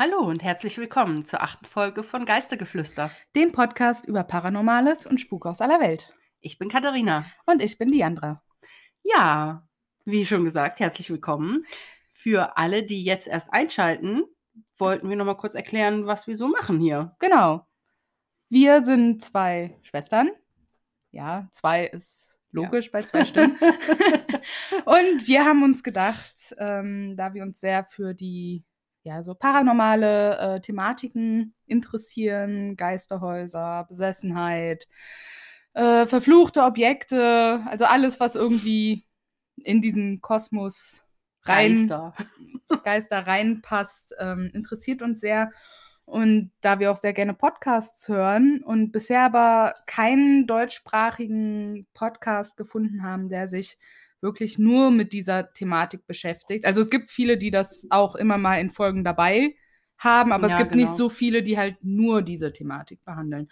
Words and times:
Hallo 0.00 0.18
und 0.20 0.44
herzlich 0.44 0.78
willkommen 0.78 1.24
zur 1.24 1.42
achten 1.42 1.66
Folge 1.66 2.04
von 2.04 2.24
Geistergeflüster. 2.24 3.10
Dem 3.34 3.50
Podcast 3.50 4.06
über 4.06 4.22
Paranormales 4.22 5.08
und 5.08 5.20
Spuk 5.20 5.44
aus 5.44 5.60
aller 5.60 5.80
Welt. 5.80 6.14
Ich 6.38 6.56
bin 6.56 6.68
Katharina. 6.68 7.26
Und 7.46 7.60
ich 7.60 7.78
bin 7.78 7.90
Diandra. 7.90 8.40
Ja, 9.02 9.66
wie 10.04 10.24
schon 10.24 10.44
gesagt, 10.44 10.78
herzlich 10.78 11.10
willkommen. 11.10 11.66
Für 12.12 12.56
alle, 12.56 12.84
die 12.84 13.02
jetzt 13.02 13.26
erst 13.26 13.52
einschalten, 13.52 14.22
wollten 14.76 15.08
wir 15.08 15.16
noch 15.16 15.24
mal 15.24 15.34
kurz 15.34 15.54
erklären, 15.54 16.06
was 16.06 16.28
wir 16.28 16.36
so 16.36 16.46
machen 16.46 16.78
hier. 16.78 17.16
Genau. 17.18 17.66
Wir 18.48 18.84
sind 18.84 19.24
zwei 19.24 19.80
Schwestern. 19.82 20.30
Ja, 21.10 21.48
zwei 21.50 21.86
ist 21.86 22.38
logisch 22.52 22.84
ja. 22.84 22.90
bei 22.92 23.02
zwei 23.02 23.24
Stimmen. 23.24 23.58
und 24.84 25.26
wir 25.26 25.44
haben 25.44 25.64
uns 25.64 25.82
gedacht, 25.82 26.54
ähm, 26.58 27.16
da 27.16 27.34
wir 27.34 27.42
uns 27.42 27.58
sehr 27.58 27.84
für 27.84 28.14
die 28.14 28.62
ja, 29.08 29.22
so 29.22 29.34
paranormale 29.34 30.36
äh, 30.38 30.60
Thematiken 30.60 31.54
interessieren, 31.66 32.76
Geisterhäuser, 32.76 33.86
Besessenheit, 33.88 34.86
äh, 35.72 36.04
verfluchte 36.04 36.62
Objekte, 36.62 37.62
also 37.66 37.86
alles, 37.86 38.20
was 38.20 38.34
irgendwie 38.34 39.06
in 39.64 39.80
diesen 39.80 40.20
Kosmos 40.20 41.02
rein, 41.44 41.86
Geister, 41.86 42.14
Geister 42.84 43.26
reinpasst, 43.26 44.14
ähm, 44.18 44.50
interessiert 44.52 45.00
uns 45.00 45.20
sehr. 45.20 45.52
Und 46.04 46.52
da 46.60 46.78
wir 46.78 46.92
auch 46.92 46.96
sehr 46.98 47.14
gerne 47.14 47.32
Podcasts 47.32 48.08
hören 48.08 48.62
und 48.62 48.92
bisher 48.92 49.22
aber 49.22 49.72
keinen 49.86 50.46
deutschsprachigen 50.46 51.86
Podcast 51.94 52.58
gefunden 52.58 53.02
haben, 53.02 53.30
der 53.30 53.48
sich 53.48 53.78
wirklich 54.20 54.58
nur 54.58 54.90
mit 54.90 55.12
dieser 55.12 55.52
Thematik 55.52 56.06
beschäftigt. 56.06 56.64
Also 56.64 56.80
es 56.80 56.90
gibt 56.90 57.10
viele, 57.10 57.38
die 57.38 57.50
das 57.50 57.86
auch 57.90 58.16
immer 58.16 58.38
mal 58.38 58.60
in 58.60 58.70
Folgen 58.70 59.04
dabei 59.04 59.54
haben, 59.96 60.32
aber 60.32 60.48
ja, 60.48 60.54
es 60.54 60.58
gibt 60.58 60.72
genau. 60.72 60.84
nicht 60.84 60.96
so 60.96 61.08
viele, 61.08 61.42
die 61.42 61.58
halt 61.58 61.76
nur 61.82 62.22
diese 62.22 62.52
Thematik 62.52 63.04
behandeln. 63.04 63.48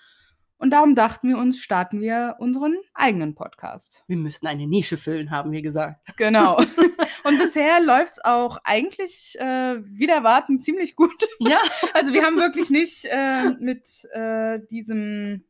Und 0.59 0.71
darum 0.71 0.95
dachten 0.95 1.29
wir 1.29 1.37
uns, 1.37 1.61
starten 1.61 2.01
wir 2.01 2.37
unseren 2.39 2.79
eigenen 2.95 3.35
Podcast. 3.35 4.03
Wir 4.07 4.17
müssten 4.17 4.47
eine 4.47 4.67
Nische 4.67 4.97
füllen, 4.97 5.31
haben 5.31 5.53
wir 5.53 5.61
gesagt. 5.61 6.01
Genau. 6.17 6.57
Und 7.25 7.39
bisher 7.39 7.81
läuft 7.83 8.15
es 8.15 8.25
auch 8.25 8.59
eigentlich 8.65 9.37
äh, 9.39 9.77
wieder 9.85 10.25
warten 10.25 10.61
ziemlich 10.61 10.97
gut. 10.97 11.29
Ja. 11.41 11.59
Also 11.93 12.13
wir 12.13 12.25
haben 12.25 12.37
wirklich 12.37 12.71
nicht 12.71 13.07
äh, 13.07 13.51
mit 13.59 13.89
äh, 14.13 14.61
diesem 14.71 15.45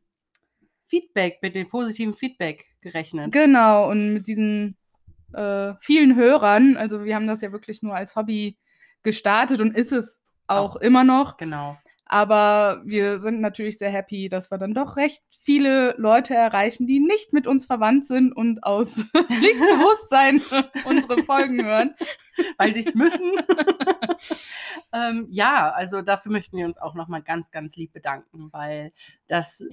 Feedback, 0.87 1.39
mit 1.41 1.55
dem 1.55 1.69
positiven 1.69 2.13
Feedback 2.13 2.65
gerechnet. 2.81 3.31
Genau, 3.31 3.89
und 3.89 4.13
mit 4.13 4.27
diesen 4.27 4.77
äh, 5.33 5.73
vielen 5.79 6.15
Hörern. 6.15 6.77
Also 6.77 7.03
wir 7.03 7.15
haben 7.15 7.27
das 7.27 7.41
ja 7.41 7.51
wirklich 7.51 7.81
nur 7.83 7.95
als 7.95 8.15
Hobby 8.15 8.57
gestartet 9.03 9.61
und 9.61 9.75
ist 9.75 9.91
es 9.91 10.21
auch, 10.47 10.75
auch 10.75 10.75
immer 10.77 11.03
noch. 11.03 11.37
Genau. 11.37 11.77
Aber 12.09 12.81
wir 12.85 13.19
sind 13.19 13.41
natürlich 13.41 13.77
sehr 13.77 13.89
happy, 13.89 14.29
dass 14.29 14.49
wir 14.49 14.57
dann 14.57 14.73
doch 14.73 14.95
recht 14.95 15.21
viele 15.43 15.93
Leute 15.97 16.33
erreichen, 16.33 16.87
die 16.87 17.01
nicht 17.01 17.33
mit 17.33 17.47
uns 17.47 17.65
verwandt 17.65 18.05
sind 18.05 18.31
und 18.31 18.63
aus 18.63 18.95
Pflichtbewusstsein 19.27 20.41
unsere 20.85 21.23
Folgen 21.23 21.63
hören. 21.63 21.95
Weil 22.57 22.73
sie 22.73 22.81
es 22.81 22.93
müssen. 22.95 23.31
ähm, 24.93 25.27
ja, 25.29 25.69
also 25.71 26.01
dafür 26.01 26.31
möchten 26.31 26.55
wir 26.55 26.65
uns 26.65 26.77
auch 26.77 26.93
nochmal 26.93 27.23
ganz, 27.23 27.51
ganz 27.51 27.75
lieb 27.75 27.91
bedanken, 27.93 28.49
weil 28.53 28.93
das, 29.27 29.63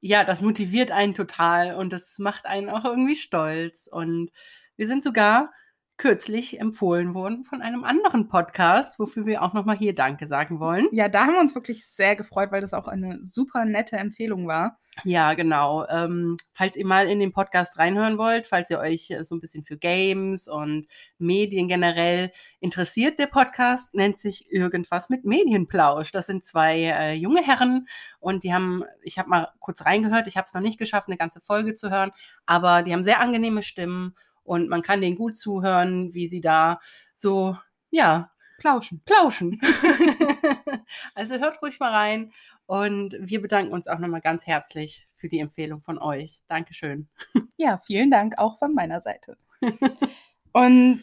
ja, 0.00 0.24
das 0.24 0.42
motiviert 0.42 0.90
einen 0.90 1.14
total 1.14 1.76
und 1.76 1.92
das 1.92 2.18
macht 2.18 2.46
einen 2.46 2.68
auch 2.68 2.84
irgendwie 2.84 3.16
stolz. 3.16 3.88
Und 3.90 4.32
wir 4.80 4.88
sind 4.88 5.02
sogar 5.02 5.52
kürzlich 5.98 6.58
empfohlen 6.58 7.12
worden 7.12 7.44
von 7.44 7.60
einem 7.60 7.84
anderen 7.84 8.28
Podcast, 8.28 8.98
wofür 8.98 9.26
wir 9.26 9.42
auch 9.42 9.52
nochmal 9.52 9.76
hier 9.76 9.94
Danke 9.94 10.26
sagen 10.26 10.58
wollen. 10.58 10.88
Ja, 10.92 11.10
da 11.10 11.26
haben 11.26 11.34
wir 11.34 11.40
uns 11.40 11.54
wirklich 11.54 11.86
sehr 11.86 12.16
gefreut, 12.16 12.50
weil 12.50 12.62
das 12.62 12.72
auch 12.72 12.88
eine 12.88 13.22
super 13.22 13.66
nette 13.66 13.98
Empfehlung 13.98 14.46
war. 14.46 14.78
Ja, 15.04 15.34
genau. 15.34 15.86
Ähm, 15.88 16.38
falls 16.54 16.76
ihr 16.76 16.86
mal 16.86 17.06
in 17.06 17.20
den 17.20 17.32
Podcast 17.32 17.78
reinhören 17.78 18.16
wollt, 18.16 18.46
falls 18.46 18.70
ihr 18.70 18.78
euch 18.78 19.14
so 19.20 19.34
ein 19.34 19.40
bisschen 19.40 19.62
für 19.62 19.76
Games 19.76 20.48
und 20.48 20.86
Medien 21.18 21.68
generell 21.68 22.32
interessiert, 22.60 23.18
der 23.18 23.26
Podcast 23.26 23.92
nennt 23.92 24.18
sich 24.18 24.50
irgendwas 24.50 25.10
mit 25.10 25.26
Medienplausch. 25.26 26.10
Das 26.12 26.26
sind 26.26 26.42
zwei 26.42 26.80
äh, 26.80 27.12
junge 27.12 27.46
Herren 27.46 27.86
und 28.20 28.42
die 28.42 28.54
haben, 28.54 28.84
ich 29.02 29.18
habe 29.18 29.28
mal 29.28 29.48
kurz 29.58 29.84
reingehört, 29.84 30.28
ich 30.28 30.38
habe 30.38 30.46
es 30.46 30.54
noch 30.54 30.62
nicht 30.62 30.78
geschafft, 30.78 31.08
eine 31.08 31.18
ganze 31.18 31.42
Folge 31.42 31.74
zu 31.74 31.90
hören, 31.90 32.10
aber 32.46 32.82
die 32.82 32.94
haben 32.94 33.04
sehr 33.04 33.20
angenehme 33.20 33.62
Stimmen 33.62 34.14
und 34.44 34.68
man 34.68 34.82
kann 34.82 35.00
denen 35.00 35.16
gut 35.16 35.36
zuhören, 35.36 36.14
wie 36.14 36.28
sie 36.28 36.40
da 36.40 36.80
so, 37.14 37.56
ja, 37.90 38.30
plauschen. 38.58 39.02
Plauschen. 39.04 39.60
also 41.14 41.36
hört 41.36 41.62
ruhig 41.62 41.78
mal 41.80 41.92
rein 41.92 42.32
und 42.66 43.16
wir 43.18 43.42
bedanken 43.42 43.72
uns 43.72 43.88
auch 43.88 43.98
nochmal 43.98 44.20
ganz 44.20 44.46
herzlich 44.46 45.08
für 45.16 45.28
die 45.28 45.40
Empfehlung 45.40 45.82
von 45.82 45.98
euch. 45.98 46.38
Dankeschön. 46.46 47.08
Ja, 47.56 47.78
vielen 47.78 48.12
Dank 48.12 48.38
auch 48.38 48.58
von 48.58 48.74
meiner 48.74 49.00
Seite. 49.00 49.36
und 50.52 51.00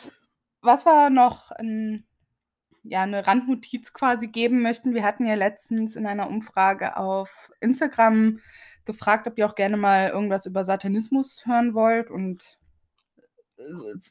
was 0.61 0.85
wir 0.85 1.09
noch 1.09 1.51
ein, 1.51 2.05
ja, 2.83 3.03
eine 3.03 3.27
Randnotiz 3.27 3.91
quasi 3.91 4.27
geben 4.27 4.61
möchten, 4.61 4.93
wir 4.93 5.03
hatten 5.03 5.25
ja 5.25 5.35
letztens 5.35 5.95
in 5.97 6.05
einer 6.05 6.29
Umfrage 6.29 6.95
auf 6.95 7.49
Instagram 7.59 8.39
gefragt, 8.85 9.27
ob 9.27 9.37
ihr 9.37 9.45
auch 9.45 9.55
gerne 9.55 9.75
mal 9.75 10.07
irgendwas 10.07 10.45
über 10.45 10.63
Satanismus 10.63 11.45
hören 11.45 11.73
wollt 11.73 12.09
und 12.09 12.57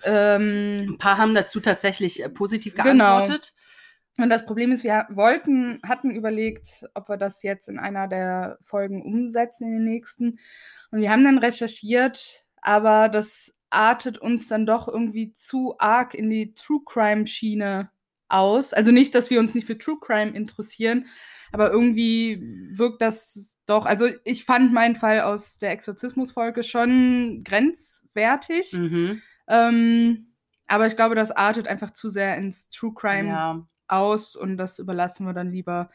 ähm, 0.05 0.87
Ein 0.91 0.99
paar 0.99 1.19
haben 1.19 1.35
dazu 1.35 1.61
tatsächlich 1.61 2.23
äh, 2.23 2.29
positiv 2.29 2.75
genau. 2.75 2.85
geantwortet. 2.85 3.53
Genau. 3.55 4.25
Und 4.25 4.31
das 4.31 4.47
Problem 4.47 4.73
ist, 4.73 4.83
wir 4.83 5.07
wollten, 5.11 5.81
hatten 5.83 6.11
überlegt, 6.11 6.87
ob 6.95 7.09
wir 7.09 7.17
das 7.19 7.43
jetzt 7.43 7.69
in 7.69 7.79
einer 7.79 8.09
der 8.09 8.59
Folgen 8.63 9.03
umsetzen 9.03 9.67
in 9.67 9.73
den 9.75 9.85
nächsten. 9.85 10.39
Und 10.91 11.01
wir 11.01 11.11
haben 11.11 11.25
dann 11.25 11.39
recherchiert, 11.39 12.47
aber 12.63 13.09
das 13.09 13.55
artet 13.69 14.19
uns 14.19 14.49
dann 14.49 14.65
doch 14.65 14.89
irgendwie 14.89 15.35
zu 15.35 15.75
arg 15.79 16.15
in 16.15 16.31
die 16.31 16.55
True 16.55 16.81
Crime 16.87 17.27
Schiene 17.27 17.91
aus. 18.29 18.73
Also 18.73 18.91
nicht, 18.91 19.15
dass 19.15 19.29
wir 19.29 19.39
uns 19.39 19.55
nicht 19.55 19.67
für 19.67 19.77
True 19.77 19.99
Crime 20.01 20.31
interessieren, 20.31 21.07
aber 21.53 21.71
irgendwie 21.71 22.41
wirkt 22.71 23.03
das 23.03 23.57
doch. 23.67 23.85
Also 23.87 24.09
ich 24.25 24.45
fand 24.45 24.73
meinen 24.73 24.97
Fall 24.97 25.21
aus 25.21 25.59
der 25.59 25.73
Exorzismus-Folge 25.73 26.63
schon 26.63 27.43
grenzwertig. 27.45 28.73
Mhm. 28.73 29.23
Ähm, 29.49 30.33
aber 30.67 30.87
ich 30.87 30.97
glaube, 30.97 31.15
das 31.15 31.31
artet 31.31 31.69
einfach 31.69 31.93
zu 31.93 32.11
sehr 32.11 32.37
ins 32.37 32.71
True 32.71 32.93
Crime 32.95 33.29
ja. 33.29 33.67
aus 33.89 34.37
und 34.37 34.57
das 34.57 34.79
überlassen 34.79 35.27
wir 35.27 35.33
dann 35.33 35.51
lieber 35.51 35.91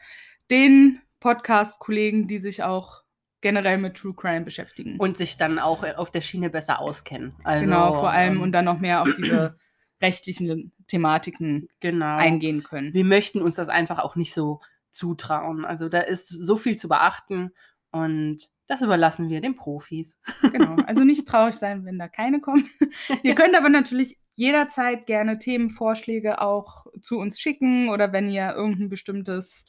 den 0.50 1.00
Podcast-Kollegen, 1.20 2.26
die 2.26 2.38
sich 2.38 2.62
auch 2.62 3.02
generell 3.40 3.78
mit 3.78 3.96
True 3.96 4.14
Crime 4.14 4.44
beschäftigen. 4.44 4.98
Und 4.98 5.16
sich 5.16 5.36
dann 5.36 5.58
auch 5.58 5.84
auf 5.96 6.10
der 6.10 6.20
Schiene 6.20 6.48
besser 6.48 6.80
auskennen. 6.80 7.34
Also, 7.44 7.66
genau, 7.66 7.92
vor 7.94 8.10
allem 8.10 8.36
ähm, 8.36 8.42
und 8.42 8.52
dann 8.52 8.64
noch 8.64 8.80
mehr 8.80 9.02
auf 9.02 9.08
diese 9.16 9.56
rechtlichen 10.02 10.72
Thematiken 10.88 11.68
genau. 11.80 12.16
eingehen 12.16 12.62
können. 12.62 12.94
Wir 12.94 13.04
möchten 13.04 13.42
uns 13.42 13.56
das 13.56 13.68
einfach 13.68 13.98
auch 13.98 14.16
nicht 14.16 14.34
so 14.34 14.60
zutrauen. 14.90 15.64
Also 15.64 15.88
da 15.88 16.00
ist 16.00 16.28
so 16.28 16.56
viel 16.56 16.76
zu 16.76 16.88
beachten 16.88 17.52
und 17.90 18.48
das 18.72 18.80
überlassen 18.80 19.28
wir 19.28 19.42
den 19.42 19.54
Profis. 19.54 20.18
Genau, 20.52 20.76
also 20.86 21.04
nicht 21.04 21.28
traurig 21.28 21.54
sein, 21.54 21.84
wenn 21.84 21.98
da 21.98 22.08
keine 22.08 22.40
kommen. 22.40 22.68
ihr 23.22 23.34
könnt 23.34 23.54
aber 23.54 23.68
natürlich 23.68 24.18
jederzeit 24.34 25.06
gerne 25.06 25.38
Themenvorschläge 25.38 26.40
auch 26.40 26.86
zu 27.02 27.18
uns 27.18 27.38
schicken 27.38 27.90
oder 27.90 28.12
wenn 28.12 28.30
ihr 28.30 28.54
irgendein 28.54 28.88
bestimmtes 28.88 29.66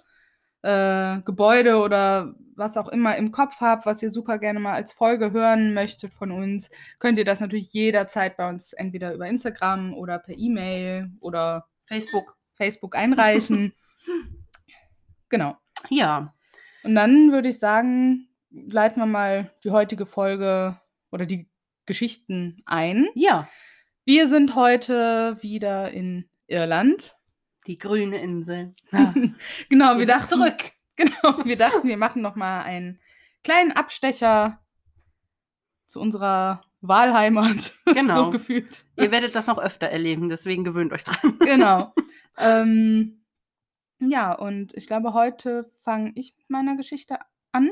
äh, 0.62 1.20
Gebäude 1.22 1.78
oder 1.78 2.34
was 2.56 2.78
auch 2.78 2.88
immer 2.88 3.18
im 3.18 3.32
Kopf 3.34 3.60
habt, 3.60 3.86
was 3.86 4.02
ihr 4.02 4.10
super 4.10 4.40
gerne 4.40 4.62
mal 4.62 4.74
als 4.74 4.94
Folge 4.94 5.32
hören 5.32 5.74
möchtet 5.74 6.14
von 6.14 6.32
uns, 6.32 6.70
könnt 7.00 7.18
ihr 7.18 7.26
das 7.26 7.42
natürlich 7.42 7.74
jederzeit 7.74 8.38
bei 8.38 8.48
uns 8.48 8.72
entweder 8.72 9.14
über 9.14 9.28
Instagram 9.28 9.94
oder 9.96 10.18
per 10.18 10.38
E-Mail 10.38 11.12
oder 11.20 11.68
Facebook, 11.88 12.38
Facebook 12.54 12.96
einreichen. 12.96 13.74
genau. 15.30 15.58
Ja. 15.90 16.34
Und 16.84 16.96
dann 16.96 17.34
würde 17.34 17.50
ich 17.50 17.60
sagen, 17.60 18.30
leiten 18.54 19.02
wir 19.02 19.08
mal 19.08 19.52
die 19.64 19.72
heutige 19.72 20.06
Folge 20.06 20.80
oder 21.12 21.26
die 21.26 21.50
Geschichten 21.86 22.62
ein. 22.66 23.08
Ja. 23.16 23.48
Wir 24.06 24.28
sind 24.28 24.56
heute 24.56 25.38
wieder 25.42 25.92
in 25.92 26.30
Irland. 26.48 27.18
Die 27.68 27.78
grüne 27.78 28.22
Insel. 28.22 28.76
Ja. 28.92 29.14
genau, 29.70 29.94
wir, 29.94 30.00
wir 30.00 30.06
dachten 30.08 30.28
zurück. 30.28 30.72
Genau, 30.96 31.44
wir 31.44 31.58
dachten, 31.58 31.88
wir 31.88 31.98
machen 31.98 32.22
noch 32.22 32.36
mal 32.36 32.62
einen 32.62 33.00
kleinen 33.44 33.72
Abstecher 33.72 34.60
zu 35.88 36.00
unserer 36.00 36.64
Wahlheimat. 36.82 37.74
Genau. 37.86 38.26
so 38.26 38.30
gefühlt. 38.30 38.86
Ihr 38.96 39.10
werdet 39.10 39.34
das 39.34 39.48
noch 39.48 39.58
öfter 39.58 39.88
erleben, 39.88 40.30
deswegen 40.30 40.64
gewöhnt 40.64 40.94
euch 40.94 41.04
dran. 41.04 41.40
genau. 41.40 41.96
ähm, 42.38 43.24
ja, 44.00 44.34
und 44.34 44.76
ich 44.76 44.86
glaube, 44.86 45.14
heute 45.14 45.72
fange 45.84 46.12
ich 46.14 46.36
mit 46.38 46.50
meiner 46.52 46.76
Geschichte 46.76 47.18
an. 47.52 47.72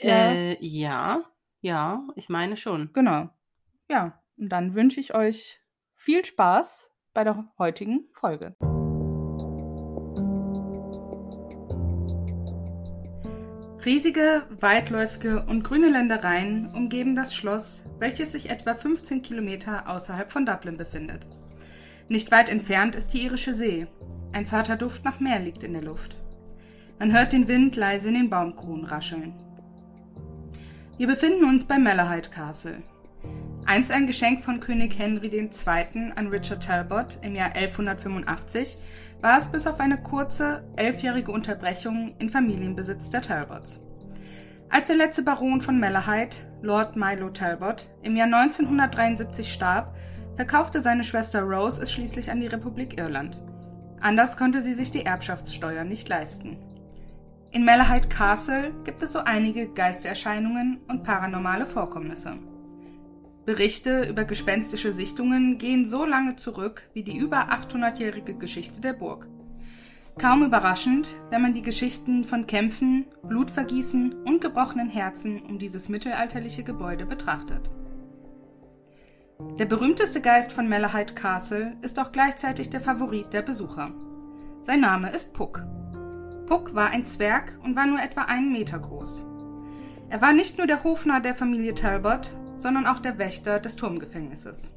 Ja. 0.00 0.32
Äh, 0.32 0.64
ja, 0.64 1.24
ja, 1.60 2.06
ich 2.14 2.28
meine 2.28 2.56
schon. 2.56 2.90
Genau. 2.92 3.28
Ja, 3.88 4.22
und 4.36 4.50
dann 4.50 4.74
wünsche 4.74 5.00
ich 5.00 5.14
euch 5.14 5.60
viel 5.94 6.24
Spaß 6.24 6.90
bei 7.14 7.24
der 7.24 7.52
heutigen 7.58 8.08
Folge. 8.12 8.54
Riesige, 13.84 14.42
weitläufige 14.60 15.44
und 15.46 15.62
grüne 15.62 15.88
Ländereien 15.88 16.72
umgeben 16.74 17.16
das 17.16 17.34
Schloss, 17.34 17.84
welches 17.98 18.32
sich 18.32 18.50
etwa 18.50 18.74
15 18.74 19.22
Kilometer 19.22 19.88
außerhalb 19.88 20.30
von 20.30 20.44
Dublin 20.44 20.76
befindet. 20.76 21.26
Nicht 22.08 22.30
weit 22.30 22.48
entfernt 22.48 22.94
ist 22.94 23.14
die 23.14 23.22
irische 23.22 23.54
See. 23.54 23.86
Ein 24.32 24.46
zarter 24.46 24.76
Duft 24.76 25.04
nach 25.04 25.20
Meer 25.20 25.38
liegt 25.40 25.64
in 25.64 25.72
der 25.72 25.82
Luft. 25.82 26.16
Man 26.98 27.12
hört 27.12 27.32
den 27.32 27.48
Wind 27.48 27.76
leise 27.76 28.08
in 28.08 28.14
den 28.14 28.30
Baumkronen 28.30 28.84
rascheln. 28.84 29.34
Wir 30.98 31.06
befinden 31.06 31.44
uns 31.44 31.64
bei 31.64 31.78
Malahide 31.78 32.28
Castle. 32.28 32.82
Einst 33.66 33.92
ein 33.92 34.08
Geschenk 34.08 34.42
von 34.42 34.58
König 34.58 34.98
Henry 34.98 35.28
II. 35.28 36.12
an 36.16 36.26
Richard 36.26 36.64
Talbot 36.64 37.18
im 37.22 37.36
Jahr 37.36 37.52
1185, 37.54 38.76
war 39.20 39.38
es 39.38 39.46
bis 39.46 39.68
auf 39.68 39.78
eine 39.78 40.02
kurze, 40.02 40.64
elfjährige 40.74 41.30
Unterbrechung 41.30 42.16
in 42.18 42.30
Familienbesitz 42.30 43.10
der 43.10 43.22
Talbots. 43.22 43.78
Als 44.70 44.88
der 44.88 44.96
letzte 44.96 45.22
Baron 45.22 45.60
von 45.60 45.78
Malahide, 45.78 46.36
Lord 46.62 46.96
Milo 46.96 47.30
Talbot, 47.30 47.86
im 48.02 48.16
Jahr 48.16 48.26
1973 48.26 49.52
starb, 49.52 49.94
verkaufte 50.34 50.80
seine 50.80 51.04
Schwester 51.04 51.42
Rose 51.42 51.80
es 51.80 51.92
schließlich 51.92 52.32
an 52.32 52.40
die 52.40 52.48
Republik 52.48 52.98
Irland. 52.98 53.40
Anders 54.00 54.36
konnte 54.36 54.62
sie 54.62 54.74
sich 54.74 54.90
die 54.90 55.06
Erbschaftssteuer 55.06 55.84
nicht 55.84 56.08
leisten. 56.08 56.58
In 57.58 57.64
Malahide 57.64 58.08
Castle 58.08 58.72
gibt 58.84 59.02
es 59.02 59.12
so 59.12 59.18
einige 59.18 59.66
Geistererscheinungen 59.66 60.78
und 60.86 61.02
paranormale 61.02 61.66
Vorkommnisse. 61.66 62.38
Berichte 63.46 64.04
über 64.08 64.22
gespenstische 64.22 64.92
Sichtungen 64.92 65.58
gehen 65.58 65.84
so 65.84 66.04
lange 66.04 66.36
zurück 66.36 66.88
wie 66.92 67.02
die 67.02 67.16
über 67.16 67.50
800-jährige 67.50 68.34
Geschichte 68.34 68.80
der 68.80 68.92
Burg. 68.92 69.26
Kaum 70.18 70.44
überraschend, 70.44 71.08
wenn 71.30 71.42
man 71.42 71.52
die 71.52 71.62
Geschichten 71.62 72.22
von 72.22 72.46
Kämpfen, 72.46 73.06
Blutvergießen 73.24 74.22
und 74.22 74.40
gebrochenen 74.40 74.88
Herzen 74.88 75.40
um 75.40 75.58
dieses 75.58 75.88
mittelalterliche 75.88 76.62
Gebäude 76.62 77.06
betrachtet. 77.06 77.68
Der 79.58 79.66
berühmteste 79.66 80.20
Geist 80.20 80.52
von 80.52 80.68
Malahide 80.68 81.14
Castle 81.14 81.76
ist 81.82 81.98
auch 81.98 82.12
gleichzeitig 82.12 82.70
der 82.70 82.80
Favorit 82.80 83.32
der 83.32 83.42
Besucher. 83.42 83.90
Sein 84.62 84.78
Name 84.78 85.10
ist 85.10 85.34
Puck. 85.34 85.64
Puck 86.48 86.74
war 86.74 86.92
ein 86.92 87.04
Zwerg 87.04 87.52
und 87.62 87.76
war 87.76 87.86
nur 87.86 88.00
etwa 88.00 88.22
einen 88.22 88.50
Meter 88.50 88.78
groß. 88.78 89.22
Er 90.08 90.22
war 90.22 90.32
nicht 90.32 90.56
nur 90.56 90.66
der 90.66 90.82
Hofnarr 90.82 91.20
der 91.20 91.34
Familie 91.34 91.74
Talbot, 91.74 92.34
sondern 92.56 92.86
auch 92.86 93.00
der 93.00 93.18
Wächter 93.18 93.60
des 93.60 93.76
Turmgefängnisses. 93.76 94.72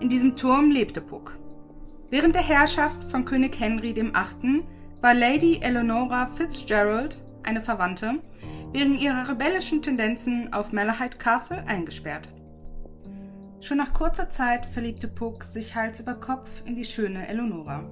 In 0.00 0.08
diesem 0.08 0.34
Turm 0.34 0.72
lebte 0.72 1.00
Puck. 1.00 1.38
Während 2.10 2.34
der 2.34 2.42
Herrschaft 2.42 3.04
von 3.04 3.24
König 3.24 3.60
Henry 3.60 3.94
VIII. 3.94 4.64
war 5.00 5.14
Lady 5.14 5.60
Eleonora 5.62 6.26
Fitzgerald, 6.26 7.22
eine 7.44 7.62
Verwandte, 7.62 8.18
wegen 8.72 8.98
ihrer 8.98 9.28
rebellischen 9.28 9.82
Tendenzen 9.82 10.52
auf 10.52 10.72
Malahide 10.72 11.18
Castle 11.18 11.62
eingesperrt. 11.68 12.28
Schon 13.60 13.78
nach 13.78 13.92
kurzer 13.92 14.28
Zeit 14.28 14.66
verliebte 14.66 15.06
Puck 15.06 15.44
sich 15.44 15.76
Hals 15.76 16.00
über 16.00 16.16
Kopf 16.16 16.50
in 16.64 16.74
die 16.74 16.84
schöne 16.84 17.28
Eleonora. 17.28 17.84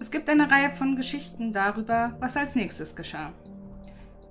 Es 0.00 0.12
gibt 0.12 0.30
eine 0.30 0.50
Reihe 0.50 0.70
von 0.70 0.94
Geschichten 0.94 1.52
darüber, 1.52 2.16
was 2.20 2.36
als 2.36 2.54
nächstes 2.54 2.94
geschah. 2.94 3.32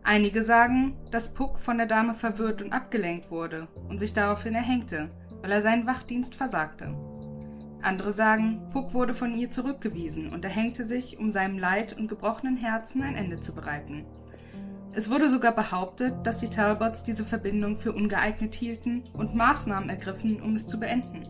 Einige 0.01 0.41
sagen, 0.43 0.95
dass 1.11 1.33
Puck 1.33 1.59
von 1.59 1.77
der 1.77 1.87
Dame 1.87 2.13
verwirrt 2.13 2.61
und 2.61 2.71
abgelenkt 2.71 3.29
wurde 3.29 3.67
und 3.89 3.97
sich 3.97 4.13
daraufhin 4.13 4.55
erhängte, 4.55 5.09
weil 5.41 5.51
er 5.51 5.61
seinen 5.61 5.85
Wachdienst 5.85 6.35
versagte. 6.35 6.95
Andere 7.81 8.13
sagen, 8.13 8.69
Puck 8.71 8.93
wurde 8.93 9.13
von 9.13 9.35
ihr 9.35 9.51
zurückgewiesen 9.51 10.31
und 10.31 10.45
erhängte 10.45 10.85
sich, 10.85 11.19
um 11.19 11.31
seinem 11.31 11.59
Leid 11.59 11.97
und 11.97 12.07
gebrochenen 12.07 12.55
Herzen 12.55 13.03
ein 13.03 13.15
Ende 13.15 13.41
zu 13.41 13.53
bereiten. 13.53 14.05
Es 14.93 15.11
wurde 15.11 15.29
sogar 15.29 15.51
behauptet, 15.51 16.13
dass 16.23 16.39
die 16.39 16.49
Talbots 16.49 17.03
diese 17.03 17.25
Verbindung 17.25 17.77
für 17.77 17.91
ungeeignet 17.91 18.55
hielten 18.55 19.03
und 19.13 19.35
Maßnahmen 19.35 19.89
ergriffen, 19.89 20.41
um 20.41 20.55
es 20.55 20.65
zu 20.65 20.79
beenden. 20.79 21.27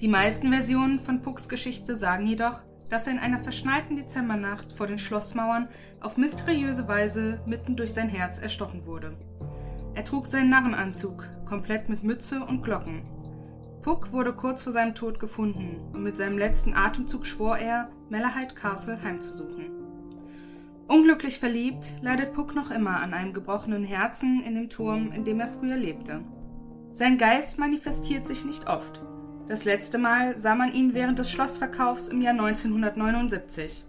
Die 0.00 0.08
meisten 0.08 0.50
Versionen 0.50 0.98
von 0.98 1.22
Pucks 1.22 1.48
Geschichte 1.48 1.96
sagen 1.96 2.26
jedoch, 2.26 2.64
dass 2.92 3.06
er 3.06 3.14
in 3.14 3.18
einer 3.18 3.40
verschneiten 3.40 3.96
Dezembernacht 3.96 4.74
vor 4.74 4.86
den 4.86 4.98
Schlossmauern 4.98 5.66
auf 6.00 6.18
mysteriöse 6.18 6.86
Weise 6.88 7.40
mitten 7.46 7.74
durch 7.74 7.94
sein 7.94 8.10
Herz 8.10 8.38
erstochen 8.38 8.84
wurde. 8.84 9.16
Er 9.94 10.04
trug 10.04 10.26
seinen 10.26 10.50
Narrenanzug, 10.50 11.26
komplett 11.46 11.88
mit 11.88 12.02
Mütze 12.02 12.44
und 12.44 12.62
Glocken. 12.62 13.00
Puck 13.80 14.12
wurde 14.12 14.34
kurz 14.34 14.62
vor 14.62 14.72
seinem 14.72 14.94
Tod 14.94 15.20
gefunden 15.20 15.80
und 15.94 16.02
mit 16.02 16.18
seinem 16.18 16.36
letzten 16.36 16.74
Atemzug 16.74 17.24
schwor 17.24 17.56
er, 17.56 17.90
Malahide 18.10 18.54
Castle 18.54 19.02
heimzusuchen. 19.02 19.70
Unglücklich 20.86 21.38
verliebt 21.38 21.94
leidet 22.02 22.34
Puck 22.34 22.54
noch 22.54 22.70
immer 22.70 23.00
an 23.00 23.14
einem 23.14 23.32
gebrochenen 23.32 23.84
Herzen 23.84 24.42
in 24.44 24.54
dem 24.54 24.68
Turm, 24.68 25.12
in 25.12 25.24
dem 25.24 25.40
er 25.40 25.48
früher 25.48 25.78
lebte. 25.78 26.20
Sein 26.90 27.16
Geist 27.16 27.58
manifestiert 27.58 28.26
sich 28.26 28.44
nicht 28.44 28.68
oft, 28.68 29.00
das 29.52 29.66
letzte 29.66 29.98
Mal 29.98 30.38
sah 30.38 30.54
man 30.54 30.72
ihn 30.72 30.94
während 30.94 31.18
des 31.18 31.30
Schlossverkaufs 31.30 32.08
im 32.08 32.22
Jahr 32.22 32.32
1979. 32.32 33.84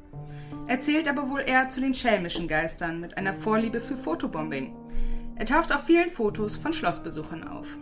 Er 0.67 0.81
zählt 0.81 1.07
aber 1.07 1.29
wohl 1.29 1.39
eher 1.39 1.69
zu 1.69 1.79
den 1.79 1.93
schelmischen 1.93 2.49
Geistern 2.49 2.99
mit 2.99 3.17
einer 3.17 3.33
Vorliebe 3.33 3.79
für 3.79 3.95
Fotobombing. 3.95 4.75
Er 5.37 5.45
taucht 5.45 5.73
auf 5.73 5.85
vielen 5.85 6.09
Fotos 6.09 6.57
von 6.57 6.73
Schlossbesuchern 6.73 7.47
auf. 7.47 7.77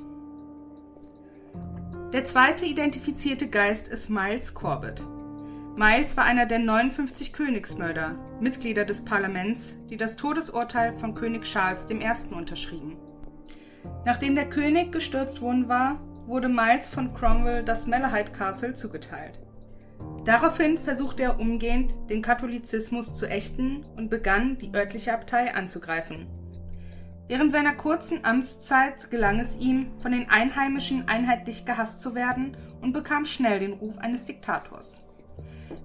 Der 2.14 2.24
zweite 2.24 2.66
identifizierte 2.66 3.48
Geist 3.48 3.88
ist 3.88 4.12
Miles 4.12 4.54
Corbett. 4.54 5.04
Miles 5.76 6.16
war 6.16 6.26
einer 6.26 6.46
der 6.46 6.60
59 6.60 7.34
Königsmörder, 7.34 8.14
Mitglieder 8.40 8.86
des 8.86 9.04
Parlaments, 9.04 9.80
die 9.90 9.98
das 9.98 10.18
Todesurteil 10.18 10.94
von 10.94 11.16
König 11.16 11.46
Charles 11.46 11.88
I. 11.90 12.36
unterschrieben. 12.36 12.98
Nachdem 14.06 14.36
der 14.36 14.50
König 14.50 14.92
gestürzt 14.92 15.42
worden 15.42 15.68
war, 15.68 16.00
wurde 16.32 16.48
Miles 16.48 16.88
von 16.88 17.14
Cromwell 17.14 17.62
das 17.62 17.88
Malahide 17.88 18.32
Castle 18.32 18.74
zugeteilt. 18.74 19.38
Daraufhin 20.24 20.78
versuchte 20.78 21.24
er 21.24 21.42
umgehend, 21.42 21.94
den 22.10 22.22
Katholizismus 22.22 23.14
zu 23.14 23.28
ächten 23.28 23.84
und 23.98 24.10
begann, 24.10 24.58
die 24.58 24.74
örtliche 24.74 25.14
Abtei 25.14 25.54
anzugreifen. 25.54 26.28
Während 27.28 27.52
seiner 27.52 27.74
kurzen 27.74 28.24
Amtszeit 28.24 29.12
gelang 29.12 29.42
es 29.42 29.58
ihm, 29.58 29.92
von 30.00 30.14
den 30.14 30.30
Einheimischen 30.30 31.10
einheitlich 31.10 31.66
gehasst 31.66 32.00
zu 32.00 32.16
werden 32.16 32.56
und 32.82 32.94
bekam 32.94 33.26
schnell 33.26 33.60
den 33.60 33.74
Ruf 33.74 33.98
eines 33.98 34.24
Diktators. 34.24 35.02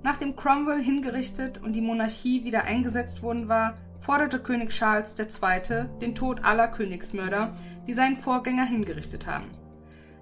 Nachdem 0.05 0.37
Cromwell 0.37 0.81
hingerichtet 0.81 1.61
und 1.61 1.73
die 1.73 1.81
Monarchie 1.81 2.45
wieder 2.45 2.63
eingesetzt 2.63 3.21
worden 3.21 3.49
war, 3.49 3.79
forderte 3.99 4.39
König 4.39 4.71
Charles 4.71 5.17
II. 5.19 5.87
den 6.01 6.15
Tod 6.15 6.45
aller 6.45 6.69
Königsmörder, 6.69 7.51
die 7.89 7.95
seinen 7.95 8.17
Vorgänger 8.17 8.65
hingerichtet 8.65 9.27
haben. 9.27 9.56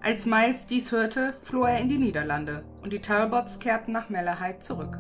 Als 0.05 0.27
Miles 0.27 0.67
dies 0.67 0.93
hörte, 0.93 1.33
floh 1.41 1.65
er 1.65 1.79
in 1.79 1.89
die 1.89 1.97
Niederlande 1.97 2.63
und 2.83 2.93
die 2.93 3.01
Talbots 3.01 3.59
kehrten 3.59 3.93
nach 3.93 4.11
Malahide 4.11 4.59
zurück. 4.59 4.99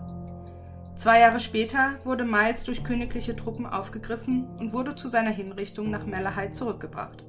Zwei 0.96 1.20
Jahre 1.20 1.40
später 1.40 1.98
wurde 2.04 2.24
Miles 2.24 2.64
durch 2.64 2.82
königliche 2.84 3.36
Truppen 3.36 3.66
aufgegriffen 3.66 4.48
und 4.58 4.72
wurde 4.72 4.94
zu 4.94 5.10
seiner 5.10 5.30
Hinrichtung 5.30 5.90
nach 5.90 6.06
Malahide 6.06 6.52
zurückgebracht. 6.52 7.22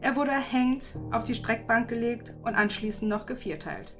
Er 0.00 0.16
wurde 0.16 0.32
erhängt, 0.32 0.96
auf 1.12 1.22
die 1.22 1.36
Streckbank 1.36 1.86
gelegt 1.86 2.34
und 2.42 2.56
anschließend 2.56 3.08
noch 3.08 3.26
gevierteilt. 3.26 3.94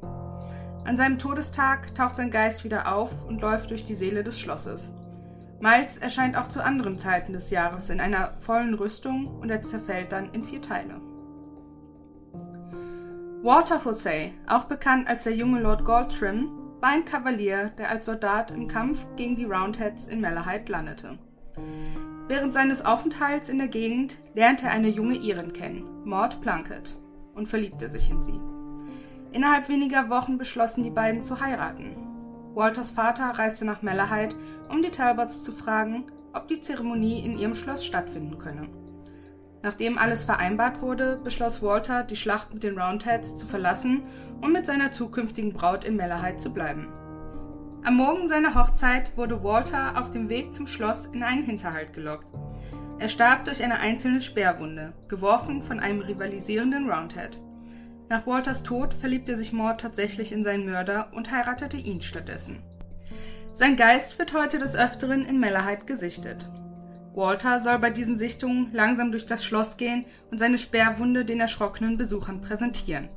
An 0.84 0.96
seinem 0.96 1.20
Todestag 1.20 1.94
taucht 1.94 2.16
sein 2.16 2.32
Geist 2.32 2.64
wieder 2.64 2.92
auf 2.92 3.24
und 3.24 3.40
läuft 3.40 3.70
durch 3.70 3.84
die 3.84 3.94
Seele 3.94 4.24
des 4.24 4.40
Schlosses. 4.40 4.92
Miles 5.60 5.96
erscheint 5.96 6.36
auch 6.36 6.48
zu 6.48 6.60
anderen 6.60 6.98
Zeiten 6.98 7.34
des 7.34 7.50
Jahres 7.50 7.88
in 7.88 8.00
einer 8.00 8.36
vollen 8.38 8.74
Rüstung 8.74 9.28
und 9.28 9.48
er 9.48 9.62
zerfällt 9.62 10.10
dann 10.10 10.32
in 10.32 10.42
vier 10.42 10.60
Teile. 10.60 11.05
Walter 13.46 13.84
Hussey, 13.84 14.32
auch 14.48 14.64
bekannt 14.64 15.06
als 15.06 15.22
der 15.22 15.36
junge 15.36 15.60
Lord 15.60 15.84
Galtrim, 15.84 16.50
war 16.80 16.90
ein 16.90 17.04
Kavalier, 17.04 17.70
der 17.78 17.90
als 17.90 18.06
Soldat 18.06 18.50
im 18.50 18.66
Kampf 18.66 19.06
gegen 19.14 19.36
die 19.36 19.44
Roundheads 19.44 20.08
in 20.08 20.20
Malahide 20.20 20.72
landete. 20.72 21.16
Während 22.26 22.52
seines 22.52 22.84
Aufenthalts 22.84 23.48
in 23.48 23.58
der 23.58 23.68
Gegend 23.68 24.16
lernte 24.34 24.66
er 24.66 24.72
eine 24.72 24.88
junge 24.88 25.14
Irin 25.14 25.52
kennen, 25.52 25.84
Maud 26.04 26.40
Plunkett, 26.40 26.96
und 27.36 27.48
verliebte 27.48 27.88
sich 27.88 28.10
in 28.10 28.20
sie. 28.24 28.40
Innerhalb 29.30 29.68
weniger 29.68 30.10
Wochen 30.10 30.38
beschlossen 30.38 30.82
die 30.82 30.90
beiden 30.90 31.22
zu 31.22 31.40
heiraten. 31.40 31.94
Walters 32.52 32.90
Vater 32.90 33.26
reiste 33.26 33.64
nach 33.64 33.80
Malahide, 33.80 34.34
um 34.68 34.82
die 34.82 34.90
Talbots 34.90 35.44
zu 35.44 35.52
fragen, 35.52 36.06
ob 36.32 36.48
die 36.48 36.58
Zeremonie 36.58 37.24
in 37.24 37.38
ihrem 37.38 37.54
Schloss 37.54 37.86
stattfinden 37.86 38.38
könne. 38.38 38.66
Nachdem 39.66 39.98
alles 39.98 40.22
vereinbart 40.22 40.80
wurde, 40.80 41.18
beschloss 41.24 41.60
Walter, 41.60 42.04
die 42.04 42.14
Schlacht 42.14 42.54
mit 42.54 42.62
den 42.62 42.78
Roundheads 42.78 43.36
zu 43.36 43.48
verlassen 43.48 44.04
und 44.40 44.52
mit 44.52 44.64
seiner 44.64 44.92
zukünftigen 44.92 45.52
Braut 45.52 45.82
in 45.82 45.96
Malahide 45.96 46.36
zu 46.36 46.54
bleiben. 46.54 46.86
Am 47.82 47.96
Morgen 47.96 48.28
seiner 48.28 48.54
Hochzeit 48.54 49.16
wurde 49.16 49.42
Walter 49.42 50.00
auf 50.00 50.12
dem 50.12 50.28
Weg 50.28 50.54
zum 50.54 50.68
Schloss 50.68 51.06
in 51.06 51.24
einen 51.24 51.42
Hinterhalt 51.42 51.92
gelockt. 51.92 52.28
Er 53.00 53.08
starb 53.08 53.44
durch 53.44 53.60
eine 53.60 53.80
einzelne 53.80 54.20
Speerwunde, 54.20 54.92
geworfen 55.08 55.64
von 55.64 55.80
einem 55.80 56.00
rivalisierenden 56.00 56.88
Roundhead. 56.88 57.36
Nach 58.08 58.24
Walters 58.24 58.62
Tod 58.62 58.94
verliebte 58.94 59.36
sich 59.36 59.52
Maud 59.52 59.80
tatsächlich 59.80 60.30
in 60.30 60.44
seinen 60.44 60.66
Mörder 60.66 61.08
und 61.12 61.32
heiratete 61.32 61.76
ihn 61.76 62.02
stattdessen. 62.02 62.62
Sein 63.52 63.74
Geist 63.74 64.16
wird 64.20 64.32
heute 64.32 64.58
des 64.58 64.76
Öfteren 64.76 65.24
in 65.26 65.40
Malahide 65.40 65.86
gesichtet. 65.86 66.48
Walter 67.16 67.60
soll 67.60 67.78
bei 67.78 67.88
diesen 67.88 68.18
Sichtungen 68.18 68.68
langsam 68.74 69.10
durch 69.10 69.24
das 69.24 69.42
Schloss 69.42 69.78
gehen 69.78 70.04
und 70.30 70.36
seine 70.38 70.58
Sperrwunde 70.58 71.24
den 71.24 71.40
erschrockenen 71.40 71.96
Besuchern 71.96 72.42
präsentieren. 72.42 73.08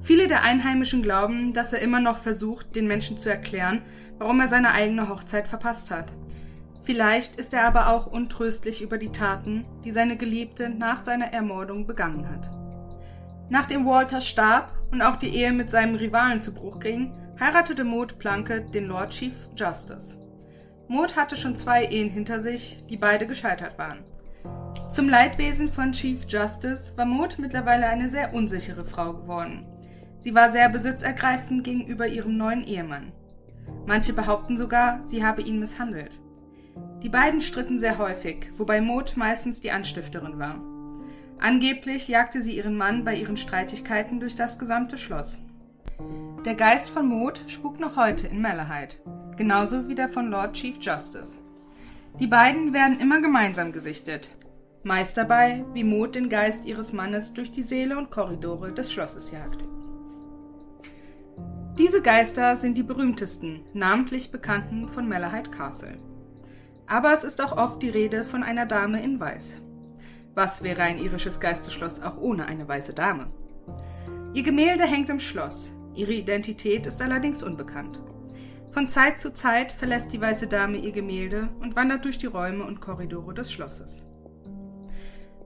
Viele 0.00 0.28
der 0.28 0.42
Einheimischen 0.42 1.02
glauben, 1.02 1.52
dass 1.52 1.74
er 1.74 1.80
immer 1.80 2.00
noch 2.00 2.18
versucht, 2.18 2.74
den 2.74 2.86
Menschen 2.86 3.18
zu 3.18 3.28
erklären, 3.28 3.82
warum 4.18 4.40
er 4.40 4.48
seine 4.48 4.72
eigene 4.72 5.10
Hochzeit 5.10 5.46
verpasst 5.46 5.90
hat. 5.90 6.10
Vielleicht 6.84 7.36
ist 7.36 7.52
er 7.52 7.66
aber 7.66 7.90
auch 7.90 8.06
untröstlich 8.06 8.80
über 8.80 8.96
die 8.96 9.12
Taten, 9.12 9.66
die 9.84 9.92
seine 9.92 10.16
Geliebte 10.16 10.70
nach 10.70 11.04
seiner 11.04 11.32
Ermordung 11.34 11.86
begangen 11.86 12.26
hat. 12.28 12.50
Nachdem 13.50 13.84
Walter 13.84 14.22
starb 14.22 14.72
und 14.90 15.02
auch 15.02 15.16
die 15.16 15.36
Ehe 15.36 15.52
mit 15.52 15.70
seinem 15.70 15.96
Rivalen 15.96 16.40
zu 16.40 16.54
Bruch 16.54 16.80
ging, 16.80 17.12
heiratete 17.38 17.84
Maud 17.84 18.18
Plunkett 18.18 18.74
den 18.74 18.86
Lord 18.86 19.10
Chief 19.10 19.34
Justice. 19.54 20.21
Maud 20.92 21.16
hatte 21.16 21.36
schon 21.36 21.56
zwei 21.56 21.86
Ehen 21.86 22.10
hinter 22.10 22.42
sich, 22.42 22.84
die 22.90 22.98
beide 22.98 23.26
gescheitert 23.26 23.78
waren. 23.78 24.04
Zum 24.90 25.08
Leidwesen 25.08 25.72
von 25.72 25.92
Chief 25.92 26.20
Justice 26.28 26.92
war 26.98 27.06
Maud 27.06 27.38
mittlerweile 27.38 27.86
eine 27.86 28.10
sehr 28.10 28.34
unsichere 28.34 28.84
Frau 28.84 29.14
geworden. 29.14 29.64
Sie 30.20 30.34
war 30.34 30.52
sehr 30.52 30.68
besitzergreifend 30.68 31.64
gegenüber 31.64 32.06
ihrem 32.08 32.36
neuen 32.36 32.62
Ehemann. 32.62 33.10
Manche 33.86 34.12
behaupten 34.12 34.58
sogar, 34.58 35.00
sie 35.06 35.24
habe 35.24 35.40
ihn 35.40 35.60
misshandelt. 35.60 36.20
Die 37.02 37.08
beiden 37.08 37.40
stritten 37.40 37.78
sehr 37.78 37.96
häufig, 37.96 38.52
wobei 38.58 38.82
Maud 38.82 39.14
meistens 39.16 39.62
die 39.62 39.70
Anstifterin 39.70 40.38
war. 40.38 40.60
Angeblich 41.40 42.06
jagte 42.06 42.42
sie 42.42 42.54
ihren 42.54 42.76
Mann 42.76 43.02
bei 43.02 43.14
ihren 43.14 43.38
Streitigkeiten 43.38 44.20
durch 44.20 44.36
das 44.36 44.58
gesamte 44.58 44.98
Schloss. 44.98 45.38
Der 46.44 46.54
Geist 46.54 46.90
von 46.90 47.08
Maud 47.08 47.40
spukt 47.46 47.80
noch 47.80 47.96
heute 47.96 48.26
in 48.26 48.42
Malahide, 48.42 48.96
genauso 49.36 49.88
wie 49.88 49.94
der 49.94 50.08
von 50.08 50.30
Lord 50.30 50.54
Chief 50.54 50.76
Justice. 50.80 51.40
Die 52.20 52.26
beiden 52.26 52.72
werden 52.72 53.00
immer 53.00 53.20
gemeinsam 53.20 53.72
gesichtet, 53.72 54.30
meist 54.82 55.16
dabei, 55.16 55.64
wie 55.72 55.84
Maud 55.84 56.14
den 56.14 56.28
Geist 56.28 56.66
ihres 56.66 56.92
Mannes 56.92 57.32
durch 57.32 57.50
die 57.50 57.62
Säle 57.62 57.96
und 57.96 58.10
Korridore 58.10 58.72
des 58.72 58.92
Schlosses 58.92 59.30
jagt. 59.30 59.64
Diese 61.78 62.02
Geister 62.02 62.56
sind 62.56 62.76
die 62.76 62.82
berühmtesten, 62.82 63.60
namentlich 63.72 64.30
bekannten 64.30 64.90
von 64.90 65.08
Malahide 65.08 65.50
Castle. 65.50 65.96
Aber 66.86 67.14
es 67.14 67.24
ist 67.24 67.40
auch 67.40 67.56
oft 67.56 67.82
die 67.82 67.88
Rede 67.88 68.26
von 68.26 68.42
einer 68.42 68.66
Dame 68.66 69.02
in 69.02 69.18
Weiß. 69.18 69.62
Was 70.34 70.62
wäre 70.62 70.82
ein 70.82 70.98
irisches 70.98 71.40
Geisterschloss 71.40 72.02
auch 72.02 72.18
ohne 72.18 72.44
eine 72.44 72.68
weiße 72.68 72.92
Dame? 72.92 73.28
Ihr 74.34 74.42
Gemälde 74.42 74.84
hängt 74.84 75.08
im 75.08 75.20
Schloss, 75.20 75.72
ihre 75.94 76.12
Identität 76.12 76.86
ist 76.86 77.00
allerdings 77.00 77.42
unbekannt. 77.42 78.02
Von 78.72 78.88
Zeit 78.88 79.20
zu 79.20 79.34
Zeit 79.34 79.70
verlässt 79.70 80.14
die 80.14 80.20
weiße 80.20 80.46
Dame 80.46 80.78
ihr 80.78 80.92
Gemälde 80.92 81.50
und 81.60 81.76
wandert 81.76 82.06
durch 82.06 82.16
die 82.16 82.26
Räume 82.26 82.64
und 82.64 82.80
Korridore 82.80 83.34
des 83.34 83.52
Schlosses. 83.52 84.02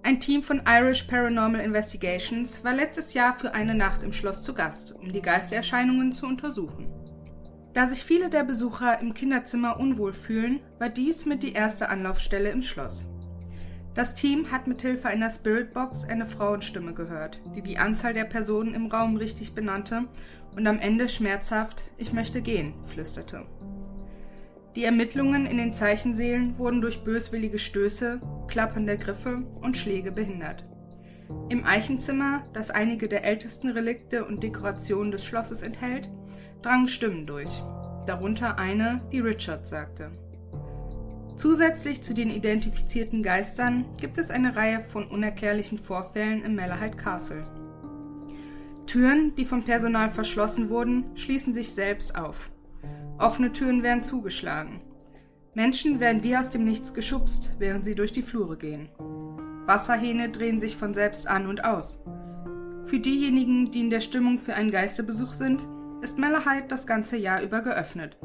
Ein 0.04 0.20
Team 0.20 0.44
von 0.44 0.62
Irish 0.64 1.02
Paranormal 1.02 1.60
Investigations 1.60 2.62
war 2.62 2.72
letztes 2.72 3.14
Jahr 3.14 3.36
für 3.36 3.52
eine 3.52 3.74
Nacht 3.74 4.04
im 4.04 4.12
Schloss 4.12 4.42
zu 4.42 4.54
Gast, 4.54 4.94
um 4.94 5.12
die 5.12 5.22
Geistererscheinungen 5.22 6.12
zu 6.12 6.26
untersuchen. 6.26 6.86
Da 7.74 7.88
sich 7.88 8.04
viele 8.04 8.30
der 8.30 8.44
Besucher 8.44 9.00
im 9.00 9.12
Kinderzimmer 9.12 9.80
unwohl 9.80 10.12
fühlen, 10.12 10.60
war 10.78 10.88
dies 10.88 11.26
mit 11.26 11.42
die 11.42 11.52
erste 11.52 11.88
Anlaufstelle 11.88 12.50
im 12.50 12.62
Schloss. 12.62 13.06
Das 13.96 14.14
Team 14.14 14.52
hat 14.52 14.68
mit 14.68 14.82
Hilfe 14.82 15.08
einer 15.08 15.30
Spiritbox 15.30 16.04
eine 16.04 16.26
Frauenstimme 16.26 16.94
gehört, 16.94 17.40
die 17.56 17.62
die 17.62 17.78
Anzahl 17.78 18.14
der 18.14 18.24
Personen 18.24 18.74
im 18.74 18.86
Raum 18.86 19.16
richtig 19.16 19.54
benannte 19.54 20.04
und 20.56 20.66
am 20.66 20.80
Ende 20.80 21.08
schmerzhaft 21.08 21.82
Ich 21.98 22.12
möchte 22.12 22.40
gehen 22.40 22.74
flüsterte. 22.86 23.46
Die 24.74 24.84
Ermittlungen 24.84 25.46
in 25.46 25.58
den 25.58 25.72
Zeichenseelen 25.72 26.58
wurden 26.58 26.80
durch 26.80 27.04
böswillige 27.04 27.58
Stöße, 27.58 28.20
Klappern 28.48 28.86
der 28.86 28.96
Griffe 28.96 29.42
und 29.62 29.76
Schläge 29.76 30.12
behindert. 30.12 30.66
Im 31.48 31.64
Eichenzimmer, 31.64 32.44
das 32.52 32.70
einige 32.70 33.08
der 33.08 33.24
ältesten 33.24 33.68
Relikte 33.68 34.24
und 34.24 34.42
Dekorationen 34.42 35.12
des 35.12 35.24
Schlosses 35.24 35.62
enthält, 35.62 36.10
drangen 36.62 36.88
Stimmen 36.88 37.26
durch, 37.26 37.50
darunter 38.06 38.58
eine, 38.58 39.00
die 39.12 39.20
Richard 39.20 39.66
sagte. 39.66 40.10
Zusätzlich 41.36 42.02
zu 42.02 42.14
den 42.14 42.30
identifizierten 42.30 43.22
Geistern 43.22 43.84
gibt 44.00 44.18
es 44.18 44.30
eine 44.30 44.56
Reihe 44.56 44.80
von 44.80 45.06
unerklärlichen 45.06 45.78
Vorfällen 45.78 46.44
im 46.44 46.54
Malahide 46.54 46.96
Castle. 46.96 47.44
Türen, 48.86 49.34
die 49.36 49.44
vom 49.44 49.62
Personal 49.62 50.10
verschlossen 50.10 50.70
wurden, 50.70 51.04
schließen 51.14 51.54
sich 51.54 51.70
selbst 51.70 52.16
auf. 52.16 52.50
Offene 53.18 53.52
Türen 53.52 53.82
werden 53.82 54.02
zugeschlagen. 54.02 54.80
Menschen 55.54 56.00
werden 56.00 56.22
wie 56.22 56.36
aus 56.36 56.50
dem 56.50 56.64
Nichts 56.64 56.94
geschubst, 56.94 57.52
während 57.58 57.84
sie 57.84 57.94
durch 57.94 58.12
die 58.12 58.22
Flure 58.22 58.56
gehen. 58.56 58.88
Wasserhähne 59.66 60.28
drehen 60.28 60.60
sich 60.60 60.76
von 60.76 60.94
selbst 60.94 61.26
an 61.26 61.46
und 61.46 61.64
aus. 61.64 62.02
Für 62.84 63.00
diejenigen, 63.00 63.70
die 63.70 63.80
in 63.80 63.90
der 63.90 64.00
Stimmung 64.00 64.38
für 64.38 64.54
einen 64.54 64.70
Geisterbesuch 64.70 65.32
sind, 65.32 65.66
ist 66.02 66.18
Malahide 66.18 66.68
das 66.68 66.86
ganze 66.86 67.16
Jahr 67.16 67.42
über 67.42 67.62
geöffnet, 67.62 68.16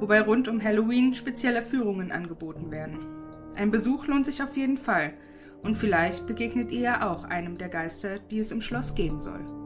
wobei 0.00 0.20
rund 0.20 0.48
um 0.48 0.62
Halloween 0.62 1.14
spezielle 1.14 1.62
Führungen 1.62 2.12
angeboten 2.12 2.70
werden. 2.70 2.98
Ein 3.56 3.70
Besuch 3.70 4.06
lohnt 4.06 4.26
sich 4.26 4.42
auf 4.42 4.56
jeden 4.56 4.76
Fall 4.76 5.14
und 5.62 5.76
vielleicht 5.76 6.26
begegnet 6.26 6.72
ihr 6.72 6.80
ja 6.80 7.10
auch 7.10 7.24
einem 7.24 7.58
der 7.58 7.68
Geister, 7.68 8.18
die 8.18 8.40
es 8.40 8.50
im 8.50 8.60
Schloss 8.60 8.94
geben 8.94 9.20
soll. 9.20 9.61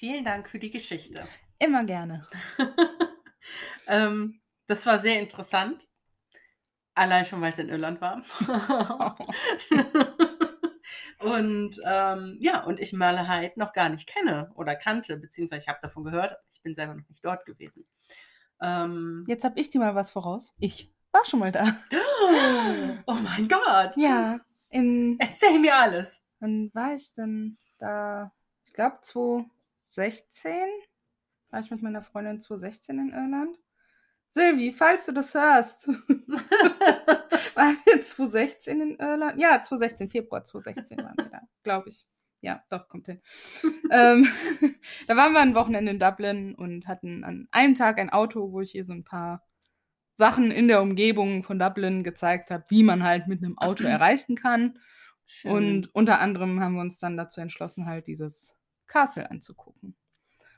Vielen 0.00 0.24
Dank 0.24 0.48
für 0.48 0.58
die 0.58 0.70
Geschichte. 0.70 1.28
Immer 1.58 1.84
gerne. 1.84 2.26
ähm, 3.86 4.40
das 4.66 4.86
war 4.86 4.98
sehr 4.98 5.20
interessant. 5.20 5.90
Allein 6.94 7.26
schon, 7.26 7.42
weil 7.42 7.52
es 7.52 7.58
in 7.58 7.68
Irland 7.68 8.00
war. 8.00 8.22
Und 11.20 11.78
ähm, 11.84 12.38
ja, 12.40 12.64
und 12.64 12.80
ich 12.80 12.94
Merle 12.94 13.28
Hyde 13.28 13.60
noch 13.60 13.74
gar 13.74 13.90
nicht 13.90 14.08
kenne 14.08 14.50
oder 14.54 14.74
kannte, 14.74 15.18
beziehungsweise 15.18 15.64
ich 15.64 15.68
habe 15.68 15.80
davon 15.82 16.04
gehört, 16.04 16.34
ich 16.48 16.62
bin 16.62 16.74
selber 16.74 16.94
noch 16.94 17.06
nicht 17.10 17.22
dort 17.22 17.44
gewesen. 17.44 17.86
Ähm, 18.62 19.26
Jetzt 19.28 19.44
habe 19.44 19.60
ich 19.60 19.68
dir 19.68 19.80
mal 19.80 19.94
was 19.94 20.10
voraus. 20.10 20.54
Ich 20.58 20.94
war 21.12 21.26
schon 21.26 21.40
mal 21.40 21.52
da. 21.52 21.76
Oh 23.06 23.18
mein 23.22 23.48
Gott. 23.48 23.94
Ja. 23.96 24.40
In, 24.70 25.18
Erzähl 25.20 25.58
mir 25.58 25.76
alles. 25.76 26.22
Wann 26.38 26.70
war 26.72 26.94
ich 26.94 27.12
denn 27.12 27.58
da? 27.78 28.32
Ich 28.64 28.72
glaube 28.72 29.00
2016. 29.90 30.52
War 31.50 31.60
ich 31.60 31.70
mit 31.70 31.82
meiner 31.82 32.02
Freundin 32.02 32.40
2016 32.40 32.98
in 32.98 33.12
Irland. 33.12 33.58
Silvi, 34.28 34.72
falls 34.72 35.06
du 35.06 35.12
das 35.12 35.34
hörst. 35.34 35.88
waren 37.54 37.76
wir 37.84 38.02
2016 38.02 38.80
in 38.80 38.96
Irland? 38.96 39.40
Ja, 39.40 39.60
2016, 39.60 40.10
Februar 40.10 40.44
2016 40.44 40.98
waren 40.98 41.16
wir 41.16 41.30
da, 41.30 41.40
glaube 41.64 41.88
ich. 41.88 42.06
Ja, 42.40 42.64
doch, 42.70 42.88
kommt 42.88 43.06
hin. 43.06 43.20
ähm, 43.90 44.28
da 45.08 45.16
waren 45.16 45.32
wir 45.32 45.40
ein 45.40 45.56
Wochenende 45.56 45.90
in 45.90 45.98
Dublin 45.98 46.54
und 46.54 46.86
hatten 46.86 47.24
an 47.24 47.48
einem 47.50 47.74
Tag 47.74 47.98
ein 47.98 48.10
Auto, 48.10 48.52
wo 48.52 48.60
ich 48.60 48.74
ihr 48.74 48.84
so 48.84 48.92
ein 48.92 49.04
paar 49.04 49.44
Sachen 50.14 50.50
in 50.50 50.68
der 50.68 50.82
Umgebung 50.82 51.42
von 51.42 51.58
Dublin 51.58 52.04
gezeigt 52.04 52.50
habe, 52.50 52.64
wie 52.68 52.82
man 52.84 53.02
halt 53.02 53.26
mit 53.26 53.42
einem 53.42 53.58
Auto 53.58 53.84
erreichen 53.88 54.36
kann. 54.36 54.78
Schön. 55.26 55.52
Und 55.52 55.94
unter 55.94 56.20
anderem 56.20 56.60
haben 56.60 56.74
wir 56.74 56.80
uns 56.80 57.00
dann 57.00 57.16
dazu 57.16 57.40
entschlossen, 57.40 57.86
halt 57.86 58.06
dieses 58.06 58.59
Castle 58.90 59.30
anzugucken. 59.30 59.94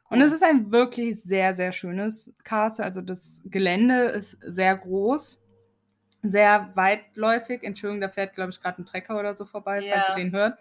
Und 0.09 0.21
es 0.21 0.33
ist 0.33 0.43
ein 0.43 0.71
wirklich 0.73 1.23
sehr, 1.23 1.55
sehr 1.55 1.73
schönes 1.73 2.35
Castle. 2.45 2.85
Also 2.85 3.01
das 3.01 3.41
Gelände 3.47 4.05
ist 4.09 4.37
sehr 4.43 4.77
groß, 4.77 5.43
sehr 6.23 6.71
weitläufig. 6.75 7.63
Entschuldigung, 7.63 8.01
da 8.01 8.09
fährt, 8.11 8.35
glaube 8.35 8.51
ich, 8.51 8.61
gerade 8.61 8.83
ein 8.83 8.87
Trecker 8.87 9.19
oder 9.19 9.35
so 9.35 9.47
vorbei, 9.47 9.81
ja. 9.81 9.95
falls 9.95 10.09
ihr 10.11 10.25
den 10.25 10.33
hört. 10.33 10.59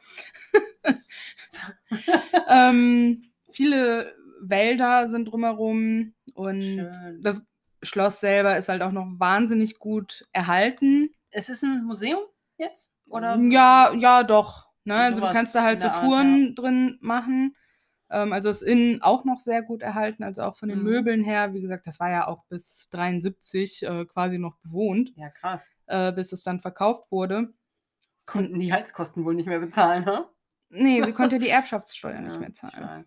ähm, 2.48 3.24
viele 3.52 4.16
Wälder 4.42 5.10
sind 5.10 5.26
drumherum 5.26 6.14
und 6.34 6.64
Schön. 6.64 7.20
das 7.22 7.46
Schloss 7.84 8.20
selber 8.20 8.58
ist 8.58 8.70
halt 8.70 8.82
auch 8.82 8.92
noch 8.92 9.08
wahnsinnig 9.18 9.80
gut 9.80 10.26
erhalten. 10.32 11.14
Es 11.30 11.50
ist 11.50 11.64
ein 11.64 11.84
Museum 11.84 12.22
jetzt? 12.58 12.96
Oder? 13.08 13.38
Ja, 13.38 13.94
ja, 13.94 14.24
doch. 14.24 14.71
Ne? 14.84 14.96
Also 14.96 15.22
du 15.22 15.32
kannst 15.32 15.56
da 15.56 15.64
halt 15.64 15.82
so 15.82 15.90
Touren 15.90 16.48
Art, 16.50 16.50
ja. 16.50 16.54
drin 16.56 16.98
machen. 17.02 17.56
Ähm, 18.10 18.34
also 18.34 18.50
ist 18.50 18.62
innen 18.62 19.02
auch 19.02 19.24
noch 19.26 19.40
sehr 19.40 19.62
gut 19.62 19.82
erhalten, 19.82 20.24
also 20.24 20.44
auch 20.44 20.58
von 20.58 20.70
den 20.70 20.80
mhm. 20.80 20.86
Möbeln 20.86 21.24
her. 21.24 21.54
Wie 21.54 21.62
gesagt, 21.62 21.88
das 21.88 22.00
war 22.00 22.10
ja 22.10 22.28
auch 22.28 22.46
bis 22.46 22.88
73 22.92 23.84
äh, 23.84 24.06
quasi 24.06 24.38
noch 24.38 24.58
bewohnt. 24.58 25.14
Ja, 25.16 25.30
krass. 25.30 25.70
Äh, 25.88 26.12
bis 26.12 26.34
es 26.34 26.44
dann 26.44 26.60
verkauft 26.60 27.12
wurde. 27.12 27.54
Konnten 28.26 28.60
die 28.60 28.72
Heizkosten 28.72 29.26
wohl 29.26 29.34
nicht 29.34 29.48
mehr 29.48 29.60
bezahlen, 29.60 30.06
ne? 30.06 30.26
Nee, 30.70 31.04
sie 31.04 31.12
konnte 31.12 31.38
die 31.38 31.50
Erbschaftssteuer 31.50 32.14
ja, 32.14 32.22
nicht 32.22 32.40
mehr 32.40 32.54
zahlen. 32.54 33.06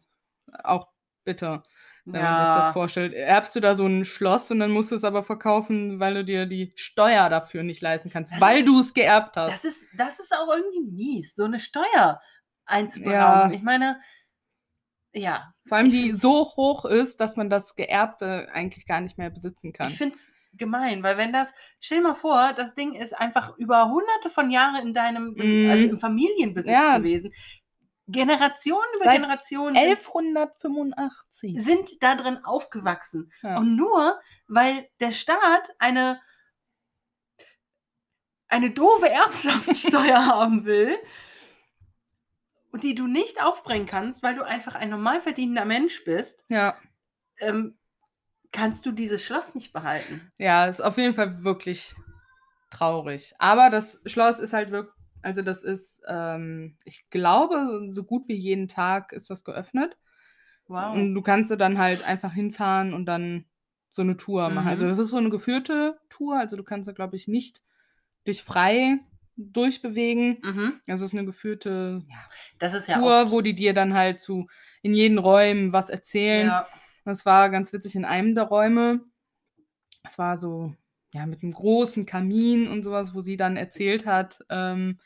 Auch 0.62 0.88
bitte, 1.24 1.62
wenn 2.06 2.20
ja. 2.22 2.32
man 2.32 2.44
sich 2.46 2.54
das 2.54 2.72
vorstellt. 2.72 3.14
Erbst 3.14 3.56
du 3.56 3.60
da 3.60 3.74
so 3.74 3.86
ein 3.86 4.04
Schloss 4.04 4.50
und 4.50 4.60
dann 4.60 4.70
musst 4.70 4.90
du 4.90 4.94
es 4.96 5.04
aber 5.04 5.22
verkaufen, 5.22 6.00
weil 6.00 6.14
du 6.14 6.24
dir 6.24 6.46
die 6.46 6.72
Steuer 6.76 7.28
dafür 7.30 7.62
nicht 7.62 7.80
leisten 7.82 8.10
kannst, 8.10 8.32
das 8.32 8.40
weil 8.40 8.64
du 8.64 8.78
es 8.80 8.92
geerbt 8.94 9.36
hast. 9.36 9.52
Das 9.52 9.64
ist, 9.64 9.86
das 9.96 10.20
ist 10.20 10.32
auch 10.34 10.48
irgendwie 10.54 10.80
mies, 10.92 11.34
so 11.34 11.44
eine 11.44 11.58
Steuer 11.58 12.20
einzuberauben. 12.66 13.50
Ja. 13.50 13.56
Ich 13.56 13.62
meine, 13.62 14.00
Ja. 15.12 15.52
Vor 15.66 15.78
allem 15.78 15.90
die 15.90 16.12
so 16.12 16.44
hoch 16.56 16.84
ist, 16.84 17.20
dass 17.20 17.36
man 17.36 17.48
das 17.48 17.74
Geerbte 17.76 18.48
eigentlich 18.52 18.86
gar 18.86 19.00
nicht 19.00 19.16
mehr 19.16 19.30
besitzen 19.30 19.72
kann. 19.72 19.88
Ich 19.88 19.96
finde 19.96 20.16
es 20.16 20.32
gemein, 20.56 21.02
weil 21.02 21.16
wenn 21.16 21.32
das, 21.32 21.54
stell 21.80 21.98
dir 21.98 22.04
mal 22.08 22.14
vor, 22.14 22.52
das 22.54 22.74
Ding 22.74 22.94
ist 22.94 23.12
einfach 23.12 23.56
über 23.58 23.88
hunderte 23.90 24.28
von 24.30 24.50
Jahren 24.50 24.86
in 24.88 24.94
deinem, 24.94 25.34
Mhm. 25.34 25.70
also 25.70 25.84
im 25.84 25.98
Familienbesitz 25.98 26.70
Ja. 26.70 26.98
gewesen. 26.98 27.32
Generationen 28.06 28.84
über 28.96 29.04
Seit 29.04 29.16
Generationen 29.16 29.74
sind, 29.74 29.84
1185. 29.84 31.62
sind 31.62 32.02
da 32.02 32.14
drin 32.16 32.44
aufgewachsen. 32.44 33.32
Ja. 33.42 33.58
Und 33.58 33.76
nur, 33.76 34.20
weil 34.46 34.88
der 35.00 35.12
Staat 35.12 35.70
eine, 35.78 36.20
eine 38.48 38.70
doofe 38.70 39.08
Erbschaftssteuer 39.08 40.26
haben 40.26 40.64
will, 40.64 40.96
die 42.82 42.94
du 42.94 43.06
nicht 43.06 43.42
aufbringen 43.42 43.86
kannst, 43.86 44.22
weil 44.22 44.34
du 44.34 44.42
einfach 44.42 44.74
ein 44.74 44.90
normal 44.90 45.20
verdienender 45.20 45.64
Mensch 45.64 46.04
bist, 46.04 46.44
ja. 46.48 46.76
ähm, 47.38 47.78
kannst 48.52 48.84
du 48.84 48.92
dieses 48.92 49.24
Schloss 49.24 49.54
nicht 49.54 49.72
behalten. 49.72 50.32
Ja, 50.38 50.66
ist 50.66 50.82
auf 50.82 50.98
jeden 50.98 51.14
Fall 51.14 51.42
wirklich 51.42 51.94
traurig. 52.70 53.34
Aber 53.38 53.70
das 53.70 54.00
Schloss 54.04 54.38
ist 54.38 54.52
halt 54.52 54.70
wirklich, 54.70 54.94
also 55.24 55.42
das 55.42 55.62
ist, 55.62 56.02
ähm, 56.08 56.76
ich 56.84 57.08
glaube, 57.10 57.86
so 57.88 58.04
gut 58.04 58.28
wie 58.28 58.36
jeden 58.36 58.68
Tag 58.68 59.12
ist 59.12 59.30
das 59.30 59.44
geöffnet. 59.44 59.96
Wow. 60.66 60.94
Und 60.94 61.14
du 61.14 61.22
kannst 61.22 61.50
du 61.50 61.56
dann 61.56 61.78
halt 61.78 62.04
einfach 62.04 62.32
hinfahren 62.32 62.94
und 62.94 63.06
dann 63.06 63.44
so 63.92 64.02
eine 64.02 64.16
Tour 64.16 64.48
machen. 64.50 64.64
Mhm. 64.64 64.70
Also 64.70 64.88
das 64.88 64.98
ist 64.98 65.10
so 65.10 65.16
eine 65.16 65.30
geführte 65.30 65.98
Tour, 66.08 66.38
also 66.38 66.56
du 66.56 66.64
kannst 66.64 66.88
da, 66.88 66.92
glaube 66.92 67.16
ich, 67.16 67.28
nicht 67.28 67.62
dich 68.26 68.42
frei 68.42 68.98
durchbewegen. 69.36 70.38
Mhm. 70.42 70.80
Also 70.88 71.04
es 71.04 71.12
ist 71.12 71.18
eine 71.18 71.26
geführte 71.26 72.04
ja, 72.08 72.16
Das 72.58 72.74
ist 72.74 72.88
ja 72.88 72.98
Tour, 72.98 73.26
auch. 73.26 73.30
wo 73.30 73.40
die 73.40 73.54
dir 73.54 73.74
dann 73.74 73.94
halt 73.94 74.20
zu 74.20 74.46
in 74.82 74.94
jeden 74.94 75.18
Räumen 75.18 75.72
was 75.72 75.90
erzählen. 75.90 76.46
Ja. 76.48 76.66
Das 77.04 77.26
war 77.26 77.50
ganz 77.50 77.72
witzig 77.72 77.96
in 77.96 78.04
einem 78.04 78.34
der 78.34 78.44
Räume. 78.44 79.00
Es 80.02 80.18
war 80.18 80.36
so, 80.36 80.74
ja, 81.14 81.26
mit 81.26 81.42
einem 81.42 81.52
großen 81.52 82.06
Kamin 82.06 82.66
und 82.66 82.82
sowas, 82.82 83.14
wo 83.14 83.20
sie 83.20 83.36
dann 83.36 83.56
erzählt 83.56 84.04
hat, 84.04 84.40
ähm, 84.50 84.98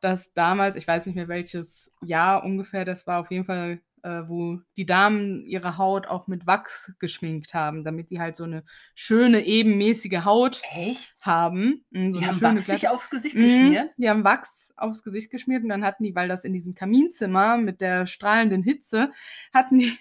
dass 0.00 0.34
damals, 0.34 0.74
ich 0.74 0.88
weiß 0.88 1.06
nicht 1.06 1.14
mehr 1.14 1.28
welches 1.28 1.92
Jahr 2.02 2.44
ungefähr 2.44 2.84
das 2.84 3.06
war, 3.06 3.20
auf 3.20 3.30
jeden 3.30 3.44
Fall, 3.44 3.80
äh, 4.02 4.28
wo 4.28 4.60
die 4.76 4.86
Damen 4.86 5.44
ihre 5.46 5.78
Haut 5.78 6.06
auch 6.06 6.26
mit 6.26 6.46
Wachs 6.46 6.92
geschminkt 6.98 7.54
haben, 7.54 7.84
damit 7.84 8.10
die 8.10 8.20
halt 8.20 8.36
so 8.36 8.44
eine 8.44 8.64
schöne, 8.94 9.44
ebenmäßige 9.44 10.24
Haut 10.24 10.60
Echt? 10.72 11.14
haben. 11.22 11.84
Mm, 11.90 12.12
so 12.12 12.20
Die 12.20 12.26
haben 12.26 12.40
Wachs 12.42 12.66
sich 12.66 12.88
aufs 12.88 13.10
Gesicht 13.10 13.34
Mhm, 13.36 13.42
geschmiert. 13.44 13.90
Die 13.96 14.08
haben 14.10 14.24
Wachs 14.24 14.72
aufs 14.76 15.02
Gesicht 15.02 15.30
geschmiert 15.30 15.62
und 15.62 15.68
dann 15.68 15.84
hatten 15.84 16.04
die, 16.04 16.14
weil 16.14 16.28
das 16.28 16.44
in 16.44 16.52
diesem 16.52 16.74
Kaminzimmer 16.74 17.58
mit 17.58 17.80
der 17.80 18.06
strahlenden 18.06 18.62
Hitze, 18.62 19.10
hatten 19.52 19.78
die 19.78 19.96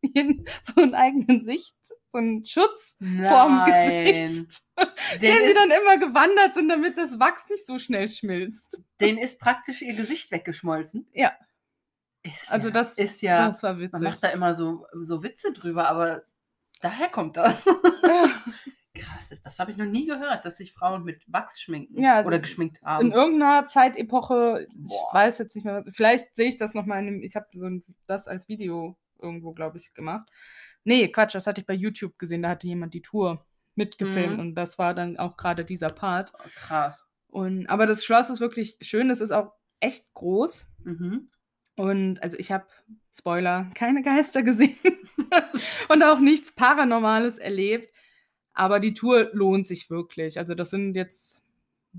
so 0.62 0.80
einen 0.80 0.94
eigenen 0.94 1.40
Sicht, 1.40 1.76
so 2.08 2.18
einen 2.18 2.44
Schutz 2.46 2.96
vorm 3.28 3.64
Gesicht, 3.64 4.62
Den 5.22 5.22
den 5.22 5.48
sie 5.48 5.54
dann 5.54 5.70
immer 5.70 5.98
gewandert 5.98 6.54
sind, 6.54 6.68
damit 6.68 6.96
das 6.98 7.18
Wachs 7.18 7.48
nicht 7.48 7.66
so 7.66 7.78
schnell 7.78 8.10
schmilzt. 8.10 8.82
den 9.00 9.18
ist 9.18 9.38
praktisch 9.40 9.82
ihr 9.82 9.94
Gesicht 9.94 10.30
weggeschmolzen. 10.30 11.06
Ja. 11.12 11.32
Ist 12.22 12.50
Also 12.52 12.68
ja, 12.68 12.74
das- 12.74 12.98
ist 12.98 13.20
ja. 13.22 13.48
das 13.48 13.62
war 13.62 13.74
man 13.74 13.82
witzig. 13.82 14.00
macht 14.02 14.22
da 14.24 14.28
immer 14.28 14.54
so, 14.54 14.86
so 14.94 15.22
Witze 15.22 15.52
drüber, 15.52 15.88
aber 15.88 16.22
daher 16.80 17.08
kommt 17.08 17.36
das. 17.36 17.64
Krass, 18.94 19.28
das, 19.28 19.42
das 19.42 19.58
habe 19.60 19.70
ich 19.70 19.76
noch 19.76 19.86
nie 19.86 20.06
gehört, 20.06 20.44
dass 20.44 20.56
sich 20.56 20.72
Frauen 20.72 21.04
mit 21.04 21.22
Wachs 21.28 21.60
schminken 21.60 22.02
Ja, 22.02 22.16
also 22.16 22.28
oder 22.28 22.40
geschminkt 22.40 22.78
in 22.80 22.86
haben. 22.86 23.12
irgendeiner 23.12 23.68
Zeitepoche, 23.68 24.66
ich 24.68 24.88
Boah. 24.90 25.14
weiß 25.14 25.38
jetzt 25.38 25.54
nicht 25.54 25.64
mehr, 25.64 25.84
was, 25.86 25.94
vielleicht 25.94 26.34
sehe 26.34 26.48
ich 26.48 26.56
das 26.56 26.74
nochmal 26.74 27.00
in 27.00 27.06
dem, 27.06 27.22
ich 27.22 27.36
habe 27.36 27.46
so 27.52 27.64
ein, 27.66 27.84
das 28.06 28.26
als 28.26 28.48
Video 28.48 28.98
irgendwo, 29.20 29.52
glaube 29.52 29.78
ich, 29.78 29.94
gemacht. 29.94 30.28
Nee, 30.82 31.08
Quatsch, 31.12 31.34
das 31.36 31.46
hatte 31.46 31.60
ich 31.60 31.66
bei 31.66 31.74
YouTube 31.74 32.18
gesehen, 32.18 32.42
da 32.42 32.48
hatte 32.50 32.66
jemand 32.66 32.92
die 32.94 33.02
Tour 33.02 33.46
mitgefilmt 33.76 34.34
Mhm. 34.34 34.40
und 34.40 34.54
das 34.56 34.78
war 34.78 34.94
dann 34.94 35.16
auch 35.16 35.36
gerade 35.36 35.64
dieser 35.64 35.90
Part. 35.90 36.32
Oh, 36.34 36.48
krass. 36.56 37.06
Und, 37.28 37.66
aber 37.68 37.86
das 37.86 38.04
Schloss 38.04 38.30
ist 38.30 38.40
wirklich 38.40 38.78
schön, 38.80 39.10
es 39.10 39.20
ist 39.20 39.30
auch 39.30 39.52
echt 39.78 40.12
groß. 40.14 40.66
Mhm. 40.82 41.30
Und 41.78 42.22
also 42.22 42.36
ich 42.38 42.50
habe, 42.52 42.66
Spoiler, 43.16 43.66
keine 43.74 44.02
Geister 44.02 44.42
gesehen 44.42 44.76
und 45.88 46.02
auch 46.02 46.18
nichts 46.18 46.52
Paranormales 46.52 47.38
erlebt. 47.38 47.92
Aber 48.52 48.80
die 48.80 48.94
Tour 48.94 49.30
lohnt 49.32 49.66
sich 49.66 49.88
wirklich. 49.88 50.38
Also 50.38 50.54
das 50.54 50.70
sind 50.70 50.94
jetzt 50.94 51.42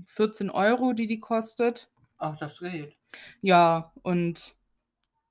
14 0.06 0.50
Euro, 0.50 0.92
die 0.92 1.06
die 1.06 1.20
kostet. 1.20 1.88
Ach, 2.18 2.36
das 2.38 2.60
geht. 2.60 2.94
Ja, 3.40 3.92
und 4.02 4.54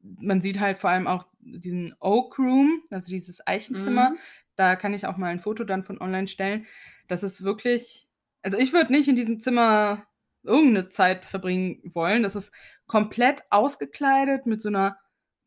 man 0.02 0.42
sieht 0.42 0.60
halt 0.60 0.78
vor 0.78 0.90
allem 0.90 1.08
auch 1.08 1.26
diesen 1.40 1.96
Oak 2.00 2.40
Room, 2.40 2.82
also 2.90 3.10
dieses 3.10 3.46
Eichenzimmer. 3.46 4.12
Mhm. 4.12 4.18
Da 4.56 4.76
kann 4.76 4.94
ich 4.94 5.06
auch 5.06 5.18
mal 5.18 5.28
ein 5.28 5.40
Foto 5.40 5.64
dann 5.64 5.84
von 5.84 6.02
online 6.02 6.28
stellen. 6.28 6.66
Das 7.08 7.24
ist 7.24 7.44
wirklich, 7.44 8.08
also 8.42 8.58
ich 8.58 8.74
würde 8.74 8.92
nicht 8.92 9.08
in 9.08 9.16
diesem 9.16 9.40
Zimmer 9.40 10.06
irgendeine 10.44 10.90
Zeit 10.90 11.26
verbringen 11.26 11.82
wollen. 11.84 12.24
Das 12.24 12.36
ist 12.36 12.52
komplett 12.89 13.43
ausgekleidet 13.52 14.45
mit 14.45 14.62
so 14.62 14.67
einer, 14.67 14.97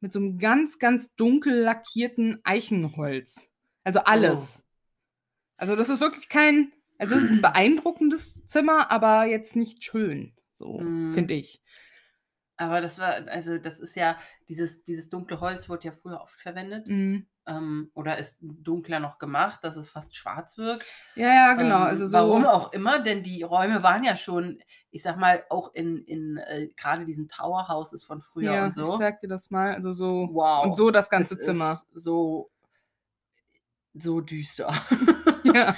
mit 0.01 0.15
so 0.15 0.19
einem 0.19 0.39
ganz, 0.39 0.79
ganz 0.79 1.15
dunkel 1.15 1.53
lackierten 1.61 2.41
Eichenholz. 2.45 3.53
Also 3.85 4.01
alles. 4.01 4.65
Also 5.59 5.77
das 5.77 5.91
ist 5.91 6.01
wirklich 6.01 6.31
kein, 6.31 6.73
also 6.99 7.17
es 7.17 7.23
ist 7.25 7.31
ein 7.31 7.43
beeindruckendes 7.43 8.47
Zimmer, 8.47 8.91
aber 8.91 9.27
jetzt 9.27 9.57
nicht 9.57 9.85
schön. 9.85 10.35
So, 10.53 10.79
Mhm. 10.79 11.13
finde 11.13 11.35
ich. 11.35 11.63
Aber 12.57 12.81
das 12.81 12.99
war, 13.01 13.27
also 13.29 13.59
das 13.59 13.81
ist 13.81 13.97
ja, 13.97 14.19
dieses, 14.49 14.85
dieses 14.85 15.09
dunkle 15.11 15.41
Holz 15.41 15.69
wurde 15.69 15.89
ja 15.89 15.93
früher 15.93 16.21
oft 16.21 16.41
verwendet. 16.41 16.87
Mhm. 16.87 17.27
Ähm, 17.45 17.91
oder 17.95 18.19
ist 18.19 18.39
dunkler 18.41 19.01
noch 19.01 19.19
gemacht, 19.19 19.65
dass 19.65 19.77
es 19.77 19.89
fast 19.89 20.17
schwarz 20.17 20.59
wirkt. 20.59 20.85
Ja, 21.17 21.29
ja, 21.29 21.55
genau. 21.55 21.81
Ähm, 21.81 21.89
also 21.89 22.07
so. 22.07 22.13
Warum 22.13 22.47
auch 22.47 22.73
immer, 22.73 23.03
denn 23.03 23.25
die 23.25 23.43
Räume 23.43 23.83
waren 23.83 24.05
ja 24.05 24.17
schon, 24.17 24.63
ich 24.91 25.03
sag 25.03 25.17
mal, 25.17 25.45
auch 25.51 25.75
in, 25.75 26.05
in 26.05 26.37
äh, 26.37 26.69
gerade 26.77 27.05
diesen 27.05 27.29
Tower 27.29 27.69
Houses 27.69 28.05
von 28.05 28.23
früher 28.23 28.53
ja, 28.53 28.65
und 28.65 28.75
so. 28.75 28.93
ich 28.93 28.99
zeig 28.99 29.19
dir 29.21 29.29
das 29.29 29.51
mal. 29.51 29.75
Also 29.75 29.93
so. 29.93 30.29
wow. 30.33 30.65
Und 30.65 30.77
so 30.77 30.93
das 30.93 31.11
ganze 31.11 31.35
Es 31.35 31.45
Zimmer. 31.45 31.81
So, 31.95 32.51
so 33.95 34.21
düster. 34.21 34.73
Ja. 35.45 35.75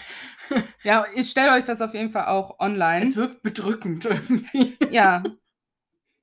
ja, 0.83 1.07
ich 1.14 1.31
stelle 1.31 1.53
euch 1.53 1.64
das 1.64 1.81
auf 1.81 1.94
jeden 1.94 2.11
Fall 2.11 2.27
auch 2.27 2.61
online. 2.61 3.03
es 3.07 3.16
wirkt 3.16 3.42
bedrückend 3.42 4.05
irgendwie. 4.05 4.77
ja. 4.90 5.22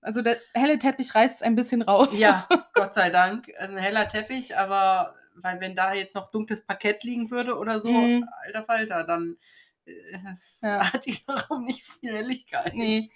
Also 0.01 0.21
der 0.21 0.38
helle 0.54 0.80
Teppich 0.80 1.13
reißt 1.13 1.43
ein 1.43 1.56
bisschen 1.56 1.82
raus. 1.82 2.17
ja, 2.17 2.47
Gott 2.73 2.93
sei 2.93 3.10
Dank. 3.10 3.51
Also 3.60 3.75
ein 3.75 3.82
heller 3.82 4.08
Teppich, 4.08 4.58
aber 4.58 5.15
weil 5.36 5.60
wenn 5.60 5.76
da 5.76 5.94
jetzt 5.94 6.15
noch 6.15 6.32
dunkles 6.32 6.65
Parkett 6.65 7.04
liegen 7.04 7.32
würde 7.32 7.58
oder 7.58 7.80
so, 7.82 7.89
Mhm. 7.91 8.26
alter 8.46 8.63
Falter, 8.63 9.04
dann 9.04 9.38
äh, 9.86 9.94
Ja. 10.62 10.94
hat 10.94 11.06
dieser 11.06 11.48
Raum 11.48 11.63
nicht 11.65 11.84
viel 11.84 12.13
Helligkeit. 12.15 12.74
Nee. 12.76 13.10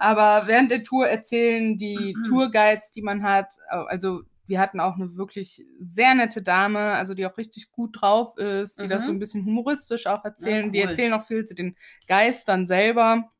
Aber 0.00 0.46
während 0.46 0.70
der 0.70 0.82
Tour 0.82 1.06
erzählen 1.08 1.78
die 1.78 2.14
Tourguides, 2.28 2.92
die 2.92 3.02
man 3.02 3.22
hat, 3.22 3.54
also 3.68 4.22
wir 4.46 4.58
hatten 4.58 4.80
auch 4.80 4.96
eine 4.96 5.16
wirklich 5.16 5.62
sehr 5.78 6.12
nette 6.16 6.42
Dame, 6.42 6.78
also 6.94 7.14
die 7.14 7.24
auch 7.26 7.38
richtig 7.38 7.70
gut 7.70 8.00
drauf 8.00 8.36
ist, 8.36 8.80
die 8.82 8.88
das 8.88 9.02
Mhm. 9.02 9.06
so 9.06 9.12
ein 9.12 9.18
bisschen 9.20 9.44
humoristisch 9.44 10.08
auch 10.08 10.24
erzählen. 10.24 10.72
Die 10.72 10.80
cool. 10.80 10.88
erzählen 10.88 11.12
auch 11.12 11.26
viel 11.28 11.44
zu 11.44 11.54
den 11.54 11.76
Geistern 12.08 12.66
selber. 12.66 13.30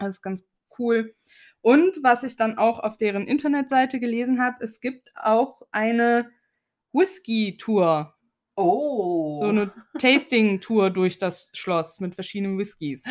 Das 0.00 0.16
ist 0.16 0.22
ganz 0.22 0.44
cool. 0.78 1.14
Und 1.60 1.98
was 2.02 2.24
ich 2.24 2.36
dann 2.36 2.58
auch 2.58 2.80
auf 2.80 2.96
deren 2.96 3.28
Internetseite 3.28 4.00
gelesen 4.00 4.42
habe, 4.42 4.56
es 4.64 4.80
gibt 4.80 5.12
auch 5.16 5.62
eine 5.70 6.28
Whisky-Tour. 6.94 8.14
Oh. 8.56 9.36
So 9.40 9.46
eine 9.48 9.72
Tasting-Tour 9.98 10.90
durch 10.90 11.18
das 11.18 11.50
Schloss 11.54 11.98
mit 11.98 12.14
verschiedenen 12.14 12.56
Whiskys 12.56 13.02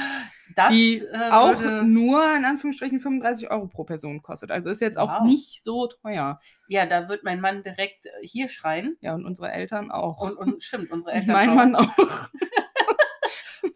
das, 0.56 0.72
die 0.72 1.00
äh, 1.00 1.30
auch 1.32 1.62
nur 1.84 2.24
in 2.36 2.46
Anführungsstrichen 2.46 3.02
35 3.02 3.52
Euro 3.52 3.68
pro 3.68 3.84
Person 3.84 4.22
kostet. 4.22 4.52
Also 4.52 4.70
ist 4.70 4.80
jetzt 4.82 4.98
auch 4.98 5.20
Wow. 5.20 5.28
nicht 5.28 5.62
so 5.64 5.88
teuer. 5.88 6.40
Ja, 6.70 6.86
da 6.86 7.10
wird 7.10 7.26
mein 7.26 7.42
Mann 7.42 7.62
direkt 7.62 8.06
äh, 8.06 8.10
hier 8.22 8.48
schreien. 8.48 8.96
Ja, 9.02 9.16
und 9.16 9.26
unsere 9.26 9.52
Eltern 9.52 9.92
auch. 9.92 10.22
Und, 10.22 10.38
und 10.38 10.64
stimmt, 10.64 10.92
unsere 10.92 11.12
Und 11.12 11.18
Eltern 11.18 11.34
mein 11.34 11.50
auch 11.50 11.56
Mann 11.56 11.76
auch. 11.76 11.88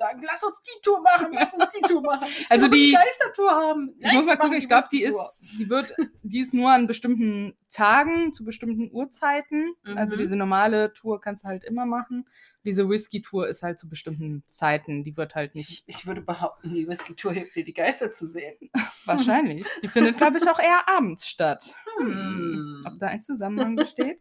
sagen, 0.07 0.23
lass 0.25 0.43
uns 0.43 0.61
die 0.61 0.81
Tour 0.83 1.01
machen, 1.01 1.27
lass 1.33 1.53
uns 1.53 1.69
die 1.73 1.81
Tour 1.81 2.01
machen. 2.01 2.27
Ich 2.27 2.49
Also 2.51 2.67
die- 2.67 2.91
Geistertour 2.93 3.51
haben. 3.51 3.95
Ich 3.99 4.13
muss 4.13 4.25
mal 4.25 4.37
gucken, 4.37 4.57
ich 4.57 4.67
glaube, 4.67 4.87
die 4.91 5.03
ist, 5.03 5.17
die 5.57 5.69
wird, 5.69 5.93
die 6.23 6.39
ist 6.41 6.53
nur 6.53 6.71
an 6.71 6.87
bestimmten 6.87 7.55
Tagen, 7.69 8.33
zu 8.33 8.43
bestimmten 8.45 8.89
Uhrzeiten. 8.91 9.73
Also 9.95 10.15
Mhm. 10.15 10.19
diese 10.19 10.35
normale 10.35 10.93
Tour 10.93 11.19
kannst 11.19 11.43
du 11.43 11.47
halt 11.49 11.63
immer 11.63 11.85
machen. 11.85 12.27
Diese 12.63 12.87
Whisky-Tour 12.89 13.47
ist 13.47 13.63
halt 13.63 13.79
zu 13.79 13.87
bestimmten 13.89 14.43
Zeiten. 14.49 15.03
Die 15.03 15.15
wird 15.17 15.35
halt 15.35 15.55
nicht. 15.55 15.83
Ich 15.87 16.05
würde 16.07 16.21
behaupten, 16.21 16.73
die 16.73 16.87
Whisky-Tour 16.87 17.33
hilft 17.33 17.55
dir, 17.55 17.63
die 17.63 17.73
Geister 17.73 18.11
zu 18.11 18.27
sehen. 18.27 18.55
Wahrscheinlich. 19.05 19.65
Die 19.81 19.87
findet, 19.87 20.17
glaube 20.17 20.37
ich, 20.37 20.47
auch 20.49 20.59
eher 20.59 20.87
abends 20.89 21.27
statt. 21.27 21.75
Hm. 21.97 22.83
Ob 22.85 22.99
da 22.99 23.07
ein 23.07 23.23
Zusammenhang 23.23 23.75
besteht? 23.75 24.19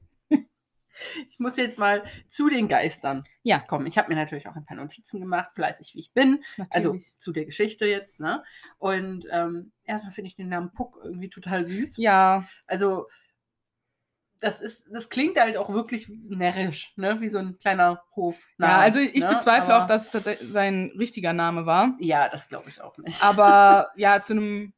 Ich 1.31 1.39
muss 1.39 1.57
jetzt 1.57 1.79
mal 1.79 2.03
zu 2.29 2.49
den 2.49 2.69
Geistern 2.69 3.25
Ja. 3.43 3.59
kommen. 3.61 3.87
Ich 3.87 3.99
habe 3.99 4.09
mir 4.09 4.15
natürlich 4.17 4.49
auch 4.49 4.57
ein 4.57 4.65
paar 4.65 4.77
Notizen 4.77 5.21
gemacht, 5.21 5.53
fleißig 5.55 5.95
wie 5.95 6.01
ich 6.01 6.13
bin. 6.13 6.43
Also 6.71 6.89
Natürlich. 6.95 7.19
zu 7.19 7.33
der 7.33 7.45
Geschichte 7.45 7.87
jetzt. 7.87 8.21
Ne? 8.21 8.43
Und 8.79 9.27
ähm, 9.31 9.73
erstmal 9.85 10.13
finde 10.13 10.29
ich 10.29 10.37
den 10.37 10.49
Namen 10.49 10.73
Puck 10.73 10.99
irgendwie 11.03 11.29
total 11.29 11.67
süß. 11.67 11.97
ja, 11.99 12.47
Also 12.67 13.09
das 14.41 14.61
ist, 14.61 14.89
das 14.95 15.09
klingt 15.09 15.41
halt 15.41 15.57
auch 15.57 15.71
wirklich 15.71 16.09
närrisch, 16.11 16.93
ne? 16.97 17.21
Wie 17.23 17.29
so 17.29 17.39
ein 17.39 17.59
kleiner 17.59 18.03
Hof. 18.15 18.37
Ja, 18.59 18.79
also 18.79 19.01
ich 19.01 19.23
ne? 19.23 19.29
bezweifle 19.31 19.75
Aber- 19.75 19.85
auch, 19.85 19.87
dass 19.89 20.07
es 20.07 20.11
tatsächlich 20.11 20.51
sein 20.51 20.93
richtiger 20.99 21.33
Name 21.33 21.65
war. 21.65 21.97
Ja, 22.01 22.29
das 22.29 22.49
glaube 22.51 22.69
ich 22.69 22.81
auch 22.83 22.97
nicht. 22.99 23.23
Aber 23.23 23.91
ja, 23.97 24.23
zu 24.23 24.35
einem, 24.35 24.75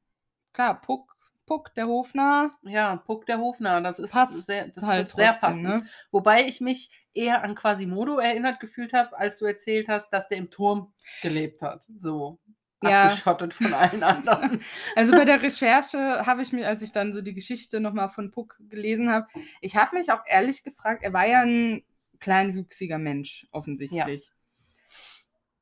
klar, 0.52 0.81
Puck, 0.81 1.16
Puck, 1.49 1.75
der 1.75 1.87
Hofnarr, 1.89 2.51
Ja, 2.63 2.97
Puck 2.97 3.27
der 3.27 3.39
Hofnarr, 3.39 3.81
das 3.81 3.99
ist 3.99 4.13
passt 4.13 4.47
sehr, 4.47 4.69
das 4.69 4.85
halt 4.85 5.07
sehr 5.09 5.33
passend. 5.33 5.63
ne? 5.63 5.87
Wobei 6.13 6.45
ich 6.47 6.61
mich 6.61 6.91
eher 7.15 7.43
an 7.43 7.55
Quasimodo 7.55 8.19
erinnert 8.19 8.61
gefühlt 8.61 8.93
habe, 8.93 9.19
als 9.19 9.39
du 9.39 9.47
erzählt 9.47 9.89
hast, 9.89 10.11
dass 10.11 10.29
der 10.29 10.39
im 10.39 10.51
Turm 10.51 10.93
gelebt 11.23 11.63
hat. 11.63 11.83
So 11.97 12.39
Ja. 12.83 13.07
abgeschottet 13.07 13.55
von 13.55 13.73
allen 13.75 14.03
anderen. 14.05 14.61
Also 14.95 15.13
bei 15.13 15.25
der 15.25 15.43
Recherche 15.43 16.25
habe 16.27 16.43
ich 16.43 16.53
mich, 16.53 16.65
als 16.67 16.83
ich 16.83 16.93
dann 16.93 17.13
so 17.13 17.23
die 17.23 17.35
Geschichte 17.35 17.81
nochmal 17.81 18.11
von 18.11 18.31
Puck 18.31 18.57
gelesen 18.69 19.11
habe, 19.11 19.27
ich 19.61 19.75
habe 19.77 19.97
mich 19.97 20.13
auch 20.13 20.21
ehrlich 20.27 20.63
gefragt, 20.63 21.03
er 21.03 21.13
war 21.13 21.27
ja 21.27 21.41
ein 21.41 21.83
kleinwüchsiger 22.21 22.99
Mensch, 22.99 23.47
offensichtlich. 23.53 24.31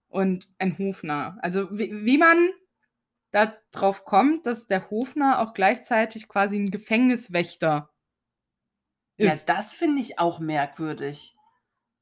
Und 0.09 0.49
ein 0.59 0.79
Hofnarr. 0.79 1.37
Also 1.42 1.68
wie, 1.77 1.90
wie 2.05 2.18
man 2.18 2.49
da 3.37 3.55
drauf 3.70 4.07
kommt, 4.07 4.46
dass 4.46 4.66
der 4.66 4.88
Hofnarr 4.88 5.40
auch 5.40 5.53
gleichzeitig 5.53 6.27
quasi 6.27 6.57
ein 6.57 6.70
Gefängniswächter 6.70 7.90
ja, 9.18 9.33
ist. 9.33 9.51
das 9.51 9.75
finde 9.75 10.01
ich 10.01 10.18
auch 10.18 10.38
merkwürdig. 10.40 11.37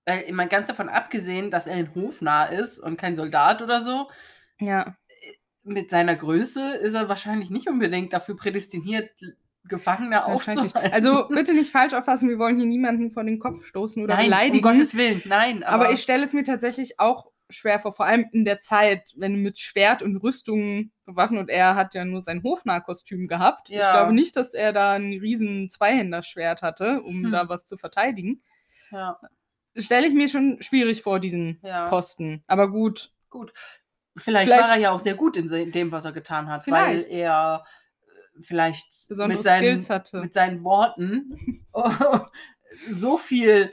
Weil 0.07 0.31
mal 0.33 0.47
ganz 0.47 0.69
davon 0.69 0.89
abgesehen, 0.89 1.51
dass 1.51 1.67
er 1.67 1.75
ein 1.75 1.93
Hofnarr 1.95 2.53
ist 2.53 2.79
und 2.79 2.97
kein 2.99 3.17
Soldat 3.17 3.63
oder 3.63 3.83
so, 3.83 4.09
ja. 4.61 4.97
mit 5.65 5.91
seiner 5.91 6.15
Größe 6.15 6.77
ist 6.77 6.95
er 6.95 7.09
wahrscheinlich 7.09 7.51
nicht 7.51 7.69
unbedingt 7.69 8.13
dafür 8.13 8.37
prädestiniert, 8.37 9.11
Gefangene 9.65 10.27
aufzuhalten. 10.27 10.93
Also 10.93 11.27
bitte 11.31 11.55
nicht 11.55 11.73
falsch 11.73 11.95
auffassen, 11.95 12.29
wir 12.29 12.39
wollen 12.39 12.59
hier 12.59 12.67
niemanden 12.67 13.11
vor 13.11 13.25
den 13.25 13.41
Kopf 13.41 13.65
stoßen 13.65 14.05
oder 14.05 14.15
nein, 14.15 14.27
beleidigen. 14.27 14.65
um 14.65 14.75
Gottes 14.75 14.95
Willen, 14.95 15.23
nein. 15.25 15.65
aber, 15.65 15.87
Aber, 15.87 15.95
ich 15.95 16.03
stelle 16.03 16.25
es 16.25 16.33
mir 16.33 16.45
tatsächlich 16.45 17.01
auch 17.01 17.33
schwer 17.51 17.79
vor, 17.79 17.93
vor 17.93 18.07
allem 18.07 18.27
in 18.33 18.45
der 18.45 18.61
Zeit, 18.63 19.13
wenn 19.17 19.37
mit 19.43 19.59
Schwert 19.59 20.03
und 20.03 20.17
Rüstung 20.17 20.91
bewaffnet 21.05 21.41
und 21.41 21.49
er 21.51 21.75
hat 21.77 21.95
ja 21.95 22.05
nur 22.05 22.23
sein 22.23 22.43
Hofnarr-Kostüm 22.43 23.29
gehabt. 23.29 23.69
Ich 23.71 23.77
Ja. 23.77 23.93
glaube 23.93 24.13
nicht, 24.15 24.35
dass 24.37 24.55
er 24.55 24.73
da 24.73 24.93
ein 24.93 25.13
riesen 25.13 25.69
Zweihänderschwert 25.69 26.63
hatte, 26.63 27.03
um 27.03 27.25
Hm. 27.25 27.33
da 27.33 27.49
was 27.49 27.67
zu 27.67 27.77
verteidigen. 27.77 28.43
ja, 28.91 29.19
Stelle 29.77 30.07
ich 30.07 30.15
mir 30.15 30.29
schon 30.29 30.63
schwierig 30.63 31.03
vor, 31.03 31.19
diesen 31.19 31.59
ja. 31.63 31.89
Posten. 31.89 32.45
Aber 32.47 32.71
gut. 32.71 33.13
Gut. 33.29 33.53
Vielleicht, 34.17 34.47
Vielleicht- 34.47 34.63
war 34.63 34.71
er 34.77 34.81
ja 34.81 34.91
auch 34.93 35.01
sehr 35.01 35.15
gut 35.15 35.37
in 35.37 35.49
dem, 35.73 35.91
was 35.91 36.05
er 36.05 36.13
getan 36.13 36.49
hat, 36.49 36.63
Vielleicht. 36.63 37.11
weil 37.11 37.13
er 37.19 37.65
äh, 38.39 38.43
vielleicht 38.43 39.09
Besondere 39.09 39.39
mit 39.39 39.43
seinen, 39.45 39.85
mit 40.23 40.33
seinen 40.33 40.63
Worten 40.63 41.65
so 42.93 43.19
viel 43.19 43.73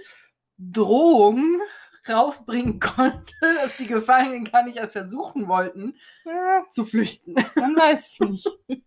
Drohung 0.57 1.62
rausbringen 2.07 2.79
konnte, 2.79 3.33
dass 3.41 3.77
die 3.77 3.87
Gefangenen 3.87 4.45
gar 4.45 4.63
nicht 4.63 4.77
erst 4.77 4.93
versuchen 4.93 5.47
wollten, 5.47 5.97
Ja, 6.25 6.63
zu 6.69 6.85
flüchten. 6.85 7.35
man 7.55 7.75
weiß 7.75 8.13
es 8.13 8.19
nicht. 8.19 8.47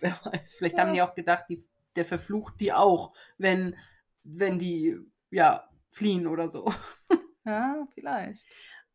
Wer 0.00 0.18
weiß, 0.24 0.54
vielleicht 0.56 0.76
Ja. 0.76 0.84
haben 0.84 0.94
die 0.94 1.02
auch 1.02 1.14
gedacht, 1.14 1.44
die, 1.48 1.62
der 1.96 2.04
verflucht 2.06 2.60
die 2.60 2.72
auch, 2.72 3.12
wenn, 3.36 3.76
wenn 4.22 4.58
die 4.58 4.96
ja 5.30 5.68
fliehen 5.90 6.26
oder 6.26 6.48
so. 6.48 6.72
Ja, 7.44 7.86
vielleicht. 7.94 8.46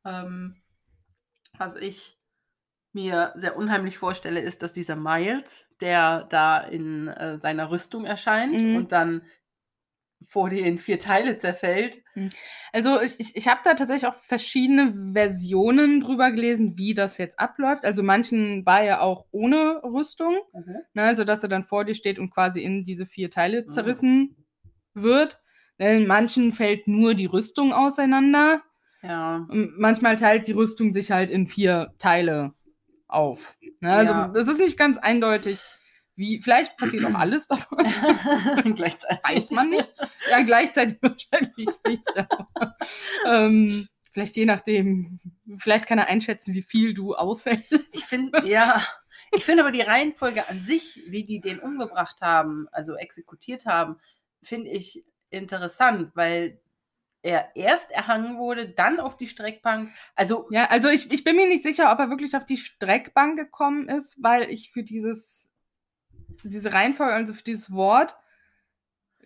Ähm, 0.06 0.62
was 1.58 1.76
ich 1.76 2.20
mir 2.92 3.34
sehr 3.36 3.58
unheimlich 3.58 3.98
vorstelle, 3.98 4.42
ist, 4.42 4.62
dass 4.62 4.74
dieser 4.74 4.96
Miles, 4.96 5.66
der 5.82 6.26
da 6.26 6.60
in 6.60 7.08
äh, 7.08 7.40
seiner 7.40 7.72
Rüstung 7.72 8.06
erscheint 8.06 8.62
Mhm. 8.62 8.76
und 8.76 8.92
dann 8.92 9.24
vor 10.28 10.50
dir 10.50 10.66
in 10.66 10.78
vier 10.78 11.00
Teile 11.00 11.38
zerfällt. 11.38 12.02
Also 12.72 13.02
ich, 13.02 13.20
ich, 13.20 13.36
ich 13.36 13.48
habe 13.48 13.62
da 13.64 13.74
tatsächlich 13.74 14.08
auch 14.08 14.16
verschiedene 14.16 15.12
Versionen 15.14 16.00
drüber 16.02 16.32
gelesen, 16.32 16.78
wie 16.78 16.94
das 16.94 17.18
jetzt 17.18 17.40
abläuft. 17.40 17.86
Also 17.86 18.04
manchen 18.04 18.66
war 18.66 18.84
ja 18.84 19.00
auch 19.02 19.26
ohne 19.32 19.82
Rüstung, 19.84 20.38
ne, 20.94 21.04
also 21.04 21.24
dass 21.24 21.44
er 21.44 21.50
dann 21.50 21.64
vor 21.64 21.86
dir 21.86 21.96
steht 21.96 22.20
und 22.20 22.30
quasi 22.32 22.62
in 22.62 22.84
diese 22.84 23.06
vier 23.06 23.30
Teile 23.30 23.64
Mhm. 23.64 23.70
zerrissen 23.70 24.36
wird. 24.94 25.40
In 25.78 26.08
manchen 26.08 26.54
fällt 26.54 26.88
nur 26.88 27.16
die 27.16 27.26
Rüstung 27.26 27.74
auseinander. 27.74 28.62
Ja. 29.02 29.46
Und 29.50 29.78
manchmal 29.80 30.16
teilt 30.16 30.48
die 30.48 30.52
Rüstung 30.54 30.94
sich 30.94 31.12
halt 31.12 31.30
in 31.32 31.48
vier 31.48 31.94
Teile 31.98 32.54
auf. 33.08 33.56
Ne, 33.82 33.92
also 33.92 34.14
Ja. 34.14 34.32
es 34.36 34.48
ist 34.48 34.60
nicht 34.60 34.78
ganz 34.78 34.98
eindeutig, 34.98 35.60
wie. 36.16 36.42
Vielleicht 36.42 36.78
passiert 36.78 37.06
auch 37.06 37.14
alles 37.14 37.48
davon. 37.48 37.80
Gleichzeitig. 38.76 39.24
Weiß 39.24 39.52
man 39.52 39.70
nicht. 39.70 39.92
Ja, 40.30 40.42
gleichzeitig 40.42 40.98
wahrscheinlich 41.02 41.70
nicht. 41.88 42.18
aber, 42.18 42.78
ähm, 43.26 43.88
vielleicht 44.12 44.36
je 44.36 44.46
nachdem, 44.46 45.20
vielleicht 45.58 45.88
kann 45.88 46.00
er 46.00 46.08
einschätzen, 46.08 46.54
wie 46.54 46.64
viel 46.64 46.94
du 46.94 47.16
aushältst. 47.16 47.72
Ich 47.92 48.06
finde, 48.06 48.48
ja. 48.48 48.86
Ich 49.36 49.46
finde 49.46 49.64
aber 49.64 49.72
die 49.72 49.82
Reihenfolge 49.82 50.48
an 50.48 50.62
sich, 50.62 51.02
wie 51.08 51.24
die 51.24 51.42
den 51.42 51.60
umgebracht 51.60 52.22
haben, 52.22 52.68
also 52.72 52.96
exekutiert 52.96 53.66
haben, 53.66 53.98
finde 54.44 54.70
ich 54.70 55.04
interessant, 55.32 56.12
weil 56.14 56.60
er 57.24 57.56
erst 57.56 57.90
erhangen 57.92 58.38
wurde, 58.38 58.70
dann 58.70 59.00
auf 59.00 59.18
die 59.18 59.28
Streckbank. 59.28 59.90
Also, 60.16 60.48
Ja, 60.52 60.66
also 60.66 60.90
ich, 60.90 61.10
ich 61.12 61.24
bin 61.24 61.36
mir 61.36 61.48
nicht 61.48 61.64
sicher, 61.64 61.92
ob 61.92 62.00
er 62.00 62.10
wirklich 62.10 62.36
auf 62.36 62.46
die 62.46 62.58
Streckbank 62.58 63.38
gekommen 63.38 63.88
ist, 63.88 64.22
weil 64.22 64.50
ich 64.52 64.72
für 64.72 64.84
dieses, 64.84 65.50
diese 66.44 66.74
Reihenfolge, 66.74 67.14
also 67.14 67.34
für 67.34 67.44
dieses 67.44 67.72
Wort, 67.72 68.16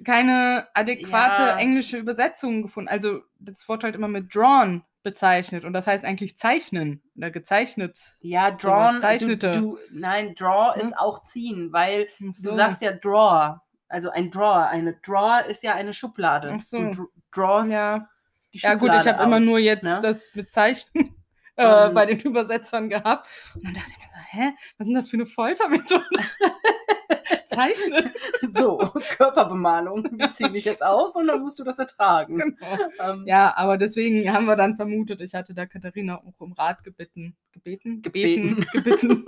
keine 0.03 0.67
adäquate 0.75 1.41
Ja. 1.41 1.57
englische 1.57 1.97
Übersetzung 1.97 2.61
gefunden. 2.61 2.87
Also 2.89 3.21
das 3.39 3.67
Wort 3.67 3.83
halt 3.83 3.95
immer 3.95 4.07
mit 4.07 4.33
drawn 4.33 4.83
bezeichnet 5.03 5.63
und 5.65 5.73
das 5.73 5.87
heißt 5.87 6.03
eigentlich 6.05 6.37
zeichnen 6.37 7.01
oder 7.15 7.31
gezeichnet. 7.31 7.97
ja, 8.21 8.51
drawn, 8.51 8.99
Zeichnete. 8.99 9.53
du, 9.53 9.59
du, 9.61 9.79
nein, 9.91 10.35
draw 10.35 10.73
Hm? 10.75 10.81
ist 10.81 10.97
auch 10.97 11.23
ziehen, 11.23 11.71
weil 11.71 12.07
so. 12.33 12.49
du 12.51 12.55
sagst 12.57 12.81
ja 12.81 12.91
draw, 12.93 13.59
also 13.87 14.09
ein 14.09 14.29
Drawer, 14.29 14.67
eine 14.67 14.93
Drawer 14.95 15.45
ist 15.45 15.63
ja 15.63 15.73
eine 15.73 15.93
Schublade. 15.93 16.51
Ach 16.53 16.59
so. 16.61 16.79
Du 16.81 16.91
dr- 16.91 17.07
drawst 17.31 17.71
ja. 17.71 18.09
die 18.53 18.57
Ja 18.59 18.73
gut, 18.75 18.89
ich 18.89 18.95
Schublade 18.95 19.13
habe 19.17 19.23
immer 19.23 19.39
nur 19.39 19.59
jetzt 19.59 19.83
ne? 19.85 19.99
das 20.01 20.35
mit 20.35 20.51
Zeichen 20.51 20.89
äh, 21.55 21.89
bei 21.89 22.05
den 22.05 22.19
Übersetzern 22.19 22.89
gehabt. 22.89 23.29
Und 23.55 23.63
dann 23.65 23.73
dachte 23.75 23.89
ich 23.91 23.97
mir 23.97 24.06
hä, 24.31 24.51
was 24.77 24.85
ist 24.85 24.87
denn 24.87 24.93
das 24.95 25.09
für 25.09 25.17
eine 25.17 25.25
Foltermethode? 25.25 26.03
Zeichnen. 27.47 28.11
So, 28.55 28.77
Körperbemalung. 29.17 30.07
Wir 30.19 30.31
ziehen 30.33 30.53
dich 30.53 30.65
jetzt 30.65 30.83
aus 30.83 31.15
und 31.15 31.27
dann 31.27 31.41
musst 31.41 31.57
du 31.59 31.63
das 31.63 31.79
ertragen. 31.79 32.37
Genau. 32.37 32.77
Ähm, 33.03 33.23
Ja, 33.25 33.55
aber 33.57 33.77
deswegen 33.77 34.31
haben 34.31 34.45
wir 34.45 34.55
dann 34.55 34.75
vermutet, 34.75 35.21
ich 35.21 35.33
hatte 35.33 35.53
da 35.53 35.65
Katharina 35.65 36.17
auch 36.17 36.33
um 36.39 36.53
Rat 36.53 36.83
gebeten. 36.83 37.35
Gebeten? 37.53 38.01
Gebeten. 38.01 38.65
Gebeten. 38.73 39.25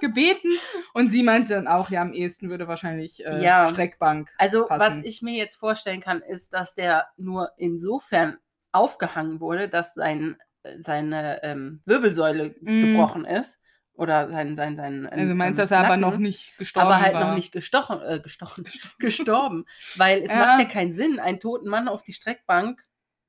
gebeten. 0.00 0.48
Und 0.94 1.10
sie 1.10 1.22
meinte 1.22 1.54
dann 1.54 1.68
auch, 1.68 1.90
ja, 1.90 2.02
am 2.02 2.12
ehesten 2.12 2.50
würde 2.50 2.66
wahrscheinlich 2.68 3.24
äh, 3.24 3.42
Ja. 3.42 3.68
Streckbank. 3.68 4.30
Also, 4.38 4.66
passen. 4.66 4.80
was 4.80 5.04
ich 5.06 5.22
mir 5.22 5.34
jetzt 5.34 5.56
vorstellen 5.56 6.00
kann, 6.00 6.20
ist, 6.22 6.52
dass 6.54 6.74
der 6.74 7.06
nur 7.16 7.52
insofern 7.58 8.38
aufgehangen 8.72 9.40
wurde, 9.40 9.68
dass 9.68 9.94
sein, 9.94 10.36
seine 10.80 11.42
ähm, 11.42 11.80
Wirbelsäule 11.84 12.54
Mm. 12.60 12.82
gebrochen 12.92 13.24
ist. 13.24 13.60
Oder 13.98 14.28
sein, 14.30 14.54
sein, 14.54 14.76
sein. 14.76 15.06
Also 15.08 15.34
meinst 15.34 15.58
du, 15.58 15.62
dass 15.62 15.72
er 15.72 15.80
aber 15.84 15.96
noch 15.96 16.18
nicht 16.18 16.56
gestorben 16.56 16.86
aber 16.86 17.00
halt 17.02 17.14
war? 17.14 17.26
noch 17.26 17.34
nicht 17.34 17.50
gestochen, 17.52 18.00
äh, 18.00 18.20
gestochen, 18.22 18.64
gestorben. 19.00 19.64
Weil 19.96 20.22
es 20.22 20.30
Ja. 20.30 20.36
macht 20.38 20.60
ja 20.60 20.64
keinen 20.66 20.92
Sinn, 20.94 21.18
einen 21.18 21.40
toten 21.40 21.68
Mann 21.68 21.88
auf 21.88 22.02
die 22.04 22.12
Streckbank 22.12 22.80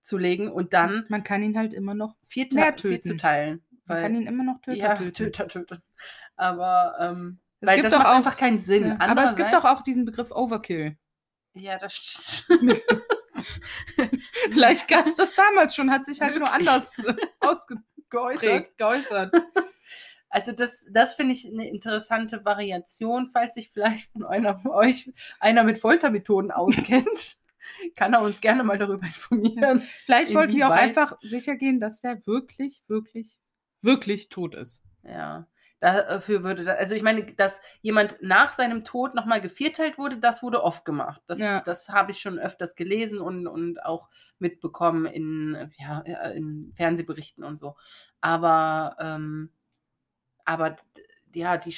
zu 0.02 0.18
legen 0.18 0.52
und 0.52 0.74
dann 0.74 1.06
Man 1.10 1.24
kann 1.24 1.42
ihn 1.44 1.58
halt 1.58 1.74
immer 1.74 1.96
noch, 1.96 2.16
vier, 2.28 2.48
Mehr 2.54 2.76
Ta- 2.76 2.82
vier 2.84 2.92
töten. 3.02 3.08
zu 3.10 3.18
teilen. 3.18 3.64
man 3.86 4.02
kann 4.02 4.14
ihn 4.16 4.28
immer 4.28 4.44
noch 4.44 4.62
Töter 4.62 4.78
ja, 4.78 4.96
töten. 4.96 5.14
Töter 5.14 5.48
töten. 5.48 5.82
Aber 6.36 6.96
ähm, 7.00 7.40
Es 7.62 7.68
weil 7.68 7.76
gibt 7.78 7.86
das 7.88 7.94
doch 7.94 8.00
macht 8.00 8.10
auch- 8.12 8.16
einfach 8.18 8.38
keinen 8.38 8.60
Sinn. 8.60 8.86
Ja, 8.90 8.98
aber 9.00 9.24
es 9.32 9.36
gibt 9.36 9.52
doch 9.54 9.66
auch 9.66 9.82
diesen 9.82 10.06
Begriff 10.06 10.30
Overkill. 10.32 10.98
Ja, 11.56 11.80
das 11.80 11.94
stimmt. 11.96 12.80
Vielleicht 14.52 14.88
gab 14.88 15.08
es 15.08 15.16
das 15.16 15.34
damals 15.34 15.76
schon, 15.76 15.90
hat 15.92 16.06
sich 16.06 16.22
halt 16.22 16.38
nur 16.38 16.48
Möglich. 16.50 16.70
anders 16.70 17.00
äh, 17.00 17.16
ausgeprägt, 17.40 18.78
geäußert. 18.78 19.34
Also 20.30 20.52
das, 20.52 20.88
das 20.92 21.14
finde 21.16 21.34
ich 21.34 21.48
eine 21.48 21.68
interessante 21.70 22.46
Variation. 22.46 23.30
Falls 23.32 23.56
sich 23.56 23.72
vielleicht 23.72 24.12
von 24.12 24.26
einer 24.26 24.60
von 24.60 24.72
euch 24.72 25.12
einer 25.40 25.64
mit 25.64 25.80
Foltermethoden 25.80 26.52
auskennt, 26.52 27.38
kann 27.96 28.14
er 28.14 28.22
uns 28.22 28.42
gerne 28.42 28.64
mal 28.64 28.78
darüber 28.78 29.06
informieren. 29.06 29.84
Vielleicht 30.06 30.34
wollten 30.36 30.54
die 30.54 30.64
auch 30.64 30.70
einfach 30.72 31.18
sicher 31.22 31.56
gehen, 31.56 31.80
dass 31.80 32.02
der 32.02 32.26
wirklich, 32.28 32.84
wirklich, 32.88 33.40
wirklich 33.82 34.30
tot 34.30 34.54
ist. 34.56 34.84
Ja, 35.04 35.48
dafür 35.80 36.44
würde 36.44 36.66
da, 36.66 36.74
also 36.74 36.94
ich 36.94 37.02
meine, 37.02 37.26
dass 37.34 37.62
jemand 37.82 38.18
nach 38.22 38.54
seinem 38.54 38.84
Tod 38.84 39.16
nochmal 39.16 39.42
gevierteilt 39.42 39.98
wurde, 39.98 40.18
das 40.18 40.44
wurde 40.44 40.62
oft 40.64 40.86
gemacht. 40.86 41.22
Das, 41.26 41.40
Ja. 41.40 41.62
das 41.62 41.90
habe 41.90 42.12
ich 42.12 42.20
schon 42.20 42.38
öfters 42.38 42.76
gelesen 42.76 43.20
und, 43.20 43.48
und 43.48 43.84
auch 43.84 44.10
mitbekommen 44.40 45.06
in, 45.06 45.72
ja, 45.78 46.00
in 46.32 46.72
Fernsehberichten 46.76 47.44
und 47.44 47.58
so. 47.58 47.76
Aber, 48.22 48.96
ähm, 49.00 49.52
aber 50.50 50.78
ja, 51.34 51.58
die, 51.58 51.76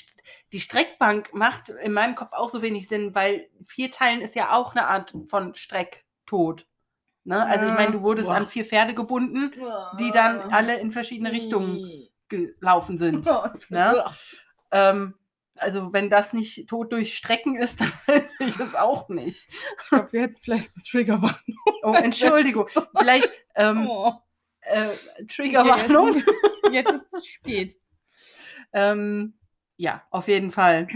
die 0.54 0.62
Streckbank 0.62 1.34
macht 1.34 1.70
in 1.70 1.92
meinem 1.92 2.16
Kopf 2.16 2.32
auch 2.32 2.50
so 2.50 2.62
wenig 2.62 2.88
Sinn, 2.88 3.14
weil 3.14 3.50
vier 3.66 3.92
Teilen 3.92 4.22
ist 4.22 4.34
ja 4.34 4.54
auch 4.54 4.72
eine 4.72 4.88
Art 4.88 5.14
von 5.28 5.56
Strecktod. 5.56 6.66
Ne? 7.26 7.46
Also 7.46 7.68
ich 7.68 7.74
meine, 7.74 7.92
du 7.92 8.02
wurdest 8.02 8.30
Boah. 8.30 8.38
an 8.38 8.48
vier 8.48 8.64
Pferde 8.66 8.94
gebunden, 8.94 9.52
die 10.00 10.12
dann 10.12 10.40
alle 10.54 10.80
in 10.80 10.92
verschiedene 10.92 11.32
Richtungen 11.32 12.08
gelaufen 12.30 12.98
sind. 12.98 13.28
Ne? 13.70 14.04
Ähm, 14.72 15.16
also 15.56 15.92
wenn 15.92 16.10
das 16.10 16.32
nicht 16.32 16.70
Tod 16.70 16.94
durch 16.94 17.18
Strecken 17.18 17.58
ist, 17.58 17.82
dann 17.82 17.92
weiß 18.08 18.34
ich 18.40 18.58
es 18.58 18.74
auch 18.74 19.10
nicht. 19.10 19.50
Ich 19.82 19.90
glaube, 19.90 20.14
wir 20.14 20.22
hätten 20.22 20.38
vielleicht 20.42 20.72
eine 20.74 20.84
Triggerwarnung. 20.84 21.60
Oh, 21.84 21.94
Entschuldigung. 21.94 22.68
Vielleicht 22.98 23.30
ähm, 23.56 23.88
Oh. 23.90 24.14
äh, 24.62 24.88
Triggerwarnung. 25.28 26.24
Jetzt 26.72 26.92
ist 26.92 27.14
es 27.14 27.28
spät. 27.28 27.76
Ähm, 28.74 29.34
ja, 29.78 30.04
auf 30.12 30.28
jeden 30.28 30.52
Fall. 30.52 30.88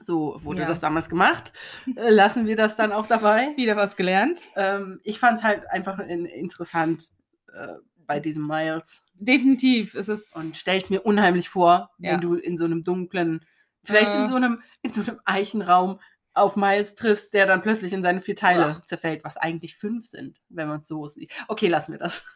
So 0.00 0.40
wurde 0.42 0.60
Ja. 0.62 0.66
das 0.68 0.80
damals 0.80 1.08
gemacht. 1.08 1.52
Äh, 1.96 2.10
lassen 2.10 2.46
wir 2.46 2.56
das 2.56 2.76
dann 2.76 2.92
auch 2.92 3.06
dabei. 3.06 3.54
Wieder 3.56 3.76
was 3.76 3.96
gelernt. 3.96 4.40
Ähm, 4.56 5.00
ich 5.04 5.18
fand 5.18 5.38
es 5.38 5.44
halt 5.44 5.70
einfach 5.70 5.98
in, 6.00 6.26
interessant 6.26 7.10
äh, 7.52 7.74
bei 8.06 8.20
diesem 8.20 8.46
Miles 8.46 9.02
Definitiv 9.14 9.94
ist 9.94 10.08
es. 10.08 10.32
und 10.32 10.56
stell's 10.56 10.90
mir 10.90 11.02
unheimlich 11.02 11.48
vor, 11.48 11.90
Ja. 11.98 12.12
wenn 12.12 12.20
du 12.20 12.34
in 12.34 12.58
so 12.58 12.64
einem 12.64 12.82
dunklen, 12.84 13.44
vielleicht 13.84 14.12
Äh. 14.12 14.22
in 14.22 14.26
so 14.26 14.34
einem, 14.34 14.60
in 14.82 14.90
so 14.90 15.00
einem 15.02 15.20
Eichenraum 15.24 16.00
auf 16.34 16.56
Miles 16.56 16.96
triffst, 16.96 17.32
der 17.32 17.46
dann 17.46 17.62
plötzlich 17.62 17.92
in 17.92 18.02
seine 18.02 18.20
vier 18.20 18.34
Teile 18.36 18.82
zerfällt, 18.86 19.22
was 19.22 19.36
eigentlich 19.36 19.76
fünf 19.76 20.06
sind, 20.06 20.40
wenn 20.48 20.66
man 20.68 20.80
es 20.80 20.88
so 20.88 21.06
sieht. 21.08 21.32
Okay, 21.46 21.68
lassen 21.68 21.92
wir 21.92 21.98
das. 22.00 22.26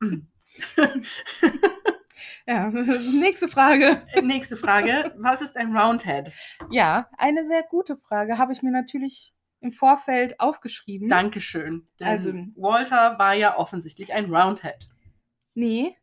ja, 2.46 2.68
nächste 3.12 3.48
Frage. 3.48 4.02
Nächste 4.22 4.56
Frage. 4.56 5.14
Was 5.18 5.40
ist 5.42 5.56
ein 5.56 5.76
Roundhead? 5.76 6.32
Ja, 6.70 7.08
eine 7.18 7.44
sehr 7.46 7.62
gute 7.62 7.96
Frage. 7.96 8.38
Habe 8.38 8.52
ich 8.52 8.62
mir 8.62 8.70
natürlich 8.72 9.32
im 9.60 9.72
Vorfeld 9.72 10.38
aufgeschrieben. 10.40 11.08
Dankeschön. 11.08 11.88
Also- 12.00 12.32
Walter 12.56 13.18
war 13.18 13.34
ja 13.34 13.56
offensichtlich 13.56 14.12
ein 14.12 14.34
Roundhead. 14.34 14.88
Nee. 15.54 15.96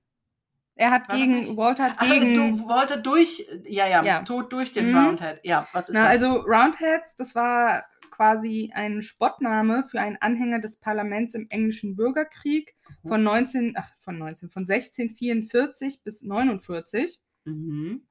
Er 0.76 0.90
hat 0.92 1.10
War 1.10 1.16
gegen? 1.18 1.58
Walter 1.58 1.84
hat 1.84 1.94
Ach, 1.98 2.10
gegen. 2.10 2.58
du 2.58 2.68
Walter 2.68 2.98
durch, 2.98 3.46
ja, 3.66 3.88
ja, 3.88 4.04
Ja. 4.04 4.24
Tod 4.24 4.52
durch 4.52 4.74
den 4.74 4.92
Mhm. 4.92 4.98
Roundhead. 4.98 5.40
Ja, 5.44 5.68
was 5.74 5.90
ist 5.90 5.96
Na, 5.96 6.02
das? 6.04 6.10
also 6.10 6.38
Roundheads, 6.40 7.16
das 7.18 7.36
war 7.36 7.84
quasi 8.22 8.70
ein 8.76 9.02
Spottname 9.02 9.84
für 9.84 10.00
einen 10.00 10.18
Anhänger 10.18 10.60
des 10.60 10.78
Parlaments 10.78 11.34
im 11.34 11.48
englischen 11.50 11.96
Bürgerkrieg 11.96 12.76
von 13.08 13.24
19, 13.24 13.74
ach, 13.76 13.90
von 14.02 14.20
19, 14.20 14.52
von 14.52 14.62
1644 14.70 16.04
bis 16.04 16.22
49. 16.22 17.20
mhm. 17.46 18.06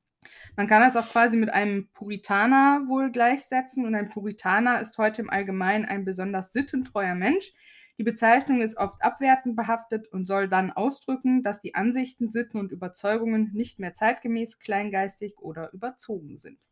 Man 0.57 0.67
kann 0.67 0.83
das 0.83 0.97
auch 0.97 1.09
quasi 1.09 1.37
mit 1.37 1.51
einem 1.51 1.89
Puritaner 1.93 2.89
wohl 2.89 3.13
gleichsetzen 3.13 3.87
und 3.87 3.95
ein 3.95 4.11
Puritaner 4.11 4.81
ist 4.81 4.99
heute 4.99 5.23
im 5.23 5.31
Allgemeinen 5.31 5.85
ein 5.85 6.05
besonders 6.05 6.53
sittentreuer 6.53 7.15
Mensch. 7.15 7.53
Die 7.97 8.03
Bezeichnung 8.03 8.63
ist 8.63 8.79
oft 8.79 9.01
abwertend 9.05 9.55
behaftet 9.55 10.09
und 10.09 10.27
soll 10.27 10.49
dann 10.49 10.73
ausdrücken, 10.73 11.45
dass 11.45 11.63
die 11.63 11.77
Ansichten, 11.77 12.33
Sitten 12.33 12.59
und 12.59 12.73
Überzeugungen 12.73 13.53
nicht 13.53 13.79
mehr 13.79 13.95
zeitgemäß, 13.95 14.59
kleingeistig 14.59 15.39
oder 15.39 15.73
überzogen 15.73 16.37
sind. 16.37 16.70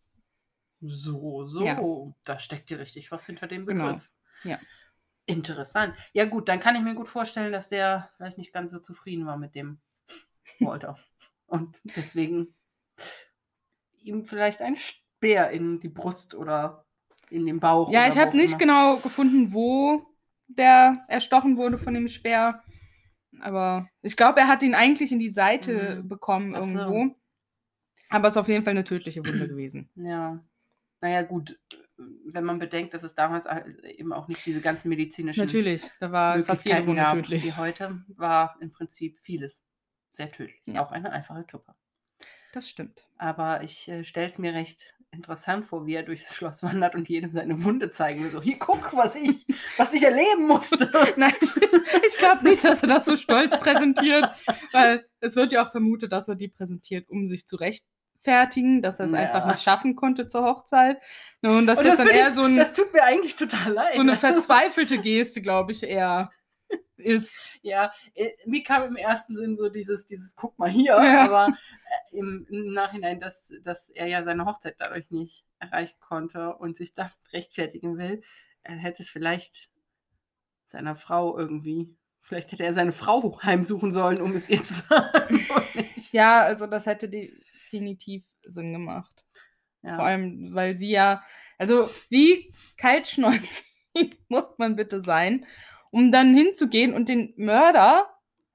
So, 0.81 1.43
so. 1.45 1.65
Ja. 1.65 1.81
Da 2.25 2.39
steckt 2.39 2.71
dir 2.71 2.79
richtig 2.79 3.11
was 3.11 3.27
hinter 3.27 3.47
dem 3.47 3.67
Genau. 3.67 3.87
Begriff. 3.87 4.11
Ja. 4.45 4.59
Interessant. 5.27 5.95
Ja, 6.13 6.25
gut, 6.25 6.49
dann 6.49 6.61
kann 6.61 6.77
ich 6.77 6.83
mir 6.83 6.95
gut 6.95 7.09
vorstellen, 7.09 7.53
dass 7.53 7.69
der 7.69 8.11
vielleicht 8.17 8.39
nicht 8.39 8.53
ganz 8.53 8.71
so 8.71 8.79
zufrieden 8.79 9.27
war 9.27 9.37
mit 9.37 9.55
dem 9.55 9.79
Walter. 10.61 10.99
Und 11.47 11.77
deswegen 11.97 12.55
ihm 14.01 14.25
vielleicht 14.25 14.63
ein 14.63 14.77
Speer 14.77 15.51
in 15.51 15.81
die 15.81 15.89
Brust 15.89 16.35
oder 16.35 16.85
in 17.31 17.45
den 17.45 17.61
Bauch. 17.61 17.91
Ja, 17.91 18.09
ich 18.09 18.17
habe 18.17 18.37
nicht 18.37 18.51
immer. 18.53 18.59
genau 18.59 18.97
gefunden, 18.99 19.53
wo 19.53 20.07
der 20.47 21.05
erstochen 21.09 21.57
wurde 21.59 21.77
von 21.77 21.93
dem 21.93 22.09
Speer. 22.09 22.63
Aber 23.41 23.87
ich 24.01 24.17
glaube, 24.17 24.41
er 24.41 24.49
hat 24.49 24.63
ihn 24.63 24.75
eigentlich 24.75 25.13
in 25.13 25.19
die 25.19 25.29
Seite 25.31 26.01
Mhm. 26.03 26.09
bekommen 26.09 26.55
Ach 26.55 26.63
so. 26.65 26.79
irgendwo. 26.79 27.15
Aber 28.09 28.29
es 28.29 28.35
ist 28.35 28.39
auf 28.39 28.49
jeden 28.49 28.65
Fall 28.65 28.71
eine 28.71 28.85
tödliche 28.85 29.25
Wunde 29.27 29.47
gewesen. 29.49 29.91
Ja. 29.97 30.43
Naja, 31.01 31.23
gut, 31.23 31.59
wenn 31.97 32.45
man 32.45 32.59
bedenkt, 32.59 32.95
dass 32.95 33.03
es 33.03 33.15
damals 33.15 33.47
eben 33.83 34.13
auch 34.13 34.29
nicht 34.29 34.45
diese 34.47 34.61
ganzen 34.61 34.89
medizinischen 34.89 35.41
Natürlich, 35.41 35.91
da 36.01 36.13
war 36.13 36.45
fast 36.45 36.65
jede 36.65 36.87
Wunde 36.87 37.03
gab, 37.03 37.15
tödlich. 37.15 37.45
wie 37.45 37.53
heute, 37.55 38.03
war 38.09 38.57
im 38.61 38.73
Prinzip 38.73 39.19
vieles 39.21 39.65
sehr 40.11 40.31
tödlich. 40.31 40.61
Ja. 40.67 40.85
Auch 40.85 40.93
eine 40.93 41.13
einfache 41.13 41.45
Grippe. 41.45 41.75
Das 42.53 42.69
stimmt. 42.69 43.07
Aber 43.17 43.63
ich 43.63 43.89
äh, 43.89 44.05
stelle 44.05 44.27
es 44.27 44.39
mir 44.39 44.55
recht 44.55 44.95
interessant 45.11 45.67
vor, 45.67 45.87
wie 45.87 45.95
er 45.95 46.03
durchs 46.03 46.35
Schloss 46.35 46.63
wandert 46.63 46.95
und 46.95 47.09
jedem 47.09 47.33
seine 47.33 47.63
Wunde 47.65 47.91
zeigen 47.91 48.25
will. 48.25 48.31
So, 48.31 48.43
hier, 48.43 48.59
guck, 48.59 48.95
was 48.95 49.15
ich, 49.15 49.47
was 49.77 49.95
ich 49.95 50.03
erleben 50.03 50.47
musste. 50.47 50.91
Nein, 51.17 51.33
ich, 51.41 52.17
glaube 52.19 52.45
nicht, 52.45 52.63
dass 52.65 52.83
er 52.83 52.89
das 52.89 53.05
so 53.05 53.17
stolz 53.17 53.59
präsentiert, 53.59 54.31
weil 54.73 55.07
es 55.21 55.37
wird 55.37 55.53
ja 55.53 55.67
auch 55.67 55.71
vermutet, 55.71 56.13
dass 56.13 56.29
er 56.29 56.37
die 56.37 56.49
präsentiert, 56.49 57.09
um 57.09 57.29
sich 57.29 57.47
zu 57.47 57.57
rechtfertigen, 58.19 58.83
dass 58.83 58.99
er 59.01 59.07
es 59.07 59.13
Ja. 59.13 59.19
einfach 59.19 59.47
nicht 59.47 59.63
schaffen 59.63 59.97
konnte 59.97 60.27
zur 60.27 60.43
Hochzeit. 60.45 61.01
Ne, 61.43 61.57
Und 61.57 61.67
dass 61.67 61.79
Und 61.79 61.87
das, 61.87 61.97
das 61.99 62.07
dann 62.07 62.15
eher 62.15 62.29
ich- 62.29 62.35
so, 62.35 62.43
ein, 62.45 62.57
Das 62.57 62.73
tut 62.73 62.93
mir 62.93 63.03
eigentlich 63.05 63.37
total 63.37 63.73
leid. 63.73 63.95
so 63.95 64.01
eine 64.01 64.17
verzweifelte 64.17 64.99
Geste, 64.99 65.41
glaube 65.43 65.73
ich, 65.73 65.83
eher 65.83 66.31
ist. 66.97 67.49
Ja, 67.63 67.93
äh, 68.15 68.31
mir 68.47 68.63
kam 68.63 68.83
im 68.85 68.97
ersten 68.97 69.37
Sinn 69.37 69.57
so 69.57 69.69
dieses, 69.69 70.07
dieses 70.07 70.35
guck 70.37 70.59
mal 70.59 70.69
hier, 70.71 70.93
Ja. 70.93 71.25
aber 71.25 71.49
äh, 72.11 72.17
im, 72.19 72.47
im 72.51 72.73
Nachhinein, 72.73 73.21
dass, 73.21 73.53
dass 73.63 73.89
er 73.91 74.07
ja 74.07 74.25
seine 74.25 74.45
Hochzeit 74.45 74.77
dadurch 74.79 75.11
nicht 75.11 75.45
erreichen 75.61 75.97
konnte 76.01 76.55
und 76.57 76.77
sich 76.77 76.95
da 76.95 77.11
rechtfertigen 77.33 77.99
will, 77.99 78.23
er 78.63 78.77
hätte 78.77 79.03
es 79.03 79.09
vielleicht 79.11 79.71
seiner 80.67 80.95
Frau 80.97 81.39
irgendwie, 81.39 81.97
vielleicht 82.21 82.53
hätte 82.53 82.65
er 82.65 82.75
seine 82.75 82.93
Frau 82.93 83.41
heimsuchen 83.43 83.91
sollen, 83.91 84.21
um 84.21 84.35
es 84.35 84.51
ihr 84.51 84.63
zu 84.63 84.75
sagen. 84.89 85.47
Ja, 86.13 86.41
also 86.43 86.67
das 86.67 86.85
hätte 86.85 87.09
definitiv 87.73 88.25
Sinn 88.45 88.73
gemacht. 88.73 89.25
Ja. 89.83 89.97
Vor 89.97 90.05
allem, 90.05 90.55
weil 90.55 90.75
sie 90.75 90.91
ja, 90.91 91.23
also 91.59 91.91
wie 92.09 92.53
kaltschnäuzig 92.77 93.65
muss 94.29 94.47
man 94.59 94.77
bitte 94.77 95.01
sein, 95.03 95.47
um 95.91 96.11
dann 96.13 96.35
hinzugehen 96.35 96.93
und 96.95 97.09
den 97.09 97.33
Mörder 97.37 98.09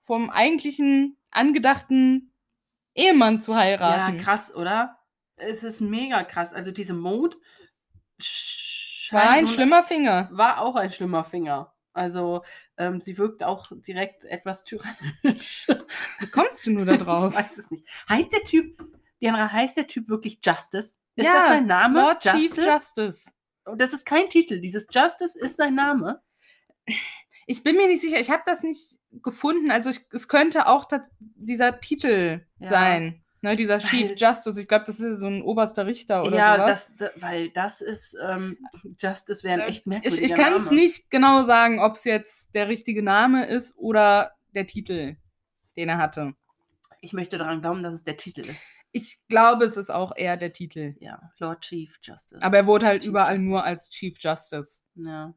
vom 0.04 0.30
eigentlichen 0.30 1.17
angedachten 1.32 2.34
Ehemann 2.95 3.41
zu 3.41 3.54
ja, 3.54 3.58
heiraten. 3.60 4.17
krass, 4.17 4.54
oder? 4.54 4.99
Es 5.36 5.63
ist 5.63 5.82
mega 5.82 6.23
krass. 6.23 6.54
Also 6.54 6.71
diese 6.71 6.93
Mode 6.93 7.38
War 9.12 9.30
ein 9.30 9.47
schlimmer 9.47 9.84
Finger. 9.84 10.30
war 10.32 10.60
auch 10.62 10.76
ein 10.76 10.91
schlimmer 10.91 11.23
Finger. 11.23 11.73
Also 11.93 12.43
ähm, 12.78 13.02
sie 13.02 13.17
wirkt 13.17 13.43
auch 13.43 13.71
direkt 13.71 14.26
etwas 14.26 14.63
tyrannisch. 14.63 15.67
Wie 16.19 16.28
kommst 16.28 16.65
du 16.65 16.71
nur 16.71 16.86
da 16.86 16.97
Ich 16.97 16.99
drauf? 16.99 17.34
weiß 17.34 17.58
es 17.58 17.71
nicht. 17.71 17.88
Heißt 18.10 18.32
der 18.32 18.43
Typ, 18.43 18.84
Diana, 19.23 19.51
heißt 19.51 19.77
der 19.77 19.88
Typ 19.88 20.09
wirklich 20.09 20.39
Justice? 20.43 20.97
Ist 21.15 21.25
Ja, 21.25 21.33
das 21.33 21.47
sein 21.47 21.65
Name? 21.65 22.01
Lord 22.01 22.21
Chief 22.21 22.55
Justice. 22.57 23.31
Und 23.65 23.79
das 23.79 23.93
ist 23.93 24.05
kein 24.05 24.29
Titel. 24.29 24.59
Dieses 24.59 24.88
Justice 24.91 25.39
ist 25.39 25.55
sein 25.55 25.75
Name. 25.75 26.21
Ich 27.47 27.63
bin 27.63 27.75
mir 27.77 27.88
nicht 27.88 28.01
sicher, 28.01 28.19
ich 28.19 28.29
habe 28.29 28.43
das 28.45 28.63
nicht 28.63 28.99
gefunden. 29.21 29.71
Also 29.71 29.89
ich, 29.91 30.01
es 30.12 30.27
könnte 30.27 30.67
auch 30.67 30.86
dieser 31.19 31.79
Titel 31.79 32.45
Ja. 32.59 32.69
sein. 32.69 33.19
Ne, 33.41 33.57
dieser 33.57 33.79
Chief 33.79 34.12
Weil- 34.12 34.15
Justice. 34.17 34.62
Ich 34.62 34.69
glaube, 34.69 34.86
das 34.86 35.01
ist 35.01 35.19
so 35.19 35.27
ein 35.27 35.41
oberster 35.41 35.86
Richter 35.86 36.23
oder 36.23 36.38
ja, 36.38 36.55
sowas. 36.55 36.95
das, 36.97 37.13
da- 37.13 37.21
weil 37.21 37.49
das 37.49 37.81
ist, 37.81 38.17
ähm, 38.25 38.57
Justice 38.97 39.43
wäre 39.43 39.63
ein 39.63 39.67
echt 39.69 39.79
ich 39.81 39.86
merkwürdiger 39.86 40.23
ich 40.25 40.33
kann 40.33 40.53
es 40.53 40.71
nicht 40.71 41.09
genau 41.09 41.43
sagen, 41.43 41.79
ob 41.81 41.95
es 41.95 42.05
jetzt 42.05 42.55
der 42.55 42.69
richtige 42.69 43.03
Name 43.03 43.45
ist 43.45 43.75
oder 43.75 44.31
der 44.55 44.65
Titel, 44.65 45.17
den 45.75 45.89
er 45.89 45.97
hatte. 45.97 46.36
Ich 47.03 47.11
möchte 47.11 47.37
daran 47.37 47.59
glauben, 47.59 47.83
dass 47.83 47.93
es 47.93 48.05
der 48.05 48.15
Titel 48.15 48.39
ist. 48.49 48.65
Ich 48.93 49.27
glaube, 49.27 49.65
es 49.65 49.75
ist 49.75 49.89
auch 49.89 50.15
eher 50.15 50.37
der 50.37 50.53
Titel. 50.53 50.95
Ja, 51.01 51.33
Lord 51.37 51.59
Chief 51.59 51.99
Justice. 52.01 52.41
Aber 52.41 52.55
er 52.55 52.65
wurde 52.65 52.85
halt 52.85 53.01
Chief 53.01 53.09
überall 53.09 53.33
Justice. 53.35 53.49
nur 53.49 53.63
als 53.65 53.89
Chief 53.89 54.17
Justice 54.17 54.83
Ja. 54.95 55.33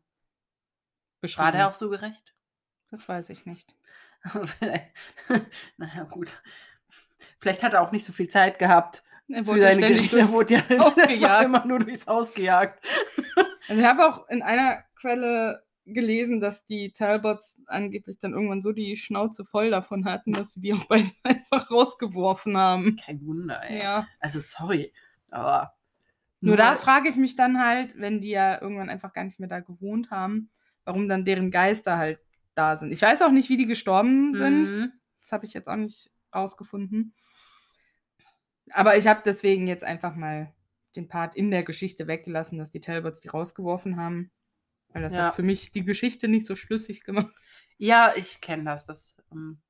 beschrieben. 1.20 1.44
War 1.44 1.50
der 1.52 1.68
auch 1.68 1.74
so 1.74 1.90
gerecht? 1.90 2.35
Das 2.92 3.09
weiß 3.09 3.31
ich 3.31 3.46
nicht. 3.46 3.74
Vielleicht, 4.44 4.92
naja, 5.76 6.05
gut. 6.05 6.33
Vielleicht 7.40 7.64
hat 7.64 7.72
er 7.72 7.83
auch 7.83 7.90
nicht 7.90 8.05
so 8.07 8.12
viel 8.12 8.29
Zeit 8.29 8.61
gehabt 8.61 9.02
Er 9.29 9.42
für 9.42 9.48
wurde 9.48 9.62
ja 9.62 9.74
seine 9.74 9.88
Gerichte. 9.88 10.20
Er 10.20 10.31
wurde 10.31 10.55
ja 10.55 10.61
er 11.40 11.44
immer 11.46 11.66
nur 11.66 11.81
durchs 11.81 12.07
Haus 12.07 12.33
gejagt. 12.33 12.81
Also 13.68 13.81
ich 13.83 13.87
habe 13.88 14.07
auch 14.07 14.29
in 14.29 14.42
einer 14.42 14.85
Quelle 14.94 15.65
gelesen, 15.87 16.40
dass 16.40 16.66
die 16.66 16.92
Talbots 16.92 17.62
angeblich 17.66 18.18
dann 18.18 18.33
irgendwann 18.33 18.62
so 18.62 18.72
die 18.72 18.96
Schnauze 18.96 19.44
voll 19.44 19.70
davon 19.70 20.05
hatten, 20.05 20.33
dass 20.33 20.53
sie 20.53 20.61
die 20.61 20.75
auch 20.75 20.87
beide 20.87 21.11
einfach 21.22 21.70
rausgeworfen 21.70 22.57
haben. 22.57 22.96
Kein 22.96 23.25
Wunder, 23.25 23.62
ey. 23.62 23.79
Ja. 23.79 24.09
Also 24.20 24.40
sorry, 24.40 24.92
aber 25.31 25.75
Nur 26.40 26.57
da 26.57 26.77
frage 26.77 27.09
ich 27.09 27.16
mich 27.16 27.37
dann 27.37 27.64
halt, 27.64 27.99
wenn 27.99 28.20
die 28.20 28.31
ja 28.31 28.61
irgendwann 28.61 28.90
einfach 28.90 29.12
gar 29.12 29.25
nicht 29.25 29.38
mehr 29.38 29.49
da 29.49 29.61
gewohnt 29.61 30.11
haben, 30.11 30.51
warum 30.85 31.09
dann 31.09 31.25
deren 31.25 31.51
Geister 31.51 31.96
halt 31.96 32.18
da 32.55 32.77
sind. 32.77 32.92
Ich 32.92 33.03
weiß 33.03 33.22
auch 33.22 33.31
nicht, 33.31 33.49
wie 33.49 33.57
die 33.57 33.66
gestorben 33.66 34.35
sind. 34.35 34.70
Mhm. 34.70 34.92
Das 35.20 35.33
habe 35.33 35.46
ich 35.46 35.55
jetzt 35.55 35.68
auch 35.68 35.77
nicht 35.77 36.11
rausgefunden. 36.35 37.14
Aber 38.70 38.96
ich 38.96 39.07
habe 39.07 39.22
deswegen 39.25 39.66
jetzt 39.66 39.85
einfach 39.85 40.16
mal 40.16 40.53
den 40.96 41.09
Part 41.09 41.37
in 41.37 41.51
der 41.51 41.62
Geschichte 41.62 42.07
weggelassen, 42.07 42.59
dass 42.59 42.70
die 42.70 42.81
Talbots 42.81 43.20
die 43.20 43.29
rausgeworfen 43.29 43.96
haben. 43.96 44.31
Weil 44.90 45.03
das 45.03 45.14
Ja. 45.14 45.27
hat 45.29 45.37
für 45.37 45.42
mich 45.42 45.72
die 45.72 45.85
Geschichte 45.85 46.29
nicht 46.29 46.46
so 46.46 46.57
schlüssig 46.57 47.05
gemacht. 47.05 47.33
Ja, 47.79 48.12
ich 48.16 48.40
kenne 48.40 48.64
das. 48.64 48.87
Das 48.87 49.16
ähm, 49.33 49.61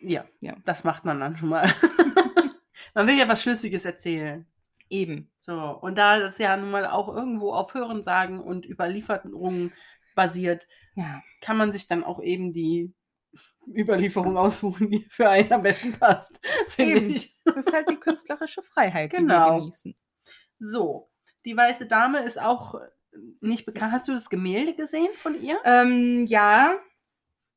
ja, 0.00 0.24
Ja. 0.40 0.56
das 0.64 0.84
macht 0.84 1.04
man 1.04 1.20
dann 1.20 1.36
schon 1.36 1.48
mal. 1.50 1.64
man 2.94 3.06
will 3.06 3.18
ja 3.18 3.28
was 3.28 3.42
Schlüssiges 3.42 3.84
erzählen. 3.84 4.46
Eben. 4.88 5.30
So, 5.38 5.54
und 5.54 5.96
da 5.98 6.18
das 6.18 6.38
ja 6.38 6.56
nun 6.56 6.70
mal 6.70 6.86
auch 6.86 7.08
irgendwo 7.14 7.52
auf 7.52 7.74
Hörensagen 7.74 8.40
und 8.40 8.66
Überlieferungen 8.68 9.72
basiert, 10.14 10.66
Ja. 10.94 11.22
kann 11.40 11.56
man 11.56 11.70
sich 11.72 11.86
dann 11.86 12.02
auch 12.02 12.20
eben 12.20 12.50
die 12.52 12.92
Überlieferung 13.68 14.36
aussuchen, 14.36 14.90
die 14.90 15.02
für 15.02 15.28
einen 15.28 15.52
am 15.52 15.62
besten 15.62 15.92
passt, 15.92 16.40
finde 16.70 16.96
Eben. 16.96 17.10
ich. 17.10 17.36
Das 17.44 17.56
ist 17.56 17.72
halt 17.72 17.88
die 17.88 17.96
künstlerische 18.00 18.62
Freiheit, 18.62 19.12
die 19.12 19.16
Genau. 19.18 19.52
wir 19.56 19.58
genießen. 19.60 19.94
So, 20.58 21.10
die 21.44 21.56
weiße 21.56 21.86
Dame 21.86 22.20
ist 22.24 22.40
auch 22.40 22.74
nicht 23.40 23.66
bekannt. 23.66 23.92
Hast 23.92 24.08
du 24.08 24.12
das 24.12 24.30
Gemälde 24.30 24.74
gesehen 24.74 25.12
von 25.14 25.40
ihr? 25.40 25.58
Ähm, 25.64 26.24
ja, 26.26 26.78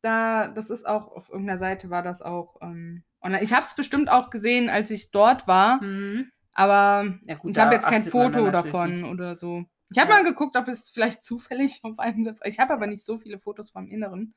da, 0.02 0.48
das 0.50 0.70
ist 0.70 0.86
auch, 0.86 1.12
auf 1.12 1.30
irgendeiner 1.30 1.60
Seite 1.60 1.90
war 1.90 2.04
das 2.04 2.22
auch 2.22 2.58
ähm, 2.62 3.04
online. 3.22 3.44
Ich 3.44 3.54
habe 3.54 3.66
es 3.66 3.76
bestimmt 3.76 4.10
auch 4.10 4.30
gesehen, 4.30 4.70
als 4.70 4.92
ich 4.92 5.12
dort 5.12 5.48
war, 5.48 5.82
Mhm. 5.84 6.32
aber 6.54 7.06
Ja, 7.26 7.36
gut, 7.36 7.52
ich 7.52 7.58
habe 7.58 7.76
jetzt 7.76 7.88
kein 7.88 8.06
Foto 8.06 8.50
davon 8.52 9.02
nicht. 9.02 9.12
oder 9.12 9.36
so. 9.36 9.64
Ich 9.92 10.00
habe 10.00 10.10
Ja. 10.12 10.18
mal 10.18 10.24
geguckt, 10.24 10.58
ob 10.58 10.68
es 10.68 10.90
vielleicht 10.90 11.24
zufällig 11.24 11.80
auf 11.84 12.00
einem. 12.00 12.36
Ich 12.44 12.60
habe 12.60 12.74
aber 12.74 12.88
nicht 12.88 13.06
so 13.06 13.18
viele 13.20 13.40
Fotos 13.40 13.70
vom 13.72 13.88
Inneren. 13.88 14.34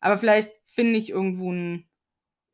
Aber 0.00 0.18
vielleicht 0.18 0.50
finde 0.66 0.98
ich 0.98 1.10
irgendwo 1.10 1.52
ein 1.52 1.88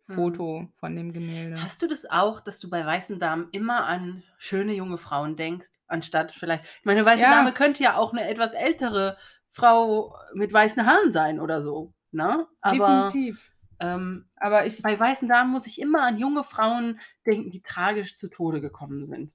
Hm. 0.08 0.14
Foto 0.14 0.68
von 0.80 0.96
dem 0.96 1.12
Gemälde. 1.12 1.62
Hast 1.62 1.82
du 1.82 1.86
das 1.86 2.08
auch, 2.10 2.40
dass 2.40 2.58
du 2.60 2.70
bei 2.70 2.84
weißen 2.84 3.18
Damen 3.18 3.48
immer 3.52 3.84
an 3.84 4.22
schöne 4.38 4.72
junge 4.74 4.98
Frauen 4.98 5.36
denkst, 5.36 5.68
anstatt 5.86 6.32
vielleicht. 6.32 6.64
Ich 6.64 6.84
meine, 6.84 7.04
weiße 7.04 7.22
Ja. 7.22 7.30
Dame 7.30 7.52
könnte 7.52 7.82
ja 7.82 7.96
auch 7.96 8.12
eine 8.12 8.28
etwas 8.28 8.52
ältere 8.54 9.16
Frau 9.52 10.14
mit 10.34 10.52
weißen 10.52 10.86
Haaren 10.86 11.12
sein 11.12 11.40
oder 11.40 11.62
so. 11.62 11.92
Ne? 12.10 12.46
Aber 12.62 13.10
Definitiv. 13.12 13.52
ähm, 13.80 14.28
Aber 14.36 14.64
ich. 14.66 14.82
bei 14.82 14.98
weißen 14.98 15.28
Damen 15.28 15.50
muss 15.52 15.66
ich 15.66 15.80
immer 15.80 16.02
an 16.02 16.18
junge 16.18 16.42
Frauen 16.44 17.00
denken, 17.26 17.50
die 17.50 17.60
tragisch 17.62 18.16
zu 18.16 18.28
Tode 18.28 18.60
gekommen 18.62 19.06
sind. 19.06 19.34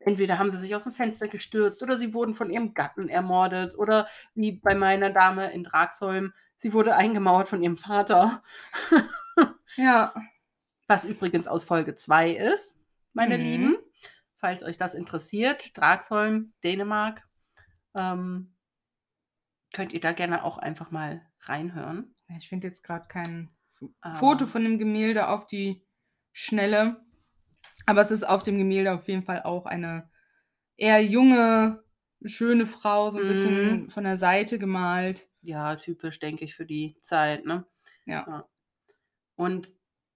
Entweder 0.00 0.38
haben 0.38 0.50
sie 0.50 0.60
sich 0.60 0.74
aus 0.74 0.84
dem 0.84 0.92
Fenster 0.92 1.28
gestürzt 1.28 1.82
oder 1.82 1.96
sie 1.96 2.12
wurden 2.12 2.34
von 2.34 2.50
ihrem 2.50 2.74
Gatten 2.74 3.08
ermordet 3.08 3.74
oder 3.78 4.06
wie 4.34 4.52
bei 4.52 4.74
meiner 4.74 5.08
Dame 5.10 5.50
in 5.52 5.64
Dragsholm, 5.64 6.34
sie 6.58 6.74
wurde 6.74 6.94
eingemauert 6.94 7.48
von 7.48 7.62
ihrem 7.62 7.78
Vater. 7.78 8.42
Ja. 9.76 10.14
Was 10.86 11.04
übrigens 11.04 11.48
aus 11.48 11.64
Folge 11.64 11.94
2 11.94 12.30
ist, 12.32 12.78
meine 13.12 13.38
Mhm. 13.38 13.44
Lieben. 13.44 13.76
Falls 14.36 14.62
euch 14.62 14.76
das 14.76 14.94
interessiert, 14.94 15.76
Dragsholm, 15.76 16.52
Dänemark, 16.62 17.26
ähm, 17.94 18.54
könnt 19.72 19.92
ihr 19.92 20.00
da 20.00 20.12
gerne 20.12 20.44
auch 20.44 20.58
einfach 20.58 20.90
mal 20.90 21.22
reinhören. 21.40 22.14
Ich 22.36 22.48
finde 22.48 22.66
jetzt 22.66 22.82
gerade 22.82 23.08
kein 23.08 23.50
Aber- 24.00 24.16
Foto 24.16 24.46
von 24.46 24.62
dem 24.62 24.78
Gemälde 24.78 25.28
auf 25.28 25.46
die 25.46 25.86
Schnelle. 26.32 27.02
Aber 27.86 28.02
es 28.02 28.10
ist 28.10 28.24
auf 28.24 28.42
dem 28.42 28.58
Gemälde 28.58 28.92
auf 28.92 29.08
jeden 29.08 29.22
Fall 29.22 29.42
auch 29.42 29.66
eine 29.66 30.10
eher 30.76 31.02
junge, 31.02 31.82
schöne 32.24 32.66
Frau, 32.66 33.10
so 33.10 33.18
ein 33.18 33.24
Mhm. 33.24 33.28
bisschen 33.28 33.90
von 33.90 34.04
der 34.04 34.18
Seite 34.18 34.58
gemalt. 34.58 35.28
Ja, 35.42 35.76
typisch, 35.76 36.18
denke 36.18 36.44
ich, 36.44 36.54
für 36.54 36.66
die 36.66 36.98
Zeit. 37.00 37.44
Ne? 37.46 37.66
Ja. 38.06 38.46
Und 39.36 39.72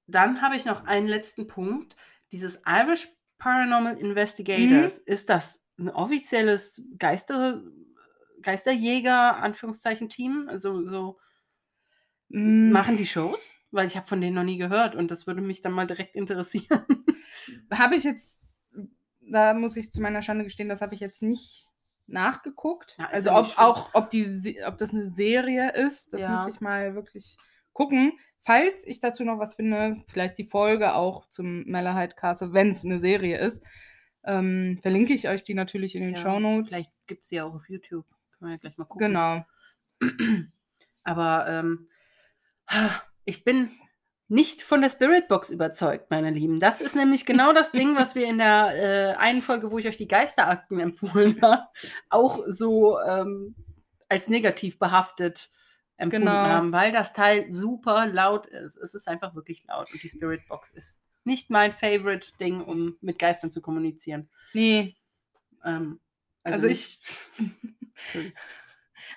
dann 0.06 0.42
habe 0.42 0.56
ich 0.56 0.64
noch 0.64 0.84
einen 0.84 1.08
letzten 1.08 1.46
Punkt. 1.46 1.96
Dieses 2.32 2.62
Irish 2.66 3.08
Paranormal 3.38 3.98
Investigators, 3.98 4.98
Mhm. 4.98 5.02
ist 5.06 5.28
das 5.28 5.66
ein 5.78 5.90
offizielles 5.90 6.82
Geister, 6.98 7.62
Geisterjäger, 8.42 9.36
Anführungszeichen, 9.36 10.08
Team? 10.08 10.46
Also 10.48 10.86
so 10.88 11.18
Mm, 12.30 12.70
machen 12.72 12.96
die 12.96 13.06
Shows? 13.06 13.54
Weil 13.70 13.86
ich 13.86 13.96
habe 13.96 14.06
von 14.06 14.20
denen 14.20 14.34
noch 14.34 14.44
nie 14.44 14.58
gehört 14.58 14.94
und 14.94 15.10
das 15.10 15.26
würde 15.26 15.42
mich 15.42 15.60
dann 15.62 15.72
mal 15.72 15.86
direkt 15.86 16.16
interessieren. 16.16 16.84
Habe 17.72 17.96
ich 17.96 18.04
jetzt, 18.04 18.40
da 19.20 19.54
muss 19.54 19.76
ich 19.76 19.92
zu 19.92 20.00
meiner 20.00 20.22
Schande 20.22 20.44
gestehen, 20.44 20.68
das 20.68 20.80
habe 20.80 20.94
ich 20.94 21.00
jetzt 21.00 21.22
nicht 21.22 21.66
nachgeguckt. 22.06 22.96
Ja, 22.98 23.06
also 23.10 23.32
ob 23.32 23.46
schlimm. 23.46 23.58
auch, 23.58 23.90
ob, 23.94 24.10
die, 24.10 24.58
ob 24.66 24.78
das 24.78 24.92
eine 24.92 25.08
Serie 25.10 25.72
ist, 25.72 26.12
das 26.12 26.22
Ja. 26.22 26.44
muss 26.44 26.54
ich 26.54 26.60
mal 26.60 26.94
wirklich 26.94 27.36
gucken. 27.72 28.18
Falls 28.48 28.86
ich 28.86 28.98
dazu 28.98 29.24
noch 29.24 29.38
was 29.38 29.56
finde, 29.56 30.02
vielleicht 30.08 30.38
die 30.38 30.46
Folge 30.46 30.94
auch 30.94 31.28
zum 31.28 31.68
Malahide 31.68 32.14
Castle, 32.14 32.54
wenn 32.54 32.70
es 32.70 32.82
eine 32.82 32.98
Serie 32.98 33.36
ist, 33.36 33.62
ähm, 34.24 34.78
verlinke 34.80 35.12
ich 35.12 35.28
euch 35.28 35.42
die 35.42 35.52
natürlich 35.52 35.94
in 35.94 36.00
den 36.00 36.14
Ja, 36.14 36.22
Shownotes. 36.22 36.72
Vielleicht 36.72 36.90
gibt 37.06 37.24
es 37.24 37.28
sie 37.28 37.36
ja 37.36 37.44
auch 37.44 37.54
auf 37.54 37.68
YouTube. 37.68 38.06
Können 38.38 38.48
wir 38.48 38.52
ja 38.52 38.56
gleich 38.56 38.78
mal 38.78 38.86
gucken. 38.86 39.08
Genau. 39.08 39.44
Aber 41.04 41.46
ähm, 41.46 41.90
ich 43.26 43.44
bin 43.44 43.68
nicht 44.28 44.62
von 44.62 44.80
der 44.80 44.88
Spirit 44.88 45.28
Box 45.28 45.50
überzeugt, 45.50 46.10
meine 46.10 46.30
Lieben. 46.30 46.58
Das 46.58 46.80
ist 46.80 46.96
nämlich 46.96 47.26
genau 47.26 47.52
das 47.52 47.70
Ding, 47.70 47.96
was 47.96 48.14
wir 48.14 48.26
in 48.26 48.38
der 48.38 48.72
äh, 48.76 49.16
einen 49.16 49.42
Folge, 49.42 49.70
wo 49.70 49.76
ich 49.76 49.86
euch 49.88 49.98
die 49.98 50.08
Geisterakten 50.08 50.80
empfohlen 50.80 51.38
habe, 51.42 51.64
auch 52.08 52.44
so 52.46 52.98
ähm, 52.98 53.54
als 54.08 54.26
negativ 54.28 54.78
behaftet 54.78 55.50
empfunden 55.98 56.26
Genau. 56.26 56.32
haben, 56.32 56.72
weil 56.72 56.92
das 56.92 57.12
Teil 57.12 57.50
super 57.50 58.06
laut 58.06 58.46
ist. 58.46 58.76
Es 58.76 58.94
ist 58.94 59.06
einfach 59.08 59.34
wirklich 59.34 59.64
laut 59.66 59.92
und 59.92 60.02
die 60.02 60.08
Spirit 60.08 60.46
Box 60.48 60.70
ist 60.70 61.00
nicht 61.24 61.50
mein 61.50 61.72
Favorite 61.72 62.32
Ding, 62.40 62.62
um 62.62 62.96
mit 63.02 63.18
Geistern 63.18 63.50
zu 63.50 63.60
kommunizieren. 63.60 64.30
Nee, 64.54 64.96
Ähm, 65.64 66.00
Also 66.44 66.68
nicht- 66.68 67.00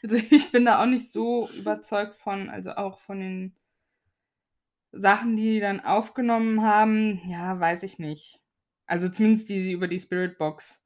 also 0.01 0.15
ich 0.15 0.51
bin 0.51 0.65
da 0.65 0.81
auch 0.81 0.87
nicht 0.87 1.11
so 1.11 1.47
überzeugt 1.51 2.15
von, 2.17 2.49
also 2.49 2.71
auch 2.71 2.99
von 2.99 3.19
den 3.19 3.55
Sachen, 4.91 5.35
die 5.37 5.53
die 5.53 5.59
dann 5.59 5.79
aufgenommen 5.79 6.63
haben, 6.63 7.21
ja, 7.25 7.57
weiß 7.59 7.83
ich 7.83 7.99
nicht. 7.99 8.41
Also 8.87 9.07
zumindest 9.07 9.47
die 9.49 9.63
sie 9.63 9.71
über 9.71 9.87
die 9.87 9.99
Spirit 9.99 10.37
Box. 10.37 10.80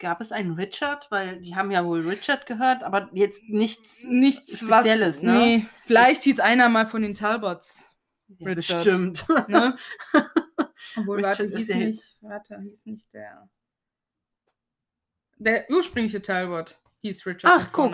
Gab 0.00 0.20
es 0.20 0.32
einen 0.32 0.54
Richard? 0.54 1.06
Weil 1.10 1.40
die 1.40 1.54
haben 1.54 1.70
ja 1.70 1.84
wohl 1.84 2.00
Richard 2.08 2.46
gehört, 2.46 2.82
aber 2.82 3.10
jetzt 3.12 3.42
nichts 3.44 4.04
Nichts 4.04 4.58
Spezielles, 4.58 5.18
was, 5.18 5.22
ne? 5.22 5.32
Nee, 5.32 5.66
vielleicht 5.84 6.24
hieß 6.24 6.40
einer 6.40 6.68
mal 6.68 6.86
von 6.86 7.02
den 7.02 7.14
Talbots. 7.14 7.94
Ja, 8.38 8.48
Richard. 8.48 8.84
bestimmt. 8.84 9.28
Ne? 9.48 9.76
Obwohl, 10.96 11.16
Richard 11.18 11.40
warte, 11.40 11.56
hieß 11.56 11.68
nicht, 11.74 12.16
warte, 12.22 12.58
hieß 12.60 12.86
nicht 12.86 13.12
der. 13.12 13.48
Der 15.36 15.70
ursprüngliche 15.70 16.22
Talbot 16.22 16.78
hieß 17.02 17.26
Richard. 17.26 17.52
Ach, 17.54 17.72
guck. 17.72 17.92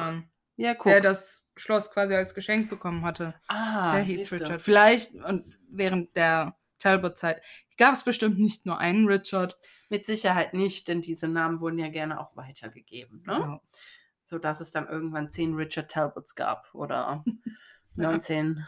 Ja, 0.56 0.74
guck. 0.74 0.92
Der 0.92 1.00
das 1.00 1.44
Schloss 1.56 1.90
quasi 1.90 2.14
als 2.14 2.34
Geschenk 2.34 2.70
bekommen 2.70 3.04
hatte. 3.04 3.34
ah, 3.48 3.94
der 3.94 4.02
hieß. 4.02 4.32
Richard. 4.32 4.62
Vielleicht 4.62 5.14
und 5.14 5.56
während 5.68 6.16
der 6.16 6.56
Talbot-Zeit 6.78 7.42
gab 7.76 7.94
es 7.94 8.04
bestimmt 8.04 8.38
nicht 8.38 8.66
nur 8.66 8.78
einen 8.78 9.06
Richard. 9.06 9.58
Mit 9.88 10.06
Sicherheit 10.06 10.54
nicht, 10.54 10.88
denn 10.88 11.00
diese 11.00 11.28
Namen 11.28 11.60
wurden 11.60 11.78
ja 11.78 11.88
gerne 11.88 12.20
auch 12.20 12.36
weitergegeben. 12.36 13.22
Ne? 13.26 13.34
Genau. 13.34 13.60
Sodass 14.24 14.60
es 14.60 14.72
dann 14.72 14.88
irgendwann 14.88 15.30
zehn 15.30 15.54
Richard 15.54 15.90
Talbots 15.90 16.34
gab 16.34 16.74
oder 16.74 17.24
19 17.94 18.64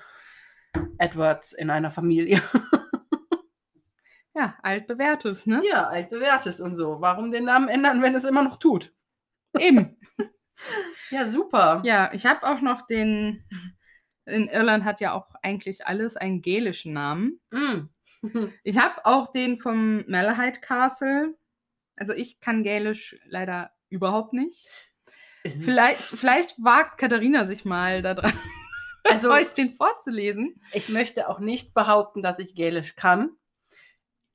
Edwards 0.98 1.52
in 1.52 1.70
einer 1.70 1.90
Familie. 1.90 2.40
Ja, 4.38 4.54
altbewährtes, 4.62 5.46
ne? 5.46 5.62
ja, 5.68 5.88
altbewährtes 5.88 6.60
und 6.60 6.76
so. 6.76 7.00
Warum 7.00 7.32
den 7.32 7.44
Namen 7.44 7.68
ändern, 7.68 8.02
wenn 8.02 8.14
es 8.14 8.24
immer 8.24 8.44
noch 8.44 8.58
tut? 8.58 8.92
Eben. 9.58 9.96
Ja, 11.10 11.30
super. 11.30 11.82
Ja, 11.84 12.10
ich 12.12 12.26
habe 12.26 12.44
auch 12.44 12.60
noch 12.60 12.82
den. 12.82 13.44
In 14.24 14.48
Irland 14.48 14.84
hat 14.84 15.00
ja 15.00 15.12
auch 15.12 15.28
eigentlich 15.40 15.86
alles 15.86 16.16
einen 16.16 16.42
gälischen 16.42 16.92
Namen. 16.92 17.40
Mm. 17.52 17.88
Ich 18.64 18.78
habe 18.78 19.04
auch 19.04 19.32
den 19.32 19.58
vom 19.58 20.04
Malahide 20.08 20.60
Castle. 20.60 21.34
Also 21.96 22.12
ich 22.12 22.40
kann 22.40 22.62
Gälisch 22.62 23.16
leider 23.24 23.70
überhaupt 23.88 24.32
nicht. 24.32 24.68
Vielleicht, 25.60 26.00
vielleicht 26.00 26.62
wagt 26.62 26.98
Katharina 26.98 27.46
sich 27.46 27.64
mal 27.64 28.02
da 28.02 28.14
dran, 28.14 28.32
Also, 29.04 29.30
euch 29.30 29.52
den 29.52 29.74
vorzulesen. 29.74 30.60
ich 30.72 30.88
möchte 30.88 31.28
auch 31.28 31.38
nicht 31.38 31.74
behaupten, 31.74 32.22
dass 32.22 32.38
ich 32.38 32.54
Gälisch 32.54 32.94
kann. 32.96 33.30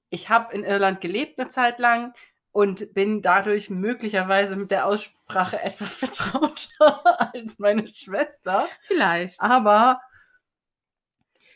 Ich 0.09 0.29
habe 0.29 0.53
in 0.53 0.63
Irland 0.63 1.01
gelebt 1.01 1.39
eine 1.39 1.49
Zeit 1.49 1.79
lang 1.79 2.13
und 2.51 2.93
bin 2.93 3.21
dadurch 3.21 3.69
möglicherweise 3.69 4.55
mit 4.55 4.71
der 4.71 4.86
Aussprache 4.86 5.59
etwas 5.63 5.93
vertrauter 5.93 7.34
als 7.34 7.59
meine 7.59 7.88
Schwester. 7.88 8.67
Vielleicht. 8.88 9.41
Aber 9.41 10.01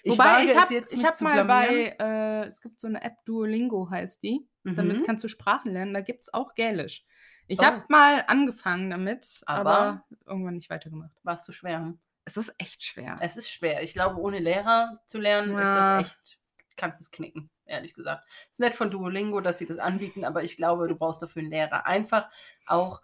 ich 0.07 0.13
Wobei, 0.13 0.43
ich 0.45 0.51
es 0.51 0.57
habe 0.57 0.75
hab 1.07 1.17
zu 1.17 1.23
mal 1.23 1.45
bei, 1.45 1.95
äh, 1.99 2.45
es 2.47 2.61
gibt 2.61 2.79
so 2.79 2.87
eine 2.87 3.01
App, 3.03 3.23
Duolingo 3.25 3.89
heißt 3.89 4.23
die. 4.23 4.47
Damit 4.63 4.97
Mhm. 4.99 5.03
kannst 5.03 5.23
du 5.23 5.27
Sprachen 5.29 5.71
lernen. 5.71 5.93
Da 5.93 6.01
gibt 6.01 6.23
es 6.23 6.33
auch 6.33 6.53
Gälisch. 6.55 7.05
Ich 7.47 7.59
Oh. 7.59 7.63
habe 7.63 7.83
mal 7.87 8.23
angefangen 8.27 8.89
damit, 8.89 9.41
aber, 9.45 9.69
Aber? 9.77 10.05
irgendwann 10.25 10.55
nicht 10.55 10.69
weitergemacht. 10.69 11.11
Warst 11.23 11.47
du 11.47 11.51
schwer? 11.53 11.93
Es 12.25 12.35
ist 12.35 12.53
echt 12.57 12.83
schwer. 12.83 13.17
Es 13.21 13.37
ist 13.37 13.49
schwer. 13.49 13.81
Ich 13.83 13.93
glaube, 13.93 14.19
ohne 14.19 14.39
Lehrer 14.39 14.99
zu 15.07 15.17
lernen, 15.19 15.57
ist 15.57 15.63
Ja. 15.65 15.97
das 15.99 16.07
echt, 16.07 16.39
kannst 16.75 16.99
es 17.01 17.11
knicken. 17.11 17.49
ehrlich 17.69 17.93
gesagt. 17.93 18.25
Ist 18.51 18.59
nett 18.61 18.75
von 18.75 18.89
Duolingo, 18.91 19.41
dass 19.41 19.57
sie 19.59 19.65
das 19.65 19.77
anbieten, 19.77 20.23
aber 20.23 20.41
ich 20.43 20.55
glaube, 20.55 20.87
du 20.87 20.95
brauchst 20.95 21.21
dafür 21.21 21.41
einen 21.41 21.51
Lehrer. 21.51 21.85
Einfach 21.85 22.29
auch, 22.65 23.01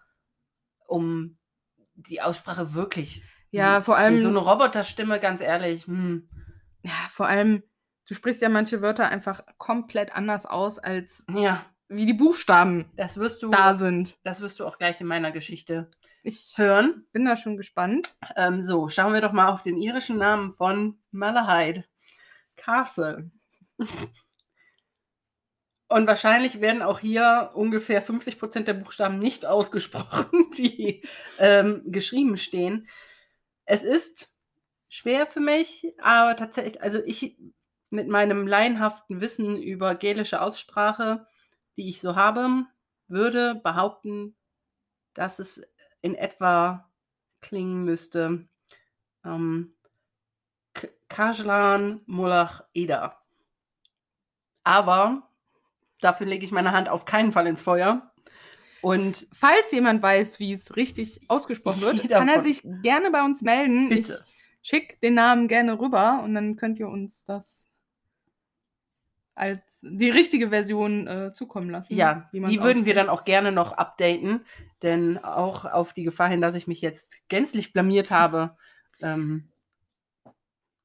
um 0.86 1.36
die 1.94 2.20
Aussprache 2.22 2.72
wirklich. 2.74 3.22
Ja, 3.50 3.82
vor 3.82 3.96
allem. 3.96 4.20
So 4.20 4.28
eine 4.28 4.38
Roboterstimme, 4.38 5.20
ganz 5.20 5.40
ehrlich. 5.40 5.86
Hm. 5.86 6.28
Ja, 6.84 6.92
vor 7.10 7.26
allem, 7.26 7.62
du 8.08 8.14
sprichst 8.14 8.42
ja 8.42 8.48
manche 8.48 8.82
Wörter 8.82 9.08
einfach 9.08 9.42
komplett 9.58 10.14
anders 10.14 10.44
aus, 10.46 10.78
als 10.78 11.24
Ja, 11.34 11.64
wie 11.88 12.06
die 12.06 12.12
Buchstaben 12.14 12.84
das 12.96 13.16
wirst 13.16 13.42
du, 13.42 13.50
da 13.50 13.74
sind. 13.74 14.18
das 14.22 14.40
wirst 14.40 14.60
du 14.60 14.66
auch 14.66 14.78
gleich 14.78 15.00
in 15.00 15.06
meiner 15.06 15.32
Geschichte 15.32 15.90
Ich 16.22 16.52
hören. 16.56 17.06
bin 17.12 17.24
da 17.24 17.36
schon 17.36 17.56
gespannt. 17.56 18.08
Ähm, 18.36 18.62
so, 18.62 18.88
schauen 18.88 19.12
wir 19.14 19.20
doch 19.22 19.32
mal 19.32 19.48
auf 19.48 19.62
den 19.62 19.78
irischen 19.80 20.18
Namen 20.18 20.54
von 20.54 20.98
Malahide. 21.10 21.84
Castle. 22.56 23.30
Und 25.88 26.06
wahrscheinlich 26.06 26.60
werden 26.60 26.82
auch 26.82 26.98
hier 26.98 27.50
ungefähr 27.54 28.02
50 28.02 28.38
Prozent 28.38 28.68
der 28.68 28.74
Buchstaben 28.74 29.18
nicht 29.18 29.46
ausgesprochen, 29.46 30.50
die 30.56 31.02
ähm, 31.38 31.82
geschrieben 31.86 32.36
stehen. 32.38 32.88
Es 33.64 33.82
ist 33.82 34.33
schwer 34.94 35.26
für 35.26 35.40
mich, 35.40 35.92
aber 36.00 36.36
tatsächlich, 36.36 36.80
also 36.80 37.00
ich 37.04 37.36
mit 37.90 38.08
meinem 38.08 38.46
laienhaften 38.46 39.20
Wissen 39.20 39.60
über 39.60 39.96
gälische 39.96 40.40
Aussprache, 40.40 41.26
die 41.76 41.88
ich 41.88 42.00
so 42.00 42.14
habe, 42.14 42.64
würde 43.08 43.56
behaupten, 43.56 44.36
dass 45.14 45.40
es 45.40 45.62
in 46.00 46.14
etwa 46.14 46.88
klingen 47.40 47.84
müsste. 47.84 48.46
Ähm, 49.24 49.74
Kajlan 51.08 52.00
Molach 52.06 52.64
Ida. 52.72 53.20
Aber 54.62 55.28
dafür 56.00 56.26
lege 56.26 56.44
ich 56.44 56.52
meine 56.52 56.72
Hand 56.72 56.88
auf 56.88 57.04
keinen 57.04 57.32
Fall 57.32 57.48
ins 57.48 57.62
Feuer. 57.62 58.12
Und 58.80 59.26
Falls 59.32 59.72
jemand 59.72 60.02
weiß, 60.02 60.38
wie 60.38 60.52
es 60.52 60.76
richtig 60.76 61.20
ausgesprochen 61.28 61.80
wird, 61.80 62.08
kann 62.08 62.28
er 62.28 62.42
sich 62.42 62.62
gerne 62.82 63.10
bei 63.10 63.24
uns 63.24 63.42
melden. 63.42 63.88
bitte. 63.88 64.24
Ich 64.26 64.33
schick 64.64 64.98
den 65.02 65.14
Namen 65.14 65.46
gerne 65.46 65.78
rüber 65.78 66.22
und 66.24 66.34
dann 66.34 66.56
könnt 66.56 66.80
ihr 66.80 66.88
uns 66.88 67.24
das 67.24 67.68
als 69.36 69.80
die 69.82 70.10
richtige 70.10 70.48
Version 70.50 71.06
äh, 71.06 71.32
zukommen 71.32 71.68
lassen. 71.68 71.94
Ja, 71.94 72.28
die 72.32 72.40
würden 72.62 72.84
wir 72.84 72.94
dann 72.94 73.08
ausspricht. 73.08 73.22
auch 73.22 73.24
gerne 73.24 73.52
noch 73.52 73.72
updaten, 73.72 74.46
denn 74.82 75.18
auch 75.22 75.64
auf 75.64 75.92
die 75.92 76.04
Gefahr 76.04 76.28
hin, 76.28 76.40
dass 76.40 76.54
ich 76.54 76.66
mich 76.66 76.80
jetzt 76.80 77.28
gänzlich 77.28 77.72
blamiert 77.72 78.10
habe, 78.10 78.56
ähm, 79.02 79.50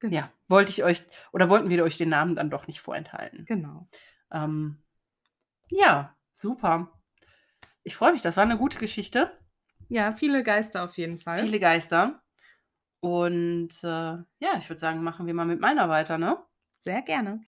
Genau. 0.02 0.16
ja, 0.16 0.32
wollte 0.48 0.72
ich 0.72 0.84
euch 0.84 1.04
oder 1.34 1.50
wollten 1.50 1.70
wir 1.70 1.84
euch 1.84 1.98
den 1.98 2.08
Namen 2.08 2.36
dann 2.36 2.50
doch 2.50 2.68
nicht 2.68 2.80
vorenthalten. 2.80 3.44
Genau. 3.46 3.90
Ähm, 4.32 4.82
ja, 5.68 6.16
super. 6.32 6.98
Ich 7.84 7.98
freue 7.98 8.14
mich, 8.14 8.22
das 8.22 8.38
war 8.38 8.44
eine 8.44 8.58
gute 8.58 8.80
Geschichte. 8.80 9.38
Ja, 9.90 10.14
viele 10.14 10.42
Geister 10.44 10.86
auf 10.86 10.98
jeden 10.98 11.20
Fall. 11.20 11.40
Viele 11.44 11.60
Geister. 11.60 12.22
Und 13.02 13.70
äh, 13.84 13.88
ja, 13.88 14.58
ich 14.60 14.70
würde 14.70 14.80
sagen, 14.80 15.04
machen 15.04 15.26
wir 15.26 15.34
mal 15.34 15.46
mit 15.46 15.62
meiner 15.62 15.88
weiter, 15.90 16.18
ne? 16.18 16.38
Sehr 16.78 17.02
gerne. 17.02 17.42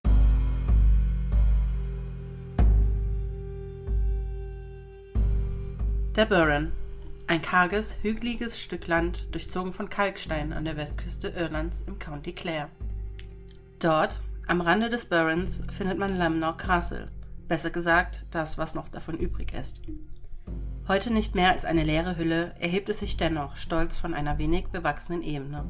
Der 6.16 6.26
Burren. 6.26 6.72
Ein 7.26 7.40
karges, 7.40 7.96
hügeliges 8.02 8.60
Stück 8.60 8.86
Land, 8.86 9.28
durchzogen 9.30 9.72
von 9.72 9.88
Kalkstein 9.88 10.52
an 10.52 10.64
der 10.64 10.76
Westküste 10.76 11.28
Irlands 11.28 11.82
im 11.82 11.98
County 11.98 12.34
Clare. 12.34 12.68
Dort, 13.78 14.20
am 14.46 14.60
Rande 14.60 14.90
des 14.90 15.08
Burrens, 15.08 15.62
findet 15.70 15.98
man 15.98 16.18
Lamnor 16.18 16.56
Castle, 16.56 17.10
besser 17.48 17.70
gesagt, 17.70 18.26
das, 18.30 18.58
was 18.58 18.74
noch 18.74 18.88
davon 18.88 19.16
übrig 19.16 19.54
ist. 19.54 19.80
Heute 20.88 21.12
nicht 21.12 21.36
mehr 21.36 21.50
als 21.50 21.64
eine 21.64 21.84
leere 21.84 22.16
Hülle, 22.16 22.56
erhebt 22.58 22.88
es 22.88 22.98
sich 22.98 23.16
dennoch 23.16 23.54
stolz 23.54 23.98
von 23.98 24.14
einer 24.14 24.38
wenig 24.38 24.66
bewachsenen 24.66 25.22
Ebene. 25.22 25.64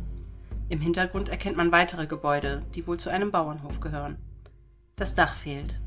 Im 0.70 0.80
Hintergrund 0.80 1.28
erkennt 1.28 1.58
man 1.58 1.70
weitere 1.70 2.06
Gebäude, 2.06 2.62
die 2.74 2.86
wohl 2.86 2.98
zu 2.98 3.10
einem 3.10 3.30
Bauernhof 3.30 3.78
gehören. 3.80 4.16
Das 4.96 5.14
Dach 5.14 5.36
fehlt. 5.36 5.78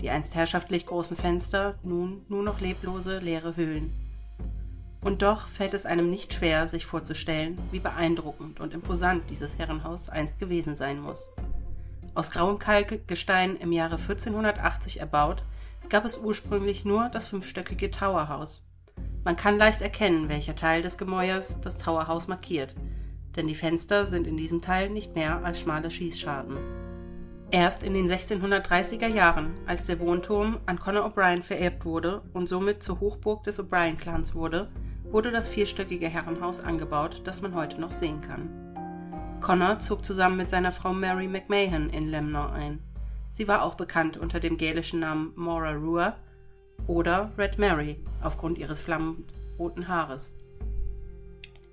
Die 0.00 0.10
einst 0.10 0.36
herrschaftlich 0.36 0.86
großen 0.86 1.16
Fenster, 1.16 1.76
nun 1.82 2.24
nur 2.28 2.44
noch 2.44 2.60
leblose, 2.60 3.18
leere 3.18 3.56
Höhlen. 3.56 3.92
Und 5.02 5.22
doch 5.22 5.48
fällt 5.48 5.74
es 5.74 5.84
einem 5.84 6.08
nicht 6.08 6.32
schwer, 6.32 6.68
sich 6.68 6.86
vorzustellen, 6.86 7.58
wie 7.72 7.80
beeindruckend 7.80 8.60
und 8.60 8.74
imposant 8.74 9.28
dieses 9.28 9.58
Herrenhaus 9.58 10.08
einst 10.08 10.38
gewesen 10.38 10.76
sein 10.76 11.00
muss. 11.00 11.28
Aus 12.14 12.30
grauem 12.30 12.60
Kalkgestein 12.60 13.56
im 13.56 13.72
Jahre 13.72 13.96
1480 13.96 15.00
erbaut, 15.00 15.42
gab 15.88 16.04
es 16.04 16.18
ursprünglich 16.18 16.84
nur 16.84 17.08
das 17.08 17.26
fünfstöckige 17.26 17.90
Towerhaus. 17.90 18.67
Man 19.24 19.36
kann 19.36 19.58
leicht 19.58 19.82
erkennen, 19.82 20.28
welcher 20.28 20.54
Teil 20.54 20.82
des 20.82 20.96
Gemäuers 20.96 21.60
das 21.60 21.78
Towerhaus 21.78 22.28
markiert, 22.28 22.74
denn 23.36 23.46
die 23.46 23.54
Fenster 23.54 24.06
sind 24.06 24.26
in 24.26 24.36
diesem 24.36 24.62
Teil 24.62 24.90
nicht 24.90 25.14
mehr 25.14 25.44
als 25.44 25.60
schmale 25.60 25.90
Schießscharten. 25.90 26.56
Erst 27.50 27.82
in 27.82 27.94
den 27.94 28.08
1630er 28.10 29.08
Jahren, 29.08 29.54
als 29.66 29.86
der 29.86 30.00
Wohnturm 30.00 30.58
an 30.66 30.78
Conor 30.78 31.06
O'Brien 31.06 31.42
vererbt 31.42 31.84
wurde 31.84 32.20
und 32.34 32.46
somit 32.46 32.82
zur 32.82 33.00
Hochburg 33.00 33.44
des 33.44 33.58
O'Brien-Clans 33.58 34.34
wurde, 34.34 34.68
wurde 35.04 35.30
das 35.30 35.48
vierstöckige 35.48 36.08
Herrenhaus 36.08 36.60
angebaut, 36.60 37.22
das 37.24 37.40
man 37.40 37.54
heute 37.54 37.80
noch 37.80 37.92
sehen 37.92 38.20
kann. 38.20 38.50
Connor 39.40 39.78
zog 39.78 40.04
zusammen 40.04 40.36
mit 40.36 40.50
seiner 40.50 40.72
Frau 40.72 40.92
Mary 40.92 41.26
McMahon 41.26 41.88
in 41.90 42.08
Lemnor 42.08 42.52
ein. 42.52 42.80
Sie 43.30 43.48
war 43.48 43.62
auch 43.62 43.74
bekannt 43.74 44.16
unter 44.16 44.40
dem 44.40 44.58
gälischen 44.58 45.00
Namen 45.00 45.32
Maura 45.36 45.72
Rua 45.72 46.16
oder 46.86 47.30
Red 47.36 47.58
Mary 47.58 47.98
aufgrund 48.22 48.58
ihres 48.58 48.80
flammroten 48.80 49.88
Haares. 49.88 50.32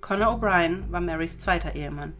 Connor 0.00 0.34
O'Brien 0.34 0.90
war 0.90 1.00
Marys 1.00 1.38
zweiter 1.38 1.74
Ehemann. 1.74 2.14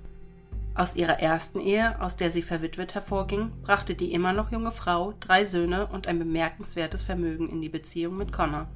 Aus 0.75 0.95
ihrer 0.95 1.21
ersten 1.21 1.61
Ehe, 1.61 2.01
aus 2.03 2.17
der 2.17 2.31
sie 2.31 2.43
verwitwet 2.43 2.95
hervorging, 2.95 3.51
brachte 3.63 3.95
die 3.95 4.13
immer 4.13 4.33
noch 4.33 4.53
junge 4.53 4.73
Frau 4.73 5.15
drei 5.21 5.45
Söhne 5.45 5.87
und 5.87 6.07
ein 6.07 6.19
bemerkenswertes 6.19 7.03
Vermögen 7.03 7.49
in 7.49 7.63
die 7.63 7.69
Beziehung 7.69 8.17
mit 8.17 8.33
Connor. 8.33 8.67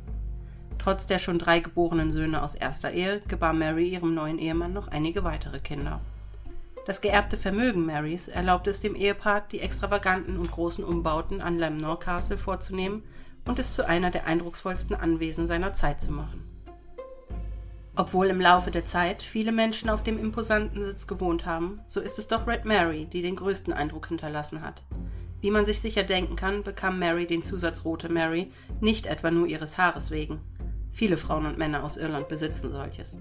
Trotz 0.79 1.07
der 1.07 1.19
schon 1.19 1.39
drei 1.39 1.61
geborenen 1.61 2.11
Söhne 2.11 2.43
aus 2.43 2.55
erster 2.55 2.91
Ehe 2.91 3.21
gebar 3.29 3.53
Mary 3.53 3.91
ihrem 3.91 4.15
neuen 4.15 4.39
Ehemann 4.39 4.73
noch 4.73 4.89
einige 4.89 5.25
weitere 5.25 5.61
Kinder. 5.61 6.01
Das 6.87 7.03
geerbte 7.03 7.37
Vermögen 7.37 7.85
Marys 7.85 8.29
erlaubte 8.29 8.71
es 8.71 8.81
dem 8.81 8.95
Ehepaar, 8.95 9.43
die 9.53 9.61
extravaganten 9.61 10.39
und 10.39 10.51
großen 10.51 10.83
Umbauten 10.83 11.43
an 11.43 11.59
Lamnor 11.59 12.01
Castle 12.01 12.39
vorzunehmen 12.39 13.03
und 13.47 13.59
es 13.59 13.75
zu 13.75 13.87
einer 13.87 14.11
der 14.11 14.27
eindrucksvollsten 14.27 14.97
Anwesen 14.97 15.47
seiner 15.47 15.73
Zeit 15.73 16.01
zu 16.01 16.13
machen. 16.13 16.45
Obwohl 17.97 18.29
im 18.29 18.41
Laufe 18.41 18.71
der 18.71 18.85
Zeit 18.85 19.23
viele 19.23 19.53
Menschen 19.53 19.91
auf 19.91 20.03
dem 20.03 20.19
imposanten 20.19 20.85
Sitz 20.85 21.07
gewohnt 21.07 21.45
haben, 21.45 21.81
so 21.87 22.01
ist 22.01 22.19
es 22.19 22.29
doch 22.29 22.47
Red 22.47 22.65
Mary, 22.65 23.07
die 23.07 23.21
den 23.21 23.37
größten 23.37 23.73
Eindruck 23.73 24.09
hinterlassen 24.09 24.63
hat. 24.63 24.83
Wie 25.41 25.51
man 25.51 25.65
sich 25.65 25.81
sicher 25.81 26.03
denken 26.03 26.37
kann, 26.37 26.63
bekam 26.63 26.99
Mary 26.99 27.27
den 27.27 27.43
Zusatz 27.43 27.85
Rote 27.85 28.09
Mary 28.09 28.53
nicht 28.81 29.07
etwa 29.07 29.31
nur 29.31 29.47
ihres 29.47 29.79
Haares 29.79 30.11
wegen. 30.11 30.41
Viele 30.93 31.17
Frauen 31.17 31.47
und 31.47 31.59
Männer 31.59 31.85
aus 31.85 31.97
Irland 31.97 32.29
besitzen 32.29 32.71
solches. 32.71 33.19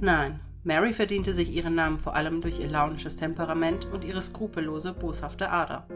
Nein, 0.00 0.40
Mary 0.64 0.92
verdiente 0.92 1.32
sich 1.32 1.50
ihren 1.50 1.74
Namen 1.74 1.98
vor 1.98 2.14
allem 2.14 2.40
durch 2.40 2.58
ihr 2.58 2.68
launisches 2.68 3.16
Temperament 3.16 3.86
und 3.86 4.04
ihre 4.04 4.20
skrupellose, 4.20 4.92
boshafte 4.92 5.50
Ader. 5.50 5.86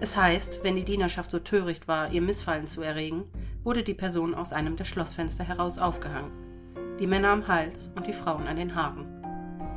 Es 0.00 0.16
heißt, 0.16 0.60
wenn 0.62 0.76
die 0.76 0.84
Dienerschaft 0.84 1.30
so 1.30 1.40
töricht 1.40 1.88
war, 1.88 2.12
ihr 2.12 2.22
Missfallen 2.22 2.68
zu 2.68 2.82
erregen, 2.82 3.24
wurde 3.64 3.82
die 3.82 3.94
Person 3.94 4.32
aus 4.32 4.52
einem 4.52 4.76
der 4.76 4.84
Schlossfenster 4.84 5.42
heraus 5.42 5.78
aufgehangen. 5.78 6.30
Die 7.00 7.06
Männer 7.08 7.30
am 7.30 7.48
Hals 7.48 7.90
und 7.96 8.06
die 8.06 8.12
Frauen 8.12 8.46
an 8.46 8.56
den 8.56 8.76
Haaren. 8.76 9.06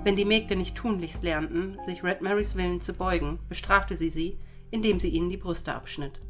Wenn 0.04 0.16
die 0.16 0.26
Mägde 0.26 0.56
nicht 0.56 0.76
tunlichst 0.76 1.24
lernten, 1.24 1.78
sich 1.86 2.04
Red 2.04 2.22
Marys 2.22 2.56
Willen 2.56 2.82
zu 2.82 2.94
beugen, 2.94 3.40
bestrafte 3.50 3.96
sie 3.96 4.12
sie, 4.12 4.38
indem 4.70 5.00
sie 5.00 5.10
ihnen 5.10 5.30
die 5.30 5.38
Brüste 5.38 5.74
abschnitt. 5.74 6.22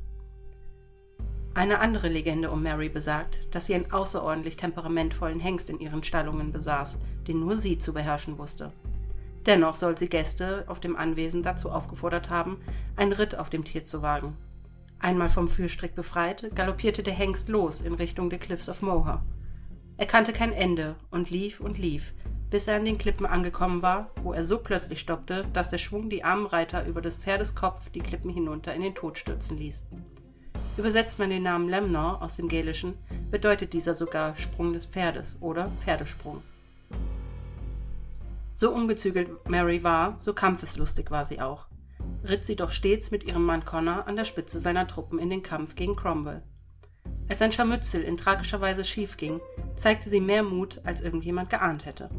Eine 1.53 1.79
andere 1.79 2.07
Legende 2.07 2.49
um 2.49 2.63
Mary 2.63 2.87
besagt, 2.87 3.39
dass 3.51 3.65
sie 3.65 3.75
einen 3.75 3.91
außerordentlich 3.91 4.55
temperamentvollen 4.55 5.41
Hengst 5.41 5.69
in 5.69 5.79
ihren 5.79 6.03
Stallungen 6.03 6.53
besaß, 6.53 6.97
den 7.27 7.41
nur 7.41 7.57
sie 7.57 7.77
zu 7.77 7.93
beherrschen 7.93 8.37
wusste. 8.37 8.71
Dennoch 9.45 9.75
soll 9.75 9.97
sie 9.97 10.09
Gäste 10.09 10.65
auf 10.67 10.79
dem 10.79 10.95
Anwesen 10.95 11.41
dazu 11.41 11.71
aufgefordert 11.71 12.29
haben, 12.29 12.57
einen 12.95 13.13
Ritt 13.13 13.37
auf 13.37 13.49
dem 13.49 13.63
Tier 13.63 13.83
zu 13.83 14.01
wagen. 14.01 14.37
Einmal 14.99 15.29
vom 15.29 15.47
Führstrick 15.47 15.95
befreit, 15.95 16.55
galoppierte 16.55 17.01
der 17.01 17.13
Hengst 17.13 17.49
los 17.49 17.81
in 17.81 17.95
Richtung 17.95 18.29
der 18.29 18.37
Cliffs 18.37 18.69
of 18.69 18.83
Moher. 18.83 19.23
Er 19.97 20.05
kannte 20.05 20.31
kein 20.31 20.53
Ende 20.53 20.95
und 21.09 21.31
lief 21.31 21.59
und 21.59 21.79
lief, 21.79 22.13
bis 22.51 22.67
er 22.67 22.75
an 22.75 22.85
den 22.85 22.97
Klippen 22.97 23.25
angekommen 23.25 23.81
war, 23.81 24.11
wo 24.21 24.33
er 24.33 24.43
so 24.43 24.59
plötzlich 24.59 24.99
stoppte, 24.99 25.45
dass 25.53 25.71
der 25.71 25.79
Schwung 25.79 26.09
die 26.09 26.23
armen 26.23 26.45
Reiter 26.45 26.85
über 26.85 27.01
des 27.01 27.15
Pferdes 27.15 27.55
Kopf 27.55 27.89
die 27.89 28.01
Klippen 28.01 28.29
hinunter 28.29 28.75
in 28.75 28.81
den 28.81 28.93
Tod 28.93 29.17
stürzen 29.17 29.57
ließ. 29.57 29.87
Übersetzt 30.77 31.17
man 31.17 31.29
den 31.29 31.43
Namen 31.43 31.69
Lemnor 31.69 32.21
aus 32.21 32.35
dem 32.35 32.47
Gälischen, 32.47 32.93
bedeutet 33.29 33.73
dieser 33.73 33.95
sogar 33.95 34.35
Sprung 34.35 34.73
des 34.73 34.85
Pferdes 34.85 35.37
oder 35.41 35.71
Pferdesprung. 35.83 36.41
So 38.61 38.71
ungezügelt 38.71 39.49
Mary 39.49 39.81
war, 39.81 40.19
so 40.19 40.35
kampfeslustig 40.35 41.09
war 41.09 41.25
sie 41.25 41.41
auch. 41.41 41.65
ritt 42.23 42.45
sie 42.45 42.55
doch 42.55 42.69
stets 42.69 43.09
mit 43.09 43.23
ihrem 43.23 43.43
Mann 43.43 43.65
Connor 43.65 44.07
an 44.07 44.15
der 44.15 44.23
Spitze 44.23 44.59
seiner 44.59 44.85
Truppen 44.87 45.17
in 45.17 45.31
den 45.31 45.41
Kampf 45.41 45.73
gegen 45.73 45.95
Cromwell. 45.95 46.43
Als 47.27 47.41
ein 47.41 47.51
Scharmützel 47.51 48.03
in 48.03 48.17
tragischer 48.17 48.61
Weise 48.61 48.85
schiefging, 48.85 49.41
zeigte 49.75 50.11
sie 50.11 50.19
mehr 50.19 50.43
Mut, 50.43 50.79
als 50.83 51.01
irgendjemand 51.01 51.49
geahnt 51.49 51.87
hätte. 51.87 52.11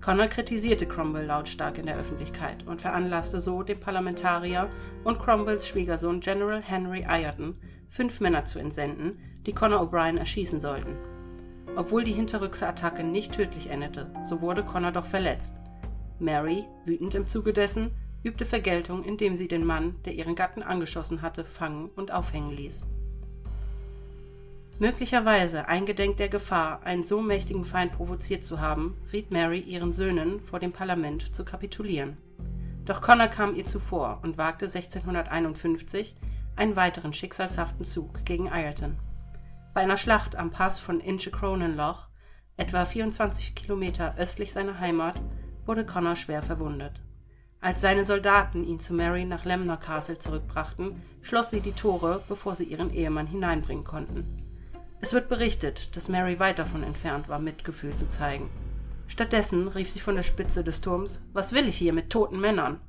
Connor 0.00 0.28
kritisierte 0.28 0.86
Cromwell 0.86 1.26
lautstark 1.26 1.76
in 1.76 1.84
der 1.84 1.98
Öffentlichkeit 1.98 2.66
und 2.66 2.80
veranlasste 2.80 3.38
so 3.38 3.62
den 3.62 3.78
Parlamentarier 3.78 4.70
und 5.04 5.18
Cromwells 5.18 5.68
Schwiegersohn 5.68 6.20
General 6.20 6.62
Henry 6.62 7.04
Ireton, 7.06 7.60
fünf 7.90 8.18
Männer 8.20 8.46
zu 8.46 8.58
entsenden, 8.58 9.18
die 9.44 9.52
Connor 9.52 9.82
O'Brien 9.82 10.16
erschießen 10.16 10.58
sollten. 10.58 10.96
Obwohl 11.76 12.04
die 12.04 12.14
hinterrückse 12.14 12.66
Attacke 12.66 13.04
nicht 13.04 13.34
tödlich 13.34 13.68
endete, 13.68 14.10
so 14.26 14.40
wurde 14.40 14.64
Connor 14.64 14.92
doch 14.92 15.04
verletzt. 15.04 15.61
Mary, 16.22 16.64
wütend 16.84 17.14
im 17.14 17.26
Zuge 17.26 17.52
dessen, 17.52 17.90
übte 18.22 18.46
Vergeltung, 18.46 19.04
indem 19.04 19.36
sie 19.36 19.48
den 19.48 19.64
Mann, 19.64 19.96
der 20.04 20.14
ihren 20.14 20.34
Gatten 20.34 20.62
angeschossen 20.62 21.20
hatte, 21.20 21.44
fangen 21.44 21.90
und 21.96 22.12
aufhängen 22.12 22.52
ließ. 22.52 22.86
Möglicherweise 24.78 25.68
eingedenk 25.68 26.16
der 26.16 26.28
Gefahr, 26.28 26.82
einen 26.84 27.04
so 27.04 27.20
mächtigen 27.20 27.64
Feind 27.64 27.92
provoziert 27.92 28.44
zu 28.44 28.60
haben, 28.60 28.96
riet 29.12 29.30
Mary 29.30 29.60
ihren 29.60 29.92
Söhnen, 29.92 30.40
vor 30.40 30.58
dem 30.58 30.72
Parlament 30.72 31.34
zu 31.34 31.44
kapitulieren. 31.44 32.16
Doch 32.84 33.00
Connor 33.00 33.28
kam 33.28 33.54
ihr 33.54 33.66
zuvor 33.66 34.20
und 34.22 34.38
wagte 34.38 34.64
1651 34.64 36.16
einen 36.56 36.74
weiteren 36.74 37.12
schicksalshaften 37.12 37.84
Zug 37.84 38.24
gegen 38.24 38.46
Ireton. 38.46 38.98
Bei 39.74 39.82
einer 39.82 39.96
Schlacht 39.96 40.36
am 40.36 40.50
Pass 40.50 40.80
von 40.80 41.00
Inchecronenloch, 41.00 42.08
etwa 42.56 42.84
24 42.84 43.54
Kilometer 43.54 44.16
östlich 44.18 44.52
seiner 44.52 44.80
Heimat, 44.80 45.20
wurde 45.66 45.84
Connor 45.86 46.16
schwer 46.16 46.42
verwundet. 46.42 47.00
Als 47.60 47.80
seine 47.80 48.04
Soldaten 48.04 48.64
ihn 48.64 48.80
zu 48.80 48.92
Mary 48.92 49.24
nach 49.24 49.44
Lemner 49.44 49.76
Castle 49.76 50.18
zurückbrachten, 50.18 51.00
schloss 51.22 51.50
sie 51.50 51.60
die 51.60 51.72
Tore, 51.72 52.22
bevor 52.28 52.56
sie 52.56 52.64
ihren 52.64 52.92
Ehemann 52.92 53.28
hineinbringen 53.28 53.84
konnten. 53.84 54.24
Es 55.00 55.12
wird 55.12 55.28
berichtet, 55.28 55.96
dass 55.96 56.08
Mary 56.08 56.38
weit 56.40 56.58
davon 56.58 56.82
entfernt 56.82 57.28
war, 57.28 57.38
Mitgefühl 57.38 57.94
zu 57.94 58.08
zeigen. 58.08 58.50
Stattdessen 59.06 59.68
rief 59.68 59.90
sie 59.90 60.00
von 60.00 60.16
der 60.16 60.22
Spitze 60.22 60.64
des 60.64 60.80
Turms 60.80 61.24
Was 61.32 61.52
will 61.52 61.68
ich 61.68 61.76
hier 61.76 61.92
mit 61.92 62.10
toten 62.10 62.40
Männern? 62.40 62.80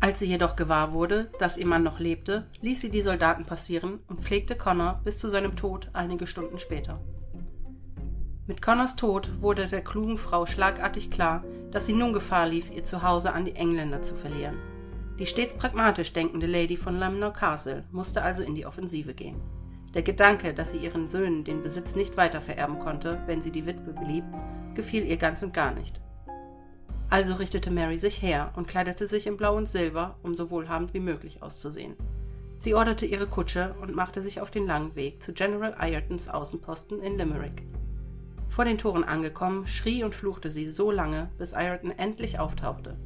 Als 0.00 0.20
sie 0.20 0.26
jedoch 0.26 0.56
gewahr 0.56 0.92
wurde, 0.92 1.30
dass 1.38 1.56
ihr 1.56 1.66
Mann 1.66 1.82
noch 1.82 1.98
lebte, 1.98 2.46
ließ 2.60 2.80
sie 2.80 2.90
die 2.90 3.02
Soldaten 3.02 3.44
passieren 3.44 4.00
und 4.08 4.20
pflegte 4.20 4.56
Connor 4.56 5.00
bis 5.04 5.18
zu 5.18 5.28
seinem 5.28 5.56
Tod 5.56 5.90
einige 5.94 6.26
Stunden 6.26 6.58
später. 6.58 7.00
Mit 8.48 8.62
Connors 8.62 8.94
Tod 8.94 9.42
wurde 9.42 9.66
der 9.66 9.82
klugen 9.82 10.18
Frau 10.18 10.46
schlagartig 10.46 11.10
klar, 11.10 11.42
dass 11.72 11.86
sie 11.86 11.94
nun 11.94 12.12
Gefahr 12.12 12.46
lief, 12.46 12.70
ihr 12.70 12.84
Zuhause 12.84 13.32
an 13.32 13.44
die 13.44 13.56
Engländer 13.56 14.02
zu 14.02 14.14
verlieren. 14.14 14.56
Die 15.18 15.26
stets 15.26 15.54
pragmatisch 15.54 16.12
denkende 16.12 16.46
Lady 16.46 16.76
von 16.76 16.96
Lamnor 16.96 17.32
Castle 17.32 17.84
musste 17.90 18.22
also 18.22 18.44
in 18.44 18.54
die 18.54 18.64
Offensive 18.64 19.14
gehen. 19.14 19.40
Der 19.94 20.02
Gedanke, 20.02 20.54
dass 20.54 20.70
sie 20.70 20.76
ihren 20.76 21.08
Söhnen 21.08 21.42
den 21.42 21.64
Besitz 21.64 21.96
nicht 21.96 22.16
weiter 22.16 22.40
vererben 22.40 22.78
konnte, 22.78 23.20
wenn 23.26 23.42
sie 23.42 23.50
die 23.50 23.66
Witwe 23.66 23.92
blieb, 23.92 24.24
gefiel 24.74 25.04
ihr 25.04 25.16
ganz 25.16 25.42
und 25.42 25.52
gar 25.52 25.74
nicht. 25.74 26.00
Also 27.10 27.34
richtete 27.34 27.72
Mary 27.72 27.98
sich 27.98 28.22
her 28.22 28.52
und 28.54 28.68
kleidete 28.68 29.08
sich 29.08 29.26
in 29.26 29.36
Blau 29.36 29.56
und 29.56 29.66
Silber, 29.66 30.18
um 30.22 30.36
so 30.36 30.50
wohlhabend 30.50 30.94
wie 30.94 31.00
möglich 31.00 31.42
auszusehen. 31.42 31.96
Sie 32.58 32.74
orderte 32.74 33.06
ihre 33.06 33.26
Kutsche 33.26 33.74
und 33.82 33.94
machte 33.94 34.22
sich 34.22 34.40
auf 34.40 34.52
den 34.52 34.66
langen 34.66 34.94
Weg 34.94 35.20
zu 35.20 35.32
General 35.32 35.74
Iretons 35.80 36.28
Außenposten 36.28 37.02
in 37.02 37.18
Limerick. 37.18 37.64
Vor 38.56 38.64
den 38.64 38.78
Toren 38.78 39.04
angekommen, 39.04 39.66
schrie 39.66 40.02
und 40.02 40.14
fluchte 40.14 40.50
sie 40.50 40.70
so 40.70 40.90
lange, 40.90 41.28
bis 41.36 41.52
Ireton 41.52 41.90
endlich 41.90 42.38
auftauchte. 42.38 42.96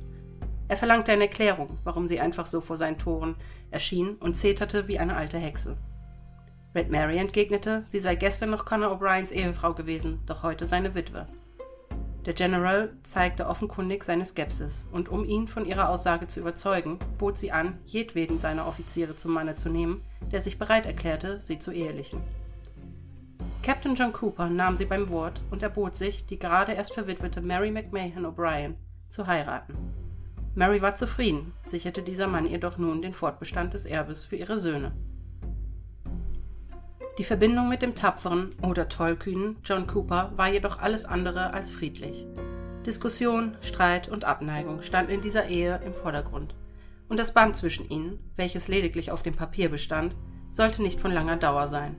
Er 0.68 0.76
verlangte 0.76 1.10
eine 1.10 1.24
Erklärung, 1.24 1.76
warum 1.82 2.06
sie 2.06 2.20
einfach 2.20 2.46
so 2.46 2.60
vor 2.60 2.76
seinen 2.76 2.98
Toren 2.98 3.34
erschien 3.72 4.14
und 4.14 4.36
zeterte 4.36 4.86
wie 4.86 5.00
eine 5.00 5.16
alte 5.16 5.38
Hexe. 5.38 5.76
Red 6.72 6.88
Mary 6.88 7.18
entgegnete, 7.18 7.82
sie 7.84 7.98
sei 7.98 8.14
gestern 8.14 8.50
noch 8.50 8.64
Connor 8.64 8.92
O'Briens 8.92 9.32
Ehefrau 9.32 9.74
gewesen, 9.74 10.20
doch 10.24 10.44
heute 10.44 10.66
seine 10.66 10.94
Witwe. 10.94 11.26
Der 12.26 12.34
General 12.34 12.92
zeigte 13.02 13.48
offenkundig 13.48 14.04
seine 14.04 14.24
Skepsis, 14.24 14.86
und 14.92 15.08
um 15.08 15.24
ihn 15.24 15.48
von 15.48 15.64
ihrer 15.64 15.88
Aussage 15.88 16.28
zu 16.28 16.38
überzeugen, 16.38 17.00
bot 17.18 17.38
sie 17.38 17.50
an, 17.50 17.80
jedweden 17.86 18.38
seiner 18.38 18.68
Offiziere 18.68 19.16
zum 19.16 19.32
Manne 19.32 19.56
zu 19.56 19.68
nehmen, 19.68 20.04
der 20.30 20.42
sich 20.42 20.60
bereit 20.60 20.86
erklärte, 20.86 21.40
sie 21.40 21.58
zu 21.58 21.72
ehelichen. 21.72 22.20
Captain 23.62 23.94
John 23.94 24.12
Cooper 24.14 24.48
nahm 24.48 24.78
sie 24.78 24.86
beim 24.86 25.10
Wort 25.10 25.42
und 25.50 25.62
erbot 25.62 25.94
sich, 25.94 26.24
die 26.24 26.38
gerade 26.38 26.72
erst 26.72 26.94
verwitwete 26.94 27.42
Mary 27.42 27.70
McMahon 27.70 28.24
O'Brien 28.24 28.76
zu 29.10 29.26
heiraten. 29.26 29.74
Mary 30.54 30.80
war 30.80 30.94
zufrieden, 30.94 31.52
sicherte 31.66 32.02
dieser 32.02 32.26
Mann 32.26 32.46
ihr 32.46 32.58
doch 32.58 32.78
nun 32.78 33.02
den 33.02 33.12
Fortbestand 33.12 33.74
des 33.74 33.84
Erbes 33.84 34.24
für 34.24 34.36
ihre 34.36 34.58
Söhne. 34.58 34.92
Die 37.18 37.24
Verbindung 37.24 37.68
mit 37.68 37.82
dem 37.82 37.94
tapferen 37.94 38.50
oder 38.62 38.88
tollkühnen 38.88 39.58
John 39.62 39.86
Cooper 39.86 40.32
war 40.36 40.48
jedoch 40.48 40.78
alles 40.78 41.04
andere 41.04 41.52
als 41.52 41.70
friedlich. 41.70 42.26
Diskussion, 42.86 43.58
Streit 43.60 44.08
und 44.08 44.24
Abneigung 44.24 44.80
standen 44.80 45.12
in 45.12 45.20
dieser 45.20 45.48
Ehe 45.48 45.80
im 45.84 45.92
Vordergrund. 45.92 46.54
Und 47.10 47.18
das 47.18 47.34
Band 47.34 47.56
zwischen 47.56 47.86
ihnen, 47.90 48.18
welches 48.36 48.68
lediglich 48.68 49.10
auf 49.10 49.22
dem 49.22 49.36
Papier 49.36 49.68
bestand, 49.68 50.16
sollte 50.50 50.80
nicht 50.80 50.98
von 50.98 51.12
langer 51.12 51.36
Dauer 51.36 51.68
sein. 51.68 51.96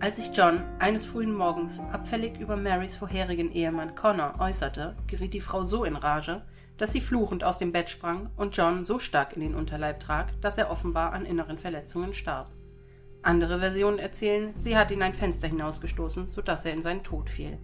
Als 0.00 0.16
sich 0.16 0.36
John 0.36 0.62
eines 0.78 1.06
frühen 1.06 1.34
Morgens 1.34 1.80
abfällig 1.80 2.38
über 2.38 2.56
Marys 2.56 2.96
vorherigen 2.96 3.52
Ehemann 3.52 3.94
Connor 3.94 4.34
äußerte, 4.38 4.96
geriet 5.06 5.32
die 5.32 5.40
Frau 5.40 5.64
so 5.64 5.84
in 5.84 5.96
Rage, 5.96 6.42
dass 6.76 6.92
sie 6.92 7.00
fluchend 7.00 7.44
aus 7.44 7.58
dem 7.58 7.72
Bett 7.72 7.88
sprang 7.88 8.30
und 8.36 8.56
John 8.56 8.84
so 8.84 8.98
stark 8.98 9.34
in 9.34 9.40
den 9.40 9.54
Unterleib 9.54 10.00
trag, 10.00 10.38
dass 10.40 10.58
er 10.58 10.70
offenbar 10.70 11.12
an 11.12 11.24
inneren 11.24 11.58
Verletzungen 11.58 12.12
starb. 12.12 12.50
Andere 13.22 13.60
Versionen 13.60 13.98
erzählen, 13.98 14.52
sie 14.58 14.76
hat 14.76 14.90
ihn 14.90 15.00
ein 15.00 15.14
Fenster 15.14 15.48
hinausgestoßen, 15.48 16.28
sodass 16.28 16.66
er 16.66 16.72
in 16.72 16.82
seinen 16.82 17.04
Tod 17.04 17.30
fiel. 17.30 17.58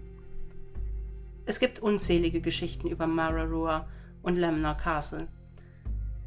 Es 1.44 1.58
gibt 1.58 1.80
unzählige 1.80 2.40
Geschichten 2.40 2.88
über 2.88 3.06
Mararua 3.06 3.88
und 4.22 4.36
Lemner 4.36 4.74
Castle. 4.74 5.28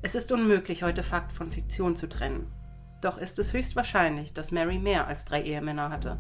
Es 0.04 0.16
ist 0.16 0.32
unmöglich, 0.32 0.84
heute 0.84 1.02
Fakt 1.02 1.32
von 1.32 1.50
Fiktion 1.50 1.96
zu 1.96 2.08
trennen. 2.10 2.52
Doch 3.04 3.18
ist 3.18 3.38
es 3.38 3.52
höchstwahrscheinlich, 3.52 4.32
dass 4.32 4.54
Mary 4.54 4.80
mehr 4.80 5.08
als 5.08 5.26
drei 5.26 5.44
Ehemänner 5.44 5.90
hatte. 5.90 6.20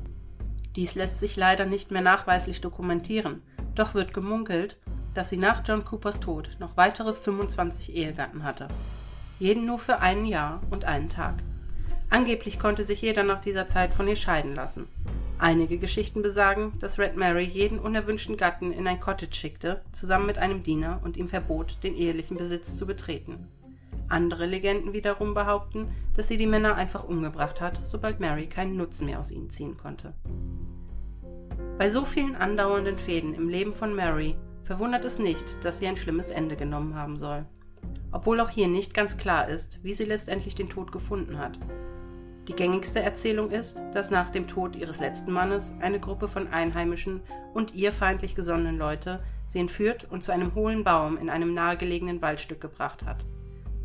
Dies 0.75 0.95
lässt 0.95 1.17
sich 1.17 1.37
leider 1.37 1.65
nicht 1.65 1.91
mehr 1.91 2.01
nachweislich 2.01 2.59
dokumentieren, 2.59 3.41
doch 3.73 3.93
wird 3.93 4.13
gemunkelt, 4.13 4.77
dass 5.13 5.29
sie 5.29 5.37
nach 5.37 5.63
John 5.65 5.85
Coopers 5.85 6.19
Tod 6.19 6.57
noch 6.59 6.75
weitere 6.75 7.13
25 7.13 7.95
Ehegatten 7.95 8.43
hatte. 8.43 8.67
Jeden 9.39 9.65
nur 9.65 9.79
für 9.79 9.99
ein 9.99 10.25
Jahr 10.25 10.61
und 10.71 10.83
einen 10.83 11.07
Tag. 11.07 11.35
Angeblich 12.09 12.59
konnte 12.59 12.83
sich 12.83 13.01
jeder 13.01 13.23
nach 13.23 13.39
dieser 13.39 13.65
Zeit 13.65 13.93
von 13.93 14.09
ihr 14.09 14.17
scheiden 14.17 14.53
lassen. 14.53 14.89
Einige 15.39 15.77
Geschichten 15.77 16.21
besagen, 16.21 16.73
dass 16.79 16.99
Red 16.99 17.15
Mary 17.15 17.45
jeden 17.45 17.79
unerwünschten 17.79 18.35
Gatten 18.35 18.73
in 18.73 18.87
ein 18.87 18.99
Cottage 18.99 19.33
schickte, 19.33 19.83
zusammen 19.93 20.25
mit 20.25 20.37
einem 20.37 20.63
Diener 20.63 20.99
und 21.01 21.15
ihm 21.15 21.29
verbot, 21.29 21.77
den 21.81 21.95
ehelichen 21.95 22.35
Besitz 22.35 22.75
zu 22.75 22.85
betreten. 22.85 23.47
Andere 24.13 24.45
Legenden 24.45 24.93
wiederum 24.93 25.33
behaupten, 25.33 25.87
dass 26.15 26.27
sie 26.27 26.37
die 26.37 26.45
Männer 26.45 26.75
einfach 26.75 27.03
umgebracht 27.03 27.59
hat, 27.61 27.79
sobald 27.83 28.19
Mary 28.19 28.45
keinen 28.45 28.77
Nutzen 28.77 29.07
mehr 29.07 29.17
aus 29.17 29.31
ihnen 29.31 29.49
ziehen 29.49 29.75
konnte. 29.75 30.13
Bei 31.79 31.89
so 31.89 32.05
vielen 32.05 32.35
andauernden 32.35 32.99
Fäden 32.99 33.33
im 33.33 33.49
Leben 33.49 33.73
von 33.73 33.95
Mary 33.95 34.35
verwundert 34.65 35.03
es 35.03 35.17
nicht, 35.17 35.65
dass 35.65 35.79
sie 35.79 35.87
ein 35.87 35.97
schlimmes 35.97 36.29
Ende 36.29 36.55
genommen 36.55 36.93
haben 36.93 37.17
soll. 37.17 37.47
Obwohl 38.11 38.39
auch 38.39 38.51
hier 38.51 38.67
nicht 38.67 38.93
ganz 38.93 39.17
klar 39.17 39.49
ist, 39.49 39.83
wie 39.83 39.93
sie 39.93 40.05
letztendlich 40.05 40.53
den 40.53 40.69
Tod 40.69 40.91
gefunden 40.91 41.39
hat. 41.39 41.57
Die 42.47 42.53
gängigste 42.53 43.01
Erzählung 43.01 43.49
ist, 43.49 43.81
dass 43.93 44.11
nach 44.11 44.29
dem 44.29 44.47
Tod 44.47 44.75
ihres 44.75 44.99
letzten 44.99 45.31
Mannes 45.31 45.73
eine 45.79 45.99
Gruppe 45.99 46.27
von 46.27 46.49
Einheimischen 46.49 47.21
und 47.55 47.73
ihr 47.73 47.91
feindlich 47.91 48.35
gesonnenen 48.35 48.77
Leute 48.77 49.23
sie 49.47 49.57
entführt 49.57 50.05
und 50.11 50.21
zu 50.21 50.31
einem 50.31 50.53
hohlen 50.53 50.83
Baum 50.83 51.17
in 51.17 51.31
einem 51.31 51.55
nahegelegenen 51.55 52.21
Waldstück 52.21 52.61
gebracht 52.61 53.03
hat. 53.05 53.25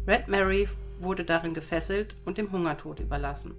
Red 0.09 0.27
Mary 0.27 0.67
wurde 1.01 1.23
darin 1.23 1.53
gefesselt 1.53 2.17
und 2.25 2.39
dem 2.39 2.51
Hungertod 2.51 2.99
überlassen. 2.99 3.55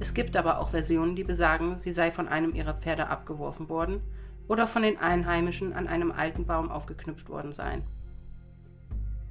Es 0.00 0.12
gibt 0.12 0.36
aber 0.36 0.58
auch 0.58 0.70
Versionen, 0.70 1.14
die 1.14 1.22
besagen, 1.22 1.76
sie 1.76 1.92
sei 1.92 2.10
von 2.10 2.26
einem 2.26 2.52
ihrer 2.52 2.74
Pferde 2.74 3.06
abgeworfen 3.06 3.68
worden 3.68 4.00
oder 4.48 4.66
von 4.66 4.82
den 4.82 4.98
Einheimischen 4.98 5.72
an 5.72 5.86
einem 5.86 6.10
alten 6.10 6.46
Baum 6.46 6.68
aufgeknüpft 6.72 7.28
worden 7.28 7.52
sein. 7.52 7.84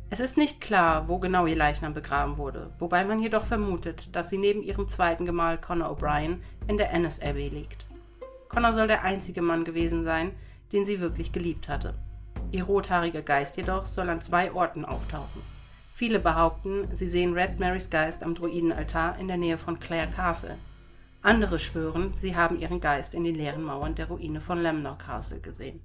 Es 0.10 0.22
ist 0.22 0.38
nicht 0.38 0.62
klar, 0.62 1.10
wo 1.10 1.20
genau 1.20 1.48
ihr 1.48 1.58
Leichnam 1.58 1.94
begraben 1.94 2.38
wurde, 2.38 2.72
wobei 2.80 3.04
man 3.04 3.20
jedoch 3.20 3.46
vermutet, 3.46 4.16
dass 4.16 4.30
sie 4.30 4.38
neben 4.38 4.64
ihrem 4.64 4.88
zweiten 4.88 5.26
Gemahl 5.26 5.58
Connor 5.58 5.92
O'Brien 5.92 6.38
in 6.68 6.78
der 6.78 6.92
Ennis 6.94 7.22
Abbey 7.22 7.50
liegt. 7.50 7.88
Connor 8.48 8.72
soll 8.72 8.88
der 8.88 9.04
einzige 9.04 9.42
Mann 9.42 9.66
gewesen 9.66 10.06
sein, 10.06 10.32
den 10.72 10.86
sie 10.86 11.02
wirklich 11.02 11.34
geliebt 11.34 11.68
hatte. 11.68 11.94
Ihr 12.52 12.64
rothaariger 12.64 13.22
Geist 13.22 13.58
jedoch 13.58 13.86
soll 13.86 14.10
an 14.10 14.22
zwei 14.22 14.54
Orten 14.54 14.86
auftauchen. 14.86 15.57
Viele 15.98 16.20
behaupten, 16.20 16.88
sie 16.94 17.10
sehen 17.10 17.34
Red 17.34 17.60
Marys 17.60 17.90
Geist 17.90 18.22
am 18.22 18.36
Druidenaltar 18.36 19.18
in 19.18 19.28
der 19.28 19.38
Nähe 19.38 19.58
von 19.58 19.80
Clare 19.80 20.12
Castle. 20.16 20.56
Andere 21.24 21.58
schwören, 21.58 22.14
sie 22.14 22.36
haben 22.36 22.60
ihren 22.60 22.80
Geist 22.80 23.16
in 23.16 23.24
den 23.24 23.34
leeren 23.34 23.64
Mauern 23.64 23.96
der 23.96 24.08
Ruine 24.08 24.40
von 24.40 24.62
Lemnor 24.62 25.00
Castle 25.00 25.40
gesehen. 25.40 25.82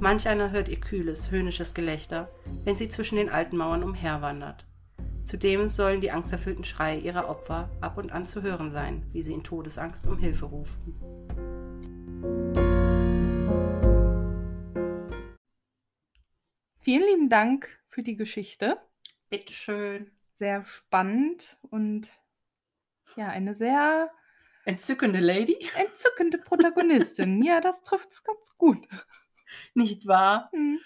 Manch 0.00 0.26
einer 0.26 0.50
hört 0.50 0.66
ihr 0.66 0.80
kühles, 0.80 1.30
höhnisches 1.30 1.72
Gelächter, 1.72 2.28
wenn 2.64 2.74
sie 2.74 2.88
zwischen 2.88 3.14
den 3.14 3.28
alten 3.28 3.56
Mauern 3.56 3.84
umherwandert. 3.84 4.66
Zudem 5.22 5.68
sollen 5.68 6.00
die 6.00 6.10
angsterfüllten 6.10 6.64
Schreie 6.64 6.98
ihrer 6.98 7.28
Opfer 7.28 7.70
ab 7.80 7.96
und 7.96 8.10
an 8.10 8.26
zu 8.26 8.42
hören 8.42 8.72
sein, 8.72 9.06
wie 9.12 9.22
sie 9.22 9.34
in 9.34 9.44
Todesangst 9.44 10.08
um 10.08 10.18
Hilfe 10.18 10.46
rufen. 10.46 10.96
Vielen 16.80 17.06
lieben 17.08 17.28
Dank 17.28 17.68
für 17.86 18.02
die 18.02 18.16
Geschichte. 18.16 18.78
Bitteschön. 19.30 20.10
Sehr 20.36 20.64
spannend 20.64 21.56
und 21.70 22.08
ja, 23.16 23.28
eine 23.28 23.54
sehr 23.54 24.10
Entzückende 24.66 25.20
Lady, 25.20 25.58
entzückende 25.76 26.38
Protagonistin. 26.38 27.42
ja, 27.44 27.60
das 27.60 27.82
trifft 27.82 28.10
es 28.12 28.24
ganz 28.24 28.56
gut. 28.56 28.86
nicht 29.74 30.06
wahr? 30.06 30.50
Hm. 30.52 30.80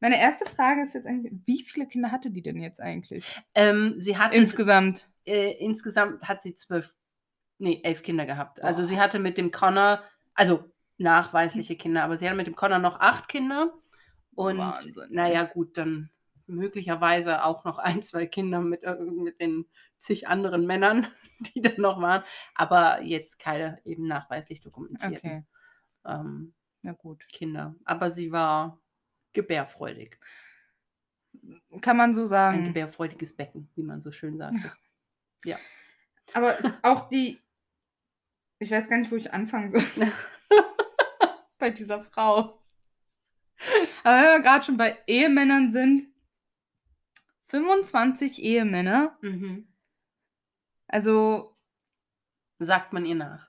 Meine 0.00 0.20
erste 0.20 0.44
Frage 0.44 0.82
ist 0.82 0.94
jetzt 0.94 1.06
eigentlich, 1.06 1.32
wie 1.46 1.62
viele 1.62 1.86
Kinder 1.86 2.12
hatte 2.12 2.30
die 2.30 2.42
denn 2.42 2.60
jetzt 2.60 2.80
eigentlich? 2.80 3.40
Ähm, 3.54 3.94
sie 3.98 4.18
hatte 4.18 4.36
Insgesamt. 4.36 5.08
äh, 5.24 5.52
insgesamt 5.52 6.22
hat 6.28 6.42
sie 6.42 6.54
zwölf, 6.54 6.94
nee, 7.58 7.80
elf 7.82 8.02
Kinder 8.02 8.26
gehabt. 8.26 8.62
Also 8.62 8.82
Boah. 8.82 8.88
sie 8.88 9.00
hatte 9.00 9.18
mit 9.18 9.38
dem 9.38 9.50
Connor, 9.50 10.02
also 10.34 10.70
nachweisliche 10.98 11.76
Kinder, 11.76 12.04
aber 12.04 12.18
sie 12.18 12.26
hatte 12.26 12.36
mit 12.36 12.46
dem 12.46 12.56
Connor 12.56 12.78
noch 12.78 13.00
acht 13.00 13.28
Kinder. 13.28 13.72
Und 14.34 14.58
Wahnsinn. 14.58 15.06
naja, 15.08 15.44
gut, 15.44 15.78
dann 15.78 16.10
möglicherweise 16.46 17.44
auch 17.44 17.64
noch 17.64 17.78
ein, 17.78 18.02
zwei 18.02 18.26
Kinder 18.26 18.60
mit, 18.60 18.82
mit 19.00 19.40
den 19.40 19.66
zig 19.98 20.28
anderen 20.28 20.66
Männern, 20.66 21.06
die 21.40 21.60
da 21.60 21.70
noch 21.76 22.00
waren. 22.00 22.22
Aber 22.54 23.02
jetzt 23.02 23.38
keine 23.38 23.80
eben 23.84 24.06
nachweislich 24.06 24.60
dokumentierten 24.60 25.16
Okay, 25.16 25.44
ähm, 26.04 26.54
na 26.82 26.92
gut. 26.92 27.26
Kinder. 27.28 27.74
Aber 27.84 28.10
sie 28.10 28.32
war 28.32 28.80
gebärfreudig. 29.32 30.18
Kann 31.80 31.96
man 31.96 32.14
so 32.14 32.22
Ein 32.22 32.28
sagen. 32.28 32.64
gebärfreudiges 32.64 33.36
Becken, 33.36 33.68
wie 33.74 33.82
man 33.82 34.00
so 34.00 34.10
schön 34.10 34.38
sagt. 34.38 34.56
Aber 36.32 36.56
auch 36.82 37.08
die, 37.08 37.38
ich 38.58 38.70
weiß 38.70 38.88
gar 38.88 38.98
nicht, 38.98 39.10
wo 39.10 39.16
ich 39.16 39.32
anfangen 39.32 39.70
soll. 39.70 39.82
bei 41.58 41.70
dieser 41.70 42.02
Frau. 42.02 42.62
Aber 44.02 44.16
wenn 44.16 44.24
wir 44.24 44.40
gerade 44.40 44.64
schon 44.64 44.76
bei 44.76 44.98
Ehemännern 45.06 45.70
sind, 45.70 46.08
25 47.56 48.42
Ehemänner, 48.42 49.16
mhm. 49.22 49.66
also 50.86 51.56
Sagt 52.58 52.92
man 52.92 53.04
ihr 53.04 53.14
nach. 53.14 53.48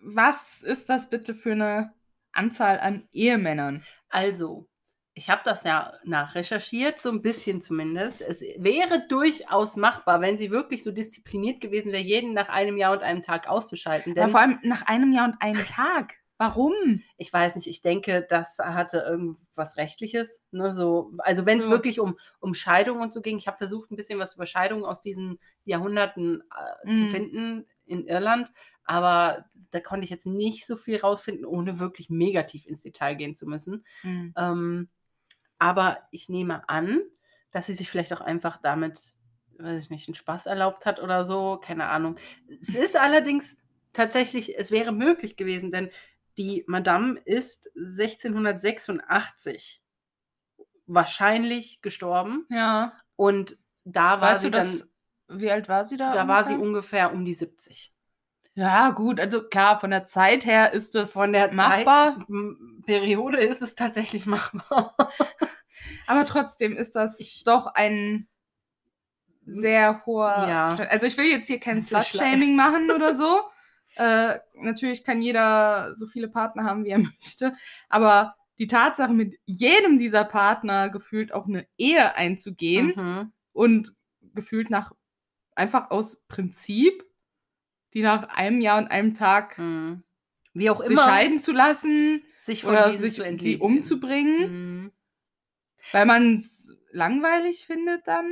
was 0.00 0.62
ist 0.62 0.88
das 0.88 1.10
bitte 1.10 1.34
für 1.34 1.52
eine 1.52 1.94
Anzahl 2.32 2.78
an 2.78 3.08
Ehemännern? 3.12 3.84
Also, 4.08 4.68
ich 5.14 5.30
habe 5.30 5.42
das 5.44 5.64
ja 5.64 5.94
nachrecherchiert, 6.04 7.00
so 7.00 7.10
ein 7.10 7.22
bisschen 7.22 7.60
zumindest. 7.60 8.20
Es 8.20 8.42
wäre 8.58 9.06
durchaus 9.08 9.76
machbar, 9.76 10.20
wenn 10.20 10.38
sie 10.38 10.50
wirklich 10.50 10.82
so 10.82 10.92
diszipliniert 10.92 11.60
gewesen 11.60 11.92
wäre, 11.92 12.02
jeden 12.02 12.34
nach 12.34 12.48
einem 12.48 12.76
Jahr 12.76 12.92
und 12.92 13.02
einem 13.02 13.22
Tag 13.22 13.48
auszuschalten. 13.48 14.14
Denn 14.14 14.30
vor 14.30 14.40
allem 14.40 14.58
nach 14.62 14.82
einem 14.82 15.12
Jahr 15.12 15.28
und 15.28 15.40
einem 15.40 15.64
Tag. 15.66 16.14
Warum? 16.38 17.02
ich 17.18 17.32
weiß 17.32 17.56
nicht, 17.56 17.66
ich 17.66 17.80
denke, 17.80 18.26
das 18.28 18.58
hatte 18.58 18.98
irgendwas 18.98 19.76
Rechtliches. 19.78 20.44
Ne, 20.50 20.72
so, 20.72 21.12
also 21.18 21.46
wenn 21.46 21.58
es 21.58 21.64
So. 21.64 21.70
wirklich 21.70 21.98
um, 21.98 22.18
um 22.40 22.52
Scheidung 22.54 23.00
und 23.00 23.12
so 23.12 23.22
ging, 23.22 23.38
ich 23.38 23.46
habe 23.46 23.56
versucht, 23.56 23.90
ein 23.90 23.96
bisschen 23.96 24.18
was 24.18 24.34
über 24.34 24.46
Scheidungen 24.46 24.84
aus 24.84 25.00
diesen 25.00 25.38
Jahrhunderten 25.64 26.42
äh, 26.42 26.90
zu 26.92 27.06
Mhm. 27.06 27.06
finden 27.06 27.66
in 27.86 28.06
Irland, 28.06 28.50
aber 28.84 29.46
da 29.70 29.80
konnte 29.80 30.04
ich 30.04 30.10
jetzt 30.10 30.26
nicht 30.26 30.66
so 30.66 30.76
viel 30.76 30.98
rausfinden, 30.98 31.46
ohne 31.46 31.78
wirklich 31.78 32.10
negativ 32.10 32.66
ins 32.66 32.82
Detail 32.82 33.14
gehen 33.14 33.34
zu 33.34 33.46
müssen. 33.46 33.84
Hm. 34.04 34.28
Ähm, 34.36 34.90
aber 35.58 36.08
ich 36.10 36.28
nehme 36.28 36.68
an, 36.68 37.02
dass 37.50 37.66
sie 37.66 37.74
sich 37.74 37.90
vielleicht 37.90 38.12
auch 38.12 38.20
einfach 38.20 38.58
damit, 38.62 38.98
weiß 39.58 39.82
ich 39.82 39.90
nicht, 39.90 40.08
einen 40.08 40.14
Spaß 40.14 40.46
erlaubt 40.46 40.84
hat 40.86 41.00
oder 41.00 41.24
so, 41.24 41.58
keine 41.62 41.86
Ahnung. 41.86 42.16
Es 42.60 42.74
ist 42.74 42.96
allerdings 42.96 43.56
tatsächlich, 43.92 44.58
es 44.58 44.70
wäre 44.70 44.92
möglich 44.92 45.36
gewesen, 45.36 45.72
denn 45.72 45.90
die 46.38 46.64
Madame 46.66 47.18
ist 47.24 47.70
1686 47.76 49.82
wahrscheinlich 50.86 51.80
gestorben 51.82 52.46
Ja. 52.48 52.92
und 53.16 53.58
da 53.84 54.20
war 54.20 54.32
Weißt 54.32 54.42
sie 54.42 54.50
du 54.50 54.58
das? 54.58 54.88
Wie 55.28 55.50
alt 55.50 55.68
war 55.68 55.84
sie 55.84 55.96
da? 55.96 56.12
dann, 56.12 56.28
da 56.28 56.32
war 56.32 56.44
sie 56.44 56.54
ungefähr? 56.54 57.08
ungefähr 57.08 57.12
um 57.12 57.24
die 57.24 57.34
70. 57.34 57.92
Ja, 58.54 58.90
gut, 58.90 59.18
also 59.20 59.46
klar, 59.48 59.80
von 59.80 59.90
der 59.90 60.06
Zeit 60.06 60.46
her 60.46 60.72
ist 60.72 60.94
das 60.94 61.12
Von 61.12 61.32
der 61.32 61.52
machbar, 61.52 62.16
Zeit, 62.18 62.26
Periode 62.86 63.38
ist 63.40 63.60
es 63.60 63.74
tatsächlich 63.74 64.24
machbar. 64.26 64.94
aber 66.06 66.24
trotzdem 66.24 66.74
ist 66.76 66.96
das 66.96 67.20
Ich- 67.20 67.44
doch 67.44 67.66
ein 67.66 68.28
sehr 69.44 70.04
hoher. 70.06 70.46
Ja. 70.48 70.74
Also 70.90 71.06
ich 71.06 71.16
will 71.18 71.26
jetzt 71.26 71.46
hier 71.46 71.60
kein 71.60 71.82
Slut-Shaming 71.82 72.56
machen 72.56 72.90
oder 72.90 73.14
so. 73.14 73.40
Äh, 73.96 74.38
natürlich 74.54 75.04
kann 75.04 75.20
jeder 75.22 75.94
so 75.96 76.06
viele 76.06 76.28
Partner 76.28 76.64
haben, 76.64 76.84
wie 76.84 76.90
er 76.90 76.98
möchte, 77.20 77.54
aber 77.88 78.36
die 78.58 78.66
Tatsache, 78.66 79.12
mit 79.12 79.36
jedem 79.44 79.98
dieser 79.98 80.24
Partner 80.24 80.88
gefühlt 80.88 81.32
auch 81.32 81.46
eine 81.46 81.66
Ehe 81.76 82.14
einzugehen 82.14 82.92
Mhm. 82.96 83.32
und 83.52 83.94
gefühlt 84.34 84.70
nach 84.70 84.92
einfach 85.54 85.90
aus 85.90 86.22
Prinzip, 86.28 87.04
die 87.94 88.02
nach 88.02 88.28
einem 88.28 88.60
Jahr 88.60 88.78
und 88.78 88.88
einem 88.88 89.14
Tag 89.14 89.58
Mhm. 89.58 90.02
Wie 90.54 90.70
auch 90.70 90.80
sich 90.80 90.90
immer, 90.90 91.02
scheiden 91.04 91.40
zu 91.40 91.52
lassen 91.52 92.22
sich 92.40 92.62
von 92.62 92.70
oder 92.70 92.96
sich 92.96 93.16
zu 93.16 93.38
sie 93.38 93.58
umzubringen, 93.58 94.84
Mhm. 94.84 94.92
weil 95.92 96.06
man 96.06 96.36
es 96.36 96.74
langweilig 96.92 97.66
findet 97.66 98.06
dann. 98.06 98.26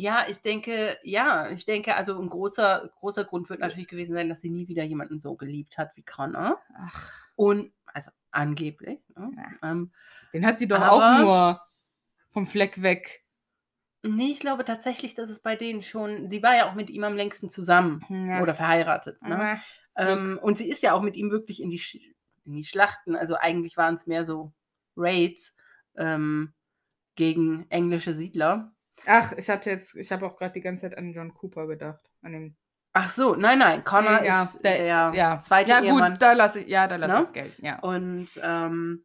Ja, 0.00 0.26
ich 0.28 0.40
denke, 0.40 0.98
ja, 1.02 1.50
ich 1.50 1.66
denke, 1.66 1.94
also 1.94 2.18
ein 2.20 2.28
großer, 2.30 2.90
großer 3.00 3.24
Grund 3.24 3.50
wird 3.50 3.60
natürlich 3.60 3.88
gewesen 3.88 4.14
sein, 4.14 4.28
dass 4.28 4.40
sie 4.40 4.50
nie 4.50 4.66
wieder 4.68 4.82
jemanden 4.84 5.20
so 5.20 5.34
geliebt 5.36 5.76
hat 5.78 5.94
wie 5.96 6.02
Connor. 6.02 6.58
Ach, 6.74 7.12
Und, 7.36 7.72
also 7.86 8.10
angeblich. 8.30 9.00
Ne? 9.16 9.30
Ja. 9.36 9.70
Ähm, 9.70 9.92
den 10.32 10.46
hat 10.46 10.60
die 10.60 10.68
doch 10.68 10.80
auch 10.80 11.18
nur 11.20 11.60
vom 12.32 12.46
Fleck 12.46 12.80
weg. 12.82 13.24
nee, 14.02 14.30
ich 14.32 14.40
glaube 14.40 14.64
tatsächlich, 14.64 15.14
dass 15.14 15.28
es 15.28 15.40
bei 15.40 15.56
denen 15.56 15.82
schon, 15.82 16.30
sie 16.30 16.42
war 16.42 16.56
ja 16.56 16.70
auch 16.70 16.74
mit 16.74 16.88
ihm 16.88 17.04
am 17.04 17.16
längsten 17.16 17.50
zusammen 17.50 18.02
Ja. 18.08 18.40
oder 18.40 18.54
verheiratet. 18.54 19.20
Ne? 19.22 19.60
Ähm, 19.96 20.38
und 20.40 20.56
sie 20.56 20.70
ist 20.70 20.82
ja 20.82 20.94
auch 20.94 21.02
mit 21.02 21.16
ihm 21.16 21.30
wirklich 21.30 21.60
in 21.60 21.68
die, 21.70 21.78
Sch 21.78 21.96
in 22.46 22.54
die 22.54 22.64
Schlachten, 22.64 23.16
also 23.16 23.34
eigentlich 23.34 23.76
waren 23.76 23.94
es 23.94 24.06
mehr 24.06 24.24
so 24.24 24.52
Raids 24.96 25.54
ähm, 25.96 26.54
gegen 27.16 27.66
englische 27.70 28.14
Siedler. 28.14 28.72
Ach, 29.06 29.32
ich 29.32 29.48
hatte 29.48 29.70
jetzt, 29.70 29.96
ich 29.96 30.12
habe 30.12 30.26
auch 30.26 30.36
gerade 30.36 30.52
die 30.52 30.60
ganze 30.60 30.82
Zeit 30.82 30.98
an 30.98 31.12
John 31.12 31.34
Cooper 31.34 31.66
gedacht. 31.66 32.10
An 32.22 32.32
den, 32.32 32.56
Ach 32.92 33.08
so, 33.08 33.36
nein, 33.36 33.58
nein, 33.60 33.84
Connor 33.84 34.24
ja, 34.24 34.42
ist 34.42 34.64
der, 34.64 34.84
ja. 34.84 35.38
zweite 35.40 35.70
ja, 35.70 35.80
Ehemann. 35.80 36.12
gut, 36.12 36.22
da 36.22 36.32
lasse 36.32 36.60
ich, 36.60 36.68
ja, 36.68 36.88
da 36.88 36.96
lasse 36.96 37.12
Ne? 37.12 37.18
ich 37.20 37.24
das 37.26 37.32
Geld, 37.32 37.58
ja. 37.58 37.78
Und 37.80 38.28
ähm, 38.42 39.04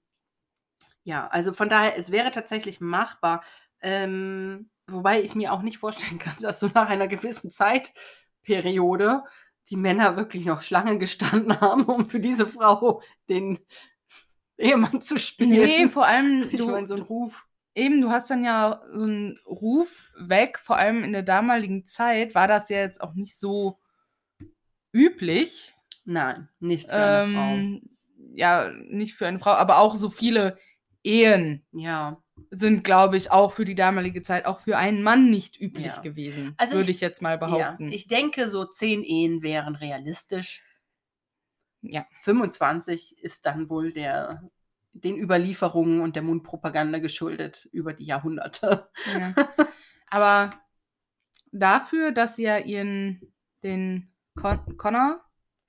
ja, 1.03 1.27
also 1.27 1.53
von 1.53 1.69
daher, 1.69 1.97
es 1.97 2.11
wäre 2.11 2.31
tatsächlich 2.31 2.81
machbar. 2.81 3.43
Ähm, 3.81 4.71
wobei 4.87 5.21
ich 5.21 5.35
mir 5.35 5.53
auch 5.53 5.61
nicht 5.61 5.77
vorstellen 5.77 6.17
kann, 6.19 6.35
dass 6.41 6.59
so 6.59 6.69
nach 6.73 6.89
einer 6.89 7.07
gewissen 7.07 7.51
Zeitperiode 7.51 9.23
die 9.69 9.77
Männer 9.77 10.17
wirklich 10.17 10.45
noch 10.45 10.61
Schlange 10.61 10.97
gestanden 10.97 11.59
haben, 11.61 11.83
um 11.83 12.09
für 12.09 12.19
diese 12.19 12.47
Frau 12.47 13.01
den 13.29 13.59
Ehemann 14.57 15.01
zu 15.01 15.19
spielen. 15.19 15.49
Nee, 15.49 15.87
vor 15.89 16.05
allem, 16.05 16.47
ich 16.49 16.57
du, 16.57 16.67
meine, 16.67 16.87
so 16.87 16.95
ein 16.95 17.01
Ruf. 17.01 17.45
Eben, 17.75 18.01
du 18.01 18.09
hast 18.09 18.29
dann 18.31 18.43
ja 18.43 18.81
so 18.91 19.03
einen 19.03 19.39
Ruf 19.45 19.89
weg, 20.17 20.57
vor 20.59 20.77
allem 20.77 21.03
in 21.03 21.11
der 21.13 21.23
damaligen 21.23 21.85
Zeit 21.85 22.33
war 22.33 22.47
das 22.47 22.69
ja 22.69 22.77
jetzt 22.79 23.01
auch 23.01 23.13
nicht 23.13 23.37
so 23.37 23.79
üblich. 24.93 25.73
Nein, 26.05 26.49
nicht 26.59 26.89
für 26.89 26.93
eine 26.95 27.53
Ähm, 27.55 27.89
ja, 28.35 28.69
nicht 28.89 29.15
für 29.15 29.27
eine 29.27 29.39
Frau, 29.39 29.51
aber 29.51 29.79
auch 29.79 29.95
so 29.95 30.09
viele 30.09 30.57
Ehen 31.03 31.63
Frau. 31.71 31.79
Ja. 31.79 32.23
sind, 32.51 32.83
glaube 32.83 33.17
ich, 33.17 33.31
auch 33.31 33.51
für 33.53 33.65
die 33.65 33.75
damalige 33.75 34.21
Zeit, 34.21 34.45
auch 34.45 34.59
für 34.61 34.77
einen 34.77 35.01
Mann 35.03 35.29
nicht 35.29 35.59
üblich 35.59 35.87
Ja. 35.95 36.01
gewesen, 36.01 36.53
Also 36.57 36.75
würde 36.75 36.89
ich- 36.91 36.97
ich 36.97 37.01
jetzt 37.01 37.21
mal 37.21 37.31
ja. 37.31 37.37
behaupten. 37.37 37.91
Ich 37.91 38.07
denke, 38.07 38.49
so 38.49 38.65
zehn 38.65 39.03
Ehen 39.03 39.41
wären 39.41 39.75
realistisch. 39.75 40.61
Ja. 41.81 42.05
25 42.23 43.17
ist 43.19 43.45
dann 43.45 43.69
wohl 43.69 43.91
der 43.93 44.49
den 44.95 45.17
Überlieferungen 45.17 46.01
und 46.01 46.15
der 46.15 46.23
Mundpropaganda 46.23 46.99
geschuldet 46.99 47.67
über 47.71 47.93
die 47.93 48.05
Jahrhunderte. 48.05 48.89
Ja. 49.13 49.35
Aber 50.07 50.51
dafür, 51.51 52.11
dass 52.11 52.37
sie 52.37 52.43
ja 52.43 52.57
ihren, 52.57 53.33
den 53.63 54.13
Con 54.35 54.77
Connor 54.77 55.21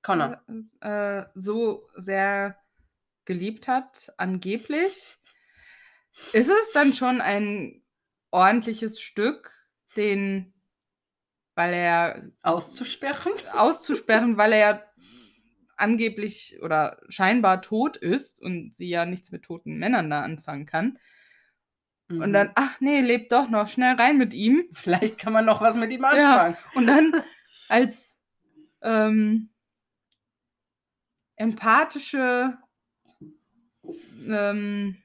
Connor. 0.03 0.41
äh, 0.81 1.25
so 1.35 1.89
sehr 1.97 2.57
geliebt 3.25 3.67
hat, 3.67 4.13
angeblich, 4.17 5.17
ist 6.33 6.51
es 6.51 6.71
dann 6.73 6.95
schon 6.95 7.21
ein 7.21 7.83
ordentliches 8.31 9.01
Stück, 9.01 9.53
den, 9.97 10.55
weil 11.57 11.75
er 11.75 12.31
Auszusperren? 12.43 13.33
auszusperren, 13.53 14.37
weil 14.37 14.53
er 14.53 14.59
ja 14.59 14.83
angeblich 15.77 16.59
oder 16.63 16.99
scheinbar 17.09 17.63
tot 17.63 17.97
ist 17.97 18.41
und 18.41 18.75
sie 18.75 18.89
ja 18.89 19.05
nichts 19.07 19.31
mit 19.31 19.43
toten 19.45 19.79
Männern 19.79 20.11
da 20.11 20.23
anfangen 20.23 20.67
kann. 20.67 20.99
Und 22.09 22.29
Mhm. 22.29 22.33
dann, 22.33 22.51
ach 22.55 22.81
nee, 22.81 23.01
lebt 23.01 23.33
doch 23.33 23.49
noch, 23.49 23.69
schnell 23.69 23.97
rein 23.97 24.17
mit 24.17 24.33
ihm. 24.35 24.65
Vielleicht 24.73 25.19
kann 25.19 25.33
man 25.33 25.45
noch 25.45 25.61
was 25.61 25.77
mit 25.77 25.91
ihm 25.91 26.05
Ja. 26.05 26.47
anfangen. 26.47 26.57
Und 26.75 26.87
dann 26.87 27.13
als 27.69 28.19
ähm, 28.83 29.51
empathische, 31.37 32.57
ähm, 34.29 34.97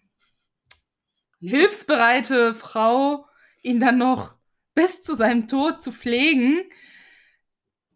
hilfsbereite 1.42 2.54
Frau 2.54 3.28
ihn 3.64 3.80
dann 3.80 3.98
noch 3.98 4.36
bis 4.74 5.02
zu 5.02 5.16
seinem 5.16 5.48
Tod 5.48 5.82
zu 5.82 5.92
pflegen, 5.92 6.62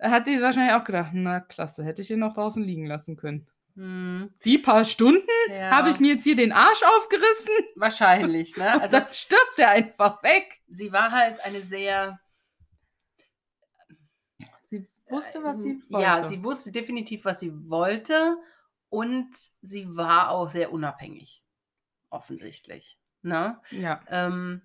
hat 0.02 0.28
die 0.28 0.42
wahrscheinlich 0.42 0.74
auch 0.76 0.84
gedacht, 0.84 1.12
na 1.14 1.40
klasse, 1.40 1.84
hätte 1.84 2.02
ich 2.02 2.12
ihn 2.12 2.20
noch 2.20 2.34
draußen 2.34 2.64
liegen 2.64 2.86
lassen 2.86 3.16
können. 3.18 3.48
Mhm. 3.76 4.34
Die 4.46 4.58
paar 4.58 4.86
Stunden 4.86 5.28
Ja. 5.50 5.72
habe 5.72 5.90
ich 5.90 6.00
mir 6.00 6.14
jetzt 6.16 6.24
hier 6.24 6.36
den 6.38 6.54
Arsch 6.54 6.82
aufgerissen 6.98 7.54
Wahrscheinlich, 7.76 8.56
ne? 8.56 8.72
Also 8.82 9.00
dann 9.00 9.14
stirbt 9.14 9.58
er 9.58 9.72
einfach 9.72 10.24
weg. 10.24 10.62
sie 10.70 10.92
war 10.94 11.12
halt 11.12 11.44
eine 11.44 11.62
sehr. 11.62 12.20
Sie 14.64 14.88
wusste, 15.10 15.44
was 15.44 15.62
sie 15.62 15.82
wollte. 15.90 16.04
Ja, 16.06 16.24
sie 16.24 16.44
wusste 16.44 16.72
definitiv, 16.72 17.26
was 17.26 17.40
sie 17.40 17.52
wollte. 17.70 18.38
Und 18.90 19.30
sie 19.62 19.96
war 19.96 20.30
auch 20.32 20.50
sehr 20.50 20.72
unabhängig. 20.72 21.44
Offensichtlich. 22.10 22.98
Ne? 23.22 23.60
ja. 23.72 24.00
Ähm, 24.08 24.62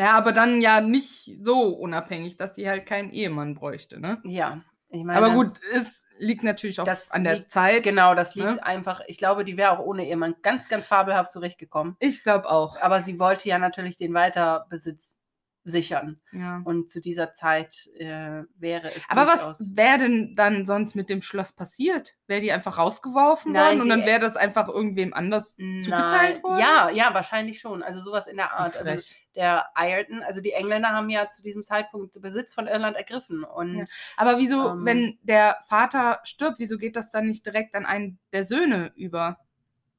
Naja, 0.00 0.12
aber 0.16 0.32
dann 0.32 0.62
ja 0.62 0.80
nicht 0.80 1.36
so 1.40 1.68
unabhängig, 1.68 2.36
dass 2.38 2.54
sie 2.54 2.66
halt 2.68 2.86
keinen 2.86 3.10
Ehemann 3.10 3.54
bräuchte, 3.54 4.00
ne? 4.00 4.18
ja, 4.24 4.62
ich 4.88 5.04
meine. 5.04 5.18
Aber 5.18 5.30
gut, 5.34 5.60
es 5.74 6.06
liegt 6.18 6.42
natürlich 6.42 6.80
auch 6.80 6.88
an 7.10 7.24
der 7.24 7.36
liegt- 7.40 7.50
Zeit. 7.50 7.82
Genau, 7.82 8.14
das 8.14 8.34
liegt 8.34 8.48
Ne? 8.48 8.62
einfach. 8.64 9.02
Ich 9.08 9.18
glaube, 9.18 9.44
die 9.44 9.56
wäre 9.58 9.72
auch 9.72 9.78
ohne 9.84 10.06
Ehemann 10.06 10.36
ganz, 10.42 10.68
ganz 10.68 10.86
fabelhaft 10.86 11.32
zurechtgekommen. 11.32 11.96
Ich 12.00 12.22
glaube 12.22 12.48
auch. 12.50 12.80
Aber 12.80 13.00
sie 13.00 13.18
wollte 13.18 13.48
ja 13.48 13.58
natürlich 13.58 13.96
den 13.96 14.14
Weiterbesitz 14.14 15.16
sichern. 15.64 16.16
Ja. 16.32 16.62
Und 16.64 16.90
zu 16.90 17.00
dieser 17.00 17.32
Zeit 17.34 17.88
äh, 17.98 18.42
wäre 18.56 18.88
es. 18.94 19.04
Aber 19.08 19.26
was 19.26 19.74
wäre 19.74 19.98
denn 19.98 20.34
dann 20.34 20.64
sonst 20.64 20.94
mit 20.94 21.10
dem 21.10 21.22
Schloss 21.22 21.52
passiert? 21.52 22.16
Wäre 22.26 22.40
die 22.40 22.52
einfach 22.52 22.78
rausgeworfen 22.78 23.52
Nein, 23.52 23.78
worden 23.78 23.82
und 23.82 23.88
dann 23.90 24.06
wäre 24.06 24.20
das 24.20 24.36
einfach 24.36 24.68
irgendwem 24.68 25.12
anders 25.12 25.56
zugeteilt 25.56 25.88
Nein, 25.88 26.42
worden? 26.42 26.60
Ja, 26.60 26.90
ja, 26.90 27.14
wahrscheinlich 27.14 27.60
schon. 27.60 27.82
Also 27.82 28.00
sowas 28.00 28.26
in 28.26 28.36
der 28.36 28.52
Art. 28.52 28.76
Also 28.76 29.02
der 29.36 29.66
Ireton, 29.76 30.22
also 30.22 30.40
die 30.40 30.52
Engländer 30.52 30.88
haben 30.90 31.10
ja 31.10 31.28
zu 31.28 31.42
diesem 31.42 31.62
Zeitpunkt 31.62 32.20
Besitz 32.20 32.54
von 32.54 32.66
Irland 32.66 32.96
ergriffen. 32.96 33.44
Und 33.44 33.78
Ja. 33.78 33.84
Aber 34.16 34.38
wieso, 34.38 34.70
Ähm. 34.70 34.84
wenn 34.86 35.18
der 35.22 35.58
Vater 35.68 36.20
stirbt, 36.24 36.58
wieso 36.58 36.78
geht 36.78 36.96
das 36.96 37.10
dann 37.10 37.26
nicht 37.26 37.44
direkt 37.44 37.74
an 37.74 37.86
einen 37.86 38.18
der 38.32 38.44
Söhne 38.44 38.92
über? 38.96 39.38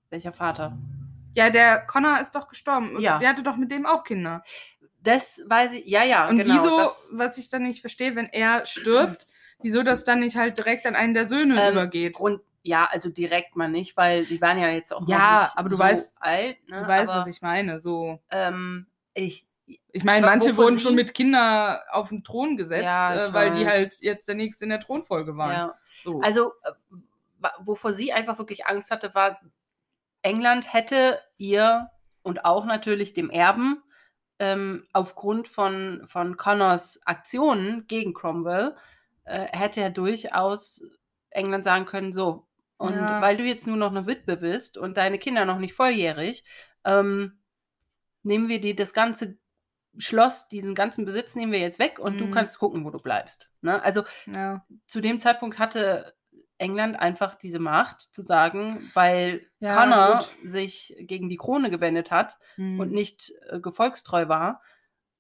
welcher 0.10 0.34
Vater? 0.34 0.78
Ja, 1.36 1.50
der 1.50 1.86
Connor 1.86 2.20
ist 2.20 2.36
doch 2.36 2.50
gestorben. 2.50 3.00
Ja. 3.00 3.20
Der 3.20 3.30
hatte 3.30 3.44
doch 3.44 3.56
mit 3.56 3.72
dem 3.72 3.86
auch 3.86 4.04
Kinder. 4.04 4.44
Das 5.04 5.42
weiß 5.48 5.74
ich, 5.74 5.86
ja, 5.88 6.04
ja, 6.04 6.30
Und 6.30 6.38
genau. 6.38 6.54
wieso, 6.56 6.78
das, 6.78 7.10
was 7.14 7.38
ich 7.38 7.50
dann 7.50 7.64
nicht 7.64 7.82
verstehe, 7.82 8.16
wenn 8.16 8.28
er 8.28 8.66
stirbt, 8.66 9.26
wieso 9.62 9.82
das 9.84 10.04
dann 10.04 10.20
nicht 10.20 10.36
halt 10.38 10.58
direkt 10.58 10.86
an 10.86 10.96
einen 10.96 11.14
der 11.14 11.28
Söhne 11.28 11.60
Ähm, 11.62 11.74
übergeht? 11.74 12.14
Grund, 12.14 12.42
ja, 12.62 12.88
also 12.92 13.10
direkt 13.10 13.56
mal 13.56 13.68
nicht, 13.70 13.98
weil 13.98 14.26
die 14.26 14.40
waren 14.42 14.60
ja 14.60 14.70
jetzt 14.70 14.94
auch 14.94 15.08
Ja, 15.08 15.52
aber 15.56 15.70
du 15.70 15.76
so 15.78 15.84
weißt- 15.84 16.14
alt. 16.20 16.58
Ne? 16.70 16.78
Du 16.78 16.88
weißt, 16.88 17.12
aber, 17.12 17.22
was 17.22 17.28
ich 17.36 17.42
meine. 17.42 17.80
So, 17.80 18.20
Ähm, 18.30 18.86
ich, 19.16 19.48
ich 19.92 20.04
meine, 20.04 20.26
manche 20.26 20.56
wurden 20.58 20.78
schon 20.78 20.94
mit 20.96 21.14
Kindern 21.16 21.80
auf 21.90 22.10
den 22.10 22.24
Thron 22.24 22.56
gesetzt, 22.58 22.84
Ja, 22.84 23.28
äh, 23.28 23.34
weil 23.34 23.54
die 23.56 23.66
halt 23.66 23.98
jetzt 24.02 24.28
der 24.28 24.36
nächste 24.36 24.66
in 24.66 24.70
der 24.70 24.80
Thronfolge 24.82 25.36
waren. 25.38 25.52
ja. 25.52 25.76
So. 26.02 26.22
Also, 26.22 26.54
äh, 26.64 26.72
wovor 27.60 27.94
sie 27.94 28.14
einfach 28.14 28.38
wirklich 28.38 28.66
Angst 28.68 28.92
hatte, 28.92 29.16
war, 29.16 29.40
England 30.22 30.72
hätte 30.74 31.20
ihr 31.38 31.90
und 32.22 32.46
auch 32.46 32.66
natürlich 32.66 33.14
dem 33.14 33.32
Erben 33.32 33.82
ähm, 34.42 34.88
aufgrund 34.92 35.48
von, 35.48 36.04
von 36.08 36.36
Connors 36.36 37.00
Aktionen 37.06 37.86
gegen 37.88 38.16
Cromwell, 38.16 38.76
äh, 39.26 39.46
hätte 39.56 39.82
er 39.82 39.92
durchaus 39.92 40.84
England 41.30 41.64
sagen 41.64 41.86
können, 41.86 42.12
so, 42.12 42.48
und 42.78 42.96
Ja. 42.96 43.22
weil 43.22 43.38
du 43.38 43.44
jetzt 43.44 43.68
nur 43.68 43.78
noch 43.78 43.92
eine 43.92 44.08
Witwe 44.08 44.38
bist 44.38 44.80
und 44.80 44.98
deine 44.98 45.20
Kinder 45.20 45.46
noch 45.46 45.60
nicht 45.60 45.76
volljährig, 45.76 46.44
ähm, 46.86 47.40
nehmen 48.24 48.50
wir 48.50 48.60
dir 48.60 48.76
das 48.76 48.94
ganze 48.94 49.38
Schloss, 50.00 50.48
diesen 50.48 50.74
ganzen 50.74 51.06
Besitz 51.06 51.36
nehmen 51.36 51.52
wir 51.52 51.60
jetzt 51.60 51.78
weg 51.78 52.00
und 52.00 52.18
du 52.20 52.26
Mhm. 52.26 52.32
kannst 52.32 52.58
gucken, 52.58 52.84
wo 52.84 52.90
du 52.90 53.00
bleibst. 53.00 53.48
Ne? 53.62 53.80
Also 53.84 54.04
ja. 54.26 54.66
zu 54.88 55.02
dem 55.02 55.20
Zeitpunkt 55.20 55.60
hatte 55.60 56.16
England 56.62 56.98
einfach 56.98 57.36
diese 57.36 57.60
Macht 57.60 58.02
zu 58.14 58.22
sagen, 58.22 58.90
weil 58.94 59.46
Ja, 59.60 59.76
Connor 59.76 60.20
gut. 60.20 60.50
sich 60.50 60.96
gegen 61.00 61.28
die 61.28 61.38
Krone 61.38 61.70
gewendet 61.72 62.12
hat 62.12 62.38
Hm. 62.56 62.80
und 62.80 62.92
nicht 62.92 63.34
äh, 63.50 63.60
gefolgstreu 63.60 64.28
war, 64.28 64.62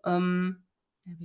ähm, 0.05 0.63
ja, 1.05 1.15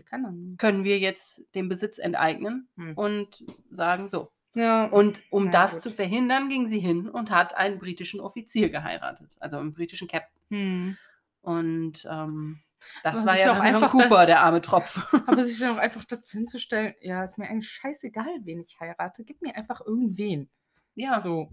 können 0.56 0.84
wir 0.84 0.98
jetzt 0.98 1.42
den 1.54 1.68
Besitz 1.68 1.98
enteignen 1.98 2.68
Hm. 2.76 2.94
und 2.96 3.44
sagen 3.70 4.08
so. 4.08 4.32
Ja. 4.54 4.86
Und 4.86 5.22
um 5.30 5.50
das 5.50 5.74
gut. 5.74 5.82
zu 5.82 5.90
verhindern, 5.92 6.48
ging 6.48 6.66
sie 6.66 6.80
hin 6.80 7.10
und 7.10 7.30
hat 7.30 7.54
einen 7.54 7.78
britischen 7.78 8.20
Offizier 8.20 8.70
geheiratet, 8.70 9.36
also 9.38 9.58
einen 9.58 9.74
britischen 9.74 10.08
Captain. 10.08 10.40
Hm. 10.48 10.96
Und 11.42 12.08
ähm, 12.10 12.60
das 13.02 13.16
Aber 13.18 13.26
war 13.26 13.38
ja 13.38 13.52
auch 13.52 13.60
einfach 13.60 13.90
Cooper, 13.90 14.26
der 14.26 14.40
arme 14.40 14.60
Tropf. 14.60 14.98
Aber 15.26 15.44
sich 15.44 15.58
dann 15.58 15.76
auch 15.76 15.80
einfach 15.80 16.04
dazu 16.04 16.36
hinzustellen, 16.38 16.94
ja, 17.00 17.24
ist 17.24 17.38
mir 17.38 17.48
eigentlich 17.48 17.68
scheißegal, 17.68 18.26
wen 18.42 18.60
ich 18.60 18.78
heirate, 18.80 19.24
gib 19.24 19.42
mir 19.42 19.56
einfach 19.56 19.80
irgendwen. 19.84 20.48
ja, 20.94 21.20
So. 21.20 21.52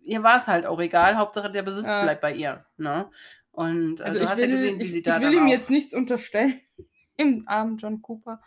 ihr 0.00 0.22
war 0.22 0.36
es 0.38 0.48
halt 0.48 0.66
auch 0.66 0.80
egal. 0.80 1.16
Hauptsache 1.16 1.50
der 1.50 1.62
Besitz 1.62 1.86
Ja. 1.86 2.02
bleibt 2.02 2.20
bei 2.20 2.34
ihr. 2.34 2.66
Ne? 2.76 3.10
Und 3.52 4.00
äh, 4.00 4.04
Also 4.04 4.18
du 4.18 4.24
ich 4.24 4.30
hast 4.30 4.38
will, 4.40 4.50
ja 4.50 4.54
gesehen, 4.56 4.78
wie 4.80 4.84
ich, 4.84 4.92
sie 4.92 4.98
ich 4.98 5.04
da 5.04 5.20
will 5.20 5.30
dann 5.30 5.32
ihm 5.34 5.44
auch- 5.44 5.48
jetzt 5.48 5.70
nichts 5.70 5.94
unterstellen. 5.94 6.60
Im 7.16 7.44
armen 7.46 7.76
John 7.78 8.02
Cooper. 8.02 8.40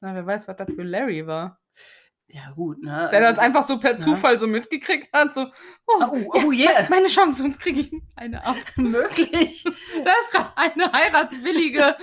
Na, 0.00 0.14
wer 0.14 0.26
weiß, 0.26 0.46
was 0.48 0.56
das 0.56 0.68
für 0.74 0.82
Larry 0.82 1.26
war. 1.26 1.58
Ja, 2.28 2.50
gut, 2.56 2.82
ne? 2.82 3.08
Der 3.12 3.20
das 3.20 3.28
Also- 3.30 3.40
einfach 3.42 3.62
so 3.64 3.78
per 3.78 3.92
Ja. 3.92 3.98
Zufall 3.98 4.40
so 4.40 4.46
mitgekriegt 4.46 5.08
hat. 5.12 5.34
So, 5.34 5.46
oh, 5.86 6.02
Oh, 6.10 6.32
oh 6.46 6.52
yeah, 6.52 6.86
meine 6.90 7.06
Chance, 7.08 7.42
sonst 7.42 7.60
kriege 7.60 7.80
ich 7.80 7.92
eine 8.16 8.44
ab. 8.44 8.56
möglich. 8.76 9.62
Da 10.04 10.10
ist 10.22 10.30
gerade 10.32 10.56
eine 10.56 10.92
Heiratswillige, 10.92 11.96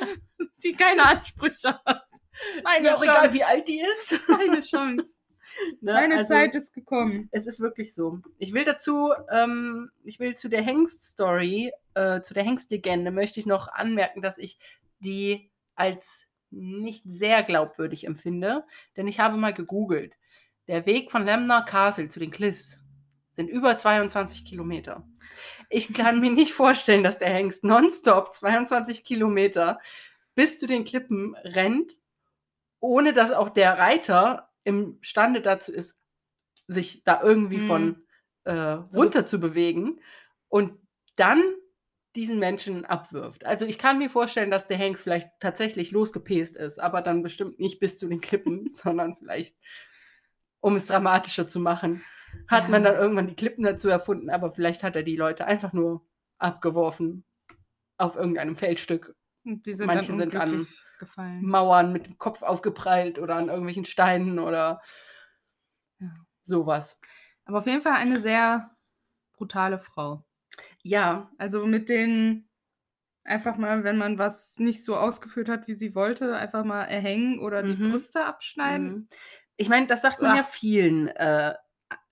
die 0.64 0.74
keine 0.74 1.04
Ansprüche 1.06 1.80
hat. 1.86 2.08
Ist 2.56 2.64
Meine 2.64 2.84
mir 2.90 2.96
auch 2.96 3.04
Chance. 3.04 3.20
egal, 3.20 3.34
wie 3.34 3.44
alt 3.44 3.68
die 3.68 3.82
ist. 3.82 4.20
Meine 4.28 4.62
Chance. 4.62 5.16
Ne? 5.82 5.92
Meine 5.94 6.18
Also, 6.20 6.34
Zeit 6.34 6.56
ist 6.56 6.74
gekommen. 6.74 7.28
Es 7.32 7.46
ist 7.46 7.60
wirklich 7.60 7.94
so. 7.94 8.20
Ich 8.38 8.54
will 8.54 8.64
dazu, 8.64 9.12
ähm, 9.30 9.92
ich 10.06 10.18
will 10.18 10.34
zu 10.34 10.48
der 10.48 10.62
Hengst-Story, 10.62 11.74
äh, 11.94 12.22
zu 12.22 12.34
der 12.34 12.44
Hengst-Legende, 12.44 13.12
möchte 13.12 13.42
ich 13.42 13.46
noch 13.46 13.68
anmerken, 13.68 14.22
dass 14.22 14.38
ich 14.38 14.58
die 15.00 15.52
als 15.76 16.30
nicht 16.52 17.04
sehr 17.06 17.44
glaubwürdig 17.44 18.06
empfinde, 18.06 18.66
denn 18.98 19.08
ich 19.08 19.20
habe 19.20 19.38
mal 19.38 19.54
gegoogelt. 19.54 20.18
Der 20.68 20.86
Weg 20.86 21.12
von 21.12 21.26
Lemner 21.26 21.64
Castle 21.64 22.08
zu 22.08 22.20
den 22.20 22.32
Cliffs 22.32 22.78
sind 23.32 23.48
über 23.50 23.78
22 23.78 24.46
Kilometer. 24.46 25.08
Ich 25.70 25.94
kann 25.94 26.20
mir 26.20 26.32
nicht 26.32 26.54
vorstellen, 26.54 27.04
dass 27.04 27.20
der 27.20 27.30
Hengst 27.30 27.64
nonstop 27.64 28.34
22 28.34 29.04
Kilometer 29.04 29.80
bis 30.36 30.60
zu 30.60 30.68
den 30.68 30.84
Klippen 30.86 31.36
rennt, 31.44 31.94
ohne 32.80 33.14
dass 33.14 33.32
auch 33.32 33.50
der 33.50 33.78
Reiter 33.78 34.50
imstande 34.64 35.42
dazu 35.42 35.72
ist, 35.72 35.98
sich 36.68 37.04
da 37.04 37.22
irgendwie 37.22 37.58
Mhm. 37.60 37.68
von 37.68 38.04
äh, 38.44 38.52
runter 38.54 39.26
zu 39.26 39.40
bewegen 39.40 40.00
und 40.48 40.80
dann 41.16 41.42
diesen 42.16 42.40
Menschen 42.40 42.86
abwirft. 42.86 43.46
Also 43.46 43.66
ich 43.66 43.78
kann 43.78 43.98
mir 43.98 44.10
vorstellen, 44.10 44.52
dass 44.52 44.68
der 44.68 44.78
Hengst 44.78 45.04
vielleicht 45.04 45.30
tatsächlich 45.40 45.92
losgepest 45.92 46.58
ist, 46.58 46.80
aber 46.80 47.02
dann 47.02 47.24
bestimmt 47.24 47.60
nicht 47.60 47.80
bis 47.80 47.98
zu 48.00 48.08
den 48.08 48.20
Klippen, 48.22 48.70
sondern 48.74 49.16
vielleicht, 49.18 49.56
um 50.60 50.76
es 50.76 50.88
dramatischer 50.88 51.48
zu 51.48 51.60
machen, 51.60 52.04
hat 52.48 52.70
man 52.70 52.84
Ja. 52.84 52.92
dann 52.92 53.02
irgendwann 53.02 53.28
die 53.28 53.36
Klippen 53.36 53.64
dazu 53.64 53.88
erfunden, 53.90 54.30
aber 54.30 54.52
vielleicht 54.52 54.84
hat 54.84 54.96
er 54.96 55.04
die 55.04 55.16
Leute 55.16 55.46
einfach 55.46 55.74
nur 55.74 56.06
abgeworfen 56.38 57.24
auf 57.98 58.16
irgendeinem 58.16 58.56
Feldstück, 58.56 59.16
Und 59.46 59.66
die 59.66 59.74
sind 59.74 59.88
Manche 59.88 60.16
sind 60.16 60.36
an- 60.36 60.68
gefallen. 61.00 61.46
Mauern 61.46 61.92
mit 61.94 62.06
dem 62.08 62.18
Kopf 62.18 62.42
aufgeprallt 62.44 63.20
oder 63.20 63.36
an 63.36 63.48
irgendwelchen 63.48 63.86
Steinen 63.86 64.40
oder 64.40 64.82
Ja. 66.00 66.14
sowas. 66.44 67.00
Aber 67.46 67.60
auf 67.60 67.66
jeden 67.68 67.82
Fall 67.82 67.94
eine 67.94 68.20
sehr 68.20 68.72
brutale 69.34 69.80
Frau. 69.80 70.26
Ja, 70.84 71.32
Also 71.38 71.66
mit 71.66 71.90
den 71.90 72.50
einfach 73.24 73.58
mal, 73.58 73.84
wenn 73.84 73.98
man 73.98 74.18
was 74.20 74.60
nicht 74.60 74.84
so 74.84 74.96
ausgeführt 74.98 75.50
hat, 75.50 75.68
wie 75.68 75.76
sie 75.76 75.96
wollte, 75.96 76.36
einfach 76.38 76.66
mal 76.66 76.84
erhängen 76.86 77.40
oder 77.40 77.64
die 77.64 77.76
Mhm. 77.76 77.78
Brüste 77.78 78.26
abschneiden. 78.26 78.98
Mhm. 78.98 79.08
Ich 79.58 79.70
meine, 79.70 79.88
das 79.88 80.02
sagt 80.02 80.22
man 80.22 80.34
ja 80.34 80.44
Ach. 80.44 80.46
vielen, 80.46 81.08
äh, 81.10 81.56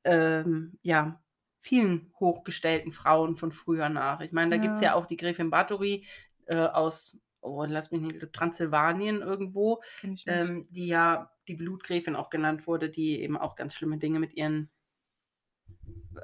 ähm, 0.03 0.79
ja, 0.83 1.23
vielen 1.61 2.13
hochgestellten 2.19 2.91
Frauen 2.91 3.37
von 3.37 3.51
früher 3.51 3.89
nach. 3.89 4.21
Ich 4.21 4.31
meine, 4.33 4.51
da 4.51 4.57
gibt 4.57 4.75
es 4.75 4.81
Ja. 4.81 4.85
ja 4.85 4.95
auch 4.95 5.07
die 5.07 5.17
Gräfin 5.17 5.49
Bathory 5.51 6.07
äh, 6.47 6.57
aus, 6.57 7.23
oh, 7.41 7.65
lass 7.67 7.91
mich 7.91 8.01
nicht, 8.01 8.33
Transsilvanien 8.33 9.21
irgendwo, 9.21 9.81
nicht. 10.03 10.27
ähm, 10.27 10.67
die 10.71 10.87
ja 10.87 11.31
die 11.47 11.55
Blutgräfin 11.55 12.15
auch 12.15 12.29
genannt 12.29 12.67
wurde, 12.67 12.89
die 12.89 13.21
eben 13.21 13.37
auch 13.37 13.55
ganz 13.55 13.75
schlimme 13.75 13.97
Dinge 13.99 14.19
mit 14.19 14.33
ihren 14.35 14.71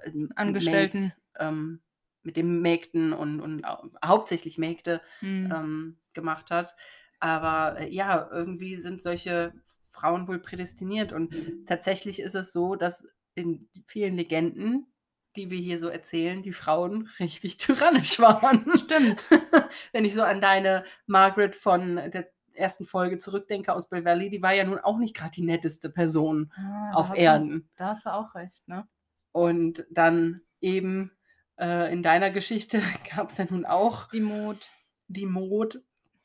ähm, 0.05 0.31
Angestellten. 0.35 0.61
Mates, 0.61 1.17
ähm, 1.39 1.81
mit 2.25 2.35
den 2.37 2.61
Mägden 2.61 3.13
und, 3.13 3.39
und 3.41 3.63
au- 3.65 3.89
hauptsächlich 4.03 4.57
Mägde 4.57 5.01
Hm. 5.19 5.51
ähm, 5.55 5.97
gemacht 6.13 6.49
hat. 6.49 6.75
Aber 7.19 7.79
äh, 7.79 7.89
ja, 7.89 8.27
irgendwie 8.31 8.75
sind 8.77 9.01
solche 9.01 9.53
Frauen 9.91 10.27
wohl 10.27 10.39
prädestiniert. 10.39 11.13
Und 11.13 11.33
tatsächlich 11.65 12.19
ist 12.19 12.35
es 12.35 12.51
so, 12.51 12.75
dass 12.75 13.07
in 13.35 13.69
vielen 13.87 14.15
Legenden, 14.15 14.87
die 15.35 15.49
wir 15.49 15.57
hier 15.59 15.79
so 15.79 15.87
erzählen, 15.87 16.43
die 16.43 16.53
Frauen 16.53 17.09
richtig 17.19 17.57
tyrannisch 17.57 18.19
waren. 18.19 18.65
Stimmt. 18.77 19.29
Wenn 19.93 20.05
ich 20.05 20.13
so 20.13 20.23
an 20.23 20.41
deine 20.41 20.83
Margaret 21.07 21.55
von 21.55 21.95
der 21.95 22.29
ersten 22.53 22.85
Folge 22.85 23.17
zurückdenke 23.17 23.73
aus 23.73 23.89
Bell 23.89 24.05
Valley, 24.05 24.29
die 24.29 24.41
war 24.41 24.53
ja 24.53 24.63
nun 24.63 24.79
auch 24.79 24.97
nicht 24.97 25.13
gerade 25.15 25.31
die 25.35 25.43
netteste 25.43 25.89
Person 25.89 26.53
Ah, 26.55 26.91
auf 26.93 27.09
hast 27.09 27.17
du- 27.17 27.21
Erden. 27.21 27.69
Da 27.75 27.89
hast 27.89 28.05
du 28.05 28.13
auch 28.13 28.33
recht, 28.35 28.65
ne? 28.67 28.87
Und 29.33 29.85
dann 29.89 30.39
eben 30.61 31.11
äh, 31.59 31.91
in 31.91 32.03
deiner 32.03 32.31
Geschichte 32.31 32.81
gab 33.15 33.31
es 33.31 33.37
ja 33.37 33.45
nun 33.49 33.65
auch 33.65 34.09
Die 34.09 34.19
Mut. 34.21 34.69
die 35.07 35.25
Mod, 35.25 35.81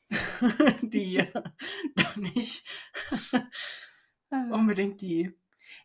die 0.81 1.25
nicht 2.17 2.65
unbedingt 4.29 5.01
die. 5.01 5.33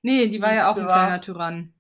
Nee, 0.02 0.28
die 0.28 0.40
war 0.40 0.54
ja 0.54 0.70
auch 0.70 0.76
ein 0.76 0.86
war- 0.86 0.94
kleiner 1.06 1.20
Tyrann. 1.20 1.72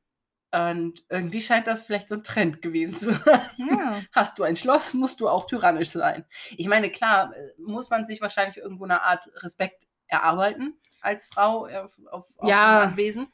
Und 0.52 1.04
irgendwie 1.10 1.42
scheint 1.42 1.66
das 1.66 1.82
vielleicht 1.82 2.08
so 2.08 2.14
ein 2.14 2.22
Trend 2.22 2.62
gewesen 2.62 2.96
zu 2.96 3.12
sein. 3.12 3.40
Ja. 3.58 4.00
Hast 4.12 4.38
du 4.38 4.42
ein 4.44 4.56
Schloss, 4.56 4.94
musst 4.94 5.20
du 5.20 5.28
auch 5.28 5.46
tyrannisch 5.46 5.90
sein. 5.90 6.24
Ich 6.56 6.66
meine, 6.68 6.88
klar, 6.88 7.34
äh, 7.36 7.50
muss 7.58 7.90
man 7.90 8.06
sich 8.06 8.20
wahrscheinlich 8.22 8.56
irgendwo 8.56 8.84
eine 8.84 9.02
Art 9.02 9.28
Respekt 9.42 9.86
erarbeiten 10.06 10.74
als 11.02 11.26
Frau 11.26 11.66
auf, 11.66 11.98
auf, 12.10 12.24
auf 12.38 12.48
Ja. 12.48 12.80
dem 12.84 12.90
Anwesen. 12.92 13.26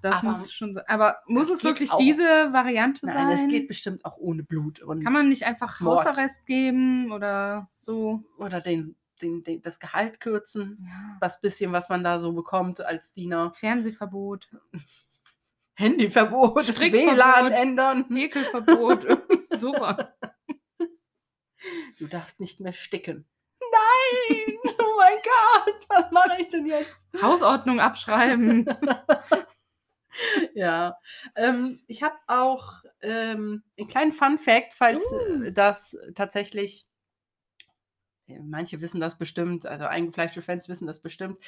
Das 0.00 0.16
Aber 0.16 0.28
muss 0.28 0.52
schon 0.52 0.74
sein. 0.74 0.84
Aber 0.86 1.16
muss 1.26 1.50
es 1.50 1.64
wirklich 1.64 1.90
auch. 1.90 1.98
diese 1.98 2.52
Variante 2.52 3.04
Nein, 3.06 3.14
sein? 3.36 3.44
es 3.46 3.50
geht 3.50 3.66
bestimmt 3.66 4.04
auch 4.04 4.16
ohne 4.18 4.44
Blut. 4.44 4.80
Kann 4.80 5.12
man 5.12 5.28
nicht 5.28 5.44
einfach 5.44 5.80
Mord. 5.80 6.06
Hausarrest 6.06 6.46
geben 6.46 7.10
oder 7.10 7.68
so? 7.78 8.22
oder 8.38 8.60
den, 8.60 8.94
den, 9.20 9.42
den, 9.42 9.60
das 9.62 9.80
Gehalt 9.80 10.20
kürzen. 10.20 10.78
Ja. 10.86 11.16
Das 11.20 11.40
bisschen, 11.40 11.72
was 11.72 11.88
man 11.88 12.04
da 12.04 12.20
so 12.20 12.32
bekommt 12.32 12.80
als 12.80 13.12
Diener. 13.12 13.52
Fernsehverbot, 13.54 14.48
Handyverbot. 15.74 16.78
WLAN 16.78 17.52
ändern. 17.52 18.04
Häkelverbot, 18.08 19.06
super. 19.56 20.14
Du 21.98 22.06
darfst 22.06 22.40
nicht 22.40 22.60
mehr 22.60 22.72
sticken. 22.72 23.26
Nein! 23.60 24.54
Oh 24.80 24.96
mein 24.96 25.18
Gott! 25.22 25.86
Was 25.88 26.10
mache 26.10 26.40
ich 26.40 26.48
denn 26.50 26.66
jetzt? 26.66 27.08
Hausordnung 27.20 27.80
abschreiben. 27.80 28.64
Ja. 30.54 30.98
Ähm, 31.36 31.80
ich 31.86 32.02
habe 32.02 32.16
auch 32.26 32.82
ähm, 33.02 33.62
einen 33.78 33.88
kleinen 33.88 34.12
Fun-Fact, 34.12 34.74
falls 34.74 35.04
Uh. 35.12 35.50
das 35.50 35.96
tatsächlich. 36.14 36.86
äh, 38.26 38.40
Manche 38.40 38.80
wissen 38.80 39.00
das 39.00 39.18
bestimmt, 39.18 39.66
also 39.66 39.84
eingefleischte 39.84 40.42
Fans 40.42 40.68
wissen 40.68 40.86
das 40.86 41.00
bestimmt. 41.00 41.38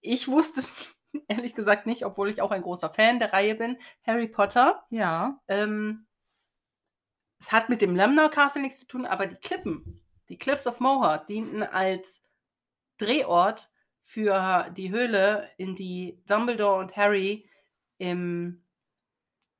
Ich 0.00 0.28
wusste 0.28 0.60
es 0.60 0.74
ehrlich 1.28 1.54
gesagt 1.54 1.86
nicht, 1.86 2.04
obwohl 2.04 2.28
ich 2.30 2.40
auch 2.42 2.50
ein 2.50 2.62
großer 2.62 2.90
Fan 2.90 3.18
der 3.18 3.32
Reihe 3.32 3.54
bin. 3.54 3.78
Harry 4.06 4.28
Potter. 4.28 4.84
Ja. 4.90 5.40
Ähm, 5.48 6.06
es 7.40 7.50
hat 7.50 7.68
mit 7.68 7.80
dem 7.82 7.96
Lemnar 7.96 8.30
Castle 8.30 8.62
nichts 8.62 8.78
zu 8.78 8.86
tun, 8.86 9.04
aber 9.04 9.26
die 9.26 9.36
Klippen, 9.36 10.00
die 10.28 10.38
Cliffs 10.38 10.66
of 10.66 10.78
Moher, 10.80 11.18
dienten 11.28 11.62
als 11.62 12.22
Drehort 12.98 13.68
für 14.04 14.70
die 14.76 14.90
Höhle, 14.90 15.48
in 15.56 15.74
die 15.74 16.22
Dumbledore 16.26 16.78
und 16.78 16.96
Harry 16.96 17.48
in 18.02 18.64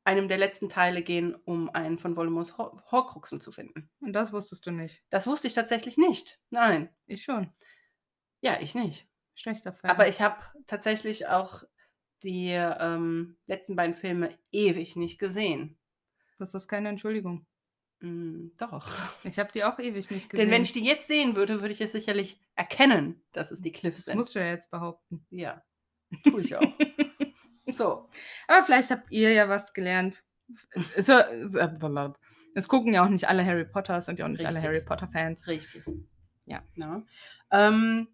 einem 0.02 0.26
der 0.26 0.38
letzten 0.38 0.68
Teile 0.68 1.02
gehen, 1.02 1.36
um 1.44 1.70
einen 1.70 1.96
von 1.96 2.16
Voldemorts 2.16 2.58
Hor 2.58 2.82
Horcruxen 2.90 3.40
zu 3.40 3.52
finden. 3.52 3.88
Und 4.00 4.14
das 4.14 4.32
wusstest 4.32 4.66
du 4.66 4.72
nicht. 4.72 5.00
Das 5.10 5.28
wusste 5.28 5.46
ich 5.46 5.54
tatsächlich 5.54 5.96
nicht. 5.96 6.40
Nein. 6.50 6.88
Ich 7.06 7.22
schon. 7.22 7.52
Ja, 8.40 8.60
ich 8.60 8.74
nicht. 8.74 9.06
Schlechter 9.34 9.72
Fan. 9.72 9.90
Aber 9.90 10.08
ich 10.08 10.20
habe 10.20 10.36
tatsächlich 10.66 11.28
auch 11.28 11.62
die 12.24 12.50
ähm, 12.50 13.36
letzten 13.46 13.76
beiden 13.76 13.94
Filme 13.94 14.36
ewig 14.50 14.96
nicht 14.96 15.20
gesehen. 15.20 15.78
Das 16.38 16.52
ist 16.52 16.66
keine 16.66 16.88
Entschuldigung. 16.88 17.46
Mm, 18.00 18.48
doch. 18.58 18.90
Ich 19.22 19.38
habe 19.38 19.52
die 19.52 19.62
auch 19.62 19.78
ewig 19.78 20.10
nicht 20.10 20.28
gesehen. 20.28 20.46
Denn 20.46 20.50
wenn 20.52 20.64
ich 20.64 20.72
die 20.72 20.84
jetzt 20.84 21.06
sehen 21.06 21.36
würde, 21.36 21.60
würde 21.60 21.74
ich 21.74 21.80
es 21.80 21.92
sicherlich 21.92 22.40
erkennen, 22.56 23.22
dass 23.30 23.52
es 23.52 23.62
die 23.62 23.70
Cliffs 23.70 23.98
das 23.98 24.04
sind. 24.06 24.16
musst 24.16 24.34
du 24.34 24.40
ja 24.40 24.46
jetzt 24.46 24.72
behaupten. 24.72 25.24
ja, 25.30 25.62
tue 26.24 26.42
ich 26.42 26.56
auch. 26.56 26.62
so, 27.74 28.08
Aber 28.48 28.64
vielleicht 28.64 28.90
habt 28.90 29.10
ihr 29.10 29.32
ja 29.32 29.48
was 29.48 29.72
gelernt. 29.74 30.22
Es, 30.96 31.08
es, 31.08 31.54
es 32.54 32.68
gucken 32.68 32.92
ja 32.92 33.04
auch 33.04 33.08
nicht 33.08 33.28
alle 33.28 33.44
Harry 33.44 33.64
Potter, 33.64 33.96
es 33.98 34.06
sind 34.06 34.18
ja 34.18 34.26
auch 34.26 34.30
nicht 34.30 34.44
alle 34.44 34.56
Richtig. 34.56 34.68
Harry 34.70 34.84
Potter 34.84 35.08
Fans. 35.08 35.46
richtig. 35.46 35.84
Ja. 36.44 36.62
ja. 36.74 37.02
Ähm, 37.50 38.08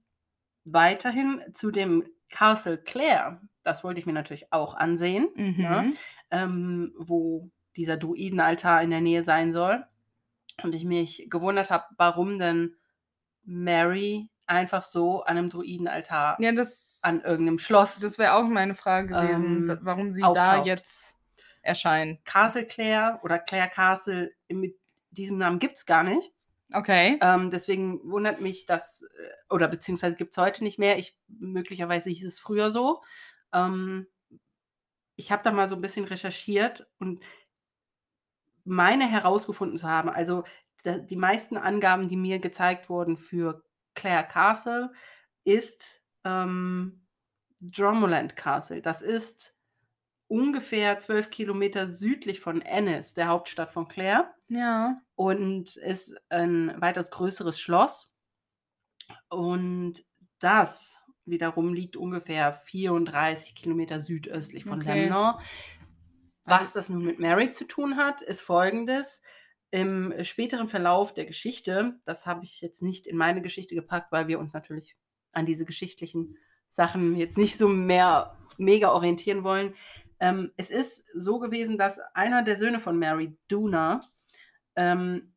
weiterhin 0.65 1.43
zu 1.55 1.71
dem 1.71 2.05
Castle 2.31 2.79
Clare. 2.79 3.41
Das 3.65 3.83
wollte 3.85 4.01
ich 4.01 4.07
mir 4.07 4.13
natürlich 4.13 4.53
auch 4.53 4.75
ansehen, 4.75 5.29
Mhm. 5.35 5.61
Ja. 5.61 5.85
ähm, 6.31 6.95
wo 6.99 7.51
dieser 7.77 7.97
Druidenaltar 7.97 8.83
in 8.83 8.91
der 8.91 9.01
Nähe 9.01 9.25
sein 9.25 9.53
soll. 9.53 9.85
Und 10.63 10.75
ich 10.75 10.85
mich 10.85 11.27
gewundert 11.31 11.71
habe, 11.71 11.85
warum 11.97 12.39
denn 12.39 12.75
Mary 13.45 14.31
einfach 14.49 14.85
so 14.85 15.23
an 15.23 15.37
einem 15.39 15.51
Druidenaltar 15.51 16.37
Ja, 16.41 16.53
das, 16.53 16.99
an 17.03 17.21
irgendeinem 17.21 17.59
Schloss 17.59 18.01
das 18.01 18.19
wäre 18.19 18.35
auch 18.35 18.45
meine 18.45 18.75
Frage 18.75 19.09
gewesen, 19.09 19.45
Ähm, 19.63 19.67
da- 19.69 19.79
warum 19.83 20.13
sie 20.13 20.21
da 20.21 20.29
auftaucht. 20.29 20.67
jetzt 20.67 21.17
erscheinen. 21.63 22.19
Castle 22.25 22.67
Clare 22.67 23.21
oder 23.23 23.39
Clare 23.39 23.69
Castle 23.69 24.33
mit 24.49 24.77
diesem 25.11 25.39
Namen 25.39 25.59
gibt 25.59 25.77
es 25.77 25.87
gar 25.87 26.03
nicht. 26.03 26.33
Okay. 26.73 27.19
Ähm, 27.23 27.51
deswegen 27.51 28.01
wundert 28.11 28.41
mich 28.41 28.67
das, 28.67 29.03
äh, 29.03 29.55
oder 29.55 29.69
beziehungsweise 29.69 30.17
gibt 30.17 30.33
es 30.33 30.37
heute 30.39 30.63
nicht 30.65 30.79
mehr. 30.79 30.99
Ich, 30.99 31.17
möglicherweise 31.29 32.11
hieß 32.11 32.27
es 32.27 32.39
früher 32.39 32.71
so. 32.71 33.03
Ähm, 33.53 34.07
ich 35.17 35.33
habe 35.33 35.43
da 35.43 35.51
mal 35.51 35.67
so 35.69 35.75
ein 35.75 35.81
bisschen 35.81 36.05
recherchiert 36.05 36.87
und 36.99 37.23
meine 38.65 39.09
herausgefunden 39.09 39.79
zu 39.79 39.89
haben. 39.89 40.09
Also 40.11 40.45
da, 40.85 40.99
die 40.99 41.17
meisten 41.17 41.57
Angaben, 41.57 42.09
die 42.09 42.17
mir 42.17 42.39
gezeigt 42.39 42.89
wurden 42.89 43.17
für 43.17 43.65
Clare 43.99 44.27
Castle, 44.29 44.93
ist 45.45 46.03
ähm, 46.25 47.05
Dromoland 47.61 48.37
Castle. 48.37 48.81
Das 48.81 49.03
ist 49.03 49.57
ungefähr 50.29 50.99
zwölf 51.01 51.31
Kilometer 51.31 51.87
südlich 51.87 52.41
von 52.41 52.63
Ennis, 52.63 53.15
der 53.15 53.29
Hauptstadt 53.29 53.73
von 53.73 53.89
Clare 53.89 54.31
Ja. 54.49 55.01
und 55.17 55.77
ist 55.77 56.15
ein 56.29 56.81
weitaus 56.81 57.11
größeres 57.11 57.59
Schloss. 57.59 58.15
Und 59.29 60.05
das 60.39 60.97
wiederum 61.25 61.75
liegt 61.75 61.97
ungefähr 61.97 62.53
34 62.53 63.55
Kilometer 63.55 64.01
südöstlich 64.01 64.65
von 64.65 64.81
Okay. 64.81 65.03
Lemnor. 65.03 65.43
Was 66.45 66.73
das 66.73 66.89
nun 66.89 67.05
mit 67.05 67.19
Mary 67.19 67.51
zu 67.51 67.67
tun 67.67 67.97
hat, 67.97 68.23
ist 68.23 68.41
folgendes. 68.41 69.21
Im 69.71 70.15
späteren 70.25 70.69
Verlauf 70.69 71.13
der 71.13 71.27
Geschichte, 71.27 71.99
das 72.05 72.27
habe 72.27 72.45
ich 72.45 72.61
jetzt 72.61 72.83
nicht 72.83 73.07
in 73.07 73.17
meine 73.17 73.43
Geschichte 73.43 73.75
gepackt, 73.75 74.11
weil 74.13 74.27
wir 74.29 74.39
uns 74.39 74.55
natürlich 74.55 74.97
an 75.33 75.45
diese 75.47 75.65
geschichtlichen 75.67 76.39
Sachen 76.71 77.17
jetzt 77.17 77.37
nicht 77.37 77.59
so 77.59 77.69
mehr 77.69 78.37
mega 78.57 78.91
orientieren 78.93 79.45
wollen. 79.45 79.75
Ähm, 80.21 80.53
es 80.57 80.71
ist 80.71 81.07
so 81.15 81.39
gewesen, 81.39 81.77
dass 81.79 82.01
einer 82.15 82.43
der 82.43 82.57
Söhne 82.57 82.81
von 82.81 82.99
Mary, 82.99 83.37
Duna, 83.49 84.01
ähm, 84.75 85.35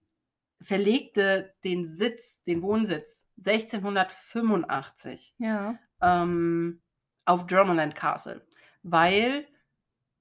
verlegte 0.61 1.53
den 1.63 1.93
Sitz, 1.93 2.43
den 2.43 2.61
Wohnsitz 2.61 3.27
1685 3.38 5.36
Ja. 5.39 5.77
ähm, 6.01 6.82
auf 7.25 7.47
Dromoland 7.47 7.95
Castle, 7.95 8.45
weil 8.84 9.47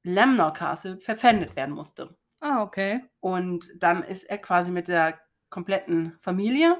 Lemnor 0.02 0.52
Castle 0.52 0.98
verpfändet 1.00 1.56
werden 1.56 1.74
musste. 1.74 2.16
Ah, 2.40 2.62
okay. 2.62 3.00
Und 3.20 3.70
dann 3.78 4.02
ist 4.02 4.24
er 4.24 4.38
quasi 4.38 4.70
mit 4.70 4.88
der 4.88 5.18
kompletten 5.50 6.16
Familie 6.20 6.78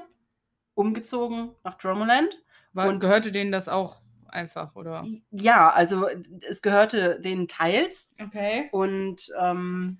umgezogen 0.73 1.51
nach 1.63 1.77
Dromoland. 1.77 2.41
War, 2.73 2.89
Und- 2.89 2.99
gehörte 2.99 3.31
denen 3.31 3.51
das 3.51 3.67
auch 3.69 4.01
einfach, 4.29 4.75
oder? 4.75 5.05
Ja, 5.31 5.69
also 5.71 6.07
es 6.47 6.61
gehörte 6.61 7.19
denen 7.19 7.47
teils 7.47 8.13
Okay. 8.21 8.69
und 8.71 9.29
ähm, 9.39 9.99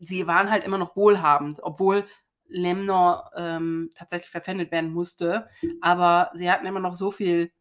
sie 0.00 0.26
waren 0.26 0.50
halt 0.50 0.64
immer 0.64 0.78
noch 0.78 0.96
wohlhabend, 0.96 1.60
obwohl 1.62 2.04
Lemnor 2.48 3.30
ähm, 3.36 3.92
tatsächlich 3.94 4.28
verpfändet 4.30 4.72
werden 4.72 4.92
musste. 4.92 5.48
Aber 5.80 6.32
sie 6.34 6.50
hatten 6.50 6.66
immer 6.66 6.80
noch 6.80 6.96
so 6.96 7.12
viel 7.12 7.52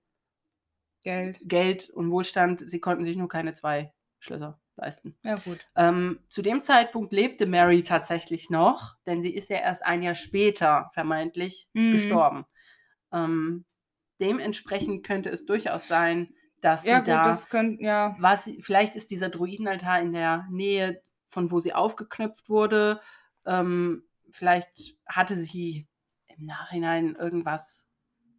Geld. 1.04 1.40
Geld 1.44 1.90
und 1.92 2.10
Wohlstand, 2.12 2.68
sie 2.68 2.80
konnten 2.80 3.04
sich 3.06 3.16
nur 3.16 3.30
keine 3.30 3.54
zwei 3.54 3.94
Schlösser 4.20 4.60
leisten. 4.80 5.18
Ja, 5.24 5.36
gut. 5.38 5.66
Ähm, 5.76 6.20
zu 6.30 6.42
dem 6.42 6.62
Zeitpunkt 6.62 7.14
lebte 7.14 7.46
Mary 7.46 7.84
tatsächlich 7.84 8.50
noch, 8.50 8.96
denn 9.06 9.22
sie 9.22 9.34
ist 9.34 9.50
ja 9.50 9.58
erst 9.58 9.86
ein 9.86 10.04
Jahr 10.04 10.16
später 10.16 10.90
vermeintlich 10.94 11.70
Mhm. 11.74 11.92
gestorben. 11.92 12.46
Ähm, 13.12 13.66
dementsprechend 14.22 15.06
könnte 15.06 15.30
es 15.30 15.46
durchaus 15.46 15.88
sein, 15.88 16.34
dass 16.62 16.84
Ja, 16.84 17.00
sie 17.00 17.06
gut, 17.06 17.10
da, 17.10 17.26
das 17.26 17.50
könnte, 17.50 17.84
ja. 17.84 18.16
was, 18.20 18.50
vielleicht 18.62 18.96
ist 18.96 19.12
dieser 19.12 19.30
Druidenaltar 19.30 20.02
in 20.02 20.14
der 20.14 20.48
Nähe 20.52 21.02
von 21.28 21.52
wo 21.52 21.60
sie 21.60 21.74
aufgeknüpft 21.74 22.50
wurde. 22.50 23.02
Ähm, 23.46 24.04
vielleicht 24.32 24.98
hatte 25.08 25.36
sie 25.36 25.88
im 26.28 26.46
Nachhinein 26.46 27.16
irgendwas 27.16 27.88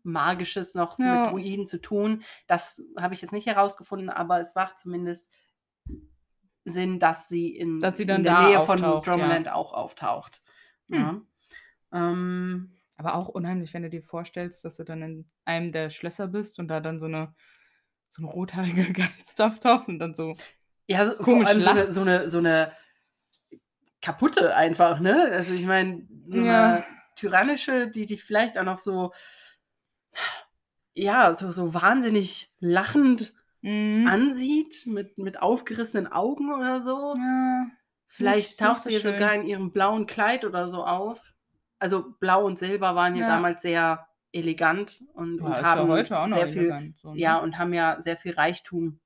Magisches 0.02 0.74
noch 0.74 0.98
Ja. 0.98 1.26
mit 1.26 1.30
Druiden 1.32 1.66
zu 1.66 1.78
tun. 1.80 2.24
Das 2.48 2.82
habe 2.98 3.14
ich 3.14 3.22
jetzt 3.22 3.32
nicht 3.32 3.46
herausgefunden, 3.46 4.10
aber 4.10 4.40
es 4.40 4.54
macht 4.54 4.78
zumindest 4.78 5.30
Sinn, 6.64 7.00
dass 7.00 7.28
sie 7.28 7.56
in, 7.56 7.80
Dass 7.80 7.96
sie 7.96 8.06
dann 8.06 8.20
in 8.20 8.24
der 8.24 8.34
Nähe 8.34 8.60
von 8.60 8.78
auftaucht, 8.82 9.06
ja. 9.06 9.52
Auch 9.52 9.72
auftaucht. 9.72 10.42
Ja. 10.88 11.20
Ähm, 11.92 12.70
Aber 12.96 13.14
auch 13.14 13.28
unheimlich, 13.28 13.72
wenn 13.74 13.82
du 13.82 13.90
dir 13.90 14.02
vorstellst, 14.02 14.64
dass 14.64 14.76
du 14.76 14.84
dann 14.84 15.02
in 15.02 15.30
einem 15.44 15.72
der 15.72 15.90
Schlösser 15.90 16.28
bist 16.28 16.58
und 16.58 16.68
da 16.68 16.80
dann 16.80 16.98
so 16.98 17.06
eine 17.06 17.34
so 18.08 18.22
ein 18.22 18.26
rothaariger 18.26 18.92
Geist 18.92 19.40
auftaucht 19.40 19.88
und 19.88 19.98
dann 20.00 20.14
so. 20.14 20.36
ja, 20.88 21.04
so, 21.04 21.12
vor 21.16 21.24
Komisch 21.24 21.48
allem 21.48 21.60
so 21.60 21.70
eine, 21.70 21.92
so, 21.92 22.00
eine, 22.02 22.28
so 22.28 22.38
eine 22.38 22.72
kaputte 24.02 24.54
einfach, 24.54 25.00
ne? 25.00 25.30
Also 25.32 25.52
ich 25.54 25.64
meine, 25.64 26.06
so 26.28 26.40
Ja. 26.44 26.66
eine 26.74 26.84
tyrannische, 27.16 27.88
die 27.88 28.06
dich 28.06 28.24
vielleicht 28.24 28.56
auch 28.58 28.64
noch 28.64 28.78
so, 28.78 29.12
ja, 30.94 31.34
so, 31.34 31.50
so 31.50 31.72
wahnsinnig 31.74 32.52
lachend 32.60 33.34
Mhm. 33.62 34.06
ansieht, 34.06 34.86
mit, 34.86 35.18
mit 35.18 35.40
aufgerissenen 35.42 36.10
Augen 36.10 36.52
oder 36.52 36.80
so. 36.80 37.14
Ja. 37.16 37.66
Vielleicht 38.06 38.58
taucht 38.58 38.82
so 38.82 38.88
sie 38.88 38.94
ja 38.96 39.00
schön. 39.00 39.12
sogar 39.14 39.34
in 39.34 39.46
ihrem 39.46 39.72
blauen 39.72 40.06
Kleid 40.06 40.44
oder 40.44 40.68
so 40.68 40.84
auf. 40.84 41.20
Also 41.78 42.14
blau 42.20 42.44
und 42.44 42.58
silber 42.58 42.94
waren 42.94 43.14
ja, 43.16 43.22
Ja. 43.22 43.36
damals 43.36 43.62
sehr 43.62 44.06
elegant 44.32 45.02
und, 45.14 45.40
und 45.40 45.50
Ja, 45.50 45.58
ist 45.58 45.64
haben 45.66 45.88
ja 45.88 45.94
heute 45.94 46.18
auch 46.18 46.26
noch 46.26 46.36
sehr 46.36 46.48
viel, 46.48 46.58
elegant. 46.62 46.98
So, 47.00 47.12
ne? 47.12 47.18
ja, 47.20 47.38
und 47.38 47.58
haben 47.58 47.72
ja 47.74 48.00
sehr 48.00 48.16
viel 48.16 48.32
Reichtum 48.32 49.00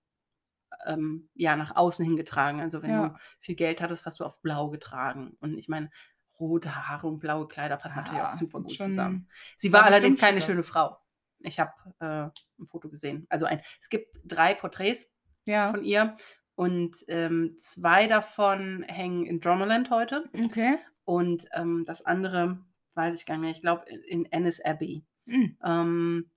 ähm, 0.86 1.28
ja, 1.34 1.56
nach 1.56 1.76
außen 1.76 2.04
hingetragen. 2.04 2.60
Also 2.60 2.82
wenn 2.82 2.92
du 2.92 3.14
viel 3.40 3.54
Geld 3.54 3.80
hattest, 3.80 4.04
hast 4.06 4.20
du 4.20 4.24
auf 4.24 4.40
blau 4.42 4.68
getragen. 4.70 5.36
Und 5.40 5.56
ich 5.56 5.68
meine, 5.68 5.90
rote 6.38 6.74
Haare 6.88 7.06
und 7.06 7.20
blaue 7.20 7.48
Kleider 7.48 7.76
passen 7.76 7.98
natürlich 7.98 8.20
auch 8.20 8.32
super 8.32 8.60
gut 8.60 8.72
zusammen. 8.72 9.28
Sie 9.58 9.72
war 9.72 9.84
allerdings 9.84 10.20
keine 10.20 10.40
schöne 10.42 10.62
Frau. 10.62 10.98
Ich 11.44 11.60
habe 11.60 11.72
äh, 12.00 12.30
ein 12.60 12.66
Foto 12.66 12.88
gesehen. 12.88 13.26
Also 13.28 13.46
ein, 13.46 13.60
es 13.80 13.88
gibt 13.88 14.16
drei 14.24 14.54
Porträts 14.54 15.12
Ja. 15.46 15.70
von 15.70 15.84
ihr 15.84 16.16
und 16.54 16.96
ähm, 17.08 17.56
zwei 17.58 18.06
davon 18.06 18.82
hängen 18.84 19.24
in 19.26 19.40
Dromeland 19.40 19.90
heute 19.90 20.24
Okay. 20.44 20.78
und 21.04 21.46
ähm, 21.52 21.84
das 21.86 22.04
andere 22.04 22.58
weiß 22.94 23.14
ich 23.16 23.26
gar 23.26 23.34
nicht 23.36 23.42
mehr. 23.42 23.50
Ich 23.50 23.60
glaube 23.62 23.84
in 23.90 24.24
Ennis 24.30 24.60
Abbey. 24.60 25.04
Mhm. 25.26 25.56
Ähm, 25.64 26.30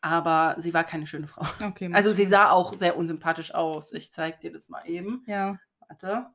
aber 0.00 0.56
sie 0.60 0.74
war 0.74 0.84
keine 0.84 1.06
schöne 1.06 1.26
Frau. 1.28 1.42
Okay. 1.72 1.90
Also 1.92 2.12
sie 2.12 2.26
sah 2.26 2.50
auch 2.50 2.74
sehr 2.74 2.96
unsympathisch 2.96 3.54
aus. 3.54 3.92
Ich 3.92 4.12
zeig 4.12 4.40
dir 4.40 4.52
das 4.52 4.68
mal 4.68 4.82
eben. 4.86 5.24
Ja. 5.26 5.58
Warte. 5.88 6.26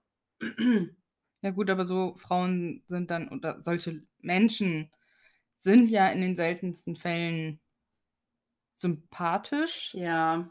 Ja, 1.43 1.51
gut, 1.51 1.69
aber 1.69 1.85
so 1.85 2.15
Frauen 2.15 2.83
sind 2.87 3.11
dann, 3.11 3.29
oder 3.29 3.61
solche 3.61 4.01
Menschen 4.21 4.91
sind 5.57 5.89
ja 5.89 6.09
in 6.09 6.21
den 6.21 6.35
seltensten 6.35 6.95
Fällen 6.95 7.59
sympathisch. 8.75 9.93
Ja. 9.93 10.49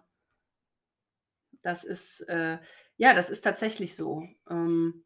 Das 1.62 1.84
ist, 1.84 2.20
äh, 2.28 2.58
ja, 2.96 3.14
das 3.14 3.30
ist 3.30 3.42
tatsächlich 3.42 3.96
so. 3.96 4.28
Ähm, 4.48 5.04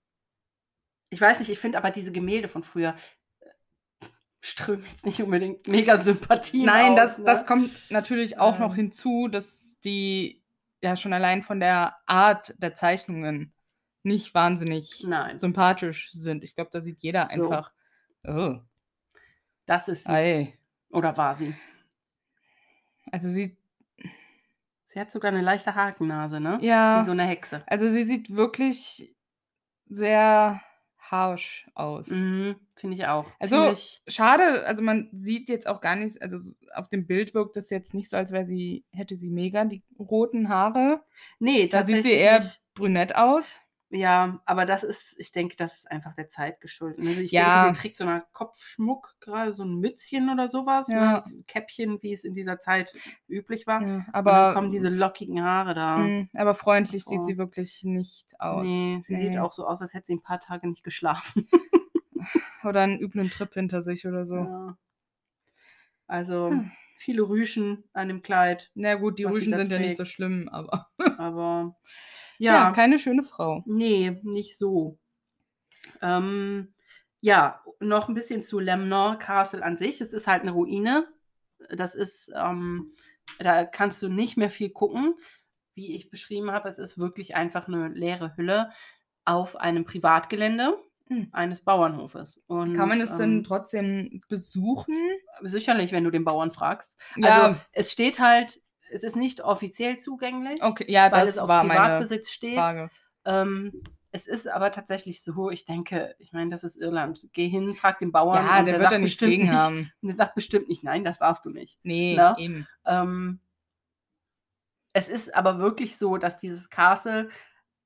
ich 1.11 1.21
weiß 1.21 1.39
nicht, 1.41 1.51
ich 1.51 1.59
finde 1.59 1.79
aber 1.79 1.91
diese 1.91 2.13
Gemälde 2.13 2.49
von 2.49 2.63
früher 2.63 2.97
äh, 3.41 4.07
strömen 4.41 4.85
jetzt 4.91 5.07
nicht 5.07 5.23
unbedingt 5.23 5.67
mega 5.69 6.03
Sympathien 6.03 6.67
Nein, 6.67 6.93
aus, 6.93 6.97
das, 6.97 7.19
ne? 7.19 7.25
das 7.25 7.47
kommt 7.47 7.91
natürlich 7.91 8.39
auch 8.39 8.59
noch 8.59 8.71
Ähm. 8.71 8.77
hinzu, 8.77 9.29
dass 9.29 9.79
die 9.81 10.43
ja 10.83 10.97
schon 10.97 11.13
allein 11.13 11.43
von 11.43 11.61
der 11.61 11.97
Art 12.07 12.55
der 12.59 12.75
Zeichnungen 12.75 13.53
nicht 14.03 14.35
wahnsinnig 14.35 15.05
Nein, 15.07 15.39
sympathisch 15.39 16.11
sind. 16.13 16.43
Ich 16.43 16.55
glaube, 16.55 16.71
da 16.73 16.81
sieht 16.81 17.03
jeder 17.03 17.27
So. 17.27 17.51
einfach, 17.51 17.73
oh, 18.27 18.57
das 19.67 19.89
ist 19.89 20.05
sie. 20.05 20.11
ei. 20.11 20.55
Oder 20.91 21.17
war 21.17 21.35
sie? 21.35 21.55
Also 23.13 23.29
sie, 23.29 23.57
Sie 24.93 24.99
hat 24.99 25.13
sogar 25.13 25.31
eine 25.31 25.41
leichte 25.43 25.75
Hakennase, 25.77 26.41
ne? 26.41 26.59
ja, 26.63 27.01
Wie 27.01 27.05
so 27.07 27.13
eine 27.13 27.25
Hexe. 27.25 27.63
also 27.67 27.89
sie 27.89 28.03
sieht 28.05 28.35
wirklich 28.35 29.15
sehr 29.87 30.61
harsh 30.99 31.69
aus. 31.75 32.09
Mhm, 32.09 32.57
finde 32.75 32.97
ich 32.97 33.07
auch. 33.07 33.27
Also- 33.39 33.57
Ziemlich, 33.63 34.03
Schade, 34.09 34.65
also 34.67 34.83
man 34.83 35.09
sieht 35.13 35.49
jetzt 35.49 35.67
auch 35.69 35.81
gar 35.81 35.95
nicht, 35.97 36.21
also 36.23 36.39
so 36.39 36.53
auf 36.75 36.89
dem 36.89 37.07
Bild 37.07 37.35
wirkt 37.35 37.57
es 37.57 37.71
jetzt 37.71 37.95
nicht 37.95 38.09
so, 38.11 38.17
als 38.17 38.33
wäre 38.33 38.45
sie, 38.45 38.85
hätte 38.93 39.17
sie 39.17 39.31
mega 39.31 39.65
die 39.65 39.83
roten 39.99 40.49
Haare. 40.49 41.03
nee, 41.39 41.69
Da 41.69 41.85
sieht 41.85 42.03
sie 42.03 42.13
eher 42.13 42.51
brünett 42.75 43.15
aus. 43.17 43.61
Ja, 43.93 44.41
aber 44.47 44.67
das 44.67 44.85
ist, 44.85 45.17
ich 45.19 45.33
denke, 45.33 45.57
das 45.57 45.79
ist 45.79 45.91
einfach 45.91 46.15
der 46.15 46.29
Zeit 46.29 46.61
geschuldet. 46.61 47.07
Also 47.09 47.21
ich 47.23 47.33
Ja. 47.33 47.41
denke, 47.45 47.59
sie 47.59 47.73
trägt 47.73 47.97
so 47.97 48.05
einen 48.05 48.23
Kopfschmuck, 48.33 49.17
gerade 49.21 49.53
so 49.53 49.65
ein 49.65 49.81
Mützchen 49.81 50.31
oder 50.31 50.49
sowas, 50.49 50.95
Ja. 50.95 50.95
ne? 50.95 51.21
so 51.25 51.35
ein 51.37 51.47
Käppchen, 51.47 52.01
wie 52.03 52.13
es 52.13 52.23
in 52.25 52.35
dieser 52.35 52.61
Zeit 52.61 52.97
üblich 53.29 53.67
war. 53.67 53.81
Ja, 53.81 54.05
Und 54.25 54.35
dann 54.37 54.47
aber, 54.47 54.49
kommen 54.49 54.71
diese 54.71 54.89
lockigen 54.91 55.43
Haare 55.43 55.75
da. 55.75 56.13
mh, 56.13 56.29
aber 56.35 56.55
freundlich 56.55 57.07
sieht 57.07 57.25
Oh. 57.25 57.25
sie 57.25 57.39
wirklich 57.39 57.83
nicht 57.85 58.41
aus. 58.41 58.69
Nee, 58.69 59.01
sie 59.05 59.17
sieht 59.17 59.37
Nee. 59.37 59.39
auch 59.39 59.53
so 59.53 59.67
aus, 59.67 59.81
als 59.83 59.95
hätte 59.95 60.07
sie 60.07 60.15
ein 60.17 60.23
paar 60.23 60.41
Tage 60.41 60.69
nicht 60.69 60.85
geschlafen. 60.85 61.49
Oder 62.65 62.83
einen 62.83 62.99
üblen 63.01 63.31
Trip 63.31 63.53
hinter 63.53 63.83
sich 63.83 64.07
oder 64.07 64.25
so. 64.25 64.49
Ja. 64.49 64.77
Also 66.09 66.51
Hm. 66.53 66.71
viele 66.97 67.23
Rüschen 67.23 67.85
an 67.93 68.09
dem 68.09 68.23
Kleid, 68.23 68.73
Na 68.75 68.95
gut, 68.97 69.19
die 69.19 69.25
Rüschen 69.25 69.55
sind 69.55 69.71
ja 69.71 69.79
nicht 69.79 69.97
so 69.97 70.05
schlimm, 70.05 70.49
aber 70.49 70.89
aber 71.17 71.77
ja, 72.41 72.55
ja, 72.55 72.71
keine 72.73 72.99
schöne 72.99 73.23
Frau. 73.23 73.63
nee, 73.67 74.19
nicht 74.23 74.59
so. 74.59 74.99
Ähm, 76.03 76.75
ja, 77.21 77.63
noch 77.81 78.09
ein 78.09 78.15
bisschen 78.15 78.43
zu 78.43 78.59
Lemnor 78.59 79.19
Castle 79.19 79.63
an 79.63 79.77
sich. 79.77 80.01
Es 80.01 80.13
ist 80.13 80.27
halt 80.27 80.43
eine 80.43 80.53
Ruine. 80.53 81.07
Das 81.71 81.95
ist, 81.95 82.33
ähm, 82.35 82.95
da 83.39 83.65
kannst 83.65 84.03
du 84.03 84.09
nicht 84.09 84.37
mehr 84.37 84.51
viel 84.51 84.71
gucken. 84.71 85.15
Wie 85.75 85.95
ich 85.95 86.11
beschrieben 86.11 86.51
habe, 86.51 86.69
es 86.69 86.79
ist 86.79 86.99
wirklich 86.99 87.37
einfach 87.37 87.69
eine 87.69 87.89
leere 87.89 88.37
Hülle 88.37 88.71
auf 89.25 89.57
einem 89.57 89.85
Privatgelände 89.85 90.77
Hm. 91.11 91.29
eines 91.33 91.61
Bauernhofes. 91.63 92.45
Und, 92.47 92.75
Kann 92.77 92.89
man 92.89 93.01
es 93.01 93.17
denn 93.17 93.39
ähm, 93.39 93.45
trotzdem 93.45 94.21
besuchen? 94.29 94.95
sicherlich, 95.43 95.91
wenn 95.91 96.05
du 96.05 96.11
den 96.11 96.25
Bauern 96.25 96.53
fragst. 96.53 96.97
Ja. 97.17 97.29
Also 97.29 97.61
es 97.73 97.91
steht 97.91 98.21
halt, 98.21 98.61
es 98.91 99.03
ist 99.03 99.17
nicht 99.17 99.43
offiziell 99.43 99.99
zugänglich, 99.99 100.63
Okay, 100.63 100.85
ja, 100.89 101.11
weil 101.13 101.27
das 101.27 101.37
es 101.37 101.39
auf 101.39 101.49
Privatbesitz 101.49 102.31
steht. 102.31 102.59
Ähm, 103.25 103.83
es 104.13 104.27
ist 104.27 104.49
aber 104.49 104.73
tatsächlich 104.73 105.23
so, 105.23 105.51
ich 105.51 105.65
denke, 105.65 106.17
ich 106.19 106.33
meine, 106.33 106.51
das 106.51 106.65
ist 106.65 106.77
Irland. 106.77 107.29
Geh 107.33 107.49
hin, 107.49 107.75
frag 107.77 108.01
den 108.01 108.11
Bauern. 108.11 108.45
Ja, 108.45 108.59
und 108.59 108.67
der 108.67 108.81
wird 108.81 108.91
da 108.91 108.99
nichts 108.99 109.13
bestimmt 109.13 109.31
gegen 109.31 109.43
nicht, 109.45 109.53
haben. 109.53 109.93
Der 110.03 110.15
sagt 110.15 110.35
bestimmt 110.35 110.69
nicht, 110.69 110.83
nein, 110.83 111.05
das 111.05 111.21
darfst 111.21 111.45
du 111.45 111.51
nicht. 111.51 111.79
Nee, 111.85 112.15
Na? 112.17 112.37
eben. 112.37 112.67
Ähm, 112.85 113.41
es 114.93 115.09
ist 115.09 115.35
aber 115.35 115.59
wirklich 115.59 115.97
so, 115.97 116.17
dass 116.17 116.41
dieses 116.41 116.71
Castle, 116.71 117.29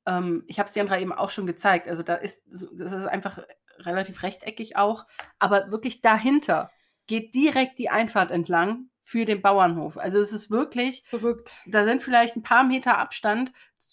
ähm, 0.07 0.44
ich 0.46 0.59
habe 0.59 0.68
es 0.68 0.74
Jandra 0.74 0.98
eben 0.98 1.12
auch 1.12 1.28
schon 1.28 1.46
gezeigt, 1.46 1.88
also 1.88 2.02
da 2.02 2.14
ist, 2.14 2.42
das 2.46 2.62
ist 2.62 3.07
einfach 3.07 3.40
relativ 3.80 4.22
rechteckig 4.22 4.76
auch, 4.76 5.07
aber 5.38 5.70
wirklich 5.70 6.00
dahinter 6.00 6.70
geht 7.07 7.34
direkt 7.34 7.78
die 7.78 7.90
Einfahrt 7.90 8.30
entlang 8.30 8.88
für 9.07 9.24
den 9.26 9.42
Bauernhof. 9.42 9.98
Also 9.98 10.18
es 10.18 10.32
ist 10.32 10.50
wirklich, 10.50 11.05
Verrückt. 11.09 11.52
da 11.66 11.84
sind 11.84 12.02
vielleicht 12.02 12.36
ein 12.36 12.42
paar 12.42 12.64
Meter 12.64 12.98
Abstand 12.98 13.52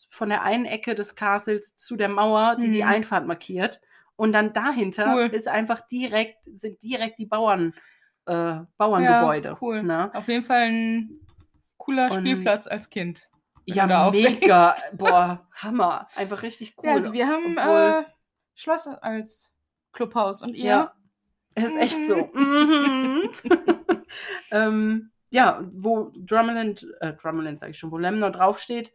von 0.09 0.29
der 0.29 0.41
einen 0.41 0.65
Ecke 0.65 0.95
des 0.95 1.15
Castles 1.15 1.75
zu 1.75 1.97
der 1.97 2.07
Mauer, 2.09 2.55
die 2.55 2.71
die 2.71 2.81
Mhm. 2.81 2.87
Einfahrt 2.89 3.27
markiert. 3.27 3.81
Und 4.15 4.31
dann 4.31 4.53
dahinter 4.53 5.13
Cool. 5.15 5.27
ist 5.27 5.47
einfach 5.47 5.81
direkt, 5.87 6.37
sind 6.45 6.81
direkt 6.81 7.19
die 7.19 7.25
Bauern, 7.25 7.73
äh, 8.25 8.59
Bauerngebäude. 8.77 9.49
Ja, 9.49 9.57
cool. 9.61 9.83
Ne? 9.83 10.11
Auf 10.13 10.27
jeden 10.27 10.45
Fall 10.45 10.61
ein 10.69 11.19
cooler 11.77 12.11
Und- 12.11 12.19
Spielplatz 12.19 12.67
als 12.67 12.89
Kind. 12.89 13.27
Ja, 13.65 14.09
mega. 14.11 14.75
Boah, 14.93 15.47
Hammer. 15.55 16.07
Einfach 16.15 16.41
richtig 16.41 16.75
cool. 16.77 16.85
Ja, 16.89 16.95
also 16.95 17.13
wir 17.13 17.27
haben 17.27 17.57
Obwohl- 17.57 18.05
äh, 18.05 18.11
Schloss 18.55 18.87
als 18.87 19.53
Clubhaus 19.91 20.41
und 20.41 20.55
ihr? 20.55 20.65
Ja, 20.65 20.93
ist 21.55 21.75
echt 21.77 22.05
so. 22.07 22.29
Mhm. 22.33 23.29
ähm, 24.51 25.11
ja, 25.29 25.61
wo 25.73 26.11
Drummerland, 26.17 26.87
äh, 26.99 27.13
Drummerland 27.13 27.59
sage 27.59 27.71
ich 27.71 27.79
schon, 27.79 27.91
wo 27.91 27.97
Lemnor 27.97 28.31
draufsteht, 28.31 28.93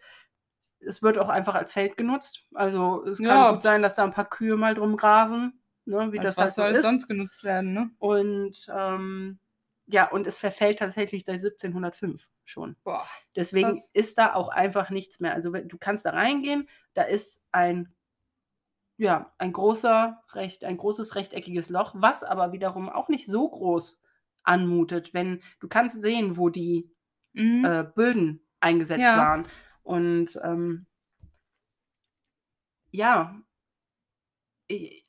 es 0.81 1.03
wird 1.03 1.19
auch 1.19 1.29
einfach 1.31 1.55
als 1.55 1.73
Feld 1.73 1.97
genutzt. 1.97 2.47
Also 2.55 3.05
es 3.05 3.19
kann 3.19 3.27
Ja. 3.29 3.53
gut 3.53 3.63
sein, 3.63 3.83
dass 3.83 3.95
da 3.97 4.05
ein 4.05 4.13
paar 4.13 4.29
Kühe 4.29 4.57
mal 4.57 4.75
drum 4.75 4.97
grasen, 4.97 5.61
ne, 5.87 6.13
wie 6.13 6.19
Als 6.19 6.37
das 6.37 6.39
halt 6.39 6.49
was 6.49 6.55
so 6.57 6.63
soll 6.63 6.71
es 6.73 6.79
ist. 6.79 6.85
sonst 6.85 7.09
genutzt 7.09 7.45
werden, 7.45 7.73
ne? 7.73 7.91
Und 7.99 8.67
ähm, 8.75 9.39
ja, 9.87 10.11
und 10.11 10.27
es 10.27 10.39
verfällt 10.39 10.79
tatsächlich 10.81 11.25
seit 11.25 11.41
1705 11.41 12.29
schon. 12.45 12.77
Boah. 12.85 13.07
Deswegen 13.35 13.71
Krass. 13.73 13.91
ist 13.95 14.19
da 14.19 14.35
auch 14.35 14.49
einfach 14.49 14.91
nichts 14.91 15.21
mehr. 15.21 15.35
Also 15.35 15.51
du 15.51 15.79
kannst 15.79 16.05
da 16.07 16.11
reingehen, 16.11 16.69
da 16.95 17.03
ist 17.03 17.43
ein 17.53 17.95
ja, 18.99 19.33
ein 19.39 19.53
großer, 19.53 20.23
recht, 20.33 20.65
ein 20.65 20.77
großes 20.77 21.15
rechteckiges 21.17 21.69
Loch, 21.69 21.93
was 21.97 22.23
aber 22.23 22.53
wiederum 22.53 22.89
auch 22.89 23.09
nicht 23.09 23.27
so 23.27 23.49
groß 23.49 24.01
anmutet, 24.43 25.13
wenn 25.13 25.43
du 25.61 25.69
kannst 25.69 26.01
sehen, 26.01 26.37
wo 26.37 26.49
die 26.49 26.91
Mhm. 27.35 27.65
äh, 27.67 27.85
Böden 27.85 28.41
eingesetzt 28.61 29.03
Ja. 29.03 29.17
waren. 29.19 29.47
Und 29.83 30.41
ähm, 30.43 30.87
ja, 32.91 33.41
ich, 34.69 35.07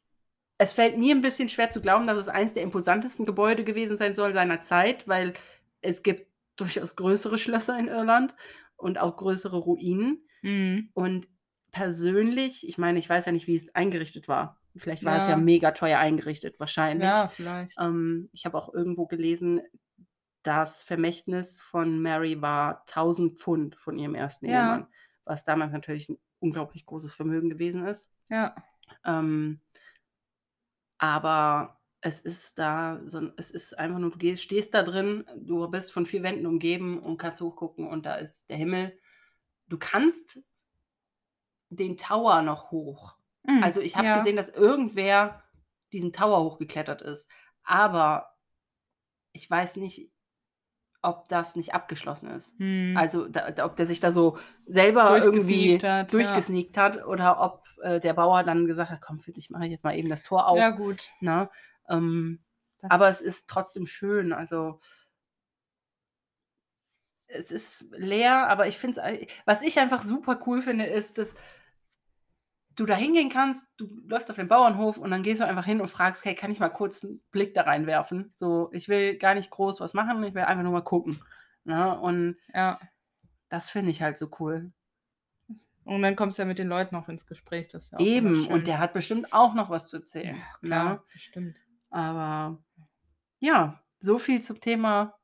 es 0.57 0.73
fällt 0.73 0.97
mir 0.97 1.15
ein 1.15 1.21
bisschen 1.21 1.49
schwer 1.49 1.69
zu 1.69 1.81
glauben, 1.81 2.07
dass 2.07 2.17
es 2.17 2.27
eines 2.27 2.53
der 2.53 2.63
imposantesten 2.63 3.25
Gebäude 3.25 3.63
gewesen 3.63 3.97
sein 3.97 4.15
soll 4.15 4.33
seiner 4.33 4.61
Zeit, 4.61 5.07
weil 5.07 5.33
es 5.81 6.03
gibt 6.03 6.27
durchaus 6.55 6.95
größere 6.95 7.37
Schlösser 7.37 7.77
in 7.77 7.87
Irland 7.87 8.35
und 8.75 8.97
auch 8.97 9.17
größere 9.17 9.57
Ruinen. 9.57 10.27
Mhm. 10.41 10.89
Und 10.93 11.27
persönlich, 11.77 12.67
ich 12.67 12.77
meine, 12.79 12.97
ich 12.97 13.07
weiß 13.07 13.27
ja 13.27 13.31
nicht, 13.31 13.45
wie 13.47 13.55
es 13.55 13.73
eingerichtet 13.75 14.27
war. 14.27 14.59
Vielleicht 14.75 15.03
war 15.05 15.17
es 15.17 15.25
ja 15.25 15.31
Ja. 15.31 15.37
mega 15.37 15.71
teuer 15.71 15.99
eingerichtet, 15.99 16.59
wahrscheinlich. 16.59 17.07
Ja, 17.07 17.27
vielleicht. 17.27 17.75
Ähm, 17.79 18.29
ich 18.31 18.45
habe 18.45 18.57
auch 18.57 18.73
irgendwo 18.73 19.05
gelesen, 19.05 19.61
das 20.43 20.83
Vermächtnis 20.83 21.61
von 21.61 22.01
Mary 22.01 22.41
war 22.41 22.83
1000 22.87 23.39
Pfund 23.39 23.75
von 23.75 23.99
ihrem 23.99 24.15
ersten 24.15 24.47
Ja. 24.47 24.61
Ehemann, 24.61 24.87
was 25.23 25.45
damals 25.45 25.71
natürlich 25.71 26.09
ein 26.09 26.17
unglaublich 26.39 26.85
großes 26.85 27.13
Vermögen 27.13 27.49
gewesen 27.49 27.85
ist. 27.85 28.09
Ja. 28.29 28.55
Ähm, 29.05 29.61
aber 30.97 31.79
es 32.01 32.21
ist 32.21 32.57
da, 32.57 33.01
so, 33.05 33.31
es 33.37 33.51
ist 33.51 33.77
einfach 33.77 33.99
nur, 33.99 34.11
du 34.11 34.17
gehst, 34.17 34.43
stehst 34.43 34.73
da 34.73 34.81
drin, 34.83 35.25
du 35.35 35.67
bist 35.67 35.91
von 35.93 36.05
vier 36.07 36.23
Wänden 36.23 36.45
umgeben 36.47 36.99
und 36.99 37.17
kannst 37.17 37.41
hochgucken 37.41 37.87
und 37.87 38.05
da 38.05 38.15
ist 38.15 38.49
der 38.49 38.57
Himmel. 38.57 38.97
Du 39.67 39.77
kannst 39.77 40.43
den 41.69 41.97
Tower 41.97 42.41
noch 42.41 42.71
hoch. 42.71 43.15
Mhm. 43.43 43.63
Also 43.63 43.81
ich 43.81 43.95
habe 43.95 44.07
ja. 44.07 44.17
gesehen, 44.17 44.35
dass 44.35 44.49
irgendwer 44.49 45.43
diesen 45.91 46.13
Tower 46.13 46.43
hochgeklettert 46.43 47.01
ist. 47.01 47.29
Aber 47.63 48.35
ich 49.31 49.49
weiß 49.49 49.77
nicht, 49.77 50.11
ob 51.01 51.29
das 51.29 51.55
nicht 51.55 51.73
abgeschlossen 51.73 52.29
ist. 52.31 52.59
Mhm. 52.59 52.95
Also 52.97 53.27
da, 53.27 53.51
da, 53.51 53.65
ob 53.65 53.75
der 53.75 53.87
sich 53.87 53.99
da 53.99 54.11
so 54.11 54.37
selber 54.65 55.17
irgendwie 55.17 55.77
Durchgesneakt 55.77 55.83
hat, 55.83 56.13
ja. 56.13 56.19
durchgesneakt 56.19 56.77
hat 56.77 57.05
oder 57.05 57.41
ob 57.41 57.63
äh, 57.81 57.99
der 57.99 58.13
Bauer 58.13 58.43
dann 58.43 58.65
gesagt 58.65 58.91
hat, 58.91 59.01
komm, 59.01 59.21
dich 59.27 59.49
mache 59.49 59.65
ich 59.65 59.71
jetzt 59.71 59.83
mal 59.83 59.95
eben 59.95 60.09
das 60.09 60.23
Tor 60.23 60.47
auf. 60.47 60.57
ja, 60.57 60.71
gut. 60.71 61.09
Ne? 61.21 61.49
Ähm, 61.89 62.39
aber 62.81 63.09
es 63.09 63.21
ist 63.21 63.49
trotzdem 63.49 63.85
schön. 63.85 64.33
Also 64.33 64.79
es 67.27 67.51
ist 67.51 67.91
leer, 67.97 68.47
aber 68.49 68.67
ich 68.67 68.77
finde 68.77 69.01
es, 69.01 69.27
was 69.45 69.61
ich 69.61 69.79
einfach 69.79 70.03
super 70.03 70.39
cool 70.45 70.61
finde, 70.61 70.85
ist, 70.85 71.17
dass 71.17 71.35
du 72.77 72.85
da 72.85 72.95
hingehen 72.95 73.29
kannst, 73.29 73.67
du 73.77 73.87
läufst 74.07 74.29
auf 74.29 74.37
den 74.37 74.47
Bauernhof 74.47 74.97
und 74.97 75.11
dann 75.11 75.23
gehst 75.23 75.41
du 75.41 75.45
einfach 75.45 75.65
hin 75.65 75.81
und 75.81 75.89
fragst, 75.89 76.23
hey, 76.23 76.35
kann 76.35 76.51
ich 76.51 76.59
mal 76.59 76.69
kurz 76.69 77.03
einen 77.03 77.21
Blick 77.31 77.53
da 77.53 77.63
reinwerfen? 77.63 78.33
So, 78.37 78.69
ich 78.71 78.87
will 78.87 79.17
gar 79.17 79.35
nicht 79.35 79.49
groß 79.49 79.79
was 79.81 79.93
machen, 79.93 80.23
ich 80.23 80.33
will 80.33 80.43
einfach 80.43 80.63
nur 80.63 80.71
mal 80.71 80.81
gucken. 80.83 81.19
Ne? 81.65 81.99
Und 81.99 82.37
Ja. 82.53 82.79
das 83.49 83.69
finde 83.69 83.91
ich 83.91 84.01
halt 84.01 84.17
so 84.17 84.29
cool. 84.39 84.71
Und 85.83 86.01
dann 86.01 86.15
kommst 86.15 86.37
du 86.37 86.41
ja 86.43 86.47
mit 86.47 86.59
den 86.59 86.67
Leuten 86.67 86.95
auch 86.95 87.07
ins 87.07 87.25
Gespräch. 87.27 87.69
Das 87.69 87.85
ist 87.85 87.91
ja 87.93 87.99
Eben, 87.99 88.47
und 88.47 88.67
der 88.67 88.79
hat 88.79 88.93
bestimmt 88.93 89.31
auch 89.33 89.53
noch 89.53 89.69
was 89.69 89.87
zu 89.87 89.97
erzählen. 89.97 90.35
Ja, 90.37 90.43
klar, 90.59 90.89
Ne? 90.93 91.01
bestimmt. 91.13 91.57
Aber 91.89 92.61
ja, 93.39 93.81
so 93.99 94.17
viel 94.19 94.41
zum 94.41 94.59
Thema 94.59 95.17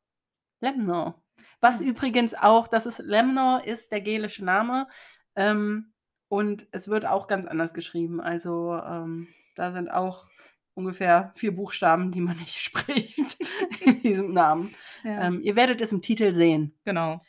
Lemnor. 0.62 1.22
Was 1.60 1.80
Hm. 1.80 1.88
übrigens 1.88 2.34
auch, 2.34 2.68
das 2.68 2.86
ist 2.86 2.99
Lemnor 2.99 3.64
ist 3.66 3.91
der 3.91 4.01
gälische 4.01 4.45
Name. 4.45 4.88
Ähm, 5.36 5.92
und 6.34 6.65
es 6.71 6.88
wird 6.88 7.05
auch 7.05 7.27
ganz 7.27 7.45
anders 7.47 7.75
geschrieben. 7.75 8.19
Also 8.19 8.73
ähm, 8.73 9.27
da 9.53 9.71
sind 9.71 9.88
auch 9.88 10.25
ungefähr 10.73 11.31
vier 11.36 11.55
Buchstaben, 11.55 12.11
die 12.11 12.21
man 12.21 12.38
nicht 12.38 12.59
spricht 12.59 13.38
in 13.81 14.01
diesem 14.01 14.34
Namen. 14.34 14.73
Ja. 15.03 15.27
Ähm, 15.27 15.41
ihr 15.43 15.55
werdet 15.55 15.79
es 15.79 15.91
im 15.91 16.01
Titel 16.01 16.34
sehen, 16.34 16.73
genau. 16.86 17.21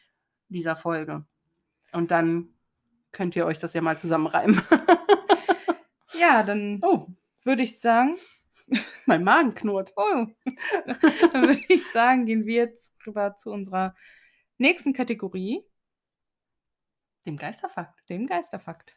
dieser 0.48 0.74
Folge. 0.74 1.26
Und 1.92 2.12
dann 2.12 2.48
könnt 3.12 3.36
ihr 3.36 3.44
euch 3.44 3.58
das 3.58 3.74
ja 3.74 3.82
mal 3.82 3.98
zusammenreimen. 3.98 4.62
Ja, 6.16 6.44
dann 6.44 6.78
oh, 6.80 7.08
würde 7.42 7.64
ich 7.64 7.80
sagen, 7.80 8.16
mein 9.04 9.24
Magen 9.24 9.54
knurrt. 9.54 9.92
oh, 9.96 10.26
dann 11.32 11.48
würde 11.48 11.60
ich 11.68 11.90
sagen, 11.90 12.24
gehen 12.24 12.46
wir 12.46 12.54
jetzt 12.54 12.96
rüber 13.04 13.34
zu 13.34 13.50
unserer 13.50 13.96
nächsten 14.56 14.92
Kategorie, 14.92 15.64
Dem 17.26 17.36
Geisterfakt. 17.36 18.08
dem 18.08 18.26
Geisterfakt. 18.26 18.96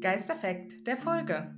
Geisterfakt 0.00 0.86
der 0.86 0.96
Folge. 0.96 1.54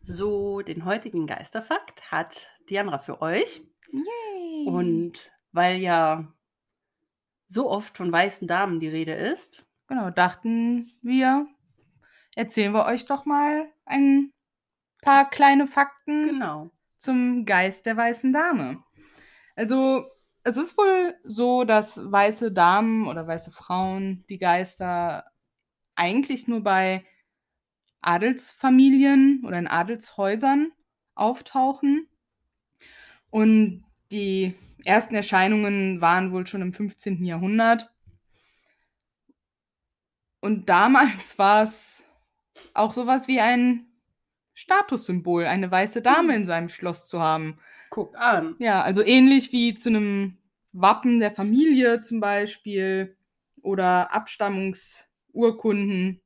So, 0.00 0.62
den 0.62 0.84
heutigen 0.84 1.26
Geisterfakt 1.26 2.10
hat 2.10 2.48
Diandra 2.68 2.98
für 2.98 3.20
euch. 3.22 3.62
Yay! 3.90 4.66
Und 4.66 5.30
weil 5.52 5.78
ja 5.78 6.32
so 7.46 7.70
oft 7.70 7.96
von 7.96 8.12
weißen 8.12 8.46
Damen 8.46 8.80
die 8.80 8.88
Rede 8.88 9.14
ist, 9.14 9.68
Genau, 9.88 10.10
dachten 10.10 10.92
wir, 11.00 11.48
erzählen 12.36 12.74
wir 12.74 12.84
euch 12.84 13.06
doch 13.06 13.24
mal 13.24 13.72
ein 13.86 14.34
paar 15.02 15.30
kleine 15.30 15.66
Fakten 15.66 16.28
genau. 16.28 16.70
zum 16.98 17.44
Geist 17.44 17.86
der 17.86 17.96
weißen 17.96 18.32
Dame. 18.32 18.82
Also, 19.56 20.06
es 20.44 20.56
ist 20.56 20.78
wohl 20.78 21.16
so, 21.24 21.64
dass 21.64 21.98
weiße 21.98 22.52
Damen 22.52 23.06
oder 23.06 23.26
weiße 23.26 23.52
Frauen 23.52 24.24
die 24.28 24.38
Geister 24.38 25.24
eigentlich 25.94 26.46
nur 26.48 26.62
bei 26.62 27.04
Adelsfamilien 28.00 29.42
oder 29.44 29.58
in 29.58 29.66
Adelshäusern 29.66 30.72
auftauchen. 31.14 32.08
Und 33.30 33.84
die 34.10 34.54
ersten 34.84 35.14
Erscheinungen 35.14 36.00
waren 36.00 36.32
wohl 36.32 36.46
schon 36.46 36.62
im 36.62 36.72
15. 36.72 37.24
Jahrhundert. 37.24 37.90
Und 40.40 40.68
damals 40.68 41.38
war 41.38 41.64
es 41.64 42.04
auch 42.74 42.94
sowas 42.94 43.28
wie 43.28 43.40
ein 43.40 43.87
Statussymbol, 44.58 45.46
eine 45.46 45.70
weiße 45.70 46.02
Dame 46.02 46.34
Hm. 46.34 46.40
in 46.40 46.46
seinem 46.46 46.68
Schloss 46.68 47.06
zu 47.06 47.20
haben. 47.20 47.60
Guck 47.90 48.16
an. 48.16 48.56
Ja, 48.58 48.82
also 48.82 49.04
ähnlich 49.04 49.52
wie 49.52 49.76
zu 49.76 49.88
einem 49.88 50.36
Wappen 50.72 51.20
der 51.20 51.30
Familie 51.30 52.02
zum 52.02 52.18
Beispiel 52.18 53.16
oder 53.62 54.12
Abstammungsurkunden. 54.12 56.20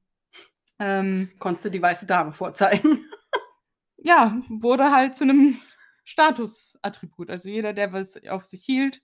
Ähm, 0.78 1.30
Konntest 1.40 1.66
du 1.66 1.70
die 1.70 1.82
weiße 1.82 2.06
Dame 2.06 2.32
vorzeigen? 2.32 3.04
ja, 3.98 4.40
wurde 4.48 4.90
halt 4.90 5.14
zu 5.14 5.24
einem 5.24 5.60
Statusattribut. 6.04 7.28
Also 7.28 7.50
jeder, 7.50 7.74
der 7.74 7.92
was 7.92 8.16
auf 8.28 8.46
sich 8.46 8.64
hielt, 8.64 9.02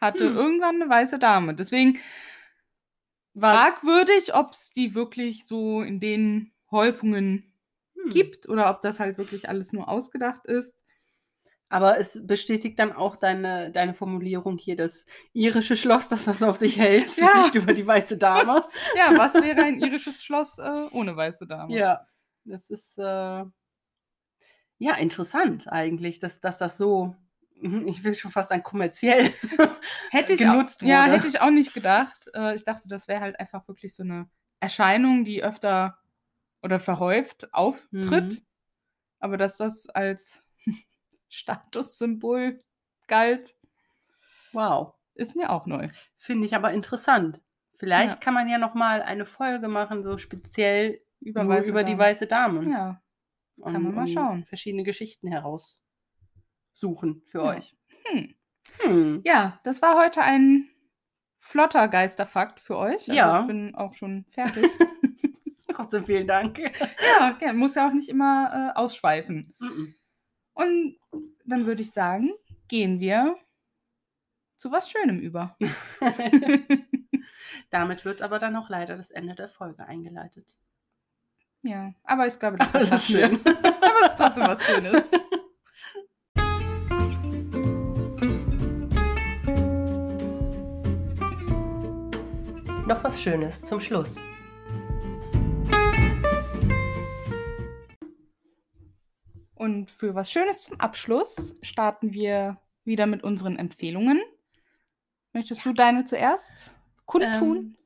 hatte 0.00 0.24
Hm. 0.24 0.34
irgendwann 0.34 0.82
eine 0.82 0.90
weiße 0.90 1.20
Dame. 1.20 1.54
Deswegen 1.54 2.00
fragwürdig, 3.38 4.34
ob 4.34 4.54
es 4.54 4.70
die 4.70 4.96
wirklich 4.96 5.46
so 5.46 5.82
in 5.82 6.00
den 6.00 6.50
Häufungen 6.72 7.52
Hm. 8.06 8.12
gibt 8.12 8.48
oder 8.48 8.70
ob 8.70 8.80
das 8.80 9.00
halt 9.00 9.18
wirklich 9.18 9.48
alles 9.48 9.72
nur 9.72 9.88
ausgedacht 9.88 10.44
ist. 10.46 10.80
Aber 11.68 11.98
es 11.98 12.24
bestätigt 12.24 12.78
dann 12.78 12.92
auch 12.92 13.16
deine, 13.16 13.72
deine 13.72 13.92
Formulierung 13.92 14.56
hier, 14.56 14.76
das 14.76 15.04
irische 15.32 15.76
Schloss, 15.76 16.08
das 16.08 16.26
was 16.28 16.42
auf 16.42 16.56
sich 16.56 16.78
hält, 16.78 17.16
Ja. 17.16 17.50
über 17.54 17.74
die 17.74 17.86
weiße 17.86 18.18
Dame. 18.18 18.64
Ja, 18.96 19.16
was 19.16 19.34
wäre 19.34 19.62
ein 19.62 19.80
irisches 19.80 20.22
Schloss 20.22 20.58
äh, 20.58 20.86
ohne 20.92 21.16
weiße 21.16 21.46
Dame? 21.46 21.74
ja, 21.76 22.06
das 22.44 22.70
ist 22.70 22.98
äh, 22.98 23.02
ja 24.78 24.94
interessant 24.98 25.66
eigentlich, 25.68 26.18
dass, 26.18 26.40
dass 26.40 26.58
das 26.58 26.76
so, 26.76 27.14
mhm, 27.60 27.88
ich 27.88 28.04
will 28.04 28.16
schon 28.16 28.30
fast 28.30 28.50
sagen, 28.50 28.62
kommerziell 28.62 29.32
hätte 30.10 30.34
ich 30.34 30.40
genutzt 30.40 30.82
auch, 30.82 30.86
Ja, 30.86 31.04
wurde. 31.06 31.16
hätte 31.16 31.28
ich 31.28 31.40
auch 31.40 31.50
nicht 31.50 31.74
gedacht. 31.74 32.28
Äh, 32.34 32.54
ich 32.54 32.64
dachte, 32.64 32.88
das 32.88 33.08
wäre 33.08 33.20
halt 33.20 33.40
einfach 33.40 33.66
wirklich 33.68 33.94
so 33.94 34.02
eine 34.02 34.28
Erscheinung, 34.60 35.24
die 35.24 35.42
öfter 35.42 35.98
oder 36.66 36.78
verhäuft 36.80 37.52
auftritt. 37.54 38.32
Mhm. 38.32 38.40
Aber 39.20 39.36
dass 39.38 39.56
das 39.56 39.88
als 39.88 40.44
Statussymbol 41.28 42.62
galt, 43.06 43.54
Wow. 44.52 44.94
ist 45.14 45.36
mir 45.36 45.50
auch 45.50 45.66
neu. 45.66 45.88
Finde 46.16 46.46
ich 46.46 46.54
aber 46.54 46.72
interessant. 46.72 47.40
Vielleicht 47.78 48.14
Ja. 48.16 48.20
kann 48.20 48.34
man 48.34 48.48
ja 48.48 48.58
noch 48.58 48.74
mal 48.74 49.02
eine 49.02 49.24
Folge 49.26 49.68
machen, 49.68 50.02
so 50.02 50.18
speziell 50.18 51.00
Über, 51.20 51.44
nur 51.44 51.58
über 51.60 51.84
die 51.84 51.96
weiße 51.98 52.26
Dame. 52.26 52.68
Ja, 52.70 53.02
Und, 53.56 53.72
kann 53.72 53.82
man 53.82 53.94
mal 53.94 54.00
und 54.02 54.08
schauen. 54.08 54.44
Verschiedene 54.44 54.82
Geschichten 54.82 55.28
heraussuchen 55.28 55.82
für 57.26 57.38
Ja. 57.38 57.44
euch. 57.56 57.76
hm. 58.04 58.34
Hm. 58.80 59.22
ja, 59.24 59.60
das 59.64 59.80
war 59.82 59.98
heute 60.02 60.20
ein 60.22 60.68
flotter 61.38 61.86
Geisterfakt 61.88 62.58
für 62.60 62.76
euch. 62.76 63.08
Also 63.08 63.12
Ja. 63.12 63.40
Ich 63.42 63.46
bin 63.46 63.74
auch 63.74 63.94
schon 63.94 64.24
fertig. 64.30 64.64
Trotzdem 65.86 66.04
vielen 66.04 66.26
Dank. 66.26 66.58
ja, 66.58 67.30
okay, 67.32 67.52
muss 67.52 67.76
ja 67.76 67.86
auch 67.86 67.92
nicht 67.92 68.08
immer 68.08 68.72
äh, 68.74 68.76
ausschweifen. 68.76 69.54
Mhm. 69.60 69.94
Und 70.52 70.96
dann 71.44 71.64
würde 71.64 71.82
ich 71.82 71.92
sagen, 71.92 72.32
gehen 72.66 72.98
wir 72.98 73.36
zu 74.56 74.72
was 74.72 74.90
Schönem 74.90 75.20
über. 75.20 75.56
Damit 77.70 78.04
wird 78.04 78.20
aber 78.20 78.40
dann 78.40 78.56
auch 78.56 78.68
leider 78.68 78.96
das 78.96 79.12
Ende 79.12 79.36
der 79.36 79.48
Folge 79.48 79.86
eingeleitet. 79.86 80.56
ja, 81.62 81.94
aber 82.02 82.26
ich 82.26 82.36
glaube, 82.36 82.56
das, 82.56 82.68
Aber 82.74 82.80
ist 82.80 83.06
schön. 83.06 83.38
aber 83.46 84.06
es 84.06 84.10
ist 84.10 84.16
trotzdem 84.16 84.44
was 84.48 84.64
Schönes. 84.64 85.10
noch 92.86 93.04
was 93.04 93.22
Schönes 93.22 93.62
zum 93.62 93.78
Schluss. 93.80 94.16
Und 99.66 99.90
für 99.90 100.14
was 100.14 100.30
Schönes 100.30 100.62
zum 100.62 100.78
Abschluss 100.78 101.56
starten 101.60 102.12
wir 102.12 102.60
wieder 102.84 103.06
mit 103.06 103.24
unseren 103.24 103.58
Empfehlungen. 103.58 104.22
Möchtest 105.32 105.64
du 105.64 105.72
deine 105.72 106.04
zuerst 106.04 106.70
kundtun? 107.04 107.56
Ähm, 107.56 107.76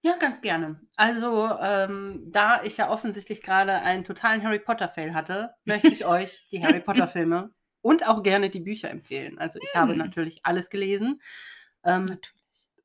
ja, 0.00 0.16
ganz 0.16 0.40
gerne. 0.40 0.80
Also, 0.96 1.50
ähm, 1.60 2.28
da 2.32 2.62
ich 2.62 2.78
ja 2.78 2.88
offensichtlich 2.88 3.42
gerade 3.42 3.72
einen 3.74 4.04
totalen 4.04 4.42
Harry 4.44 4.58
Potter-Fail 4.60 5.12
hatte, 5.12 5.54
möchte 5.66 5.88
ich 5.88 6.06
euch 6.06 6.48
die 6.50 6.64
Harry 6.64 6.80
Potter-Filme 6.80 7.50
und 7.82 8.08
auch 8.08 8.22
gerne 8.22 8.48
die 8.48 8.60
Bücher 8.60 8.88
empfehlen. 8.88 9.36
Also, 9.38 9.58
ich 9.62 9.74
habe 9.74 9.92
Hm. 9.92 9.98
natürlich 9.98 10.40
alles 10.46 10.70
gelesen. 10.70 11.20
Ähm, 11.84 12.06
Natürlich. 12.06 12.44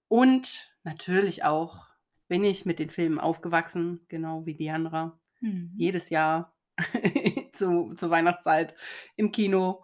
und 0.10 0.74
natürlich 0.84 1.46
auch 1.46 1.86
bin 2.28 2.44
ich 2.44 2.66
mit 2.66 2.80
den 2.80 2.90
Filmen 2.90 3.18
aufgewachsen, 3.18 4.06
genau 4.10 4.46
wie 4.46 4.56
Diandra. 4.56 5.18
Mhm. 5.40 5.72
Jedes 5.78 6.10
Jahr 6.10 6.54
zu, 7.62 7.94
zur 7.96 8.10
Weihnachtszeit 8.10 8.76
im 9.16 9.32
Kino. 9.32 9.84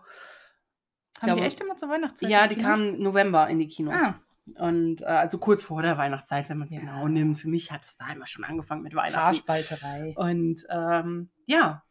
Haben 1.19 1.21
die 1.21 1.25
glaube- 1.27 1.41
echt 1.45 1.61
immer 1.61 1.75
zur 1.77 1.89
Weihnachtszeit? 1.89 2.29
Ja, 2.29 2.43
im 2.43 2.49
die 2.49 2.55
Kino? 2.55 2.67
kamen 2.67 3.01
November 3.01 3.47
in 3.47 3.59
die 3.59 3.67
Kinos. 3.67 3.93
Ah, 3.95 4.19
Und 4.55 5.01
äh, 5.01 5.05
also 5.05 5.37
kurz 5.39 5.63
vor 5.63 5.81
der 5.81 5.97
Weihnachtszeit, 5.97 6.49
wenn 6.49 6.57
man 6.57 6.67
es 6.67 6.73
Ja. 6.73 6.79
genau 6.81 7.07
nimmt. 7.07 7.39
Für 7.39 7.47
mich 7.49 7.71
hat 7.71 7.85
es 7.85 7.97
da 7.97 8.11
immer 8.11 8.27
schon 8.27 8.43
angefangen 8.45 8.83
mit 8.83 8.93
Weihnachten. 8.95 9.15
Haarspalterei. 9.25 10.13
Und 10.15 10.65
ähm, 10.69 11.29
ja, 11.45 11.83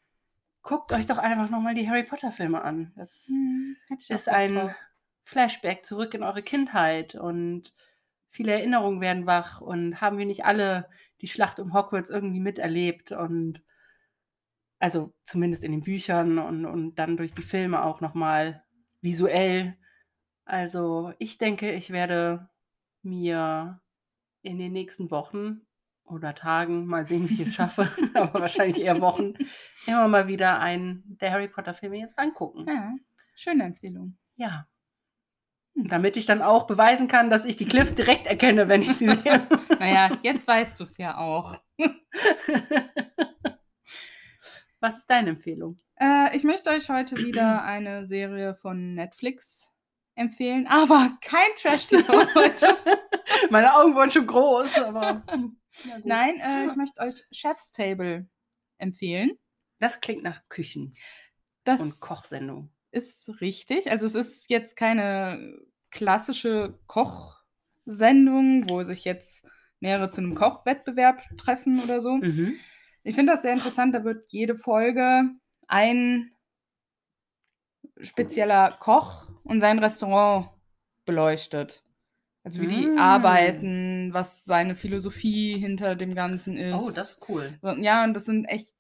guckt 0.63 0.93
euch 0.93 1.07
doch 1.07 1.19
einfach 1.19 1.51
nochmal 1.51 1.75
die 1.75 1.89
Harry 1.89 2.03
Potter-Filme 2.05 2.63
an. 2.63 2.93
Das 2.97 3.27
Hm, 3.29 3.77
ist 4.09 4.29
ein 4.29 4.55
drauf. 4.55 4.71
Flashback 5.25 5.85
zurück 5.85 6.15
in 6.15 6.23
eure 6.23 6.43
Kindheit 6.43 7.15
und 7.17 7.75
viele 8.31 8.53
Erinnerungen 8.53 9.01
werden 9.01 9.27
wach. 9.27 9.61
Und 9.61 10.01
haben 10.01 10.19
wir 10.19 10.27
nicht 10.27 10.45
alle 10.45 10.89
die 11.21 11.29
Schlacht 11.29 11.59
um 11.59 11.73
Hogwarts 11.75 12.11
irgendwie 12.11 12.41
miterlebt? 12.41 13.11
Und 13.13 13.63
also 14.87 15.13
zumindest 15.25 15.65
in 15.65 15.73
den 15.73 15.83
Büchern 15.83 16.39
und, 16.39 16.65
und 16.65 16.95
dann 16.95 17.17
durch 17.17 17.35
die 17.35 17.43
Filme 17.43 17.83
auch 17.83 18.01
nochmal 18.01 18.63
visuell. 19.01 19.77
Also 20.45 21.13
ich 21.19 21.39
denke, 21.39 21.73
ich 21.73 21.91
werde 21.91 22.49
mir 23.03 23.81
in 24.43 24.61
den 24.61 24.73
nächsten 24.73 25.11
Wochen 25.11 25.63
oder 26.05 26.37
Tagen, 26.37 26.87
mal 26.87 27.05
sehen, 27.05 27.29
wie 27.29 27.35
ich 27.35 27.49
es 27.49 27.55
schaffe, 27.57 27.91
aber 28.15 28.43
wahrscheinlich 28.43 28.81
eher 28.81 29.01
Wochen, 29.01 29.35
immer 29.89 30.07
mal 30.07 30.29
wieder 30.29 30.61
einen 30.61 31.03
der 31.21 31.33
Harry 31.33 31.49
Potter 31.49 31.75
Filme 31.75 31.99
jetzt 31.99 32.17
angucken. 32.17 32.65
Ja, 32.69 32.95
schöne 33.35 33.65
Empfehlung. 33.65 34.17
Ja. 34.37 34.69
Damit 35.75 36.17
ich 36.17 36.27
dann 36.27 36.43
auch 36.43 36.69
beweisen 36.69 37.09
kann, 37.09 37.29
dass 37.29 37.45
ich 37.45 37.57
die 37.57 37.67
Cliffs 37.67 37.97
direkt 37.97 38.29
erkenne, 38.29 38.69
wenn 38.69 38.83
ich 38.83 38.93
sie 38.93 39.09
sehe. 39.25 39.49
Naja, 39.81 40.17
jetzt 40.23 40.47
weißt 40.47 40.79
du 40.79 40.85
es 40.85 40.97
ja 40.97 41.19
auch. 41.19 41.59
Was 44.81 44.99
ist 44.99 45.11
deine 45.11 45.31
Empfehlung? 45.31 45.79
Äh, 45.99 46.37
ich 46.37 46.45
möchte 46.45 46.71
euch 46.71 46.89
heute 46.89 47.17
wieder 47.17 47.63
eine 47.65 48.07
Serie 48.07 48.55
von 48.57 48.95
Netflix 48.95 49.73
empfehlen, 50.15 50.67
aber 50.71 51.17
kein 51.21 51.49
Trash-TV 51.57 52.35
heute. 52.35 52.77
Meine 53.51 53.75
Augen 53.75 53.95
wurden 53.95 54.11
schon 54.11 54.27
groß, 54.27 54.79
aber. 54.79 55.25
Nein, 56.05 56.41
äh, 56.41 56.67
ich 56.67 56.77
möchte 56.77 57.01
euch 57.03 57.25
Chef's 57.33 57.73
Table 57.73 58.29
empfehlen. 58.79 59.39
Das 59.79 60.01
klingt 60.01 60.23
nach 60.23 60.41
Küchen 60.49 60.95
Das 61.65 61.81
und 61.81 62.01
Kochsendung. 62.01 62.71
ist 62.93 63.29
richtig. 63.43 63.91
Also 63.91 64.07
es 64.07 64.15
ist 64.15 64.49
jetzt 64.49 64.75
keine 64.75 65.59
klassische 65.91 66.79
Kochsendung, 66.87 68.69
wo 68.71 68.85
sich 68.85 69.05
jetzt 69.05 69.45
mehrere 69.81 70.11
zu 70.11 70.23
einem 70.23 70.35
Kochwettbewerb 70.35 71.23
treffen 71.37 71.83
oder 71.83 72.01
so. 72.01 72.17
Mhm. 72.17 72.59
Ich 73.07 73.15
finde 73.15 73.33
das 73.35 73.43
sehr 73.43 73.53
interessant. 73.53 73.95
Da 73.95 74.03
wird 74.03 74.33
jede 74.33 74.57
Folge 74.57 75.31
ein 75.69 76.33
spezieller 78.01 78.77
Koch 78.81 79.29
und 79.45 79.61
sein 79.61 79.79
Restaurant 79.79 80.51
beleuchtet. 81.05 81.85
Also 82.43 82.61
wie 82.61 82.67
die 82.67 82.89
Mm. 82.89 82.99
arbeiten, 82.99 84.13
was 84.13 84.45
seine 84.45 84.75
Philosophie 84.75 85.57
hinter 85.57 85.95
dem 85.95 86.17
Ganzen 86.17 86.57
ist. 86.57 86.75
Oh, 86.75 86.91
das 86.91 87.13
ist 87.13 87.29
cool. 87.29 87.57
Ja, 87.79 88.03
und 88.03 88.15
das 88.15 88.25
sind 88.25 88.47
echt 88.47 88.75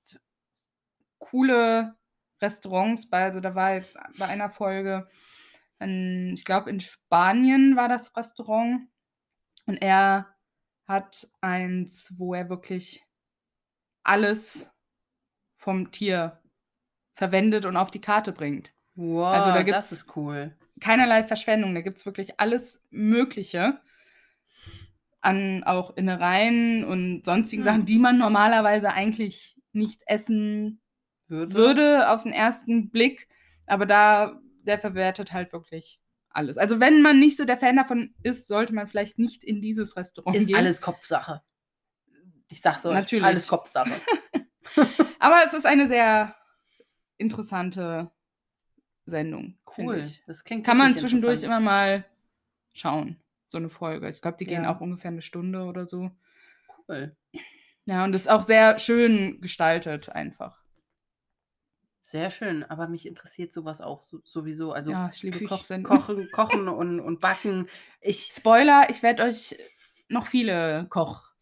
coole 1.18 1.94
Restaurants. 2.42 3.08
Bei, 3.08 3.24
also 3.24 3.38
da 3.38 3.54
war 3.54 3.74
jetzt 3.74 3.94
bei 4.18 4.26
einer 4.26 4.50
Folge, 4.50 5.08
in, 5.78 6.32
ich 6.34 6.44
glaube 6.44 6.70
in 6.70 6.80
Spanien 6.80 7.76
war 7.76 7.88
das 7.88 8.16
Restaurant. 8.16 8.88
Und 9.66 9.76
er 9.80 10.34
hat 10.88 11.28
eins, 11.40 12.12
wo 12.16 12.34
er 12.34 12.48
wirklich 12.48 13.05
alles 14.06 14.70
vom 15.56 15.90
Tier 15.90 16.40
verwendet 17.14 17.64
und 17.64 17.76
auf 17.76 17.90
die 17.90 18.00
Karte 18.00 18.32
bringt. 18.32 18.72
Wow, 18.94 19.26
Also 19.34 19.48
da 19.50 19.62
das 19.62 19.64
gibt's- 19.64 19.92
ist 19.92 20.16
cool. 20.16 20.56
Keinerlei 20.80 21.24
Verschwendung, 21.24 21.74
da 21.74 21.80
gibt 21.80 21.98
es 21.98 22.06
wirklich 22.06 22.38
alles 22.38 22.82
Mögliche 22.90 23.80
an 25.20 25.64
auch 25.64 25.96
Innereien 25.96 26.84
und 26.84 27.24
sonstigen 27.24 27.62
Hm. 27.62 27.64
Sachen, 27.64 27.86
die 27.86 27.98
man 27.98 28.18
normalerweise 28.18 28.92
eigentlich 28.92 29.56
nicht 29.72 30.02
essen 30.06 30.80
Würde. 31.28 31.54
würde 31.54 32.10
auf 32.10 32.22
den 32.22 32.32
ersten 32.32 32.90
Blick. 32.90 33.28
Aber 33.66 33.86
da, 33.86 34.38
der 34.62 34.78
verwertet 34.78 35.32
halt 35.32 35.52
wirklich 35.52 36.00
alles. 36.28 36.58
Also 36.58 36.78
wenn 36.80 37.02
man 37.02 37.18
nicht 37.18 37.36
so 37.36 37.44
der 37.44 37.56
Fan 37.56 37.76
davon 37.76 38.14
ist, 38.22 38.46
sollte 38.46 38.74
man 38.74 38.86
vielleicht 38.86 39.18
nicht 39.18 39.42
in 39.42 39.60
dieses 39.60 39.96
Restaurant 39.96 40.36
Ist 40.36 40.46
gehen. 40.46 40.56
alles 40.56 40.80
Kopfsache. 40.80 41.42
Ich 42.48 42.60
sag's 42.60 42.84
euch, 42.86 42.94
Natürlich. 42.94 43.24
alles 43.24 43.46
Kopfsache. 43.48 43.90
Aber 45.18 45.42
es 45.46 45.52
ist 45.52 45.66
eine 45.66 45.88
sehr 45.88 46.34
interessante 47.18 48.10
Sendung. 49.06 49.58
Cool. 49.76 50.02
Das 50.26 50.44
klingt 50.44 50.64
Kann 50.66 50.78
man 50.78 50.94
zwischendurch 50.94 51.42
immer 51.42 51.60
mal 51.60 52.04
schauen, 52.72 53.20
so 53.48 53.58
eine 53.58 53.70
Folge. 53.70 54.08
Ich 54.08 54.20
glaube, 54.22 54.36
die 54.38 54.44
gehen 54.44 54.64
Ja. 54.64 54.74
auch 54.74 54.80
ungefähr 54.80 55.10
eine 55.10 55.22
Stunde 55.22 55.64
oder 55.64 55.86
so. 55.86 56.10
Cool. 56.88 57.16
Ja, 57.86 58.04
und 58.04 58.14
ist 58.14 58.28
auch 58.28 58.42
sehr 58.42 58.78
schön 58.78 59.40
gestaltet 59.40 60.08
einfach. 60.08 60.62
Sehr 62.02 62.30
schön, 62.30 62.62
aber 62.62 62.86
mich 62.86 63.06
interessiert 63.06 63.52
sowas 63.52 63.80
auch 63.80 64.02
so, 64.02 64.20
sowieso. 64.24 64.72
Also 64.72 64.92
ja, 64.92 65.10
ich 65.12 65.22
liebe 65.24 65.38
Küch- 65.38 65.48
Kochsendungen. 65.48 66.00
Kochen, 66.00 66.30
Kochen 66.30 66.68
und, 66.68 67.00
und 67.00 67.20
Backen. 67.20 67.68
Ich. 68.00 68.30
Spoiler, 68.32 68.88
ich 68.90 69.02
werde 69.02 69.24
euch 69.24 69.56
noch 70.08 70.28
viele 70.28 70.86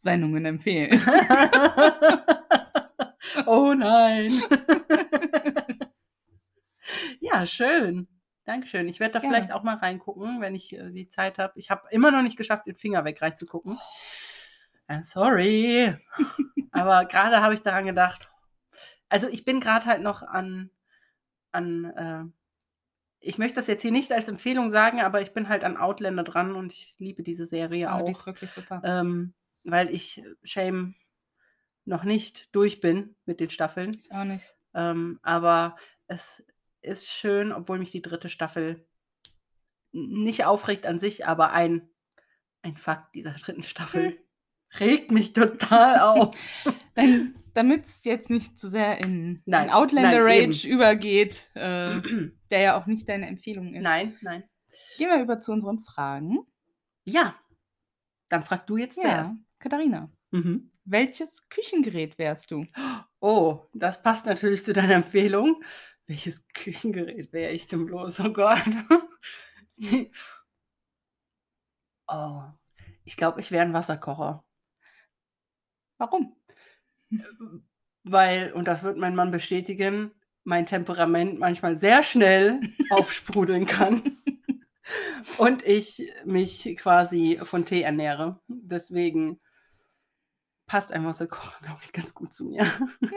Kochsendungen 0.05 0.45
empfehlen. 0.45 1.01
oh 3.47 3.73
nein. 3.73 4.31
ja, 7.21 7.47
schön. 7.47 8.07
Dankeschön. 8.45 8.87
Ich 8.89 9.01
werde 9.01 9.15
da 9.15 9.21
Gerne. 9.21 9.35
vielleicht 9.35 9.53
auch 9.53 9.63
mal 9.63 9.77
reingucken, 9.77 10.43
wenn 10.43 10.55
ich 10.55 10.75
äh, 10.75 10.91
die 10.91 11.09
Zeit 11.09 11.39
habe. 11.39 11.59
Ich 11.59 11.71
habe 11.71 11.89
immer 11.91 12.11
noch 12.11 12.21
nicht 12.21 12.37
geschafft, 12.37 12.67
den 12.67 12.77
Finger 12.77 13.07
weg 13.07 13.23
reinzugucken. 13.23 13.79
Äh, 14.87 15.03
sorry. 15.03 15.97
Aber 16.73 17.07
gerade 17.07 17.41
habe 17.41 17.55
ich 17.55 17.63
daran 17.63 17.87
gedacht. 17.87 18.29
Also 19.09 19.29
ich 19.29 19.47
bin 19.47 19.61
gerade 19.61 19.87
halt 19.87 20.03
noch 20.03 20.23
an, 20.23 20.69
an 21.53 21.85
äh, 21.85 22.25
ich 23.21 23.39
möchte 23.39 23.57
das 23.57 23.69
jetzt 23.69 23.81
hier 23.81 23.93
nicht 23.93 24.13
als 24.13 24.29
Empfehlung 24.29 24.71
sagen, 24.71 25.01
aber 25.01 25.23
ich 25.23 25.33
bin 25.33 25.49
halt 25.49 25.65
an 25.65 25.79
Outlander 25.79 26.25
dran 26.25 26.55
und 26.55 26.75
ich 26.75 26.95
liebe 26.99 27.23
diese 27.23 27.47
Serie 27.47 27.89
Aber 27.89 28.03
auch. 28.03 28.07
die 28.07 28.13
ist 28.13 28.27
wirklich 28.27 28.51
super. 28.51 28.83
ähm, 28.85 29.33
weil 29.65 29.93
ich 29.93 30.23
Shame 30.43 30.95
noch 31.85 32.05
nicht 32.05 32.55
durch 32.55 32.81
bin 32.81 33.17
mit 33.27 33.41
den 33.41 33.51
Staffeln. 33.51 33.91
Ich 33.91 34.13
auch 34.13 34.25
nicht. 34.25 34.55
Ähm, 34.75 35.19
aber 35.23 35.77
es 36.07 36.45
ist 36.83 37.09
schön, 37.09 37.53
obwohl 37.53 37.79
mich 37.79 37.91
die 37.91 38.03
dritte 38.03 38.29
Staffel 38.29 38.87
nicht 39.93 40.45
aufregt 40.45 40.87
an 40.87 40.99
sich, 40.99 41.27
aber 41.27 41.53
ein, 41.53 41.89
ein 42.63 42.77
Fakt 42.77 43.15
dieser 43.15 43.33
dritten 43.45 43.63
Staffel 43.63 44.19
regt 44.81 45.11
mich 45.11 45.33
total 45.33 46.01
auf. 46.01 46.35
Damit 47.55 47.85
es 47.85 48.03
jetzt 48.03 48.31
nicht 48.31 48.59
zu 48.59 48.69
sehr 48.69 48.99
in, 48.99 49.41
Nein, 49.47 49.69
in 49.69 49.75
Outlander 49.75 50.25
nein, 50.25 50.47
Rage 50.47 50.67
übergeht, 50.67 51.51
äh, 51.55 52.01
der 52.51 52.61
ja 52.61 52.77
auch 52.77 52.87
nicht 52.87 53.09
deine 53.09 53.29
Empfehlung 53.29 53.75
ist. 53.75 53.83
nein, 53.83 54.17
nein. 54.23 54.43
Gehen 54.99 55.09
wir 55.09 55.23
über 55.23 55.39
zu 55.39 55.53
unseren 55.53 55.79
Fragen. 55.79 56.41
Ja, 57.05 57.37
dann 58.29 58.43
frag 58.43 58.67
du 58.67 58.77
jetzt 58.77 59.01
zuerst. 59.01 59.35
Katharina, 59.65 60.11
Mhm. 60.31 60.71
welches 60.85 61.49
Küchengerät 61.49 62.19
wärst 62.19 62.51
du? 62.51 62.67
Oh, 63.21 63.61
das 63.73 64.03
passt 64.03 64.27
natürlich 64.27 64.63
zu 64.63 64.75
deiner 64.75 64.97
Empfehlung. 64.97 65.65
Welches 66.07 66.47
Küchengerät 66.49 67.33
wäre 67.33 67.53
ich 67.53 67.67
denn 67.67 67.87
bloß? 67.87 68.21
Oh 68.21 68.31
Gott. 68.31 68.63
oh, 72.09 72.43
ich 73.05 73.17
glaube, 73.17 73.41
ich 73.41 73.51
wäre 73.51 73.65
ein 73.65 73.73
Wasserkocher. 73.73 74.45
Warum? 75.97 76.37
Weil, 78.03 78.53
und 78.53 78.69
das 78.69 78.83
wird 78.83 78.99
mein 78.99 79.15
Mann 79.15 79.31
bestätigen, 79.31 80.11
mein 80.43 80.67
Temperament 80.67 81.39
manchmal 81.39 81.79
sehr 81.79 82.03
schnell 82.03 82.61
aufsprudeln 82.91 83.65
kann. 83.65 84.19
Und 85.39 85.65
ich 85.65 86.13
mich 86.27 86.77
quasi 86.77 87.41
von 87.45 87.65
Tee 87.65 87.81
ernähre. 87.81 88.43
Deswegen 88.49 89.41
passt 90.67 90.93
einfach 90.93 91.15
so, 91.15 91.27
glaube 91.27 91.81
ich, 91.83 91.93
ganz 91.93 92.15
gut 92.15 92.33
zu 92.33 92.45
mir. 92.47 92.67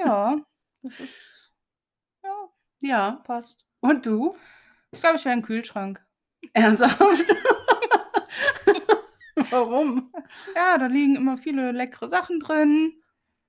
Ja, 0.06 0.38
das 0.82 1.00
ist. 1.00 1.54
Ja, 2.24 2.50
Ja. 2.82 3.12
passt. 3.24 3.66
Und 3.80 4.06
du? 4.06 4.36
Ich 4.92 5.00
glaube, 5.02 5.18
ich 5.18 5.26
wäre 5.26 5.34
ein 5.34 5.42
Kühlschrank. 5.44 6.04
Ernsthaft? 6.54 7.00
Warum? 9.50 10.12
Ja, 10.56 10.78
da 10.78 10.88
liegen 10.88 11.16
immer 11.16 11.38
viele 11.38 11.72
leckere 11.72 12.10
Sachen 12.10 12.40
drin. 12.40 13.02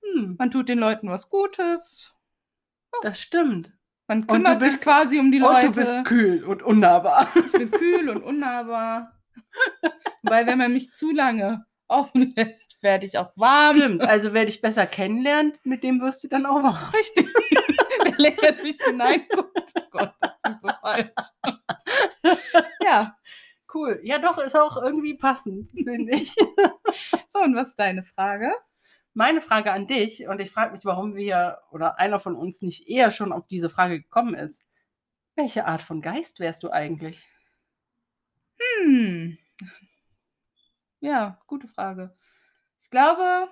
Hm, 0.03 0.35
Man 0.37 0.51
tut 0.51 0.69
den 0.69 0.79
Leuten 0.79 1.09
was 1.09 1.29
Gutes. 1.29 2.13
das 3.01 3.19
stimmt. 3.19 3.71
Man 4.07 4.25
kümmert 4.25 4.61
sich 4.61 4.71
bist- 4.71 4.83
quasi 4.83 5.19
um 5.19 5.31
die 5.31 5.41
Und 5.41 5.51
Leute. 5.53 5.67
du 5.67 5.73
bist 5.73 6.05
kühl 6.05 6.43
und 6.43 6.63
unnahbar. 6.63 7.27
Ich 7.45 7.51
bin 7.51 7.69
kühl 7.71 8.09
und 8.09 8.23
unnahbar. 8.23 9.19
Weil 10.23 10.47
wenn 10.47 10.57
man 10.57 10.73
mich 10.73 10.93
zu 10.93 11.11
lange 11.11 11.65
offen 11.89 12.33
lässt, 12.35 12.81
werde 12.81 13.05
ich 13.05 13.17
auch 13.17 13.31
warm. 13.35 13.75
Stimmt, 13.77 14.01
also 14.03 14.33
wer 14.33 14.45
dich 14.45 14.61
besser 14.61 14.85
kennenlernt, 14.85 15.59
mit 15.65 15.83
dem 15.83 16.01
wirst 16.01 16.23
du 16.23 16.27
dann 16.27 16.45
auch 16.45 16.63
warm. 16.63 16.89
Richtig. 16.93 17.27
Wer 18.03 18.17
länger 18.17 18.63
mich 18.63 18.81
hineinguckt. 18.81 19.73
Oh 19.75 19.81
Gott, 19.91 20.13
das 20.21 20.31
klingt 20.41 20.61
so 20.61 20.69
falsch. 20.81 21.13
Ja, 22.81 23.15
Cool. 23.73 23.99
Ja, 24.03 24.17
doch, 24.17 24.39
ist 24.39 24.57
auch 24.57 24.81
irgendwie 24.81 25.13
passend, 25.13 25.69
finde 25.69 26.15
ich. 26.15 26.33
so, 27.27 27.39
und 27.39 27.55
was 27.55 27.69
ist 27.69 27.79
deine 27.79 28.03
Frage? 28.03 28.51
Meine 29.13 29.41
Frage 29.41 29.71
an 29.71 29.85
dich, 29.85 30.27
und 30.27 30.39
ich 30.41 30.51
frage 30.51 30.71
mich, 30.71 30.85
warum 30.85 31.15
wir 31.15 31.59
oder 31.71 31.99
einer 31.99 32.19
von 32.19 32.35
uns 32.35 32.61
nicht 32.61 32.87
eher 32.87 33.11
schon 33.11 33.31
auf 33.31 33.47
diese 33.47 33.69
Frage 33.69 34.01
gekommen 34.01 34.33
ist. 34.33 34.63
Welche 35.35 35.65
Art 35.65 35.81
von 35.81 36.01
Geist 36.01 36.39
wärst 36.39 36.63
du 36.63 36.71
eigentlich? 36.71 37.27
Hm. 38.59 39.37
Ja, 40.99 41.39
gute 41.47 41.67
Frage. 41.67 42.15
Ich 42.81 42.89
glaube, 42.89 43.49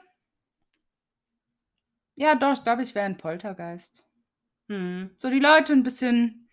ja, 2.16 2.36
doch, 2.36 2.54
ich 2.54 2.64
glaube, 2.64 2.84
ich 2.84 2.96
wäre 2.96 3.06
ein 3.06 3.18
Poltergeist. 3.18 4.06
Hm. 4.70 5.12
So 5.18 5.30
die 5.30 5.40
Leute 5.40 5.74
ein 5.74 5.84
bisschen 5.84 6.50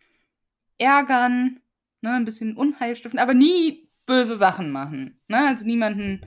ärgern, 0.78 1.60
ne, 2.00 2.10
ein 2.12 2.24
bisschen 2.24 2.56
Unheil 2.56 2.96
stiften, 2.96 3.18
aber 3.18 3.34
nie 3.34 3.90
böse 4.06 4.36
Sachen 4.36 4.70
machen. 4.70 5.20
Ne? 5.28 5.48
Also 5.48 5.64
niemanden 5.66 6.20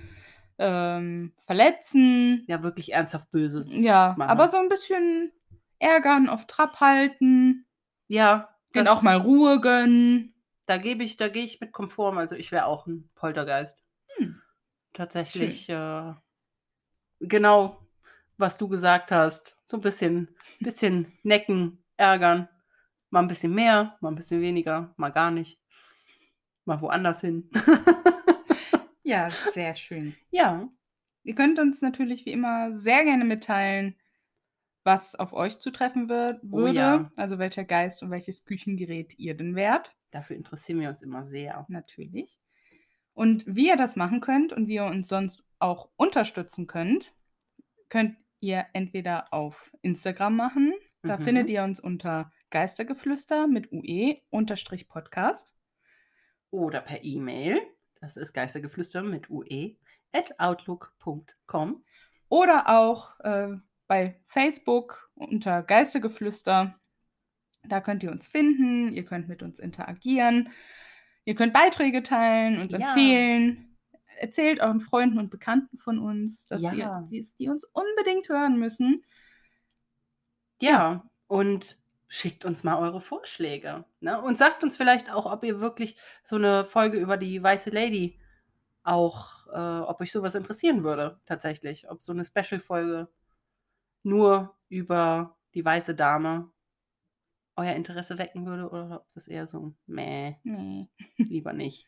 ähm, 0.57 1.33
verletzen. 1.41 2.43
Ja, 2.47 2.63
wirklich 2.63 2.93
ernsthaft 2.93 3.29
Böses. 3.31 3.67
Ja, 3.69 4.15
machen. 4.17 4.29
aber 4.29 4.47
so 4.49 4.57
ein 4.57 4.69
bisschen 4.69 5.31
ärgern, 5.79 6.27
auf 6.29 6.47
Trab 6.47 6.79
halten, 6.79 7.65
Ja, 8.07 8.49
den 8.73 8.85
das- 8.85 8.97
auch 8.97 9.01
mal 9.03 9.17
Ruhe 9.17 9.61
gönnen. 9.61 10.33
Da 10.65 10.77
gebe 10.77 11.03
ich, 11.03 11.15
da 11.15 11.29
gehe 11.29 11.45
ich 11.45 11.61
mit 11.61 11.71
konform. 11.71 12.17
Also 12.17 12.35
ich 12.35 12.51
wäre 12.51 12.65
auch 12.65 12.87
ein 12.87 13.09
Poltergeist. 13.15 13.85
Tatsächlich, 14.93 15.69
äh, 15.69 16.13
genau, 17.19 17.79
was 18.37 18.57
du 18.57 18.67
gesagt 18.67 19.11
hast. 19.11 19.57
So 19.67 19.77
ein 19.77 19.81
bisschen, 19.81 20.35
bisschen 20.59 21.11
necken, 21.23 21.83
ärgern. 21.97 22.47
Mal 23.09 23.19
ein 23.21 23.27
bisschen 23.27 23.53
mehr, 23.53 23.97
mal 24.01 24.09
ein 24.09 24.15
bisschen 24.15 24.41
weniger, 24.41 24.93
mal 24.97 25.09
gar 25.09 25.31
nicht. 25.31 25.59
Mal 26.65 26.81
woanders 26.81 27.21
hin. 27.21 27.49
Ja, 29.03 29.29
sehr 29.53 29.73
schön. 29.73 30.15
ja, 30.31 30.67
Ihr 31.23 31.33
könnt 31.35 31.59
uns 31.59 31.81
natürlich 31.81 32.25
wie 32.25 32.31
immer 32.33 32.75
sehr 32.75 33.05
gerne 33.05 33.23
mitteilen, 33.23 33.95
was 34.83 35.15
auf 35.15 35.31
euch 35.31 35.59
zutreffen 35.59 36.09
wird, 36.09 36.41
Oh 36.51 36.57
würde. 36.57 36.77
ja. 36.77 37.11
Also 37.15 37.39
welcher 37.39 37.63
Geist 37.63 38.03
und 38.03 38.11
welches 38.11 38.43
Küchengerät 38.43 39.17
ihr 39.17 39.35
denn 39.35 39.55
wärt. 39.55 39.95
dafür 40.11 40.35
interessieren 40.35 40.81
wir 40.81 40.89
uns 40.89 41.01
immer 41.01 41.23
sehr. 41.25 41.65
Natürlich. 41.69 42.37
Und 43.17 43.43
wie 43.47 43.67
ihr 43.69 43.77
das 43.77 43.95
machen 43.95 44.21
könnt 44.21 44.53
und 44.53 44.67
wie 44.67 44.75
ihr 44.75 44.85
uns 44.85 45.07
sonst 45.07 45.43
auch 45.57 45.89
unterstützen 45.95 46.67
könnt, 46.67 47.15
könnt 47.89 48.15
ihr 48.41 48.67
entweder 48.73 49.33
auf 49.33 49.71
Instagram 49.81 50.35
machen. 50.35 50.73
Da 51.01 51.17
Mhm. 51.17 51.23
findet 51.23 51.49
ihr 51.49 51.63
uns 51.63 51.79
unter 51.79 52.31
Geistergeflüster 52.51 53.47
mit 53.47 53.71
UE 53.71 54.17
unterstrich 54.29 54.87
Podcast. 54.87 55.55
Oder 56.51 56.79
per 56.81 57.03
E-Mail. 57.03 57.59
Das 58.01 58.17
ist 58.17 58.33
geistergeflüster 58.33 59.01
mit 59.01 59.31
ue 59.31 59.77
at 60.13 60.39
outlook.com. 60.39 61.83
Oder 62.29 62.69
auch 62.69 63.19
äh, 63.21 63.57
bei 63.87 64.21
Facebook 64.27 65.09
unter 65.15 65.63
Geistergeflüster. 65.63 66.75
Da 67.63 67.81
könnt 67.81 68.03
ihr 68.03 68.11
uns 68.11 68.27
finden, 68.27 68.93
ihr 68.93 69.05
könnt 69.05 69.27
mit 69.27 69.41
uns 69.41 69.57
interagieren, 69.57 70.49
ihr 71.27 71.35
könnt 71.35 71.51
Beiträge 71.53 72.03
teilen, 72.03 72.61
uns 72.61 72.71
Ja. 72.71 72.79
empfehlen. 72.79 73.75
Erzählt 74.17 74.61
euren 74.61 74.79
Freunden 74.79 75.19
und 75.19 75.29
Bekannten 75.29 75.77
von 75.77 75.99
uns, 75.99 76.47
dass 76.47 76.61
Ja. 76.61 76.73
ihr, 76.73 77.07
die, 77.11 77.27
die 77.37 77.49
uns 77.49 77.65
unbedingt 77.65 78.29
hören 78.29 78.57
müssen. 78.57 79.03
Ja, 80.61 81.03
und 81.27 81.77
schickt 82.07 82.45
uns 82.45 82.63
mal 82.63 82.77
eure 82.79 83.01
Vorschläge. 83.01 83.83
Ne? 83.99 84.19
Und 84.21 84.37
sagt 84.37 84.63
uns 84.63 84.77
vielleicht 84.77 85.11
auch, 85.11 85.31
ob 85.31 85.43
ihr 85.43 85.59
wirklich 85.59 85.97
so 86.23 86.37
eine 86.37 86.63
Folge 86.63 86.97
über 86.97 87.17
die 87.17 87.43
Weiße 87.43 87.69
Lady 87.71 88.17
auch, 88.83 89.47
äh, 89.47 89.81
ob 89.85 89.99
euch 89.99 90.13
sowas 90.13 90.33
interessieren 90.33 90.85
würde, 90.85 91.19
tatsächlich. 91.25 91.89
Ob 91.89 92.01
so 92.01 92.13
eine 92.13 92.23
Special-Folge 92.23 93.09
nur 94.03 94.55
über 94.69 95.35
die 95.53 95.65
weiße 95.65 95.93
Dame 95.93 96.49
euer 97.57 97.73
Interesse 97.73 98.17
wecken 98.17 98.45
würde 98.45 98.69
oder 98.69 98.97
ob 99.01 99.13
das 99.13 99.27
eher 99.27 99.47
so, 99.47 99.73
meh, 99.87 100.35
Nee. 100.43 100.87
lieber 101.17 101.53
nicht 101.53 101.85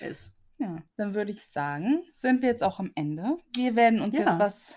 ist. 0.00 0.36
Ja, 0.58 0.82
dann 0.96 1.14
würde 1.14 1.30
ich 1.32 1.44
sagen, 1.46 2.02
sind 2.16 2.42
wir 2.42 2.48
jetzt 2.50 2.62
auch 2.62 2.78
am 2.80 2.90
Ende. 2.94 3.38
Wir 3.56 3.76
werden 3.76 4.00
uns 4.00 4.16
Ja. 4.16 4.24
jetzt 4.24 4.38
was 4.38 4.76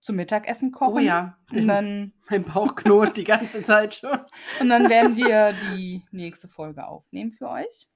zum 0.00 0.16
Mittagessen 0.16 0.70
kochen. 0.70 0.94
Oh 0.94 0.98
ja, 0.98 1.38
Und 1.52 1.66
dann, 1.66 2.12
mein 2.30 2.44
Bauch 2.44 2.74
knurrt 2.76 3.16
die 3.16 3.24
ganze 3.24 3.62
Zeit 3.62 3.94
schon. 3.96 4.18
und 4.60 4.68
dann 4.68 4.88
werden 4.88 5.16
wir 5.16 5.54
die 5.74 6.02
nächste 6.10 6.48
Folge 6.48 6.86
aufnehmen 6.86 7.32
für 7.32 7.48
euch. 7.48 7.88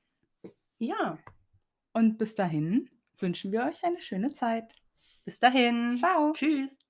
Ja, 0.78 1.18
Und 1.92 2.18
bis 2.18 2.34
dahin 2.34 2.88
wünschen 3.18 3.52
wir 3.52 3.64
euch 3.64 3.84
eine 3.84 4.00
schöne 4.00 4.30
Zeit. 4.34 4.74
bis 5.24 5.38
dahin. 5.38 5.96
Ciao. 5.96 6.32
Tschüss. 6.32 6.81